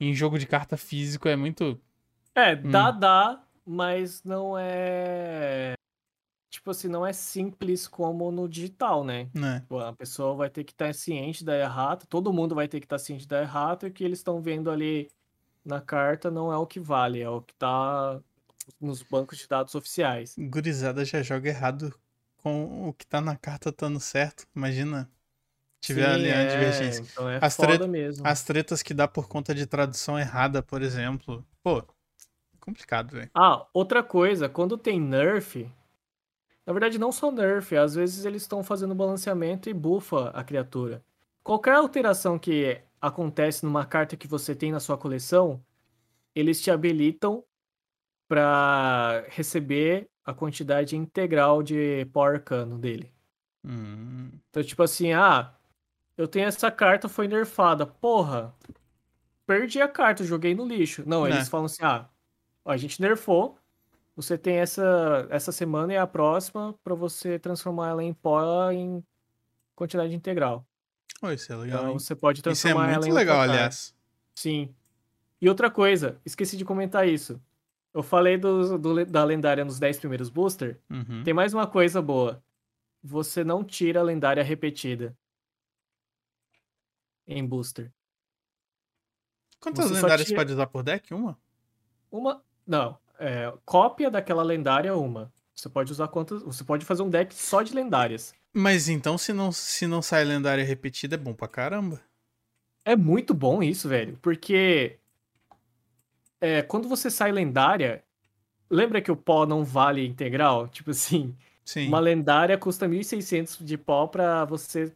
[0.00, 1.80] em jogo de carta físico é muito.
[2.34, 2.98] É, dá, Hum.
[2.98, 5.74] dá, mas não é.
[6.50, 9.28] Tipo assim, não é simples como no digital, né?
[9.60, 12.86] Tipo, A pessoa vai ter que estar ciente da errata, todo mundo vai ter que
[12.86, 15.10] estar ciente da errata, e o que eles estão vendo ali
[15.64, 18.20] na carta não é o que vale, é o que tá
[18.80, 20.34] nos bancos de dados oficiais.
[20.38, 21.94] Gurizada já joga errado
[22.36, 24.46] com o que tá na carta estando certo.
[24.54, 25.10] Imagina.
[25.80, 27.02] Tiver ali a é, divergência.
[27.02, 28.26] Então é As treta- mesmo.
[28.26, 31.44] As tretas que dá por conta de tradução errada, por exemplo.
[31.62, 31.82] Pô,
[32.58, 33.30] complicado, velho.
[33.34, 35.70] Ah, outra coisa, quando tem nerf,
[36.66, 41.04] na verdade não só nerf, às vezes eles estão fazendo balanceamento e bufa a criatura.
[41.42, 45.62] Qualquer alteração que acontece numa carta que você tem na sua coleção,
[46.34, 47.44] eles te habilitam
[48.34, 53.12] para receber a quantidade integral de power arcano dele.
[53.64, 55.54] Hum, Então, tipo assim, ah,
[56.16, 57.86] eu tenho essa carta, foi nerfada.
[57.86, 58.52] Porra,
[59.46, 61.04] perdi a carta, joguei no lixo.
[61.06, 61.30] Não, Né.
[61.30, 62.08] eles falam assim, ah,
[62.64, 63.56] a gente nerfou,
[64.16, 69.00] você tem essa, essa semana e a próxima pra você transformar ela em pó em
[69.76, 70.66] quantidade integral.
[71.20, 71.78] Pô, isso é legal.
[71.82, 71.98] Então, hein?
[72.00, 73.94] você pode Isso é transformar ela muito em legal, aliás.
[74.34, 74.74] Sim.
[75.40, 77.40] E outra coisa, esqueci de comentar isso.
[77.94, 80.80] Eu falei do, do- da lendária nos 10 primeiros booster.
[80.90, 81.22] Uhum.
[81.22, 82.42] Tem mais uma coisa boa.
[83.02, 85.16] Você não tira a lendária repetida
[87.26, 87.92] em booster.
[89.60, 91.14] Quantas você lendárias tira- pode usar por deck?
[91.14, 91.38] Uma?
[92.10, 92.42] Uma.
[92.66, 92.98] Não.
[93.18, 95.32] É, cópia daquela lendária, uma.
[95.54, 96.42] Você pode usar quantas.
[96.42, 98.34] Você pode fazer um deck só de lendárias.
[98.52, 102.00] Mas então, se não, se não sai lendária repetida, é bom pra caramba.
[102.84, 104.18] É muito bom isso, velho.
[104.20, 104.98] Porque.
[106.44, 108.04] É, quando você sai lendária.
[108.68, 110.68] Lembra que o pó não vale integral?
[110.68, 111.34] Tipo assim.
[111.64, 111.88] Sim.
[111.88, 114.92] Uma lendária custa 1.600 de pó pra você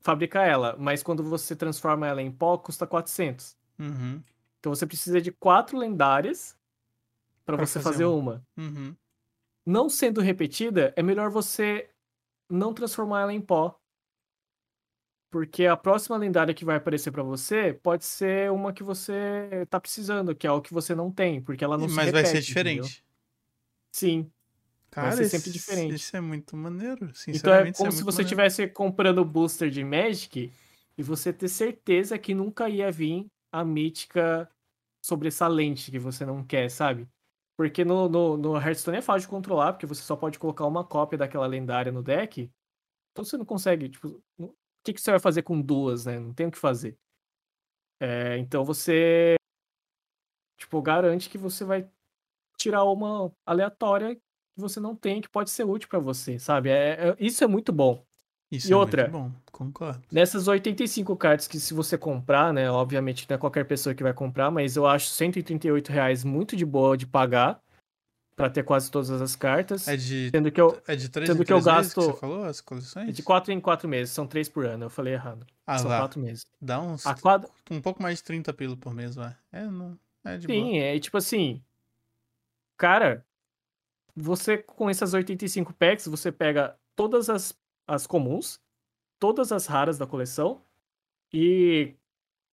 [0.00, 0.76] fabricar ela.
[0.78, 3.56] Mas quando você transforma ela em pó, custa 400.
[3.80, 4.22] Uhum.
[4.60, 6.56] Então você precisa de quatro lendárias
[7.44, 8.40] pra Pra você fazer fazer uma.
[8.56, 8.94] Uhum.
[9.66, 11.90] Não sendo repetida, é melhor você
[12.48, 13.76] não transformar ela em pó.
[15.32, 19.80] Porque a próxima lendária que vai aparecer pra você pode ser uma que você tá
[19.80, 22.40] precisando, que é o que você não tem, porque ela não se Mas vai ser
[22.40, 22.84] repete, entendeu?
[22.84, 23.02] diferente.
[23.92, 24.30] Sim.
[24.90, 25.94] Cara, ser sempre diferente.
[25.94, 27.14] Isso é muito maneiro.
[27.32, 30.52] Então é Sinceramente, como isso é se muito você estivesse comprando booster de Magic
[30.98, 34.46] e você ter certeza que nunca ia vir a mítica
[35.02, 37.08] sobressalente que você não quer, sabe?
[37.56, 40.84] Porque no, no, no Hearthstone é fácil de controlar, porque você só pode colocar uma
[40.84, 42.50] cópia daquela lendária no deck.
[43.12, 44.22] Então você não consegue, tipo,
[44.82, 46.18] o que, que você vai fazer com duas, né?
[46.18, 46.98] Não tem o que fazer.
[48.00, 49.36] É, então você,
[50.58, 51.88] tipo, garante que você vai
[52.58, 54.22] tirar uma aleatória que
[54.56, 56.70] você não tem, que pode ser útil pra você, sabe?
[56.70, 58.04] É, é- isso é muito bom.
[58.50, 59.04] Isso E é outra?
[59.04, 60.02] muito bom, concordo.
[60.10, 62.70] Nessas 85 cartas que se você comprar, né?
[62.70, 66.66] Obviamente não é qualquer pessoa que vai comprar, mas eu acho 138 reais muito de
[66.66, 67.62] boa de pagar
[68.34, 69.86] pra ter quase todas as cartas.
[69.88, 70.80] É de, Sendo que eu.
[70.86, 73.08] é de três sendo em que eu três gasto- você falou, as coleções?
[73.08, 75.46] É de 4 em 4 meses, são 3 por ano, eu falei errado.
[75.66, 75.98] Ah, são lá.
[75.98, 76.46] 4 meses.
[76.60, 77.06] Dá uns...
[77.06, 77.48] A quadra.
[77.70, 79.36] Um pouco mais de 30 pila por mês, vai.
[79.50, 79.98] É, não...
[80.24, 80.58] é de boa.
[80.58, 81.62] Sim, é tipo assim.
[82.76, 83.24] Cara,
[84.14, 88.60] você com essas 85 packs, você pega todas as, as comuns,
[89.18, 90.62] todas as raras da coleção
[91.32, 91.94] e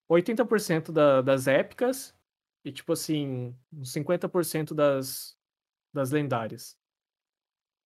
[0.10, 2.14] 80% da, das épicas
[2.64, 5.38] e tipo assim, uns 50% das,
[5.94, 6.78] das lendárias.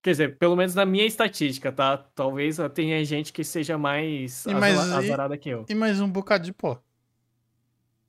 [0.01, 1.97] Quer dizer, pelo menos na minha estatística, tá?
[1.97, 5.65] Talvez tenha gente que seja mais E mais- azula- e- azarada que eu.
[5.69, 6.81] E mais um bocado de pó.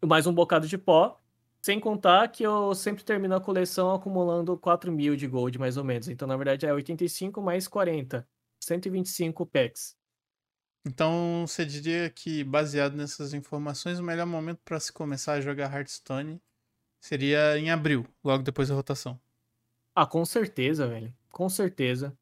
[0.05, 1.19] mais um bocado de pó.
[1.63, 5.85] Sem contar que eu sempre termino a coleção acumulando 4 mil de gold, mais ou
[5.85, 6.09] menos.
[6.09, 8.29] Então, na verdade, é 85 mais 40.
[8.61, 9.97] 125 packs.
[10.87, 15.73] Então, você diria que, baseado nessas informações, o melhor momento para se começar a jogar
[15.73, 16.39] Hearthstone
[17.01, 19.19] seria em abril, logo depois da rotação.
[19.95, 21.15] Ah, com certeza, velho.
[21.31, 22.17] Com certeza.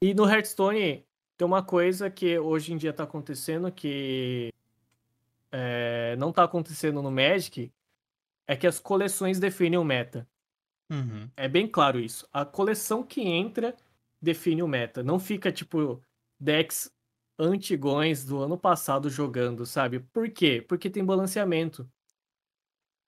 [0.00, 4.52] E no Hearthstone tem uma coisa que hoje em dia tá acontecendo que
[5.52, 7.72] é, não tá acontecendo no Magic,
[8.46, 10.26] é que as coleções definem o meta.
[10.90, 11.30] Uhum.
[11.36, 12.28] É bem claro isso.
[12.32, 13.74] A coleção que entra
[14.20, 15.02] define o meta.
[15.02, 16.02] Não fica, tipo,
[16.38, 16.92] decks
[17.38, 20.00] antigões do ano passado jogando, sabe?
[20.00, 20.64] Por quê?
[20.66, 21.88] Porque tem balanceamento.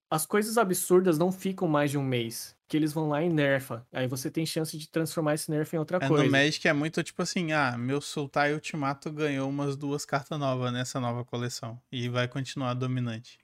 [0.08, 2.54] As coisas absurdas não ficam mais de um mês.
[2.68, 3.86] Que eles vão lá e nerfa.
[3.92, 6.24] Aí você tem chance de transformar esse nerf em outra É, coisa.
[6.24, 10.72] no Magic é muito tipo assim, ah, meu Sultai Ultimato ganhou umas duas cartas novas
[10.72, 11.80] nessa nova coleção.
[11.92, 13.38] E vai continuar dominante.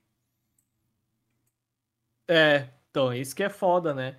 [2.28, 4.16] É, então, isso que é foda, né?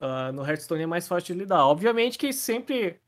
[0.00, 1.64] Uh, no Hearthstone é mais fácil de lidar.
[1.66, 3.00] Obviamente que sempre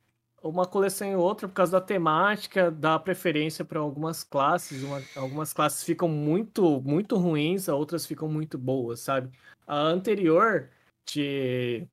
[0.49, 4.83] uma coleção e outra, por causa da temática, dá preferência para algumas classes.
[4.83, 9.31] Uma, algumas classes ficam muito, muito ruins, outras ficam muito boas, sabe?
[9.67, 10.71] A anterior
[11.07, 11.89] de.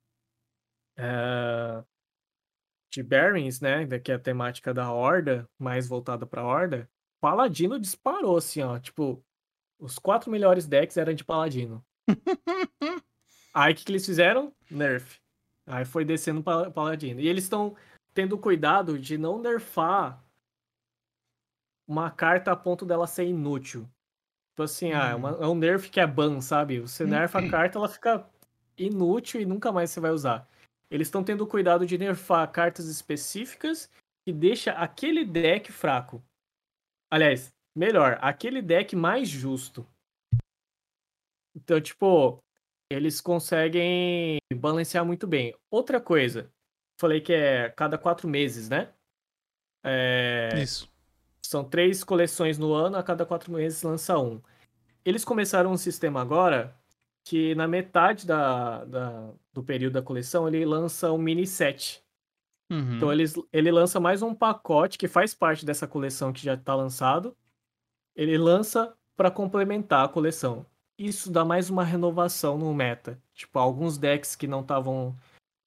[1.00, 1.86] Uh,
[2.92, 3.88] de Barons, né?
[4.00, 6.90] Que é a temática da Horda, mais voltada pra Horda.
[7.22, 8.78] Paladino disparou, assim, ó.
[8.78, 9.24] Tipo,
[9.80, 11.84] os quatro melhores decks eram de Paladino.
[13.54, 14.54] Aí o que, que eles fizeram?
[14.70, 15.20] Nerf.
[15.66, 17.22] Aí foi descendo Paladino.
[17.22, 17.76] E eles estão
[18.14, 20.24] tendo cuidado de não nerfar
[21.88, 23.90] uma carta a ponto dela ser inútil.
[24.52, 25.44] Tipo assim, ah, é, uma, hum.
[25.44, 26.80] é um nerf que é ban, sabe?
[26.80, 28.30] Você nerfa a carta, ela fica
[28.78, 30.48] inútil e nunca mais você vai usar.
[30.90, 33.90] Eles estão tendo cuidado de nerfar cartas específicas
[34.26, 36.22] que deixa aquele deck fraco.
[37.10, 39.88] Aliás, melhor, aquele deck mais justo.
[41.56, 42.40] Então, tipo,
[42.90, 45.56] eles conseguem balancear muito bem.
[45.70, 46.52] Outra coisa,
[47.02, 48.90] falei que é cada quatro meses, né?
[49.84, 50.50] É...
[50.62, 50.90] Isso.
[51.42, 54.40] São três coleções no ano, a cada quatro meses lança um.
[55.04, 56.74] Eles começaram um sistema agora
[57.26, 62.04] que na metade da, da do período da coleção ele lança um mini set.
[62.70, 62.96] Uhum.
[62.96, 66.74] Então ele, ele lança mais um pacote que faz parte dessa coleção que já está
[66.74, 67.36] lançado.
[68.16, 70.66] Ele lança para complementar a coleção.
[70.98, 73.22] Isso dá mais uma renovação no meta.
[73.34, 75.18] Tipo, alguns decks que não estavam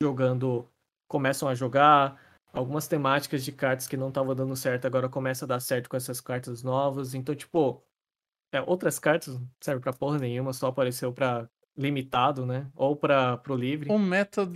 [0.00, 0.66] jogando
[1.08, 2.20] começam a jogar,
[2.52, 5.97] algumas temáticas de cartas que não estavam dando certo agora começa a dar certo com
[5.97, 7.15] essas cartas novas.
[7.15, 7.83] Então, tipo,
[8.52, 12.68] é, outras cartas não servem pra porra nenhuma, só apareceu pra limitado, né?
[12.74, 13.91] Ou pra, pro livre.
[13.91, 14.50] O meta,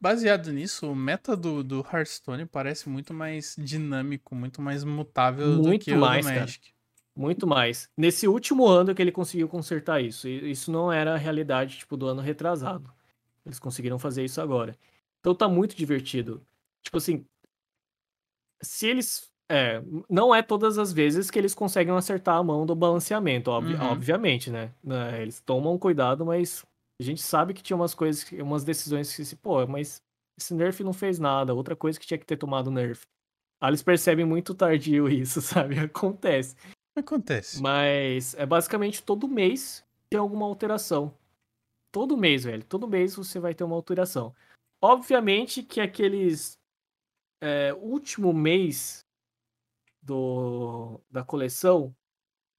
[0.00, 5.80] baseado nisso, o meta do, do Hearthstone parece muito mais dinâmico, muito mais mutável muito
[5.80, 6.60] do que mais, o do Magic.
[6.60, 6.78] Cara.
[7.16, 7.90] Muito mais.
[7.96, 10.28] Nesse último ano que ele conseguiu consertar isso.
[10.28, 12.88] Isso não era a realidade, tipo, do ano retrasado.
[13.44, 14.76] Eles conseguiram fazer isso agora.
[15.28, 16.42] Então tá muito divertido.
[16.82, 17.26] Tipo assim,
[18.62, 19.30] se eles.
[19.50, 23.74] É, não é todas as vezes que eles conseguem acertar a mão do balanceamento, ob
[23.74, 23.82] uhum.
[23.92, 24.74] obviamente, né?
[24.82, 25.20] né?
[25.20, 26.64] Eles tomam cuidado, mas
[27.00, 30.02] a gente sabe que tinha umas coisas, umas decisões que se, pô, mas
[30.38, 33.06] esse nerf não fez nada, outra coisa que tinha que ter tomado nerf.
[33.60, 35.78] Aí eles percebem muito tardio isso, sabe?
[35.78, 36.56] Acontece.
[36.96, 37.60] Acontece.
[37.60, 41.14] Mas é basicamente todo mês tem alguma alteração.
[41.90, 42.64] Todo mês, velho.
[42.64, 44.34] Todo mês você vai ter uma alteração.
[44.80, 46.58] Obviamente que aqueles
[47.40, 49.04] é, último mês
[50.02, 51.94] do, da coleção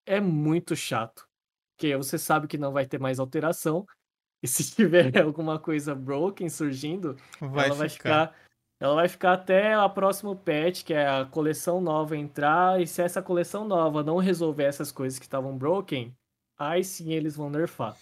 [0.06, 1.28] é muito chato.
[1.76, 3.86] Porque você sabe que não vai ter mais alteração.
[4.42, 8.30] E se tiver alguma coisa broken surgindo, vai ela vai ficar.
[8.30, 8.50] ficar.
[8.80, 12.82] Ela vai ficar até a próximo patch, que é a coleção nova entrar.
[12.82, 16.16] E se essa coleção nova não resolver essas coisas que estavam broken,
[16.58, 17.98] aí sim eles vão nerfar.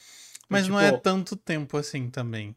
[0.48, 2.56] Mas e, tipo, não é tanto tempo assim também.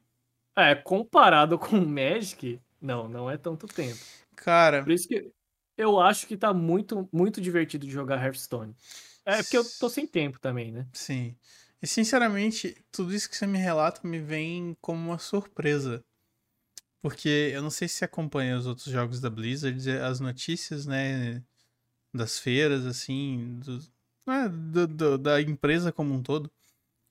[0.56, 4.00] É, comparado com o Magic, não, não é tanto tempo.
[4.36, 4.82] Cara.
[4.82, 5.30] Por isso que
[5.76, 8.74] eu acho que tá muito, muito divertido de jogar Hearthstone.
[9.24, 10.86] É porque eu tô sem tempo também, né?
[10.92, 11.36] Sim.
[11.82, 16.04] E sinceramente, tudo isso que você me relata me vem como uma surpresa.
[17.00, 21.42] Porque eu não sei se acompanha os outros jogos da Blizzard, as notícias, né,
[22.12, 23.78] das feiras, assim, do,
[24.26, 26.52] né, do, do, da empresa como um todo.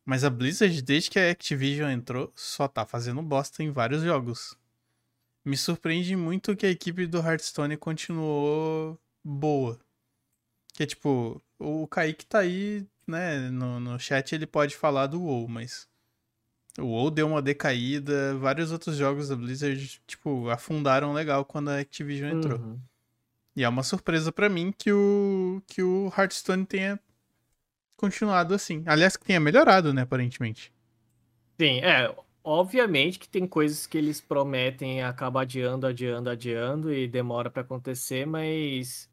[0.10, 4.58] Mas a Blizzard, desde que a Activision entrou, só tá fazendo bosta em vários jogos.
[5.46, 9.80] Me surpreende muito que a equipe do Hearthstone continuou boa.
[10.74, 15.48] Que tipo, o Kaique tá aí, né, no, no chat ele pode falar do WoW,
[15.48, 15.88] mas
[16.80, 21.82] o WoW deu uma decaída, vários outros jogos da Blizzard, tipo, afundaram legal quando a
[21.82, 22.58] Activision entrou.
[22.58, 22.80] Uhum.
[23.56, 27.00] E é uma surpresa para mim que o que o Hearthstone tenha
[28.00, 28.84] continuado assim.
[28.86, 30.74] Aliás, que tenha melhorado, né, aparentemente.
[31.60, 32.16] Sim, é.
[32.42, 38.26] Obviamente que tem coisas que eles prometem acabar adiando, adiando, adiando e demora para acontecer,
[38.26, 39.10] mas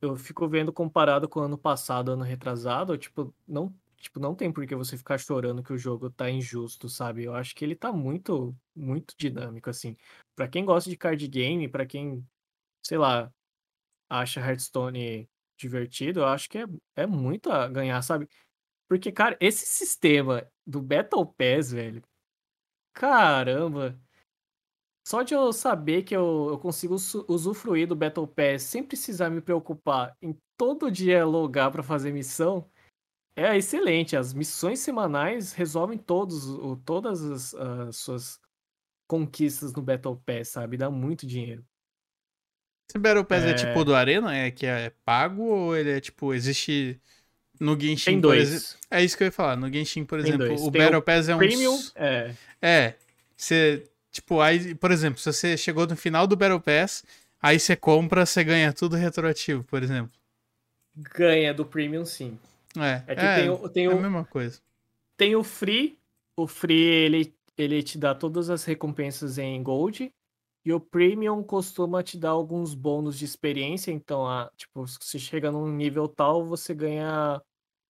[0.00, 4.52] eu fico vendo comparado com o ano passado, ano retrasado, tipo, não, tipo, não tem
[4.52, 7.24] por que você ficar chorando que o jogo tá injusto, sabe?
[7.24, 9.96] Eu acho que ele tá muito, muito dinâmico assim.
[10.36, 12.24] Para quem gosta de card game, para quem,
[12.82, 13.32] sei lá,
[14.08, 15.28] acha Hearthstone
[15.64, 16.64] divertido, eu acho que é,
[16.96, 18.28] é muito a ganhar, sabe?
[18.88, 22.02] Porque, cara, esse sistema do Battle Pass, velho,
[22.92, 23.98] caramba.
[25.06, 26.94] Só de eu saber que eu, eu consigo
[27.28, 32.70] usufruir do Battle Pass sem precisar me preocupar em todo dia logar para fazer missão,
[33.36, 34.16] é excelente.
[34.16, 36.44] As missões semanais resolvem todos,
[36.84, 38.40] todas as, as suas
[39.08, 40.76] conquistas no Battle Pass, sabe?
[40.76, 41.64] Dá muito dinheiro.
[42.88, 43.50] Esse Battle Pass é...
[43.50, 44.36] é tipo do Arena?
[44.36, 47.00] É que é pago ou ele é tipo, existe
[47.60, 48.48] No Genshin, Tem dois.
[48.52, 48.76] exemplo.
[48.90, 49.56] É isso que eu ia falar.
[49.56, 50.60] No Genshin, por Tem exemplo, dois.
[50.62, 51.38] o Tem Battle o Pass é um.
[51.38, 52.34] Premium, é.
[52.60, 52.94] É.
[53.36, 53.84] Você.
[54.10, 57.04] Tipo, aí, por exemplo, se você chegou no final do Battle Pass,
[57.42, 60.12] aí você compra, você ganha tudo retroativo, por exemplo.
[60.96, 62.38] Ganha do Premium, sim.
[62.76, 63.02] É.
[63.08, 64.60] É que é, tem, o, tem, é a o, mesma coisa.
[65.16, 65.98] tem o Free.
[66.36, 70.12] O Free, ele, ele te dá todas as recompensas em Gold.
[70.64, 73.92] E o Premium costuma te dar alguns bônus de experiência.
[73.92, 77.42] Então, ah, tipo, se você chega num nível tal, você ganha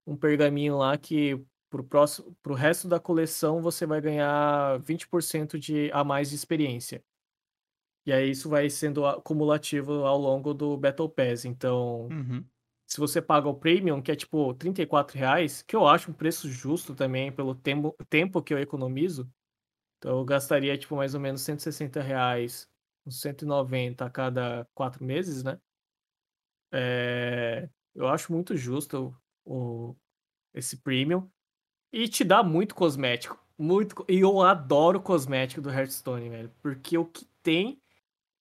[0.07, 5.91] um pergaminho lá que pro, próximo, pro resto da coleção você vai ganhar 20% de,
[5.93, 7.05] a mais de experiência.
[8.07, 11.45] E aí isso vai sendo acumulativo ao longo do Battle Pass.
[11.45, 12.51] Então, Uhum.
[12.89, 16.51] se você paga o Premium, que é tipo 34 reais, que eu acho um preço
[16.51, 19.31] justo também pelo tempo, tempo que eu economizo.
[20.05, 22.69] Então eu gastaria tipo mais ou menos 160 reais,
[23.07, 25.59] uns 190 a cada quatro meses, né?
[26.71, 29.17] É, eu acho muito justo
[29.47, 29.97] o, o-
[30.53, 31.27] esse Premium.
[31.91, 33.43] E te dá muito cosmético.
[33.57, 36.53] Muito, e eu adoro o cosmético do Hearthstone, velho.
[36.61, 37.81] Porque o que tem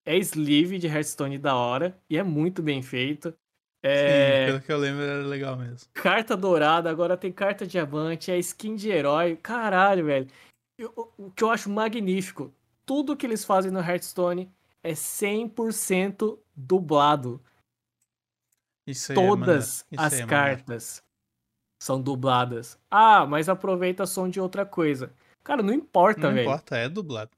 [0.05, 1.97] é sleeve de Hearthstone da hora.
[2.09, 3.29] E é muito bem feito.
[3.29, 3.35] Sim,
[3.85, 5.89] É, pelo que eu lembro era legal mesmo.
[5.93, 9.37] carta dourada, agora tem carta diamante, é skin de herói.
[9.37, 10.27] Caralho, velho.
[10.77, 12.51] Eu- o que eu acho magnífico,
[12.85, 17.41] tudo que eles fazem no Hearthstone é 100% dublado.
[18.87, 19.21] Isso aí é.
[19.21, 21.03] Todas Isso as aí é cartas
[21.81, 22.77] são dubladas.
[22.89, 25.13] Ah, mas aproveita som de outra coisa.
[25.43, 26.47] Cara, não importa, Não velho.
[26.47, 27.31] importa, é dublado.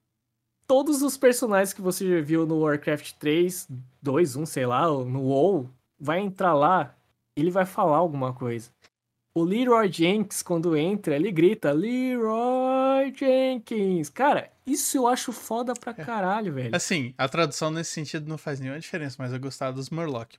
[0.68, 3.68] Todos os personagens que você já viu no Warcraft 3,
[4.02, 6.96] 2, 1, sei lá, no WoW, vai entrar lá,
[7.36, 8.72] ele vai falar alguma coisa.
[9.36, 14.10] O Leroy Jenkins, quando entra, ele grita Leroy Jenkins.
[14.10, 16.76] Cara, isso eu acho foda pra caralho, velho.
[16.76, 20.34] Assim, a tradução nesse sentido não faz nenhuma diferença, mas eu gostava dos Murloc.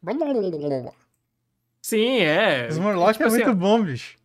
[1.82, 2.68] Sim, é.
[2.68, 4.16] Os Murloc Tipo é assim, muito bom, bicho.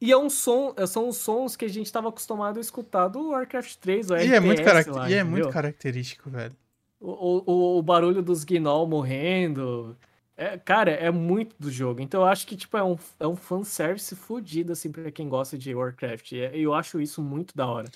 [0.00, 3.30] E é um som, são os sons que a gente tava acostumado a escutar do
[3.30, 6.54] Warcraft 3, o E é, muito lá, e é muito característico, velho.
[7.00, 9.96] O, o, o barulho dos Gnoll morrendo.
[10.36, 12.00] É, cara, é muito do jogo.
[12.00, 15.56] Então eu acho que, tipo, é um, é um fanservice fodido, assim, pra quem gosta
[15.56, 16.32] de Warcraft.
[16.32, 17.88] E é- eu acho isso muito da hora.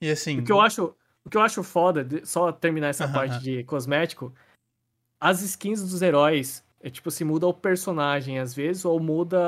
[0.00, 0.94] E assim, O que eu acho,
[1.24, 3.40] o que eu acho foda, de- só terminar essa Aham, parte aham.
[3.40, 4.34] de cosmético,
[5.20, 9.38] as skins dos heróis, é tipo, se muda o personagem às vezes, ou muda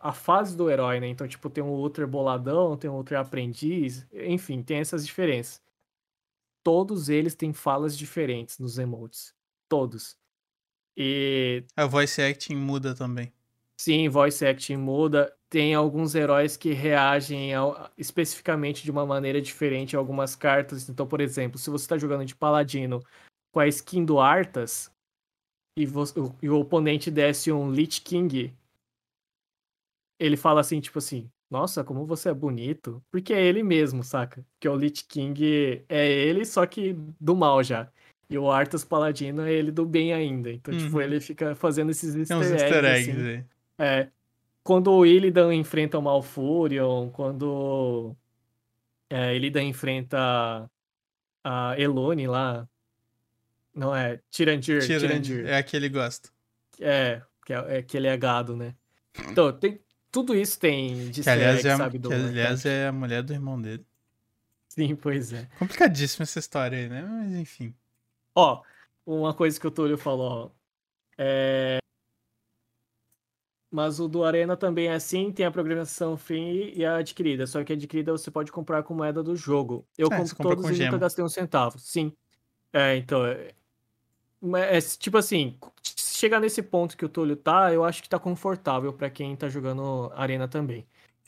[0.00, 1.08] a fase do herói, né?
[1.08, 5.62] Então, tipo, tem um Ultra boladão, tem um Ultra aprendiz, enfim, tem essas diferenças.
[6.62, 9.34] Todos eles têm falas diferentes nos emotes.
[9.68, 10.18] Todos.
[10.96, 13.32] E a voice acting muda também.
[13.78, 15.32] Sim, voice acting muda.
[15.48, 20.88] Tem alguns heróis que reagem ao- especificamente de uma maneira diferente a algumas cartas.
[20.88, 23.02] Então, por exemplo, se você está jogando de paladino
[23.52, 24.90] com a skin do Arthas
[25.78, 25.84] e,
[26.42, 28.54] e o oponente desce um Lich King,
[30.18, 33.02] ele fala assim, tipo assim, nossa, como você é bonito.
[33.10, 34.44] Porque é ele mesmo, saca?
[34.58, 37.90] Que o Lich King é ele, só que do mal já.
[38.28, 40.50] E o Arthas Paladino é ele do bem ainda.
[40.50, 41.02] Então, tipo, Uhum.
[41.02, 43.28] ele fica fazendo esses easter uns eggs, easter eggs assim.
[43.28, 43.44] aí.
[43.78, 44.08] É.
[44.64, 48.16] Quando o Illidan enfrenta o Malfurion, quando
[49.08, 50.68] é, Illidan enfrenta
[51.44, 52.68] a Elone lá.
[53.72, 55.46] Não é, Tirandir, Tirando, Tirandir.
[55.46, 56.30] é a que ele gosta.
[56.80, 58.74] É, que é, é que ele é gado, né?
[59.30, 59.78] Então, tem,
[60.10, 63.32] tudo isso tem de Que aliás, é sabe, do que, aliás é a mulher do
[63.32, 63.84] irmão dele.
[64.68, 65.46] Sim, pois é.
[65.58, 67.02] Complicadíssima essa história aí, né?
[67.08, 67.72] Mas enfim.
[68.36, 68.62] Ó,
[69.06, 70.50] uma coisa que o Túlio falou, ó.
[71.16, 71.78] É...
[73.70, 77.46] Mas o do Arena também é assim, tem a programação free e a adquirida.
[77.46, 79.86] Só que a adquirida você pode comprar com moeda do jogo.
[79.98, 81.78] Eu É, compro todos e nunca gastei um centavo.
[81.78, 82.12] Sim.
[82.72, 83.26] É, então.
[83.26, 83.52] É...
[84.40, 88.08] Mas, é, tipo assim, se chegar nesse ponto que o Túlio tá, eu acho que
[88.08, 90.86] tá confortável pra quem tá jogando Arena também.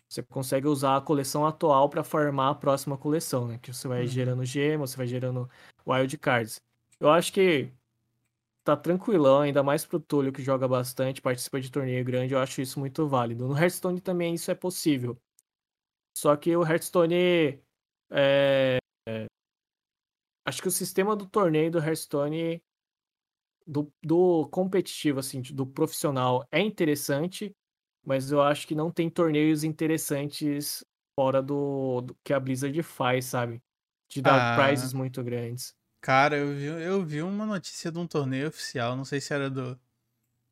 [0.09, 3.59] Você consegue usar a coleção atual pra farmar a próxima coleção, né?
[3.61, 4.07] Que você vai Uhum.
[4.07, 5.51] gerando gema, você vai gerando
[5.87, 6.61] wild cards.
[7.01, 7.73] Eu acho que
[8.65, 12.61] tá tranquilão, ainda mais pro Túlio que joga bastante, participa de torneio grande, eu acho
[12.61, 13.49] isso muito válido.
[13.49, 15.19] No Hearthstone também isso é possível.
[16.17, 17.59] Só que o Hearthstone é,
[18.13, 18.79] é,
[20.45, 22.61] acho que o sistema do torneio do Hearthstone
[23.67, 27.53] do, do competitivo assim, do profissional é interessante,
[28.05, 30.85] mas eu acho que não tem torneios interessantes
[31.19, 33.63] fora do, do que a Blizzard faz, sabe?
[34.09, 34.55] De dar Ah.
[34.55, 35.78] prizes muito grandes.
[36.01, 39.51] Cara, eu vi, eu vi uma notícia de um torneio oficial, não sei se era
[39.51, 39.79] do.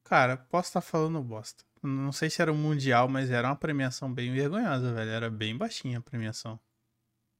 [0.04, 1.64] Cara, posso estar falando bosta.
[1.82, 5.10] Não sei se era um mundial, mas era uma premiação bem vergonhosa, velho.
[5.10, 6.58] Era bem baixinha a premiação.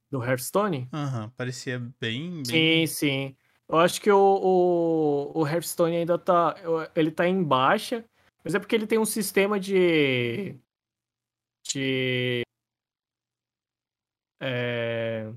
[0.09, 0.87] Do Hearthstone?
[0.93, 2.43] Aham, parecia bem.
[2.45, 2.87] Sim, bem...
[2.87, 3.35] sim.
[3.67, 6.55] Eu acho que o, o, o Hearthstone ainda tá.
[6.95, 8.05] Ele tá em baixa,
[8.43, 10.55] mas é porque ele tem um sistema de.
[11.63, 12.43] de
[14.39, 15.29] é,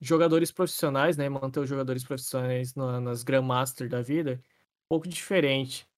[0.00, 1.28] jogadores profissionais, né?
[1.28, 4.40] Manter os jogadores profissionais na, nas Grandmaster da vida,
[4.84, 5.88] um pouco diferente.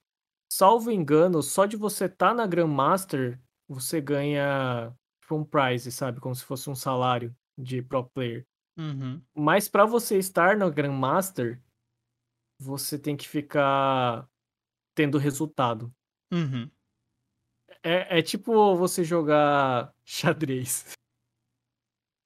[0.52, 4.92] Salvo engano, só de você estar tá na Grandmaster, você ganha
[5.30, 6.20] um prize, sabe?
[6.20, 8.46] Como se fosse um salário de pro player.
[8.76, 9.22] Uhum.
[9.34, 11.60] Mas para você estar na Grandmaster,
[12.58, 14.28] você tem que ficar
[14.94, 15.92] tendo resultado.
[16.32, 16.70] Uhum.
[17.82, 20.92] É, é tipo você jogar xadrez.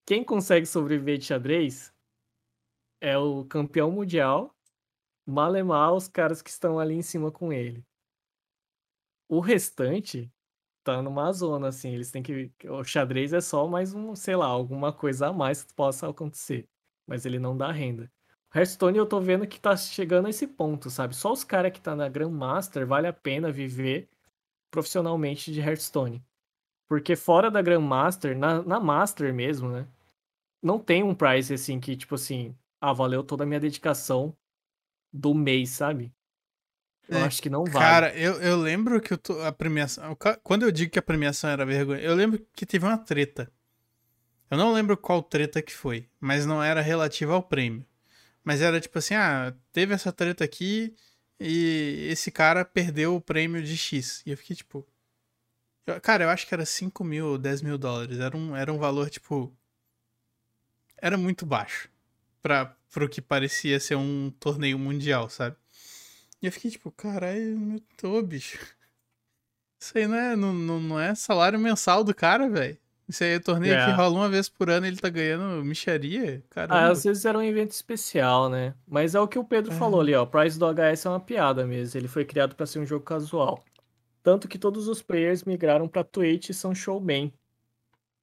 [0.07, 1.93] Quem consegue sobreviver de xadrez
[3.01, 4.55] é o campeão mundial,
[5.27, 7.85] malemar os caras que estão ali em cima com ele.
[9.29, 10.33] O restante
[10.85, 12.53] tá numa zona, assim, eles têm que.
[12.69, 16.69] O xadrez é só mais um, sei lá, alguma coisa a mais que possa acontecer.
[17.05, 18.09] Mas ele não dá renda.
[18.55, 21.17] O Hearthstone eu tô vendo que tá chegando a esse ponto, sabe?
[21.17, 24.09] Só os caras que tá na Grandmaster vale a pena viver
[24.71, 26.25] profissionalmente de Hearthstone.
[26.89, 29.89] Porque fora da Grandmaster, na, na Master mesmo, né?
[30.63, 34.37] Não tem um price assim que, tipo assim, ah, valeu toda a minha dedicação
[35.13, 36.13] do mês, sabe?
[37.09, 37.79] Eu é, acho que não vale.
[37.79, 40.17] Cara, eu, eu lembro que tô, a premiação.
[40.43, 43.51] Quando eu digo que a premiação era vergonha, eu lembro que teve uma treta.
[44.51, 47.87] Eu não lembro qual treta que foi, mas não era relativa ao prêmio.
[48.45, 50.95] Mas era tipo assim: ah, teve essa treta aqui
[51.39, 54.23] e esse cara perdeu o prêmio de X.
[54.27, 54.87] E eu fiquei tipo.
[55.87, 58.19] Eu, cara, eu acho que era 5 mil ou 10 mil dólares.
[58.19, 59.57] Era um, era um valor, tipo.
[60.99, 61.89] Era muito baixo.
[62.43, 65.57] Pra, pro que parecia ser um torneio mundial, sabe?
[66.43, 68.59] E eu fiquei tipo, caralho, meu tô, bicho.
[69.81, 72.79] Isso aí não é, não, não, não é salário mensal do cara, velho.
[73.09, 73.85] Isso aí é torneio é.
[73.85, 76.43] que rola uma vez por ano ele tá ganhando micharia.
[76.51, 76.75] Caramba.
[76.75, 78.75] Ah, às vezes era um evento especial, né?
[78.87, 79.77] Mas é o que o Pedro é.
[79.77, 80.25] falou ali, ó.
[80.25, 81.99] O Price do HS é uma piada mesmo.
[81.99, 83.65] Ele foi criado para ser um jogo casual.
[84.25, 87.33] Tanto que todos os players migraram pra Twitch e são showman.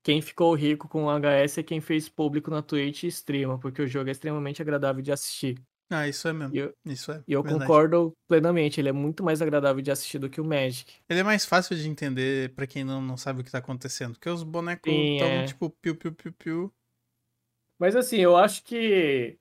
[0.04, 3.82] Quem ficou rico com o HS é quem fez público na Twitch e streama, porque
[3.82, 5.58] o jogo é extremamente agradável de assistir.
[5.90, 6.56] Ah, isso é mesmo.
[6.56, 7.24] Eu, isso é.
[7.28, 7.66] E eu verdade.
[7.66, 8.82] concordo plenamente.
[8.82, 10.92] Ele é muito mais agradável de assistir do que o Magic.
[11.08, 14.14] Ele é mais fácil de entender para quem não, não sabe o que tá acontecendo.
[14.14, 15.46] Porque os bonecos estão é.
[15.46, 16.74] tipo piu, piu, piu, piu.
[17.80, 19.38] Mas assim, eu acho que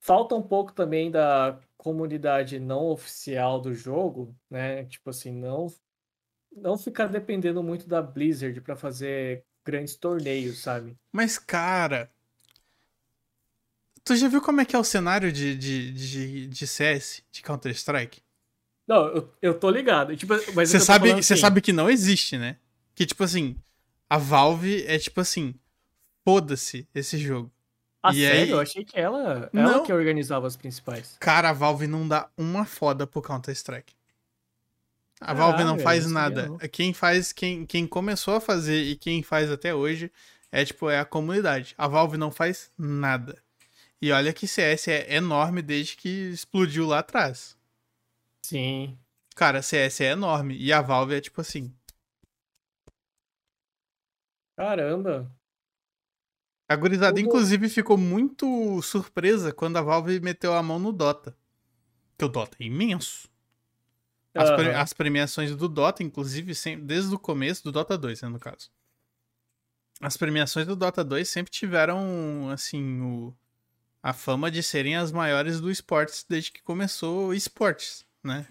[0.00, 4.84] falta um pouco também da comunidade não oficial do jogo, né?
[4.84, 5.66] Tipo assim, não
[6.56, 10.96] não ficar dependendo muito da Blizzard para fazer grandes torneios, sabe?
[11.12, 12.10] Mas cara,
[14.06, 17.42] Tu já viu como é que é o cenário de, de, de, de CS, de
[17.42, 18.22] Counter-Strike?
[18.86, 20.16] Não, eu, eu tô ligado.
[20.16, 21.40] Tipo, mas você sabe, você assim...
[21.40, 22.56] sabe que não existe, né?
[22.94, 23.56] Que tipo assim,
[24.08, 25.56] a Valve é tipo assim,
[26.24, 27.50] foda-se esse jogo.
[28.00, 28.42] Ah, e sério?
[28.42, 28.50] Aí...
[28.50, 29.82] Eu achei que ela, ela não.
[29.82, 31.16] que organizava as principais.
[31.18, 33.92] Cara, a Valve não dá uma foda pro Counter-Strike.
[35.20, 36.46] A Valve não faz nada.
[36.46, 36.58] Não.
[36.58, 40.12] Quem faz, quem, quem começou a fazer e quem faz até hoje
[40.52, 41.74] é tipo é a comunidade.
[41.78, 43.42] A Valve não faz nada.
[44.00, 47.56] E olha que CS é enorme desde que explodiu lá atrás.
[48.42, 48.98] Sim.
[49.34, 50.56] Cara, CS é enorme.
[50.56, 51.74] E a Valve é tipo assim.
[54.56, 55.30] Caramba.
[56.68, 61.36] A gurizada, inclusive, ficou muito surpresa quando a Valve meteu a mão no Dota.
[62.18, 63.28] Que o Dota é imenso.
[64.36, 64.56] As, uhum.
[64.56, 68.38] pre as premiações do Dota, inclusive, sempre, desde o começo, do Dota 2, né, no
[68.38, 68.70] caso.
[70.00, 73.34] As premiações do Dota 2 sempre tiveram, assim, o,
[74.02, 78.46] a fama de serem as maiores do esportes desde que começou esportes, né?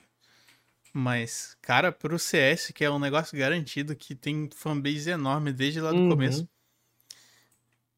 [0.92, 5.92] Mas, cara, pro CS, que é um negócio garantido, que tem fanbase enorme desde lá
[5.92, 6.10] do uhum.
[6.10, 6.48] começo.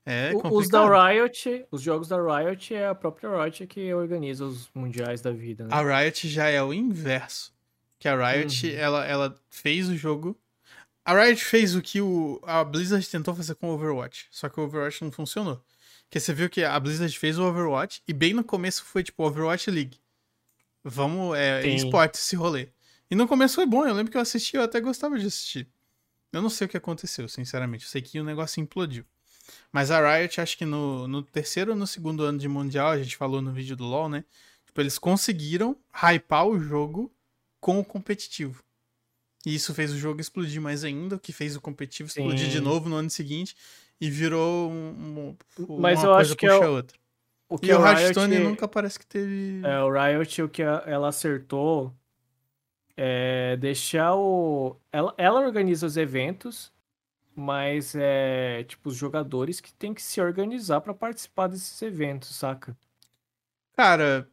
[0.04, 0.56] É complicado.
[0.56, 5.22] Os da Riot, os jogos da Riot é a própria Riot que organiza os mundiais
[5.22, 5.70] da vida, né?
[5.72, 7.54] A Riot já é o inverso.
[8.00, 8.74] Que a Riot, uhum.
[8.78, 10.38] ela, ela fez o jogo.
[11.04, 14.28] A Riot fez o que o, a Blizzard tentou fazer com o Overwatch.
[14.30, 15.64] Só que o Overwatch não funcionou.
[16.10, 19.24] Que você viu que a Blizzard fez o Overwatch e bem no começo foi tipo
[19.24, 20.00] Overwatch League.
[20.84, 22.70] Vamos, é, esporte esse rolê.
[23.10, 25.68] E no começo foi bom, eu lembro que eu assisti, eu até gostava de assistir.
[26.32, 27.86] Eu não sei o que aconteceu, sinceramente.
[27.86, 29.06] Eu sei que o negócio implodiu.
[29.72, 32.98] Mas a Riot, acho que no, no terceiro ou no segundo ano de Mundial, a
[32.98, 34.26] gente falou no vídeo do LoL, né?
[34.66, 37.12] Tipo, eles conseguiram hypar o jogo
[37.60, 38.64] com o competitivo.
[39.46, 42.52] E isso fez o jogo explodir mais ainda, o que fez o competitivo explodir Sim.
[42.52, 43.56] de novo no ano seguinte
[44.00, 46.98] e virou um, um, Mas eu acho que é o, outra.
[47.50, 49.62] O que e o Hearthstone nunca parece que teve.
[49.64, 51.94] É, o Riot, o que ela acertou
[52.96, 54.76] é deixar o.
[54.92, 56.72] Ela, ela organiza os eventos,
[57.36, 62.76] mas é tipo os jogadores que tem que se organizar para participar desses eventos, saca?
[63.74, 64.30] Cara.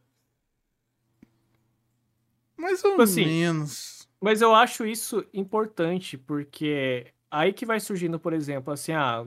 [2.65, 4.07] Mais ou tipo assim, menos.
[4.19, 9.23] Mas eu acho isso importante, porque aí que vai surgindo, por exemplo, assim, ah,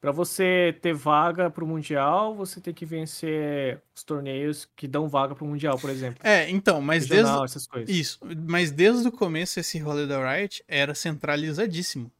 [0.00, 5.08] para você ter vaga para o Mundial, você tem que vencer os torneios que dão
[5.08, 6.20] vaga para o Mundial, por exemplo.
[6.22, 8.00] É, então, mas Regional, desde.
[8.00, 8.18] Isso,
[8.48, 12.10] mas desde o começo esse rolê da Riot era centralizadíssimo.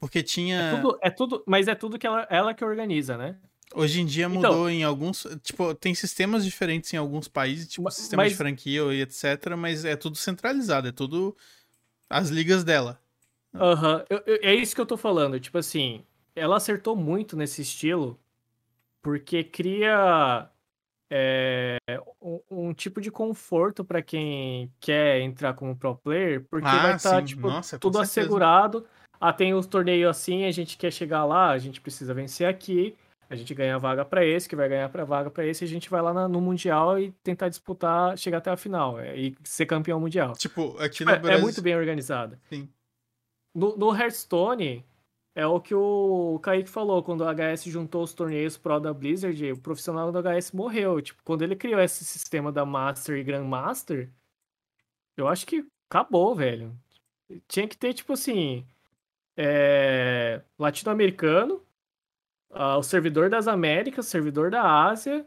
[0.00, 0.58] Porque tinha.
[0.58, 3.36] É tudo, é tudo, mas é tudo que ela, ela que organiza, né?
[3.74, 5.26] Hoje em dia Então- mudou em alguns.
[5.42, 9.54] Tipo, tem sistemas diferentes em alguns países, tipo Ma- sistema de mas- franquia e etc.
[9.56, 11.36] Mas é tudo centralizado, é tudo
[12.08, 13.00] as ligas dela.
[13.54, 15.38] Aham, é isso que eu tô falando.
[15.40, 18.18] Tipo assim, ela acertou muito nesse estilo,
[19.02, 20.48] porque cria
[21.14, 21.76] é,
[22.22, 26.96] um, um tipo de conforto pra quem quer entrar como pro player, porque Ah, vai
[26.96, 27.26] estar, sim.
[27.26, 28.20] tipo, Nossa, tudo certeza.
[28.22, 28.86] assegurado.
[29.20, 32.94] Ah, tem os torneios assim, a gente quer chegar lá, a gente precisa vencer aqui,
[33.32, 35.68] a gente ganha vaga pra esse, que vai ganhar pra vaga pra esse, e a
[35.68, 39.34] gente vai lá na- no Mundial e tentar disputar, chegar até a final é, e
[39.44, 40.32] ser campeão mundial.
[40.34, 41.42] Tipo, aqui Tipo, no é, é Brasil.
[41.42, 42.38] muito bem organizado.
[42.48, 42.68] Sim.
[43.54, 44.84] No, no Hearthstone,
[45.34, 49.52] é o que o Kaique falou, quando o HS juntou os torneios Pro da Blizzard,
[49.52, 51.00] o profissional do HS morreu.
[51.00, 54.10] Tipo, quando ele criou esse sistema da Master e Grandmaster,
[55.16, 56.74] eu acho que acabou, velho.
[57.48, 58.66] Tinha que ter, tipo assim,
[59.36, 61.62] é, latino-americano,
[62.52, 65.26] ah, o servidor das Américas, servidor da Ásia,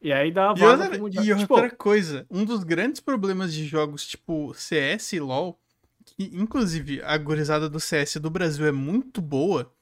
[0.00, 1.24] e aí dá a E vaga outra, pro Mundial.
[1.24, 5.60] e Tipo, outra coisa, um dos grandes problemas de jogos tipo CS e LoL,
[6.04, 9.72] que inclusive a gurizada do CS do Brasil é muito boa,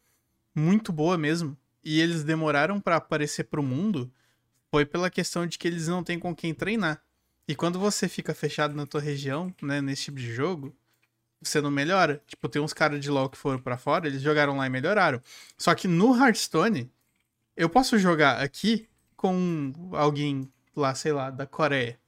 [0.54, 4.12] muito boa mesmo, e eles demoraram pra aparecer pro mundo,
[4.70, 7.00] foi pela questão de que eles não têm com quem treinar.
[7.46, 10.76] E quando você fica fechado na tua região, né, nesse tipo de jogo,
[11.40, 12.22] você não melhora.
[12.26, 15.20] Tipo, tem uns caras de LoL que foram pra fora, eles jogaram lá e melhoraram.
[15.56, 16.90] Só que no Hearthstone,
[17.56, 21.98] eu posso jogar aqui com alguém lá, sei lá, da Coreia.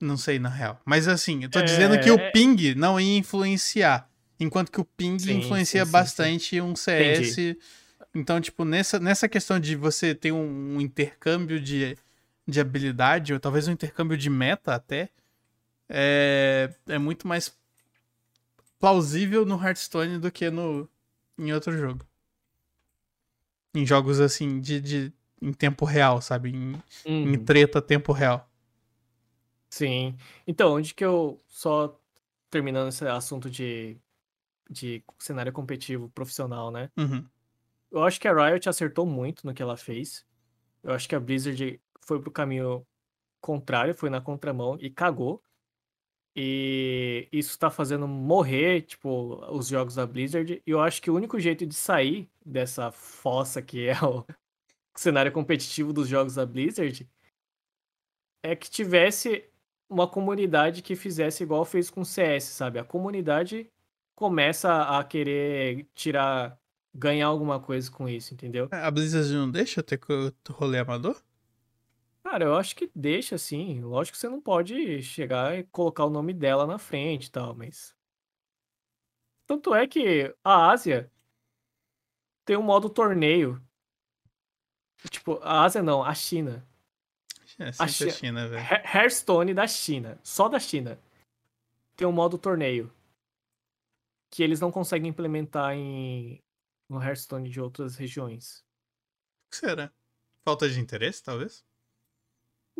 [0.00, 0.80] Não sei, na real.
[0.84, 4.10] Mas assim, eu tô É, dizendo que o é- ping não ia influenciar.
[4.40, 7.56] Enquanto que o ping Sim, influencia sim, sim, bastante um CS.
[8.12, 11.96] Então, tipo, nessa, nessa questão de você ter um, um intercâmbio de,
[12.46, 15.08] de habilidade, ou talvez um intercâmbio de meta até,
[15.88, 17.54] é, é muito mais
[18.82, 20.90] plausível no Hearthstone do que no,
[21.38, 22.04] em outro jogo.
[23.72, 26.50] Em jogos assim, de, de, em tempo real, sabe?
[26.50, 27.44] Em, em uhum.
[27.44, 28.50] treta tempo real.
[29.70, 30.16] Sim.
[30.44, 31.96] Então, onde que eu só
[32.50, 33.96] terminando esse assunto de,
[34.68, 36.90] de cenário competitivo profissional, né?
[36.96, 37.24] Uhum.
[37.88, 40.26] Eu acho que a Riot acertou muito no que ela fez.
[40.82, 42.84] Eu acho que a Blizzard foi pro caminho
[43.40, 45.40] contrário, foi na contramão e cagou.
[46.34, 50.62] E isso tá fazendo morrer, tipo, os jogos da Blizzard.
[50.66, 54.24] E eu acho que o único jeito de sair dessa fossa que é o
[54.96, 57.06] cenário competitivo dos jogos da Blizzard
[58.42, 59.44] é que tivesse
[59.88, 62.78] uma comunidade que fizesse igual fez com o CS, sabe?
[62.78, 63.70] A comunidade
[64.14, 66.58] começa a querer tirar,
[66.94, 68.68] ganhar alguma coisa com isso, entendeu?
[68.72, 70.00] A Blizzard não deixa ter
[70.50, 71.22] rolê amador?
[72.24, 73.80] Cara, eu acho que deixa assim.
[73.80, 77.54] Lógico que você não pode chegar e colocar o nome dela na frente e tal,
[77.54, 77.94] mas.
[79.46, 81.10] Tanto é que a Ásia
[82.44, 83.60] tem um modo torneio.
[85.10, 86.66] Tipo, a Ásia não, a China.
[87.58, 88.62] É A Chi- China, velho.
[88.62, 90.98] He- Hearthstone da China, só da China,
[91.96, 92.92] tem um modo torneio
[94.30, 96.42] que eles não conseguem implementar em
[96.88, 98.64] no Hearthstone de outras regiões.
[99.46, 99.92] O que será?
[100.44, 101.64] Falta de interesse, talvez?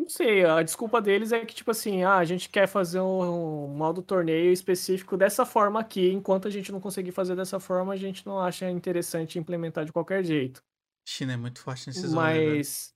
[0.03, 3.67] Não sei, a desculpa deles é que, tipo assim, ah, a gente quer fazer um,
[3.67, 7.93] um modo torneio específico dessa forma aqui, enquanto a gente não conseguir fazer dessa forma,
[7.93, 10.61] a gente não acha interessante implementar de qualquer jeito.
[11.05, 12.17] China é muito forte nesses velho.
[12.17, 12.93] Mas,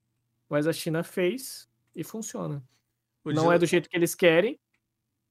[0.49, 2.61] mas a China fez e funciona.
[3.25, 4.59] O não Gil- é do jeito que eles querem,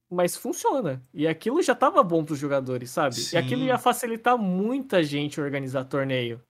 [0.10, 1.06] mas funciona.
[1.14, 3.18] E aquilo já tava bom pros jogadores, sabe?
[3.34, 3.68] E aquilo Sim.
[3.68, 6.42] ia facilitar muita gente organizar torneio.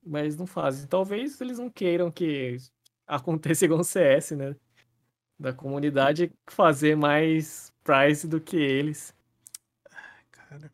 [0.00, 0.86] Mas não fazem.
[0.86, 2.56] Talvez eles não queiram que
[3.06, 4.56] aconteça igual o CS, né?
[5.38, 9.14] Da comunidade fazer mais prize do que eles.
[10.30, 10.72] Cara.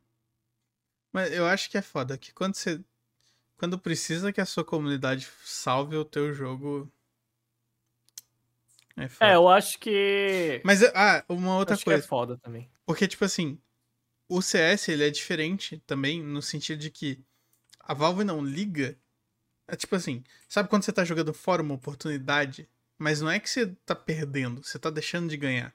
[1.12, 2.80] Mas eu acho que é foda que quando você.
[3.56, 6.90] Quando precisa que a sua comunidade salve o teu jogo.
[8.96, 9.30] É foda.
[9.30, 10.60] É, eu acho que.
[10.64, 12.08] Mas, ah, uma outra acho que é coisa.
[12.08, 12.70] foda também.
[12.84, 13.58] Porque, tipo assim,
[14.28, 17.22] o CS ele é diferente também no sentido de que
[17.80, 18.98] a Valve não liga.
[19.72, 22.68] É tipo assim, sabe quando você tá jogando fora uma oportunidade,
[22.98, 25.74] mas não é que você tá perdendo, você tá deixando de ganhar.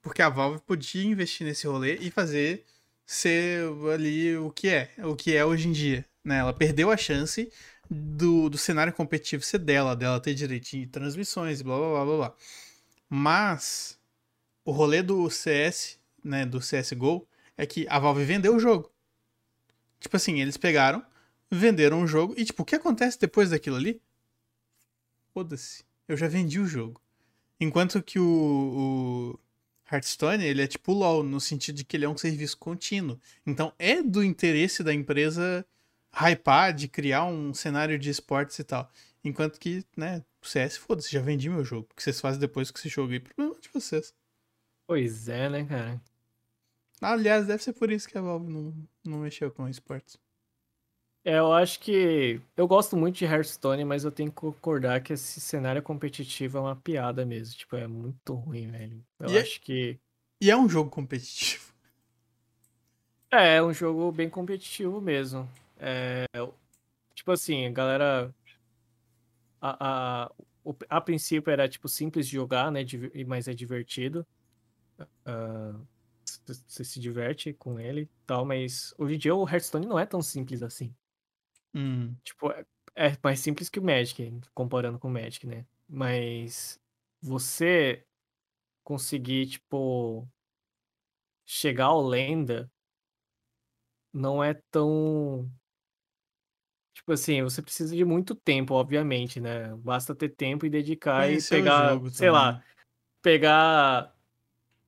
[0.00, 2.64] Porque a Valve podia investir nesse rolê e fazer
[3.04, 3.60] ser
[3.92, 6.02] ali o que é, o que é hoje em dia.
[6.24, 6.38] Né?
[6.38, 7.52] Ela perdeu a chance
[7.90, 12.16] do, do cenário competitivo ser dela, dela ter direito de transmissões, blá blá blá blá
[12.16, 12.34] blá.
[13.06, 13.98] Mas
[14.64, 18.90] o rolê do CS, né, do CSGO, é que a Valve vendeu o jogo.
[20.00, 21.04] Tipo assim, eles pegaram,
[21.50, 24.00] venderam o jogo, e tipo, o que acontece depois daquilo ali?
[25.32, 27.00] Foda-se, eu já vendi o jogo.
[27.60, 29.38] Enquanto que o, o
[29.90, 33.18] Hearthstone, ele é tipo LoL, no sentido de que ele é um serviço contínuo.
[33.46, 35.64] Então é do interesse da empresa
[36.12, 38.90] hypar, de criar um cenário de esportes e tal.
[39.22, 41.88] Enquanto que, né, o CS, foda-se, já vendi meu jogo.
[41.90, 44.14] O que vocês fazem depois que esse jogo aí, problema de vocês.
[44.86, 46.00] Pois é, né, cara?
[47.00, 50.16] Aliás, deve ser por isso que a Valve não, não mexeu com esportes.
[51.26, 52.40] É, eu acho que.
[52.56, 56.60] Eu gosto muito de Hearthstone, mas eu tenho que concordar que esse cenário competitivo é
[56.60, 57.56] uma piada mesmo.
[57.56, 59.04] Tipo, é muito ruim, velho.
[59.18, 59.98] Eu E é- acho que.
[60.40, 61.66] E é um jogo competitivo.
[63.30, 65.48] É, é um jogo bem competitivo mesmo.
[65.78, 66.24] É,
[67.14, 68.34] tipo assim, a galera.
[69.60, 70.32] A, a,
[70.88, 72.80] a princípio era tipo simples de jogar, né?
[73.26, 74.26] Mas é divertido.
[76.24, 79.98] C- Você se diverte com ele e tal, mas hoje em dia o Hearthstone não
[79.98, 80.94] é tão simples assim.
[81.74, 82.16] Hum.
[82.24, 82.64] Tipo, é-
[82.94, 85.66] é mais simples que o Magic, comparando com o Magic, né?
[85.88, 86.80] Mas
[87.22, 88.04] você
[88.84, 90.28] conseguir, tipo,
[91.46, 92.70] chegar ao lenda
[94.12, 95.48] não é tão.
[96.94, 99.74] Tipo assim, você precisa de muito tempo, obviamente, né?
[99.76, 102.30] Basta ter tempo e dedicar Conhecer e pegar, jogo sei também.
[102.30, 102.64] lá,
[103.22, 104.14] pegar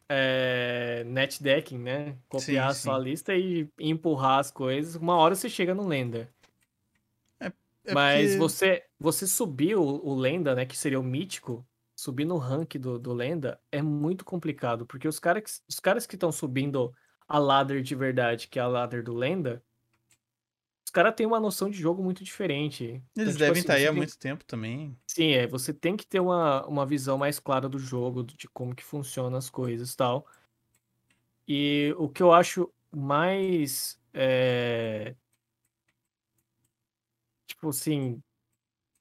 [0.09, 2.19] é, netdecking, né?
[2.29, 2.99] Copiar Sim, a sua sim.
[2.99, 4.97] lista e empurrar as coisas.
[4.97, 6.33] Uma hora você chega no lenda.
[7.89, 12.25] É Mas porque- você você subir o, o lenda, né, que seria o mítico, subir
[12.25, 16.31] no rank do, do lenda é muito complicado, porque os, cara os caras que estão
[16.31, 16.93] subindo
[17.27, 19.63] a ladder de verdade, que é a ladder do lenda,
[20.85, 22.85] os caras têm uma noção de jogo muito diferente.
[22.85, 24.97] Então, Eles tipo devem assim, estar aí você há tem- muito tempo também.
[25.07, 28.75] Sim, é, você tem que ter uma, uma visão mais clara do jogo, de como
[28.75, 30.27] que funcionam as coisas e tal.
[31.47, 35.15] E o que eu acho mais, é,
[37.59, 38.23] tipo assim,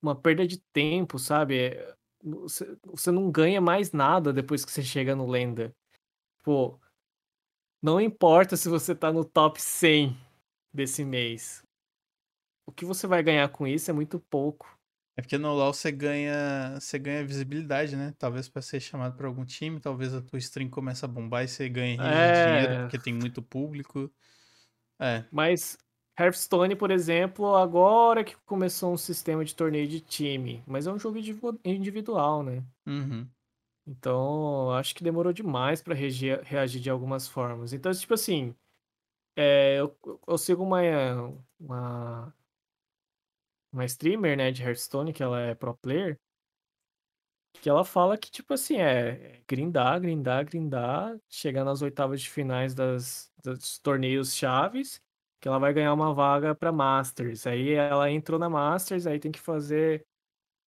[0.01, 1.59] uma perda de tempo, sabe?
[1.69, 5.73] É, Você, você não ganha mais nada depois que você chega no Lenda.
[6.43, 6.79] Pô,
[7.81, 10.17] não importa se você tá no top 100
[10.73, 11.63] desse mês.
[12.65, 14.77] O que você vai ganhar com isso é muito pouco.
[15.15, 18.13] É porque no LoL você ganha, você ganha visibilidade, né?
[18.19, 21.47] Talvez pra ser chamado pra algum time, talvez a tua stream comece a bombar e
[21.47, 22.31] você ganha É.
[22.43, 24.11] dinheiro porque tem muito público.
[24.99, 25.77] É, Mas
[26.19, 30.99] Hearthstone, por exemplo, agora que começou um sistema de torneio de time, mas é um
[30.99, 32.63] jogo individu- individual, né?
[32.87, 33.31] uhum.
[33.85, 37.71] Então, acho que demorou demais pra reagir, reagir de algumas formas.
[37.73, 38.53] Então, tipo assim,
[39.37, 39.97] é, eu,
[40.27, 40.81] eu sigo uma,
[41.59, 42.35] uma,
[43.71, 46.19] uma streamer, né, de Hearthstone, que ela é pro player,
[47.61, 52.73] que ela fala que, tipo assim, é grindar, grindar, grindar, chegar nas oitavas de finais
[52.75, 55.01] das, dos torneios chaves,
[55.39, 57.47] que ela vai ganhar uma vaga pra Masters.
[57.47, 60.05] Aí ela entrou na Masters, aí tem que fazer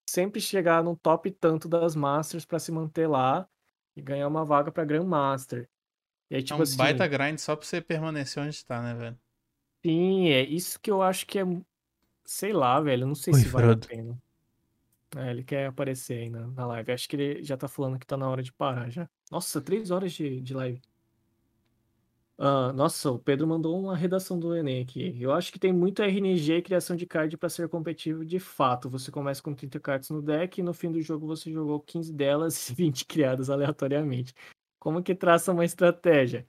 [0.08, 3.48] sempre chegar no top tanto das Masters pra se manter lá
[3.96, 5.68] e ganhar uma vaga pra Grandmaster.
[6.30, 8.94] E aí, É tipo um assim, baita grind só pra você permanecer onde tá, né,
[8.94, 9.18] velho?
[9.84, 11.42] sim, é isso que eu acho que é,
[12.26, 13.86] sei lá, velho, não sei Oi, se vale Frodo.
[13.86, 14.20] a pena.
[15.16, 16.92] É, ele quer aparecer aí na, na live.
[16.92, 19.08] Acho que ele já tá falando que tá na hora de parar já.
[19.30, 20.80] Nossa, três horas de, de live.
[22.42, 25.14] Ah, nossa, o Pedro mandou uma redação do Enem aqui.
[25.20, 28.88] Eu acho que tem muito RNG e criação de card pra ser competitivo de fato.
[28.88, 32.10] Você começa com 30 cartas no deck e no fim do jogo você jogou 15
[32.14, 34.32] delas e 20 criadas aleatoriamente.
[34.78, 36.48] Como que traça uma estratégia?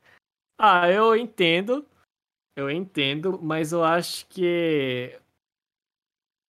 [0.59, 1.85] Ah, eu entendo.
[2.55, 5.17] Eu entendo, mas eu acho que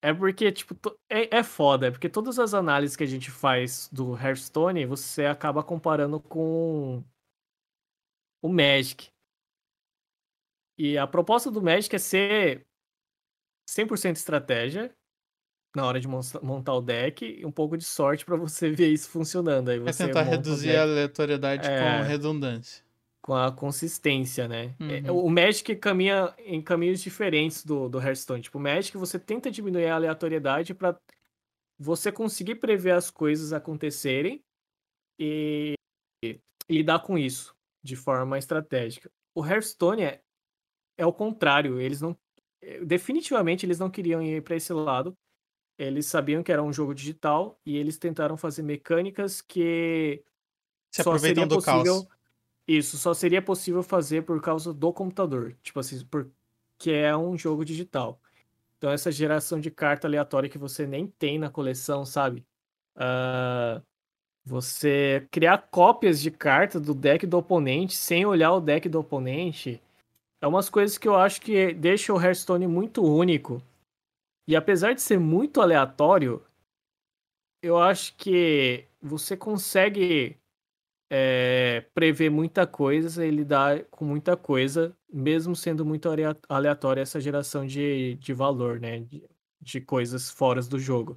[0.00, 0.74] é porque, tipo,
[1.08, 5.26] é, é foda, é porque todas as análises que a gente faz do Hearthstone, você
[5.26, 7.04] acaba comparando com
[8.42, 9.10] o Magic.
[10.82, 12.66] E a proposta do Magic é ser
[13.70, 14.92] 100% estratégia
[15.74, 18.88] na hora de mon- montar o deck e um pouco de sorte pra você ver
[18.92, 19.68] isso funcionando.
[19.70, 21.78] Aí É você tentar monta o reduzir a aleatoriedade É.
[21.98, 22.84] com redundância.
[23.24, 24.74] com a consistência, né?
[24.80, 25.26] É, Uhum.
[25.26, 28.42] O Magic caminha em caminhos diferentes do, do Hearthstone.
[28.42, 30.98] Tipo, o Magic você tenta diminuir a aleatoriedade pra
[31.78, 34.42] você conseguir prever as coisas acontecerem
[35.20, 35.74] e,
[36.24, 39.08] e lidar com isso de forma estratégica.
[39.36, 40.20] O Hearthstone é,
[40.96, 41.80] é o contrário.
[41.80, 42.16] Eles não.
[42.60, 45.16] eh, Definitivamente eles não queriam ir pra esse lado.
[45.78, 50.24] Eles sabiam que era um jogo digital e eles tentaram fazer mecânicas que
[50.90, 52.06] Se só seria do caos.
[52.06, 52.08] possível.
[52.66, 55.56] Isso, só seria possível fazer por causa do computador.
[55.62, 58.20] Tipo assim, porque é um jogo digital.
[58.78, 62.46] Então, essa geração de carta aleatória que você nem tem na coleção, sabe?
[62.96, 63.82] Ah,
[64.44, 69.80] Você criar cópias de carta do deck do oponente sem olhar o deck do oponente
[70.42, 73.62] é umas coisas que eu acho que deixa o Hearthstone muito único.
[74.48, 76.44] E apesar de ser muito aleatório,
[77.62, 80.36] eu acho que você consegue
[81.08, 86.08] é, prever muita coisa e lidar com muita coisa, mesmo sendo muito
[86.48, 88.98] aleatória essa geração de, de valor, né?
[88.98, 89.24] De,
[89.60, 91.14] de coisas fora do jogo.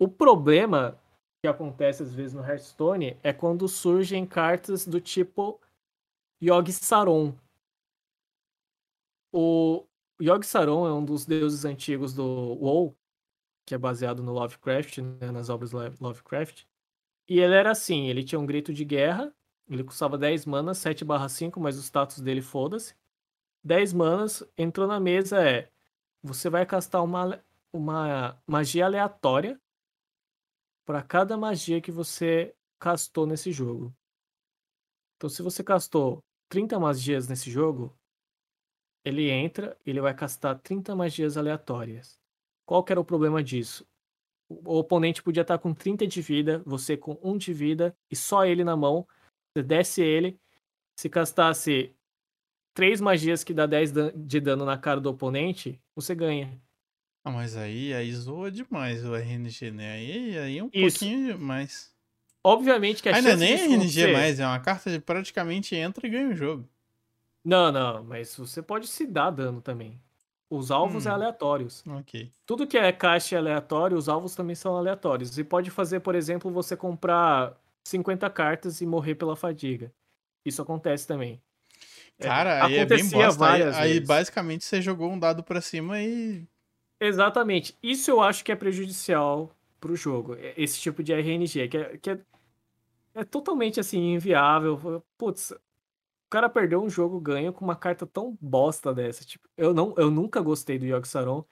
[0.00, 0.98] O problema
[1.42, 5.60] que acontece às vezes no Hearthstone é quando surgem cartas do tipo
[6.42, 7.34] Yogg Saron.
[9.32, 9.86] O
[10.20, 12.96] Yogg Saron é um dos deuses antigos do WoW,
[13.66, 16.64] que é baseado no Lovecraft, né, nas obras Lovecraft.
[17.28, 19.32] E ele era assim, ele tinha um grito de guerra,
[19.68, 22.94] ele custava 10 manas, 7/5, mas o status dele foda-se.
[23.62, 25.70] 10 manas, entrou na mesa é,
[26.22, 27.42] você vai castar uma,
[27.72, 29.60] uma magia aleatória
[30.84, 33.94] para cada magia que você castou nesse jogo.
[35.16, 37.96] Então se você castou 30 magias nesse jogo,
[39.04, 42.20] ele entra, ele vai castar 30 magias aleatórias.
[42.66, 43.86] Qual que era o problema disso?
[44.48, 48.44] O oponente podia estar com 30 de vida, você com 1 de vida e só
[48.44, 49.06] ele na mão.
[49.52, 50.38] Você desce ele.
[50.98, 51.94] Se castasse
[52.74, 56.60] 3 magias que dá 10 de dano na cara do oponente, você ganha.
[57.24, 59.92] Ah, mas aí, aí zoa demais o RNG, né?
[59.92, 60.98] Aí, aí é um Isso.
[60.98, 61.94] pouquinho demais.
[62.42, 66.10] Obviamente que a não é nem RNG mais, é uma carta que praticamente entra e
[66.10, 66.68] ganha o jogo.
[67.44, 69.98] Não, não, mas você pode se dar dano também.
[70.50, 71.84] Os alvos é hum, é aleatórios.
[71.86, 72.32] Ok.
[72.44, 75.38] Tudo que é caixa é aleatório, os alvos também são aleatórios.
[75.38, 79.92] E pode fazer, por exemplo, você comprar 50 cartas e morrer pela fadiga.
[80.44, 81.40] Isso acontece também.
[82.18, 83.48] É, Cara, é, aí é bem bosta.
[83.48, 86.46] Aí, aí, basicamente você jogou um dado pra cima e.
[86.98, 87.76] Exatamente.
[87.82, 90.36] Isso eu acho que é prejudicial pro jogo.
[90.56, 92.18] Esse tipo de RNG, que é, que é,
[93.14, 95.02] é totalmente assim, inviável.
[95.16, 95.54] Putz,
[96.30, 99.24] cara perdeu um jogo ganho com uma carta tão bosta dessa.
[99.24, 101.44] Tipo, eu, não, eu nunca gostei do Yogg Saron.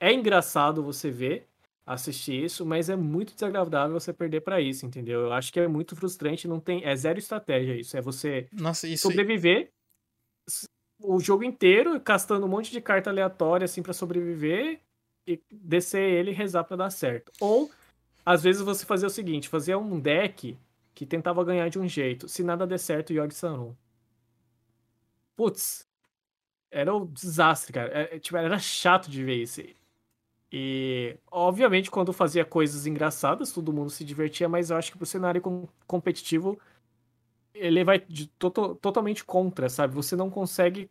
[0.00, 1.48] É engraçado você ver,
[1.86, 5.20] assistir isso, mas é muito desagradável você perder para isso, entendeu?
[5.20, 8.88] Eu acho que é muito frustrante, não tem, é zero estratégia isso, é você Nossa,
[8.88, 9.08] isso...
[9.08, 9.70] sobreviver
[11.00, 14.80] o jogo inteiro castando um monte de carta aleatória assim para sobreviver
[15.26, 17.30] e descer ele e rezar para dar certo.
[17.40, 17.70] Ou
[18.24, 20.58] às vezes você fazia o seguinte, fazia um deck
[20.94, 22.28] que tentava ganhar de um jeito.
[22.28, 23.76] Se nada der certo, Yogg Saron
[25.36, 25.86] putz,
[26.70, 27.90] era um desastre, cara.
[27.92, 29.62] É, é, tipo, era chato de ver isso.
[30.50, 35.06] E, obviamente, quando fazia coisas engraçadas, todo mundo se divertia, mas eu acho que pro
[35.06, 36.58] cenário com, competitivo,
[37.54, 39.94] ele vai de, to, totalmente contra, sabe?
[39.94, 40.90] Você não consegue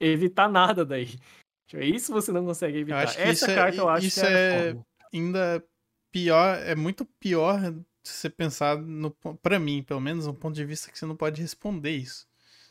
[0.00, 1.18] evitar nada daí.
[1.66, 3.02] Tipo, isso você não consegue evitar.
[3.18, 4.76] Essa é, carta eu acho isso que é, é
[5.12, 5.64] ainda
[6.10, 7.60] pior, é muito pior
[8.02, 9.10] se você pensar no,
[9.42, 12.27] para mim, pelo menos, um ponto de vista que você não pode responder isso.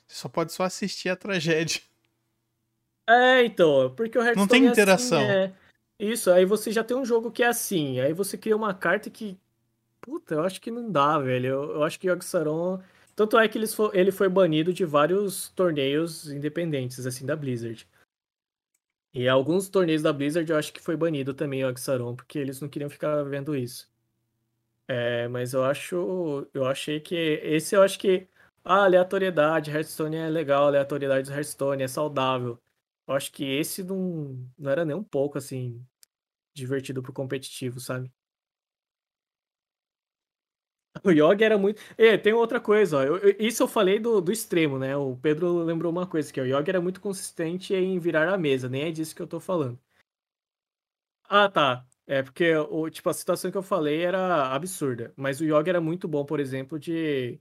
[0.08, 1.82] Você só pode só assistir a tragédia.
[3.10, 5.22] É, então, porque o Hearthstone Não tem interação.
[5.22, 5.56] É assim, é...
[6.00, 9.10] Isso, aí você já tem um jogo que é assim, aí você cria uma carta
[9.10, 9.40] que.
[10.02, 11.48] Puta, eu acho que não dá, velho.
[11.48, 12.82] Eu, eu acho que o Saron.
[13.16, 17.88] Tanto é que for, ele foi banido de vários torneios independentes, assim, da Blizzard.
[19.14, 22.62] E alguns torneios da Blizzard eu acho que foi banido também o Saron, porque eles
[22.62, 23.90] não queriam ficar vendo isso.
[24.88, 26.48] É, mas eu acho.
[26.54, 27.16] Eu achei que.
[27.16, 28.28] Esse eu acho que
[28.68, 32.60] ah, aleatoriedade, Hearthstone é legal, aleatoriedade do Hearthstone é saudável.
[33.08, 35.86] Eu acho que esse não, não era nem um pouco, assim,
[36.54, 38.12] divertido pro competitivo, sabe?
[41.04, 41.82] O Yogi era muito.
[41.98, 43.04] E, tem outra coisa, ó.
[43.04, 44.96] Eu, isso eu falei do, do extremo, né?
[44.98, 48.70] O Pedro lembrou uma coisa, que o Yogi era muito consistente em virar a mesa,
[48.70, 49.80] nem é disso que eu tô falando.
[51.30, 51.86] Ah, tá.
[52.06, 55.14] É porque o, tipo, a situação que eu falei era absurda.
[55.16, 57.40] Mas o Yogi era muito bom, por exemplo, de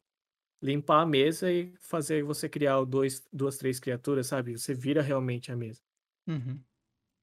[0.62, 4.59] limpar a mesa e fazer você criar dois, duas, três criaturas, sabe?
[4.59, 5.81] Você vira realmente a mesa.
[6.26, 6.60] Uhum.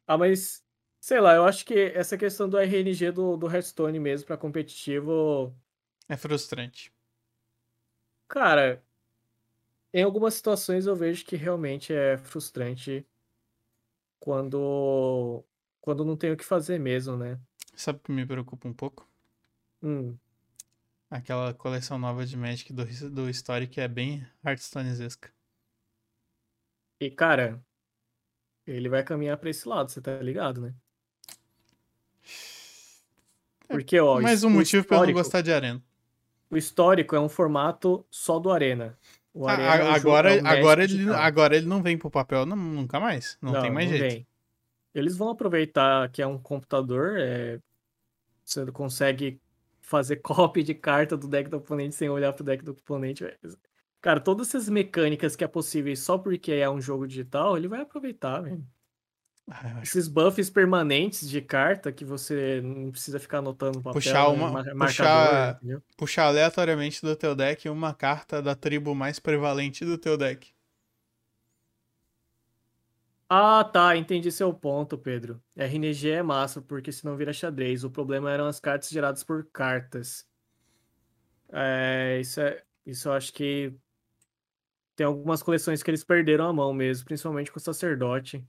[0.07, 0.63] Ah, mas
[0.99, 5.55] sei lá, eu acho que essa questão do RNG do, do Hearthstone mesmo para competitivo.
[6.07, 6.91] É frustrante.
[8.27, 8.83] Cara,
[9.93, 13.07] em algumas situações eu vejo que realmente é frustrante
[14.19, 15.43] quando
[15.81, 17.39] quando não tem o que fazer mesmo, né?
[17.75, 19.07] Sabe o que me preocupa um pouco?
[19.81, 20.17] Hum.
[21.13, 25.29] Aquela coleção nova de Magic do, do Story que é bem Hearthstone-esca.
[26.99, 27.61] E, cara,
[28.65, 30.73] ele vai caminhar pra esse lado, você tá ligado, né?
[33.69, 34.19] É, Porque, ó.
[34.19, 35.79] Mais um motivo pra eu não gostar de Arena.
[36.49, 38.97] O histórico é um formato só do Arena.
[39.35, 42.57] O ah, Arena é agora, é agora, ele, agora ele não vem pro papel não,
[42.57, 43.37] nunca mais.
[43.39, 44.13] Não, não tem mais não jeito.
[44.13, 44.27] Vem.
[44.95, 47.59] Eles vão aproveitar que é um computador, é,
[48.43, 49.39] você consegue
[49.93, 53.23] fazer copy de carta do deck do oponente sem olhar pro deck do oponente.
[54.01, 57.81] Cara, todas essas mecânicas que é possível só porque é um jogo digital, ele vai
[57.81, 58.65] aproveitar, velho.
[59.49, 64.01] Ah, Esses buffs permanentes de carta que você não precisa ficar anotando no papel.
[64.01, 64.73] Puxar, uma, né?
[64.73, 65.59] puxar,
[65.97, 70.52] puxar aleatoriamente do teu deck uma carta da tribo mais prevalente do teu deck.
[73.35, 75.41] Ah, tá, entendi seu ponto, Pedro.
[75.55, 77.83] RNG é massa, porque senão vira xadrez.
[77.83, 80.27] O problema eram as cartas geradas por cartas.
[81.51, 83.73] É, isso é, isso eu acho que
[84.95, 88.45] tem algumas coleções que eles perderam a mão mesmo, principalmente com o sacerdote.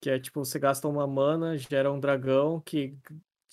[0.00, 2.96] Que é tipo, você gasta uma mana, gera um dragão que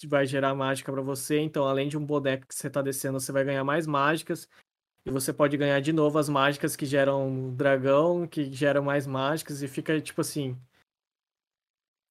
[0.07, 1.39] vai gerar mágica para você.
[1.39, 4.49] Então, além de um boneco que você tá descendo, você vai ganhar mais mágicas.
[5.08, 9.64] E você pode ganhar de novo as mágicas que geram dragão, que geram mais mágicas,
[9.64, 10.60] e fica tipo assim.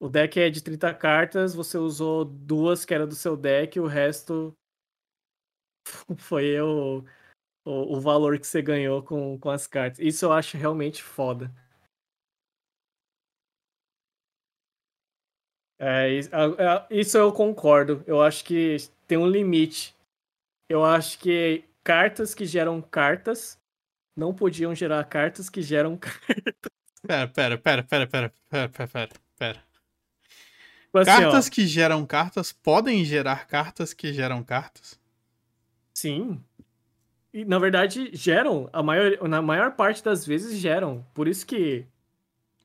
[0.01, 3.87] O deck é de 30 cartas, você usou duas que era do seu deck, o
[3.87, 4.57] resto
[6.17, 7.05] foi o,
[7.67, 9.99] o, o valor que você ganhou com, com as cartas.
[9.99, 11.53] Isso eu acho realmente foda.
[15.79, 16.09] É,
[16.91, 18.03] isso eu concordo.
[18.07, 19.95] Eu acho que tem um limite.
[20.67, 23.57] Eu acho que cartas que geram cartas
[24.17, 26.53] não podiam gerar cartas que geram cartas.
[27.07, 29.11] Pera, pera, pera, pera, pera, pera, pera, pera.
[29.39, 29.65] pera.
[30.83, 34.99] Tipo assim, cartas ó, que geram cartas podem gerar cartas que geram cartas?
[35.95, 36.43] Sim.
[37.33, 38.69] E, na verdade, geram.
[38.73, 41.07] A maior, na maior parte das vezes geram.
[41.15, 41.87] Por isso que.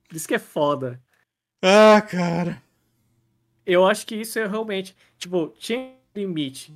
[0.10, 1.00] Por isso que é foda.
[1.62, 2.64] Ah, cara.
[3.64, 4.96] Eu acho que isso é realmente.
[5.20, 6.74] Tipo, tinha limite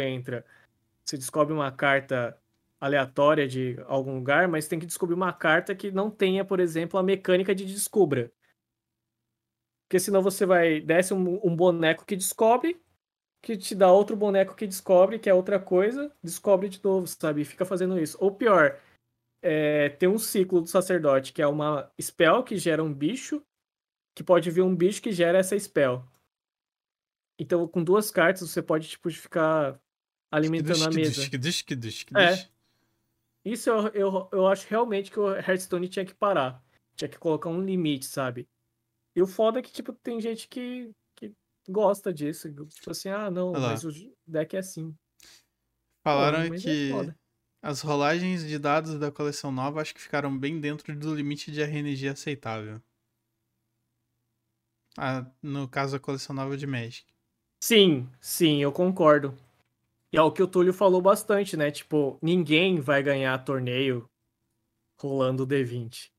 [0.00, 0.44] entra,
[1.04, 2.38] você descobre uma carta
[2.80, 6.98] aleatória de algum lugar, mas tem que descobrir uma carta que não tenha, por exemplo,
[6.98, 8.32] a mecânica de descubra.
[9.88, 10.80] Porque senão você vai.
[10.80, 12.80] Desce um, um boneco que descobre,
[13.42, 17.44] que te dá outro boneco que descobre, que é outra coisa, descobre de novo, sabe?
[17.44, 18.16] Fica fazendo isso.
[18.20, 18.78] Ou pior,
[19.42, 23.42] é, tem um ciclo do sacerdote, que é uma spell que gera um bicho,
[24.14, 26.04] que pode vir um bicho que gera essa spell.
[27.38, 29.80] Então, com duas cartas, você pode, tipo, ficar
[30.30, 31.22] alimentando a mesa.
[32.14, 32.48] É.
[33.44, 36.62] Isso eu, eu, eu acho realmente que o Hearthstone tinha que parar.
[36.94, 38.48] Tinha que colocar um limite, sabe?
[39.14, 41.32] E o foda é que, tipo, tem gente que, que
[41.68, 42.52] gosta disso.
[42.52, 43.90] Tipo assim, ah, não, mas o
[44.26, 44.94] deck é assim.
[46.04, 47.14] Falaram Pô, que é
[47.60, 51.60] as rolagens de dados da coleção nova acho que ficaram bem dentro do limite de
[51.60, 52.80] RNG aceitável.
[54.96, 57.06] Ah, no caso da coleção nova de Magic.
[57.62, 59.36] Sim, sim, eu concordo.
[60.12, 61.70] E é o que o Túlio falou bastante, né?
[61.70, 64.08] Tipo, ninguém vai ganhar torneio
[65.00, 66.10] rolando D20.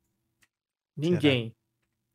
[0.95, 1.55] Ninguém.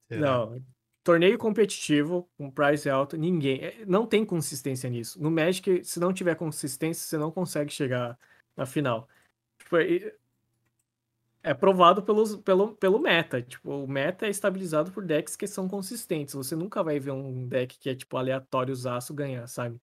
[0.08, 0.20] Será?
[0.20, 0.46] Será?
[0.46, 0.64] Não.
[1.02, 3.62] Torneio competitivo, com price alto, ninguém.
[3.62, 5.20] É, não tem consistência nisso.
[5.20, 8.18] No Magic, se não tiver consistência, você não consegue chegar
[8.56, 9.08] na final.
[9.58, 9.76] Tipo,
[11.44, 13.42] é provado pelos, pelo, pelo meta.
[13.42, 16.34] Tipo, o meta é estabilizado por decks que são consistentes.
[16.34, 19.78] Você nunca vai ver um deck que é, tipo, aleatório aço ganhar, sabe?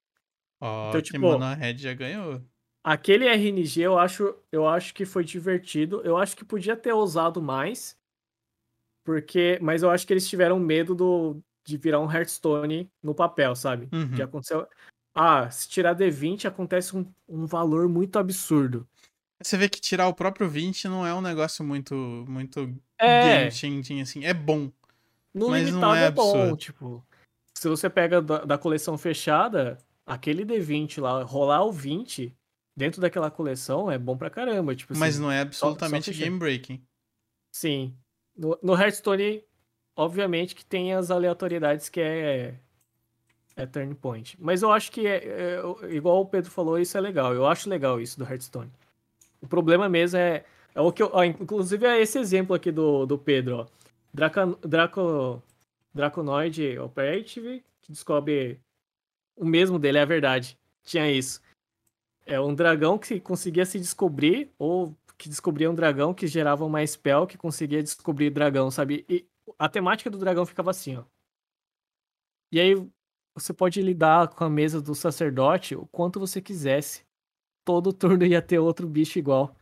[0.62, 2.42] Ó, então, tipo, Mana Red já ganhou.
[2.84, 6.02] Aquele RNG eu acho, eu acho que foi divertido.
[6.04, 7.98] Eu acho que podia ter usado mais.
[9.04, 9.58] Porque.
[9.62, 13.90] Mas eu acho que eles tiveram medo do, de virar um Hearthstone no papel, sabe?
[13.92, 14.16] Uhum.
[14.16, 14.68] Que aconteceu.
[15.14, 18.88] Ah, se tirar D20 acontece um, um valor muito absurdo.
[19.42, 21.96] Você vê que tirar o próprio 20 não é um negócio muito
[22.28, 23.24] muito é.
[23.24, 24.24] game changing, assim.
[24.24, 24.72] É bom.
[25.34, 27.04] No mas limitado não é, é bom, tipo.
[27.58, 29.78] Se você pega da, da coleção fechada,
[30.12, 32.36] aquele D20 lá, rolar o 20
[32.76, 34.76] dentro daquela coleção é bom pra caramba.
[34.76, 36.84] Tipo, Mas assim, não é absolutamente game breaking.
[37.52, 37.96] Sim.
[38.36, 39.42] No, no Hearthstone,
[39.96, 42.56] obviamente que tem as aleatoriedades que é,
[43.56, 44.38] é turn point.
[44.40, 47.34] Mas eu acho que, é, é, igual o Pedro falou, isso é legal.
[47.34, 48.72] Eu acho legal isso do Hearthstone.
[49.42, 50.44] O problema mesmo é,
[50.76, 53.66] é o que eu, ó, inclusive é esse exemplo aqui do, do Pedro, ó.
[54.14, 55.42] Draco, Draco,
[55.94, 58.60] Draconoid Operative, que descobre
[59.42, 60.56] o mesmo dele, é a verdade.
[60.84, 61.42] Tinha isso.
[62.28, 66.86] É um dragão que conseguia se descobrir, ou que descobria um dragão que gerava uma
[66.86, 69.04] spell que conseguia descobrir dragão, sabe?
[69.10, 69.26] E
[69.58, 71.04] a temática do dragão ficava assim, ó.
[72.52, 72.88] E aí
[73.34, 77.04] você pode lidar com a mesa do sacerdote o quanto você quisesse
[77.66, 79.56] todo turno ia ter outro bicho igual.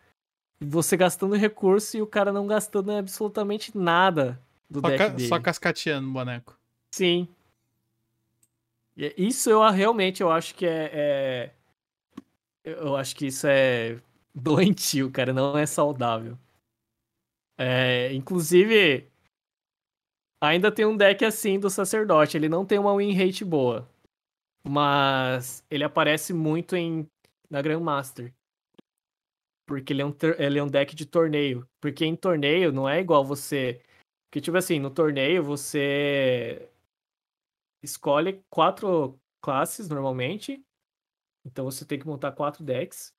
[0.60, 5.30] Você gastando recurso e o cara não gastando absolutamente nada do só deck ca dele.
[5.30, 6.60] Só cascateando o boneco.
[6.94, 7.30] Sim.
[8.96, 11.52] Isso eu realmente eu acho que é, é...
[12.64, 14.00] Eu acho que isso é
[14.36, 15.34] doentio, cara.
[15.34, 16.38] Não é saudável.
[17.58, 19.06] É, inclusive,
[20.42, 22.38] ainda tem um deck assim do sacerdote.
[22.38, 23.88] Ele não tem uma win rate boa.
[24.64, 27.08] Mas ele aparece muito em
[27.50, 28.34] na Grandmaster.
[29.66, 31.68] Porque ele é, um, ele é um deck de torneio.
[31.82, 33.82] Porque em torneio não é igual você.
[34.30, 36.70] Porque, tipo assim, no torneio você
[37.82, 40.64] escolhe quatro classes normalmente.
[41.46, 43.14] Então você tem que montar quatro decks.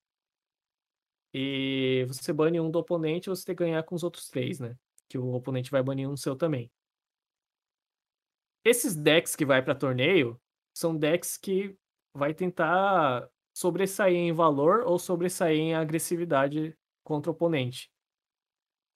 [1.33, 4.77] E você bane um do oponente você tem que ganhar com os outros três, né?
[5.09, 6.71] Que o oponente vai banir um seu também.
[8.65, 10.41] Esses decks que vai para torneio
[10.75, 11.77] são decks que
[12.15, 17.91] vai tentar sobressair em valor ou sobressair em agressividade contra o oponente.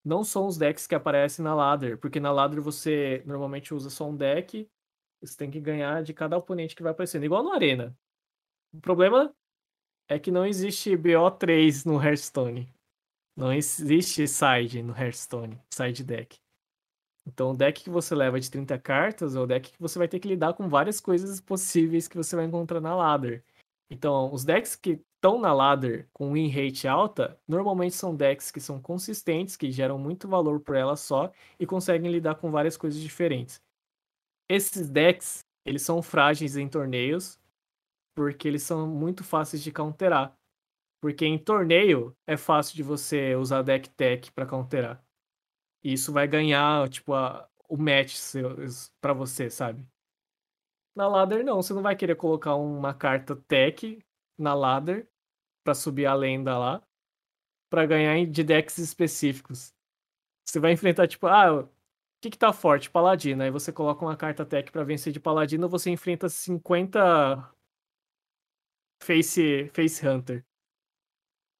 [0.04, 4.08] Não são os decks que aparecem na ladder, porque na ladder você normalmente usa só
[4.08, 4.68] um deck,
[5.20, 7.96] você tem que ganhar de cada oponente que vai aparecendo, igual no Arena.
[8.72, 9.34] O problema
[10.08, 12.72] é que não existe BO3 no Hearthstone.
[13.36, 16.38] Não existe side no Hearthstone, side deck.
[17.26, 20.06] Então, o deck que você leva de 30 cartas é o deck que você vai
[20.06, 23.42] ter que lidar com várias coisas possíveis que você vai encontrar na ladder.
[23.90, 28.60] Então, os decks que estão na ladder com win rate alta, normalmente são decks que
[28.60, 33.00] são consistentes, que geram muito valor por ela só e conseguem lidar com várias coisas
[33.00, 33.62] diferentes.
[34.48, 37.38] Esses decks, eles são frágeis em torneios,
[38.14, 40.36] porque eles são muito fáceis de counterar.
[41.00, 45.04] Porque em torneio é fácil de você usar deck tech para counterar.
[45.82, 48.16] E isso vai ganhar, tipo, a, o match
[49.00, 49.86] para você, sabe?
[50.96, 53.98] Na ladder não, você não vai querer colocar uma carta tech
[54.38, 55.08] na ladder
[55.64, 56.82] para subir a lenda lá,
[57.68, 59.74] para ganhar de decks específicos.
[60.46, 61.68] Você vai enfrentar tipo, ah,
[62.24, 62.90] que que tá forte?
[62.90, 63.42] Paladino.
[63.42, 67.52] Aí você coloca uma carta tech para vencer de paladino, você enfrenta 50
[69.02, 70.44] face face hunter.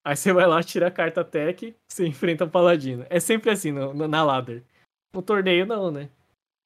[0.02, 3.07] Aí você vai lá, tira a carta tech, você enfrenta o paladino.
[3.10, 4.65] É sempre assim no, no, na ladder.
[5.15, 6.10] No torneio não, né?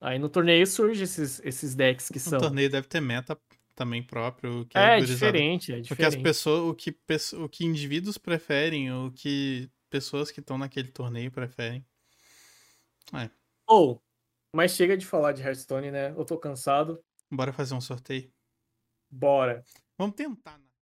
[0.01, 2.39] Aí no torneio surge esses, esses decks que no são.
[2.39, 3.37] No torneio deve ter meta
[3.75, 4.65] também próprio.
[4.67, 5.89] Que é, é diferente, é diferente.
[5.89, 6.97] Porque as pessoas, o que,
[7.35, 11.85] o que indivíduos preferem, o que pessoas que estão naquele torneio preferem.
[13.13, 13.31] É.
[13.69, 14.01] Ou, oh,
[14.57, 16.11] mas chega de falar de Hearthstone, né?
[16.11, 17.03] Eu tô cansado.
[17.31, 18.33] Bora fazer um sorteio?
[19.11, 19.65] Bora.
[19.99, 20.61] Vamos tentar.